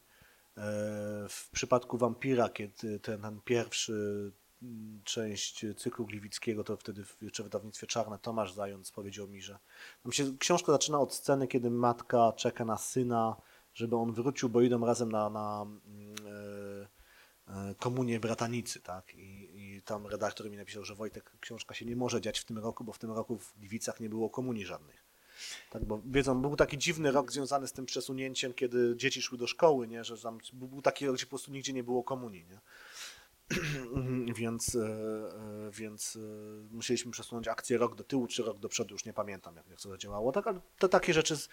E, 0.58 0.62
W 1.30 1.49
przypadku 1.51 1.97
wampira, 1.97 2.49
kiedy 2.49 2.99
ten, 2.99 3.22
ten 3.22 3.41
pierwszy 3.41 4.32
mm, 4.64 5.01
część 5.04 5.66
cyklu 5.78 6.06
Gliwickiego, 6.06 6.64
to 6.64 6.78
wtedy 6.78 7.04
jeszcze 7.22 7.43
w 7.43 7.45
wydawnictwie 7.45 7.88
Czarne 7.88 8.20
Tomasz 8.20 8.54
Zając 8.54 8.91
powiedział 8.91 9.28
mi, 9.28 9.41
że 9.41 9.60
tam 10.04 10.12
się 10.12 10.38
książka 10.38 10.72
zaczyna 10.72 10.99
od 10.99 11.14
sceny, 11.14 11.47
kiedy 11.47 11.70
matka 11.70 12.34
czeka 12.36 12.66
na 12.66 12.78
syna, 12.78 13.36
żeby 13.74 13.95
on 13.95 14.14
wrócił, 14.14 14.49
bo 14.49 14.62
idą 14.62 14.86
razem 14.86 15.12
na, 15.12 15.30
na 15.30 15.62
mm, 15.62 16.16
e, 17.47 17.70
e, 17.70 17.76
komunię 17.76 18.20
bratanicy, 18.20 18.82
tak? 18.82 19.16
I, 19.16 19.49
I 19.54 19.82
tam 19.82 20.08
redaktor 20.08 20.49
mi 20.49 20.58
napisał, 20.58 20.84
że 20.84 20.95
Wojtek, 20.95 21.38
książka 21.39 21.74
się 21.74 21.86
nie 21.86 21.95
może 21.95 22.22
dziać 22.22 22.39
w 22.39 22.45
tym 22.45 22.58
roku, 22.58 22.84
bo 22.84 22.93
w 22.93 22.99
tym 22.99 23.12
roku 23.12 23.38
w 23.38 23.60
Gliwicach 23.60 23.99
nie 23.99 24.10
było 24.10 24.30
komunii 24.30 24.66
żadnych. 24.66 25.03
Tak, 25.69 25.85
bo 25.85 26.01
wiedzą, 26.05 26.41
był 26.41 26.55
taki 26.55 26.77
dziwny 26.77 27.11
rok 27.11 27.31
związany 27.31 27.67
z 27.67 27.73
tym 27.73 27.85
przesunięciem, 27.85 28.53
kiedy 28.53 28.95
dzieci 28.95 29.21
szły 29.21 29.37
do 29.37 29.47
szkoły, 29.47 29.87
nie? 29.87 30.03
że 30.03 30.17
tam 30.17 30.37
był 30.53 30.82
taki 30.82 31.05
rok, 31.05 31.15
gdzie 31.15 31.25
po 31.25 31.29
prostu 31.29 31.51
nigdzie 31.51 31.74
nie 31.74 31.83
było 31.83 32.03
komunii. 32.03 32.45
Nie? 32.45 32.59
więc, 34.41 34.75
e, 34.75 34.79
e, 34.79 35.71
więc 35.71 36.15
e, 36.15 36.20
musieliśmy 36.75 37.11
przesunąć 37.11 37.47
akcję 37.47 37.78
rok 37.78 37.95
do 37.95 38.03
tyłu, 38.03 38.28
czy 38.28 38.43
rok 38.43 38.59
do 38.59 38.70
przodu, 38.70 38.95
już 38.95 39.05
nie 39.05 39.13
pamiętam, 39.13 39.55
jak, 39.55 39.67
jak 39.70 39.82
to 39.82 39.89
zadziałało. 39.89 40.32
Tak, 40.32 40.47
ale 40.47 40.59
to 40.79 40.87
takie 40.87 41.13
rzeczy. 41.13 41.36
Z, 41.36 41.49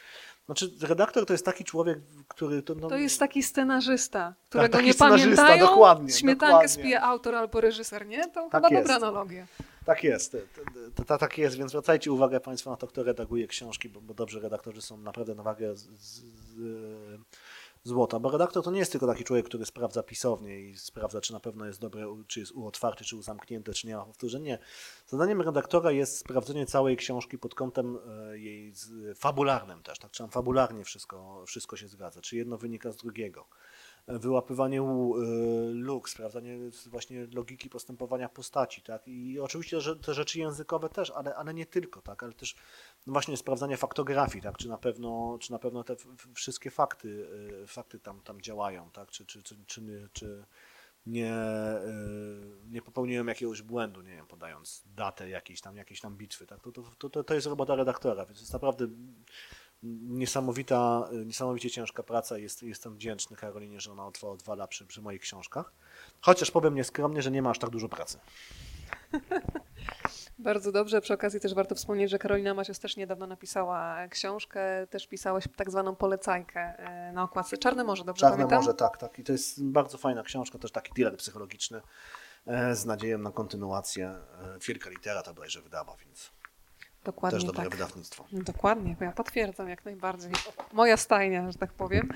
znaczy, 0.47 0.71
redaktor 0.83 1.27
to 1.27 1.35
jest 1.35 1.45
taki 1.45 1.65
człowiek, 1.65 1.99
który. 2.29 2.63
To, 2.63 2.75
no, 2.75 2.89
To 2.89 2.97
jest 2.97 3.19
taki 3.19 3.43
scenarzysta, 3.43 4.35
którego 4.49 4.73
taki 4.73 4.85
nie 4.85 4.93
scenarzysta, 4.93 5.43
pamiętają. 5.43 5.71
dokładnie, 5.71 6.13
Śmietankę 6.13 6.47
dokładnie. 6.47 6.69
spije 6.69 7.03
autor 7.03 7.35
albo 7.35 7.61
reżyser, 7.61 8.07
nie? 8.07 8.29
To 8.31 8.49
Tak 8.51 8.65
chyba 8.65 8.69
jest. 8.69 8.83
dobra 8.89 9.09
analogia. 9.09 9.47
Tak 9.85 10.05
jest, 10.05 10.37
tak 11.19 11.39
jest, 11.39 11.57
więc 11.57 11.71
zwracajcie 11.71 12.13
uwagę 12.13 12.41
Państwo 12.41 12.71
na 12.71 12.77
to, 12.77 12.87
kto 12.87 13.03
redaguje 13.03 13.47
książki, 13.47 13.89
bo, 13.89 14.01
bo 14.01 14.15
dobrze 14.15 14.41
redaktorzy 14.41 14.83
są 14.83 14.97
naprawdę 14.97 15.35
na 15.35 15.43
wagę 15.43 15.77
z, 15.77 15.81
z, 15.81 16.23
złota, 17.85 18.19
bo 18.19 18.31
redaktor 18.31 18.65
to 18.65 18.71
nie 18.71 18.79
jest 18.79 18.93
tylko 18.93 19.07
taki 19.07 19.25
człowiek, 19.25 19.47
który 19.47 19.67
sprawdza 19.67 20.03
pisownię 20.03 20.61
i 20.61 20.77
sprawdza, 20.77 21.21
czy 21.21 21.33
na 21.33 21.41
pewno 21.41 21.67
jest 21.67 21.81
dobre, 21.81 22.23
czy 22.27 22.41
jest 22.41 22.53
u 22.53 22.67
otwarty, 22.67 23.05
czy 23.05 23.17
u 23.17 23.23
czy 23.75 23.87
nie 23.87 23.97
ma 23.97 24.05
powtórzeń. 24.05 24.43
Nie. 24.43 24.59
Zadaniem 25.07 25.43
redaktora 25.43 25.93
jest 25.93 26.19
sprawdzenie 26.19 26.67
całej 26.67 26.97
książki 26.97 27.39
pod 27.39 27.55
kątem 27.55 27.99
e, 28.31 28.39
jej 28.39 28.73
fabularnym 29.15 29.83
też, 29.83 29.99
tak, 29.99 30.11
czy 30.11 30.19
tam 30.19 30.31
fabularnie 30.31 30.85
wszystko, 30.85 31.45
wszystko 31.47 31.77
się 31.77 31.89
zgadza, 31.89 32.21
czy 32.21 32.37
jedno 32.37 32.59
wynika 32.59 32.93
z 32.93 32.97
drugiego. 32.97 33.47
Wyłapywanie 34.19 34.81
y, 34.83 34.85
luk, 35.73 36.09
sprawdzanie 36.09 36.59
właśnie 36.87 37.27
logiki 37.35 37.71
postępowania 37.71 38.29
postaci, 38.29 38.83
tak? 38.83 39.09
I 39.09 39.41
oczywiście 39.41 39.79
te 40.03 40.15
rzeczy 40.15 40.39
językowe 40.39 40.89
też, 40.89 41.11
ale, 41.11 41.35
ale 41.35 41.55
nie 41.55 41.67
tylko, 41.67 42.03
tak? 42.03 42.23
Ale 42.23 42.33
też 42.33 42.55
no 43.07 43.13
właśnie 43.13 43.37
sprawdzanie 43.37 43.77
faktografii, 43.77 44.43
tak? 44.43 44.59
Czy 44.59 44.69
na 44.69 44.79
pewno, 44.79 45.39
czy 45.41 45.53
na 45.53 45.59
pewno 45.59 45.85
te 45.85 45.97
wszystkie 46.35 46.71
fakty, 46.71 47.09
y, 47.63 47.67
fakty 47.67 47.99
tam, 47.99 48.21
tam 48.21 48.41
działają, 48.41 48.91
tak? 48.91 49.11
Czy, 49.11 49.27
czy, 49.27 49.43
czy, 49.43 49.57
czy, 49.67 49.83
nie- 49.83 50.09
czy 50.13 50.45
nie, 51.07 51.35
y, 51.35 52.71
nie 52.71 52.83
popełniłem 52.83 53.29
jakiegoś 53.29 53.63
błędu, 53.63 54.03
nie 54.03 54.15
wiem, 54.17 54.27
podając 54.27 54.83
datę 54.97 55.29
jakiejś 55.29 55.61
tam, 55.61 55.77
jakiejś 55.77 56.01
tam 56.01 56.17
bitwy, 56.17 56.47
tak? 56.47 56.61
To, 56.63 56.73
to, 56.73 57.11
to, 57.11 57.25
to 57.25 57.35
jest 57.35 57.47
robota 57.47 57.75
redaktora, 57.75 58.27
więc 58.27 58.41
jest 58.41 58.53
naprawdę 58.53 58.89
niesamowita, 59.83 61.09
niesamowicie 61.27 61.71
ciężka 61.71 62.03
praca 62.03 62.39
i 62.39 62.43
jest, 62.43 62.63
jestem 62.63 62.95
wdzięczny 62.95 63.37
Karolinie, 63.37 63.81
że 63.81 63.93
ona 63.93 64.07
o 64.07 64.11
dwa 64.11 64.29
odwala 64.29 64.67
przy, 64.67 64.87
przy 64.87 65.03
moich 65.03 65.21
książkach. 65.21 65.73
Chociaż 66.21 66.51
powiem 66.51 66.75
nieskromnie, 66.75 67.23
że 67.23 67.31
nie 67.31 67.43
ma 67.43 67.51
aż 67.51 67.59
tak 67.59 67.71
dużo 67.71 67.89
pracy. 67.89 68.19
Bardzo 70.39 70.73
dobrze. 70.73 71.01
Przy 71.01 71.15
okazji 71.15 71.41
też 71.41 71.55
warto 71.55 71.75
wspomnieć, 71.75 72.11
że 72.11 72.19
Karolina 72.19 72.55
Macios 72.55 72.79
też 72.79 72.97
niedawno 72.97 73.27
napisała 73.27 74.09
książkę, 74.09 74.87
też 74.87 75.07
pisałeś 75.07 75.45
tak 75.57 75.71
zwaną 75.71 75.97
polecajkę 75.97 76.61
e, 76.61 77.13
na 77.13 77.23
okładce. 77.23 77.59
Czarne 77.59 77.85
Morze, 77.85 78.05
dobrze 78.05 78.21
Czarne 78.21 78.37
pamiętam? 78.37 78.59
Morze, 78.59 78.75
tak, 78.75 78.97
tak. 78.97 79.19
I 79.19 79.25
to 79.25 79.33
jest 79.33 79.65
bardzo 79.65 79.99
fajna 79.99 80.23
książka, 80.23 80.59
też 80.59 80.73
taki 80.73 80.93
thriller 80.93 81.17
psychologiczny 81.17 81.81
e, 82.47 82.75
z 82.75 82.87
nadzieją 82.87 83.19
na 83.19 83.31
kontynuację. 83.31 84.09
E, 84.09 84.59
Wielka 84.69 84.91
litera 84.91 85.23
to 85.23 85.35
bodajże 85.35 85.63
wydała, 85.63 85.97
więc 86.05 86.31
Dokładnie 87.05 87.39
też 87.39 87.47
dobre 87.47 87.63
tak. 87.63 87.73
wydawnictwo. 87.73 88.25
Dokładnie, 88.33 88.97
bo 88.99 89.05
ja 89.05 89.13
potwierdzam 89.13 89.69
jak 89.69 89.85
najbardziej. 89.85 90.33
Moja 90.73 90.97
stajnia, 90.97 91.53
że 91.53 91.59
tak 91.59 91.73
powiem. 91.73 92.09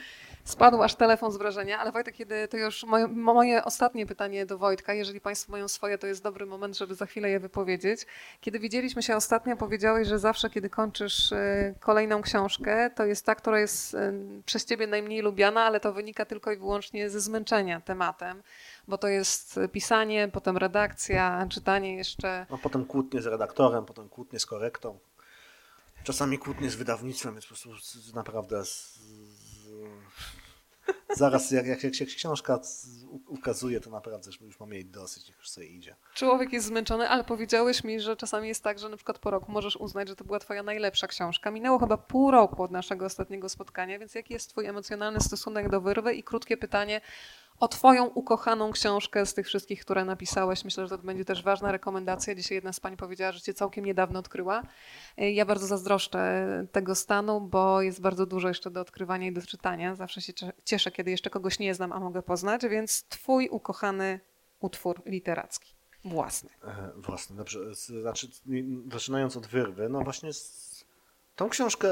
Spadł 0.44 0.82
aż 0.82 0.94
telefon 0.94 1.32
z 1.32 1.36
wrażenia, 1.36 1.78
ale 1.78 1.92
Wojtek, 1.92 2.14
kiedy 2.14 2.48
to 2.48 2.56
już 2.56 2.84
moje, 2.84 3.06
moje 3.06 3.64
ostatnie 3.64 4.06
pytanie 4.06 4.46
do 4.46 4.58
Wojtka, 4.58 4.94
jeżeli 4.94 5.20
Państwo 5.20 5.52
mają 5.52 5.68
swoje, 5.68 5.98
to 5.98 6.06
jest 6.06 6.22
dobry 6.22 6.46
moment, 6.46 6.78
żeby 6.78 6.94
za 6.94 7.06
chwilę 7.06 7.30
je 7.30 7.40
wypowiedzieć. 7.40 8.06
Kiedy 8.40 8.58
widzieliśmy 8.58 9.02
się 9.02 9.16
ostatnio, 9.16 9.56
powiedziałeś, 9.56 10.08
że 10.08 10.18
zawsze, 10.18 10.50
kiedy 10.50 10.70
kończysz 10.70 11.32
e, 11.32 11.74
kolejną 11.80 12.22
książkę, 12.22 12.90
to 12.90 13.04
jest 13.04 13.26
ta, 13.26 13.34
która 13.34 13.60
jest 13.60 13.94
e, 13.94 14.12
przez 14.46 14.64
Ciebie 14.64 14.86
najmniej 14.86 15.22
lubiana, 15.22 15.62
ale 15.62 15.80
to 15.80 15.92
wynika 15.92 16.24
tylko 16.24 16.52
i 16.52 16.56
wyłącznie 16.56 17.10
ze 17.10 17.20
zmęczenia 17.20 17.80
tematem, 17.80 18.42
bo 18.88 18.98
to 18.98 19.08
jest 19.08 19.60
pisanie, 19.72 20.28
potem 20.32 20.56
redakcja, 20.56 21.46
czytanie 21.50 21.96
jeszcze. 21.96 22.46
No, 22.50 22.58
potem 22.58 22.84
kłótnie 22.84 23.22
z 23.22 23.26
redaktorem, 23.26 23.84
potem 23.84 24.08
kłótnie 24.08 24.38
z 24.38 24.46
korektą. 24.46 24.98
Czasami 26.04 26.38
kłótnie 26.38 26.70
z 26.70 26.74
wydawnictwem, 26.74 27.34
więc 27.34 27.46
po 27.46 27.54
prostu 27.68 27.98
naprawdę 28.14 28.64
z, 28.64 28.96
z, 28.96 29.64
zaraz 31.16 31.50
jak, 31.50 31.66
jak, 31.66 31.84
jak 31.84 31.94
się 31.94 32.06
książka 32.06 32.60
ukazuje, 33.26 33.80
to 33.80 33.90
naprawdę 33.90 34.30
już, 34.40 34.60
mam 34.60 34.72
jej 34.72 34.84
dosyć, 34.84 35.28
niech 35.28 35.38
już 35.38 35.50
sobie 35.50 35.66
idzie. 35.66 35.96
Człowiek 36.14 36.52
jest 36.52 36.66
zmęczony, 36.66 37.08
ale 37.08 37.24
powiedziałeś 37.24 37.84
mi, 37.84 38.00
że 38.00 38.16
czasami 38.16 38.48
jest 38.48 38.64
tak, 38.64 38.78
że 38.78 38.88
na 38.88 38.96
przykład 38.96 39.18
po 39.18 39.30
roku 39.30 39.52
możesz 39.52 39.76
uznać, 39.76 40.08
że 40.08 40.16
to 40.16 40.24
była 40.24 40.38
twoja 40.38 40.62
najlepsza 40.62 41.06
książka. 41.06 41.50
Minęło 41.50 41.78
chyba 41.78 41.96
pół 41.96 42.30
roku 42.30 42.62
od 42.62 42.70
naszego 42.70 43.06
ostatniego 43.06 43.48
spotkania, 43.48 43.98
więc 43.98 44.14
jaki 44.14 44.32
jest 44.32 44.50
twój 44.50 44.66
emocjonalny 44.66 45.20
stosunek 45.20 45.68
do 45.68 45.80
wyrwy? 45.80 46.14
I 46.14 46.22
krótkie 46.22 46.56
pytanie 46.56 47.00
o 47.60 47.68
twoją 47.68 48.04
ukochaną 48.06 48.72
książkę 48.72 49.26
z 49.26 49.34
tych 49.34 49.46
wszystkich, 49.46 49.80
które 49.80 50.04
napisałeś. 50.04 50.64
Myślę, 50.64 50.86
że 50.88 50.98
to 50.98 51.02
będzie 51.04 51.24
też 51.24 51.42
ważna 51.42 51.72
rekomendacja. 51.72 52.34
Dzisiaj 52.34 52.54
jedna 52.54 52.72
z 52.72 52.80
pań 52.80 52.96
powiedziała, 52.96 53.32
że 53.32 53.40
cię 53.40 53.54
całkiem 53.54 53.84
niedawno 53.84 54.18
odkryła. 54.18 54.62
Ja 55.16 55.44
bardzo 55.44 55.66
zazdroszczę 55.66 56.46
tego 56.72 56.94
stanu, 56.94 57.40
bo 57.40 57.82
jest 57.82 58.00
bardzo 58.00 58.26
dużo 58.26 58.48
jeszcze 58.48 58.70
do 58.70 58.80
odkrywania 58.80 59.26
i 59.28 59.32
do 59.32 59.42
czytania. 59.42 59.94
Zawsze 59.94 60.20
się 60.20 60.32
cie- 60.34 60.52
cieszę, 60.64 60.90
kiedy 60.92 61.10
jeszcze 61.10 61.30
kogoś 61.30 61.58
nie 61.58 61.74
znam, 61.74 61.92
a 61.92 62.00
mogę 62.00 62.22
poznać, 62.22 62.62
więc 62.66 63.04
twój 63.08 63.48
ukochany 63.48 64.20
utwór 64.60 65.02
literacki. 65.06 65.74
Własny. 66.04 66.50
E, 66.64 66.90
Własny, 66.96 67.36
dobrze. 67.36 67.74
Znaczy, 67.74 68.28
zaczynając 68.92 69.36
od 69.36 69.46
wyrwy, 69.46 69.88
no 69.88 70.00
właśnie 70.00 70.30
tą 71.36 71.48
książkę 71.48 71.88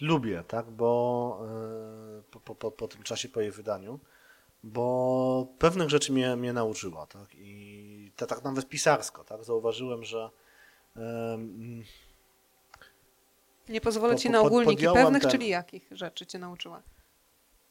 lubię, 0.00 0.44
tak, 0.48 0.70
bo 0.70 1.40
e, 1.48 2.22
po, 2.44 2.54
po, 2.54 2.70
po 2.70 2.88
tym 2.88 3.02
czasie, 3.02 3.28
po 3.28 3.40
jej 3.40 3.50
wydaniu, 3.50 4.00
bo 4.64 5.46
pewnych 5.58 5.90
rzeczy 5.90 6.12
mnie, 6.12 6.36
mnie 6.36 6.52
nauczyła, 6.52 7.06
tak, 7.06 7.28
i 7.34 8.12
to 8.16 8.26
tak 8.26 8.44
nawet 8.44 8.68
pisarsko, 8.68 9.24
tak, 9.24 9.44
zauważyłem, 9.44 10.04
że 10.04 10.30
em, 10.96 11.84
Nie 13.68 13.80
pozwolę 13.80 14.14
Po- 14.14 14.20
ci 14.20 14.30
na 14.30 14.40
ogólniki 14.40 14.86
pewnych, 14.94 15.22
ten- 15.22 15.30
czyli 15.30 15.48
jakich 15.48 15.88
rzeczy 15.90 16.26
cię 16.26 16.38
nauczyła? 16.38 16.82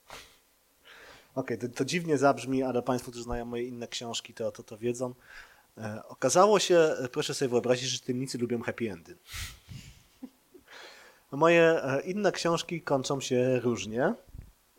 Okej, 1.36 1.58
to, 1.58 1.70
to 1.70 1.86
dziwnie 1.86 2.18
zabrzmi, 2.18 2.64
ale 2.64 2.82
Państwo, 2.82 3.12
którzy 3.12 3.24
znają 3.24 3.46
moje 3.46 3.64
inne 3.64 3.88
książki, 3.88 4.34
to, 4.34 4.52
to, 4.52 4.64
to 4.64 4.78
wiedzą. 4.78 5.14
E, 5.78 6.04
okazało 6.08 6.60
się, 6.60 6.78
e, 6.78 7.10
proszę 7.10 7.34
sobie 7.34 7.50
wyobrazić, 7.50 7.90
że 7.90 7.98
czytelnicy 7.98 8.38
lubią 8.38 8.62
happy 8.62 8.92
endy. 8.92 9.18
Moje 11.32 11.84
e, 11.84 12.02
inne 12.02 12.32
książki 12.32 12.82
kończą 12.82 13.22
się 13.22 13.60
różnie. 13.60 14.14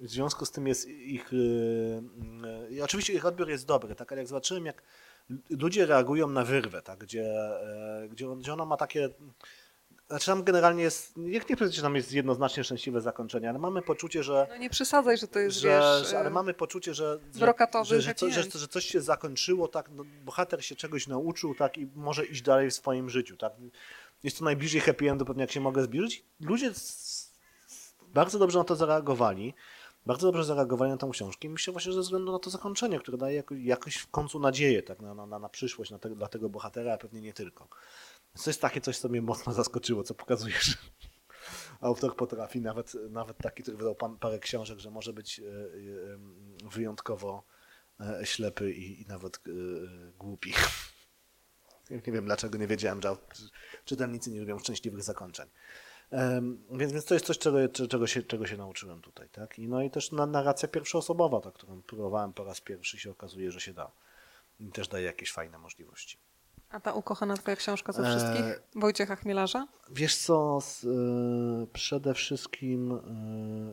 W 0.05 0.11
związku 0.11 0.45
z 0.45 0.51
tym 0.51 0.67
jest 0.67 0.89
ich. 0.89 1.31
e, 1.33 2.71
I 2.71 2.83
oczywiście 2.83 3.13
ich 3.13 3.27
odbiór 3.27 3.49
jest 3.49 3.67
dobry, 3.67 3.95
tak, 3.95 4.13
ale 4.13 4.21
jak 4.21 4.29
zobaczyłem, 4.29 4.67
jak 4.67 4.83
ludzie 5.51 5.87
reagują 5.87 6.29
na 6.29 6.45
wyrwę, 6.45 6.83
tak, 6.83 6.99
gdzie, 6.99 7.25
e, 7.25 8.09
gdzie, 8.11 8.27
gdzie 8.37 8.53
ona 8.53 8.65
ma 8.65 8.77
takie. 8.77 9.09
Znaczy 10.09 10.27
tam 10.27 10.45
generalnie 10.45 10.83
jest, 10.83 11.15
jak 11.17 11.49
nie 11.49 11.57
powiedzieć, 11.57 11.77
że 11.77 11.83
tam 11.83 11.97
jest 11.97 12.13
jednoznacznie 12.13 12.65
szczęśliwe 12.65 13.01
zakończenie, 13.01 13.49
ale 13.49 13.59
mamy 13.59 13.83
poczucie, 13.83 14.23
że, 14.23 14.47
No 14.51 14.57
nie 14.57 14.71
przesadzaj, 14.71 15.19
że 15.19 15.29
to 15.29 15.39
jest, 15.39 15.57
że, 15.57 15.69
wiesz... 15.69 16.11
że, 16.11 16.19
ale 16.19 16.29
e, 16.29 16.31
mamy 16.31 16.55
poczucie, 16.55 16.95
że, 16.95 17.19
brokatowy 17.35 18.01
że, 18.01 18.15
że, 18.19 18.31
że, 18.31 18.59
że 18.59 18.69
coś 18.69 18.85
się 18.85 19.01
zakończyło, 19.01 19.69
tak, 19.69 19.91
no, 19.91 20.05
bohater 20.25 20.65
się 20.65 20.77
czegoś 20.77 21.07
nauczył 21.07 21.55
tak, 21.55 21.79
i 21.79 21.87
może 21.95 22.27
iść 22.27 22.43
dalej 22.43 22.71
w 22.71 22.75
swoim 22.75 23.11
życiu. 23.11 23.37
Tak. 23.37 23.53
Jest 24.23 24.39
to 24.39 24.45
najbliżej 24.45 24.81
happy 24.81 25.11
endu, 25.11 25.25
pewnie 25.25 25.41
jak 25.41 25.53
się 25.53 25.61
mogę 25.61 25.83
zbliżyć. 25.83 26.25
Ludzie 26.41 26.73
bardzo 28.15 28.39
dobrze 28.39 28.59
na 28.59 28.65
to 28.65 28.77
zareagowali. 28.77 29.55
Bardzo 30.07 30.27
dobrze 30.27 30.45
zareagowali 30.45 30.91
na 30.91 30.97
tą 30.97 31.11
książkę 31.11 31.49
myślę 31.49 31.73
właśnie, 31.73 31.93
że 31.93 31.97
ze 31.97 32.03
względu 32.03 32.33
na 32.33 32.39
to 32.39 32.51
zakończenie, 32.51 32.99
które 32.99 33.19
daje 33.19 33.37
jako, 33.37 33.55
jakoś 33.55 33.97
w 33.97 34.11
końcu 34.11 34.41
nadzieję 34.41 34.83
tak, 34.83 35.01
na, 35.01 35.15
na, 35.15 35.39
na 35.39 35.49
przyszłość 35.49 35.91
na 35.91 35.99
te, 35.99 36.11
dla 36.11 36.29
tego 36.29 36.49
bohatera, 36.49 36.95
a 36.95 36.99
pewnie 36.99 37.21
nie 37.21 37.33
tylko. 37.33 37.69
Więc 38.35 38.45
to 38.45 38.51
jest 38.51 38.61
takie 38.61 38.81
coś, 38.81 38.99
co 38.99 39.09
mnie 39.09 39.23
mocno 39.23 39.53
zaskoczyło, 39.63 40.03
co 40.03 40.15
pokazuje, 40.15 40.55
że 40.61 40.75
autor 41.81 42.17
potrafi, 42.17 42.61
nawet, 42.61 42.95
nawet 43.11 43.39
taki, 43.39 43.63
który 43.63 43.77
wydał 43.77 43.95
pan, 43.95 44.19
parę 44.19 44.39
książek, 44.39 44.79
że 44.79 44.91
może 44.91 45.13
być 45.13 45.41
e, 45.41 45.45
e, 45.45 46.69
wyjątkowo 46.69 47.43
e, 48.01 48.27
ślepy 48.27 48.73
i, 48.73 49.03
i 49.03 49.07
nawet 49.07 49.41
głupi. 50.19 50.53
Nie 51.91 52.13
wiem 52.13 52.25
dlaczego 52.25 52.59
nie 52.59 52.67
wiedziałem, 52.67 53.03
że 53.03 53.17
czytelnicy 53.85 54.31
nie 54.31 54.41
lubią 54.41 54.59
szczęśliwych 54.59 55.03
zakończeń. 55.03 55.49
Więc, 56.71 56.93
więc 56.93 57.05
to 57.05 57.15
jest 57.15 57.27
coś, 57.27 57.39
czego, 57.39 57.59
czego, 57.69 58.07
się, 58.07 58.23
czego 58.23 58.47
się 58.47 58.57
nauczyłem 58.57 59.01
tutaj. 59.01 59.29
Tak? 59.29 59.59
I, 59.59 59.69
no 59.69 59.83
i 59.83 59.91
też 59.91 60.13
na, 60.13 60.27
narracja 60.27 60.69
pierwszoosobowa, 60.69 61.41
tak, 61.41 61.55
którą 61.55 61.83
próbowałem 61.83 62.33
po 62.33 62.45
raz 62.45 62.61
pierwszy, 62.61 62.99
się 62.99 63.11
okazuje, 63.11 63.51
że 63.53 63.61
się 63.61 63.73
da. 63.73 63.91
I 64.61 64.73
też 64.73 64.89
daje 64.89 65.05
jakieś 65.05 65.33
fajne 65.33 65.59
możliwości. 65.59 66.19
A 66.71 66.81
ta 66.81 66.93
ukochana 66.93 67.37
twoja 67.37 67.57
książka 67.57 67.93
ze 67.93 68.05
wszystkich? 68.05 68.63
Wojciecha 68.75 69.17
Chmielarza? 69.17 69.67
Wiesz 69.91 70.17
co, 70.17 70.61
z, 70.61 70.85
y, 70.85 71.67
przede 71.73 72.15
wszystkim, 72.15 72.93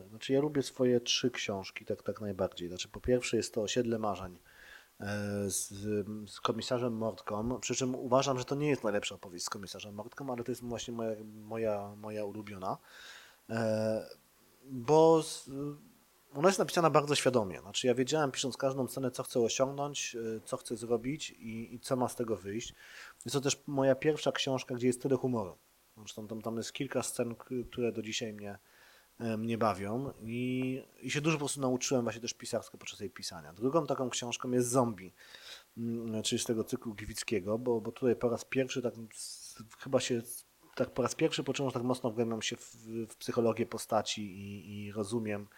y, 0.06 0.08
znaczy 0.08 0.32
ja 0.32 0.40
lubię 0.40 0.62
swoje 0.62 1.00
trzy 1.00 1.30
książki, 1.30 1.84
tak, 1.84 2.02
tak 2.02 2.20
najbardziej. 2.20 2.68
Znaczy 2.68 2.88
po 2.88 3.00
pierwsze 3.00 3.36
jest 3.36 3.54
to 3.54 3.62
Osiedle 3.62 3.98
Marzeń 3.98 4.38
z, 5.46 5.68
z 6.30 6.40
komisarzem 6.40 6.92
Mordką, 6.92 7.60
przy 7.60 7.74
czym 7.74 7.94
uważam, 7.94 8.38
że 8.38 8.44
to 8.44 8.54
nie 8.54 8.68
jest 8.68 8.84
najlepsza 8.84 9.14
opowieść 9.14 9.44
z 9.44 9.50
komisarzem 9.50 9.94
Mordką, 9.94 10.32
ale 10.32 10.44
to 10.44 10.52
jest 10.52 10.64
właśnie 10.64 10.94
moja, 10.94 11.16
moja, 11.24 11.94
moja 11.96 12.24
ulubiona, 12.24 12.78
E, 13.50 14.08
bo 14.64 15.22
ona 16.34 16.48
jest 16.48 16.58
napisana 16.58 16.90
bardzo 16.90 17.14
świadomie. 17.14 17.60
Znaczy 17.60 17.86
ja 17.86 17.94
wiedziałem 17.94 18.30
pisząc 18.30 18.56
każdą 18.56 18.88
scenę, 18.88 19.10
co 19.10 19.22
chcę 19.22 19.40
osiągnąć, 19.40 20.14
y, 20.14 20.40
co 20.44 20.56
chcę 20.56 20.76
zrobić 20.76 21.30
i, 21.30 21.74
i 21.74 21.80
co 21.80 21.96
ma 21.96 22.08
z 22.08 22.16
tego 22.16 22.36
wyjść. 22.36 22.74
Jest 23.24 23.32
to 23.32 23.40
też 23.40 23.62
moja 23.66 23.94
pierwsza 23.94 24.32
książka, 24.32 24.74
gdzie 24.74 24.86
jest 24.86 25.02
tyle 25.02 25.16
humoru. 25.16 25.56
Zresztą 25.96 26.28
tam, 26.28 26.42
tam 26.42 26.56
jest 26.56 26.72
kilka 26.72 27.02
scen, 27.02 27.34
które 27.70 27.92
do 27.92 28.02
dzisiaj 28.02 28.32
mnie, 28.32 28.50
e, 28.50 28.58
mnie 29.38 29.58
bawią 29.58 30.12
i, 30.22 30.82
i 31.00 31.10
się 31.10 31.20
dużo 31.20 31.36
po 31.36 31.38
prostu 31.38 31.60
nauczyłem 31.60 32.02
właśnie 32.04 32.20
też 32.20 32.34
pisarsko 32.34 32.78
podczas 32.78 33.00
jej 33.00 33.10
pisania. 33.10 33.52
Drugą 33.52 33.86
taką 33.86 34.10
książką 34.10 34.50
jest 34.50 34.68
Zombie, 34.68 35.12
mm, 35.76 36.22
czyli 36.22 36.38
z 36.38 36.44
tego 36.44 36.64
cyklu 36.64 36.94
Gliwickiego, 36.94 37.58
bo, 37.58 37.80
bo 37.80 37.92
tutaj 37.92 38.16
po 38.16 38.28
raz 38.28 38.44
pierwszy 38.44 38.82
tak 38.82 38.94
chyba 39.78 40.00
się 40.00 40.22
tak 40.74 40.90
po 40.90 41.02
raz 41.02 41.14
pierwszy 41.14 41.44
poczułem, 41.44 41.70
że 41.70 41.74
tak 41.74 41.82
mocno 41.82 42.10
wgłębiam 42.10 42.42
się 42.42 42.56
w, 42.56 42.74
w 43.10 43.16
psychologię 43.16 43.66
postaci 43.66 44.22
i, 44.22 44.84
i 44.84 44.92
rozumiem, 44.92 45.48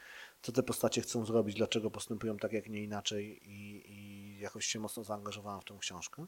co 0.43 0.53
te 0.53 0.63
postacie 0.63 1.01
chcą 1.01 1.25
zrobić, 1.25 1.57
dlaczego 1.57 1.91
postępują 1.91 2.37
tak, 2.37 2.53
jak 2.53 2.69
nie 2.69 2.83
inaczej 2.83 3.41
i, 3.51 3.83
i 3.93 4.39
jakoś 4.39 4.67
się 4.67 4.79
mocno 4.79 5.05
zaangażowałem 5.05 5.61
w 5.61 5.65
tę 5.65 5.77
książkę. 5.81 6.27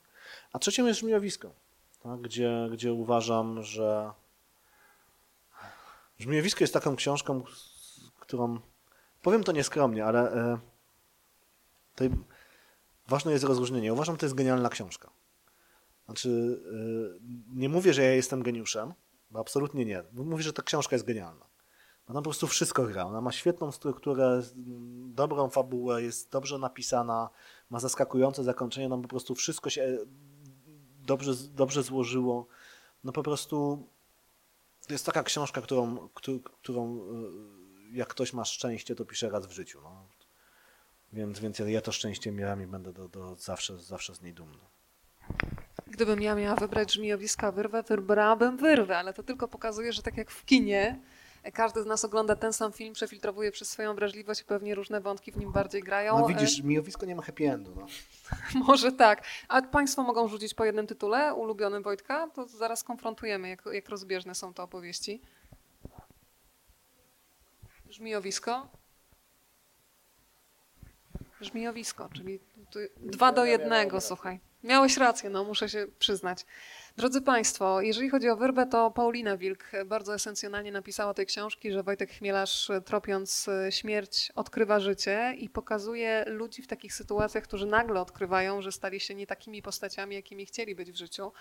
A 0.53 0.59
trzecią 0.59 0.87
jest 0.87 1.01
Żmiowisko, 1.01 1.55
tak, 2.01 2.21
gdzie, 2.21 2.69
gdzie 2.73 2.93
uważam, 2.93 3.63
że 3.63 4.13
Żmiowisko 6.19 6.65
jest 6.65 6.75
taką 6.75 6.97
książką, 6.97 7.43
którą, 8.21 8.59
powiem 9.23 9.45
to 9.45 9.53
nieskromnie, 9.53 10.05
ale 10.05 10.33
e, 10.33 10.59
Tutaj 11.97 12.11
ważne 13.09 13.33
jest 13.33 13.45
rozróżnienie. 13.45 13.93
Uważam, 13.93 14.15
że 14.15 14.19
to 14.19 14.27
jest 14.27 14.35
genialna 14.35 14.69
książka. 14.69 15.11
Znaczy, 16.05 16.29
yy, 16.29 17.21
nie 17.55 17.69
mówię, 17.69 17.95
że 17.95 18.03
ja 18.03 18.15
jestem 18.15 18.43
geniuszem, 18.43 18.95
bo 19.31 19.41
absolutnie 19.41 19.85
nie. 19.85 20.03
Mówię, 20.13 20.43
że 20.43 20.53
ta 20.53 20.63
książka 20.63 20.97
jest 20.97 21.07
genialna. 21.07 21.47
Ona 22.09 22.21
po 22.21 22.23
prostu 22.23 22.47
wszystko 22.47 22.85
gra. 22.85 23.05
Ona 23.05 23.21
ma 23.21 23.33
świetną 23.33 23.73
strukturę, 23.73 24.43
dobrą 25.07 25.51
fabułę, 25.51 26.03
jest 26.03 26.31
dobrze 26.31 26.59
napisana, 26.59 27.31
ma 27.71 27.81
zaskakujące 27.81 28.45
zakończenie. 28.45 28.89
Nam 28.89 29.03
po 29.03 29.09
prostu 29.09 29.35
wszystko 29.35 29.71
się 29.71 29.83
e, 29.83 29.99
dobrze, 31.07 31.33
dobrze 31.55 31.83
złożyło. 31.83 32.47
No 33.05 33.13
po 33.13 33.23
prostu 33.23 33.89
to 34.87 34.95
jest 34.95 35.07
taka 35.07 35.23
książka, 35.23 35.61
którą, 35.63 36.09
którą, 36.63 36.97
y, 36.97 37.97
jak 37.97 38.09
ktoś 38.09 38.33
ma 38.33 38.45
szczęście, 38.45 38.95
to 38.95 39.05
pisze 39.05 39.31
raz 39.31 39.47
w 39.47 39.51
życiu. 39.51 39.81
No. 39.83 40.09
Więc, 41.13 41.41
więc 41.41 41.59
ja, 41.59 41.69
ja 41.69 41.81
to 41.81 41.93
szczęście 41.93 42.33
miałem 42.33 42.63
i 42.63 42.67
będę 42.67 42.93
do, 42.93 43.09
do 43.09 43.37
zawsze, 43.37 43.79
zawsze 43.79 44.15
z 44.15 44.23
niej 44.23 44.35
dumny. 44.35 44.59
Gdybym 45.87 46.23
ja 46.23 46.35
miała 46.35 46.57
wybrać 46.57 46.93
żmijowiska 46.93 47.53
wyrwę, 47.53 47.83
wybrałabym 47.83 48.57
wyrwę, 48.57 48.99
ale 48.99 49.15
to 49.15 49.23
tylko 49.23 49.49
pokazuje, 49.49 49.93
że 49.93 50.03
tak 50.03 50.17
jak 50.17 50.31
w 50.31 50.45
kinie, 50.45 51.01
każdy 51.53 51.83
z 51.83 51.87
nas 51.87 52.05
ogląda 52.05 52.37
ten 52.37 52.53
sam 52.53 52.73
film, 52.73 52.95
przefiltrowuje 52.95 53.53
przez 53.53 53.71
swoją 53.71 53.95
wrażliwość 53.95 54.41
i 54.41 54.45
pewnie 54.45 54.75
różne 54.75 55.01
wątki 55.01 55.33
w 55.33 55.37
nim 55.37 55.53
bardziej 55.53 55.83
grają. 55.83 56.19
No 56.19 56.27
widzisz, 56.27 56.63
mijowisko 56.63 57.07
nie 57.07 57.17
ma 57.17 57.23
happy 57.23 57.51
endu. 57.51 57.73
No. 57.77 57.87
E, 58.55 58.59
Może 58.67 58.93
tak. 58.93 59.23
A 59.49 59.63
Państwo 59.63 60.03
mogą 60.03 60.29
rzucić 60.29 60.55
po 60.55 60.65
jednym 60.65 60.87
tytule 60.87 61.35
ulubionym 61.35 61.83
Wojtka? 61.83 62.29
To 62.35 62.47
zaraz 62.47 62.85
konfrontujemy, 62.85 63.49
jak, 63.49 63.63
jak 63.73 63.89
rozbieżne 63.89 64.35
są 64.35 64.55
to 64.55 64.63
opowieści. 64.63 65.21
Żmijowisko? 67.91 68.69
Żmijowisko, 71.41 72.09
czyli 72.15 72.41
dwa 72.97 73.33
do 73.33 73.45
jednego, 73.45 74.01
słuchaj. 74.01 74.41
Miałeś 74.65 74.97
rację, 74.97 75.31
no 75.31 75.45
muszę 75.45 75.69
się 75.69 75.87
przyznać. 75.99 76.47
Drodzy 76.97 77.21
Państwo, 77.21 77.81
jeżeli 77.81 78.11
chodzi 78.11 78.29
o 78.29 78.37
Wyrbę, 78.37 78.67
to 78.67 78.91
Paulina 78.91 79.37
Wilk 79.37 79.65
bardzo 79.87 80.15
esencjonalnie 80.15 80.73
napisała 80.73 81.15
tej 81.15 81.27
książki, 81.27 81.73
że 81.73 81.83
Wojtek 81.83 82.11
Chmielarz 82.11 82.71
tropiąc 82.85 83.49
e, 83.49 83.73
śmierć 83.73 84.33
odkrywa 84.35 84.81
życie 84.81 85.35
i 85.39 85.49
pokazuje 85.49 86.25
ludzi 86.27 86.63
w 86.63 86.67
takich 86.67 86.95
sytuacjach, 86.95 87.45
którzy 87.45 87.67
nagle 87.67 88.01
odkrywają, 88.01 88.63
że 88.63 88.73
stali 88.73 89.01
się 89.01 89.15
nie 89.15 89.27
takimi 89.27 89.63
postaciami, 89.63 90.15
jakimi 90.15 90.47
chcieli 90.47 90.75
być 90.75 90.93
w 90.93 90.97
życiu. 90.97 91.33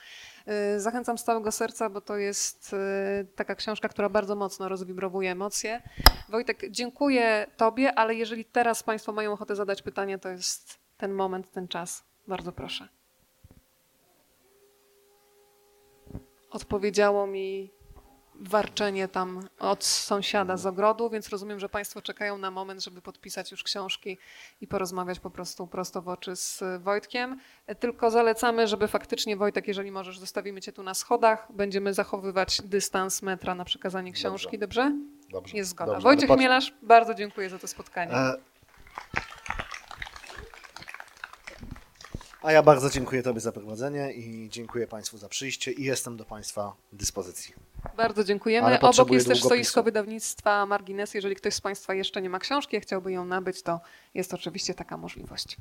E, 0.45 0.79
Zachęcam 0.79 1.17
z 1.17 1.23
całego 1.23 1.51
serca, 1.51 1.89
bo 1.89 2.01
to 2.01 2.17
jest 2.17 2.73
e, 2.73 3.25
taka 3.35 3.55
książka, 3.55 3.89
która 3.89 4.09
bardzo 4.09 4.35
mocno 4.35 4.69
rozwibrowuje 4.69 5.31
emocje. 5.31 5.81
Wojtek, 6.29 6.71
dziękuję 6.71 7.47
Tobie, 7.57 7.93
ale 7.93 8.15
jeżeli 8.15 8.45
teraz 8.45 8.83
Państwo 8.83 9.11
mają 9.11 9.33
ochotę 9.33 9.55
zadać 9.55 9.81
pytanie, 9.81 10.19
to 10.19 10.29
jest 10.29 10.79
ten 10.97 11.13
moment, 11.13 11.51
ten 11.51 11.67
czas. 11.67 12.03
Bardzo 12.27 12.51
proszę. 12.51 13.04
Odpowiedziało 16.55 17.27
mi 17.27 17.71
warczenie 18.35 19.07
tam 19.07 19.39
od 19.59 19.83
sąsiada 19.83 20.57
z 20.57 20.65
ogrodu, 20.65 21.09
więc 21.09 21.29
rozumiem, 21.29 21.59
że 21.59 21.69
Państwo 21.69 22.01
czekają 22.01 22.37
na 22.37 22.51
moment, 22.51 22.83
żeby 22.83 23.01
podpisać 23.01 23.51
już 23.51 23.63
książki 23.63 24.17
i 24.61 24.67
porozmawiać 24.67 25.19
po 25.19 25.29
prostu 25.29 25.67
prosto 25.67 26.01
w 26.01 26.07
oczy 26.09 26.35
z 26.35 26.63
Wojtkiem. 26.81 27.39
Tylko 27.79 28.11
zalecamy, 28.11 28.67
żeby 28.67 28.87
faktycznie 28.87 29.37
Wojtek, 29.37 29.67
jeżeli 29.67 29.91
możesz, 29.91 30.19
zostawimy 30.19 30.61
Cię 30.61 30.71
tu 30.71 30.83
na 30.83 30.93
schodach. 30.93 31.47
Będziemy 31.53 31.93
zachowywać 31.93 32.61
dystans 32.61 33.21
metra 33.21 33.55
na 33.55 33.65
przekazanie 33.65 34.11
książki, 34.11 34.59
dobrze? 34.59 34.91
Dobrze. 35.29 35.57
Jest 35.57 35.69
zgoda. 35.69 35.91
Dobrze, 35.91 36.03
Wojciech 36.03 36.29
patrz- 36.29 36.37
Chmielarz, 36.37 36.73
bardzo 36.81 37.13
dziękuję 37.13 37.49
za 37.49 37.59
to 37.59 37.67
spotkanie. 37.67 38.11
E, 38.13 38.35
A 42.45 42.51
ja 42.51 42.63
bardzo 42.63 42.89
dziękuję 42.89 43.23
Tobie 43.23 43.39
za 43.39 43.51
prowadzenie 43.51 44.13
i 44.13 44.49
dziękuję 44.49 44.87
Państwu 44.87 45.17
za 45.17 45.29
przyjście 45.29 45.71
i 45.71 45.83
jestem 45.83 46.17
do 46.17 46.25
Państwa 46.25 46.75
dyspozycji. 46.93 47.53
Bardzo 47.97 48.23
dziękujemy. 48.23 48.79
Obok 48.79 49.11
jest 49.11 49.27
też 49.27 49.43
stoisko 49.43 49.83
wydawnictwa 49.83 50.65
Margines. 50.65 51.13
Jeżeli 51.13 51.35
ktoś 51.35 51.53
z 51.53 51.61
Państwa 51.61 51.93
jeszcze 51.93 52.21
nie 52.21 52.29
ma 52.29 52.39
książki, 52.39 52.77
a 52.77 52.79
chciałby 52.79 53.11
ją 53.11 53.25
nabyć, 53.25 53.61
to 53.61 53.79
jest 54.13 54.33
oczywiście 54.33 54.73
taka 54.73 54.97
możliwość. 54.97 55.57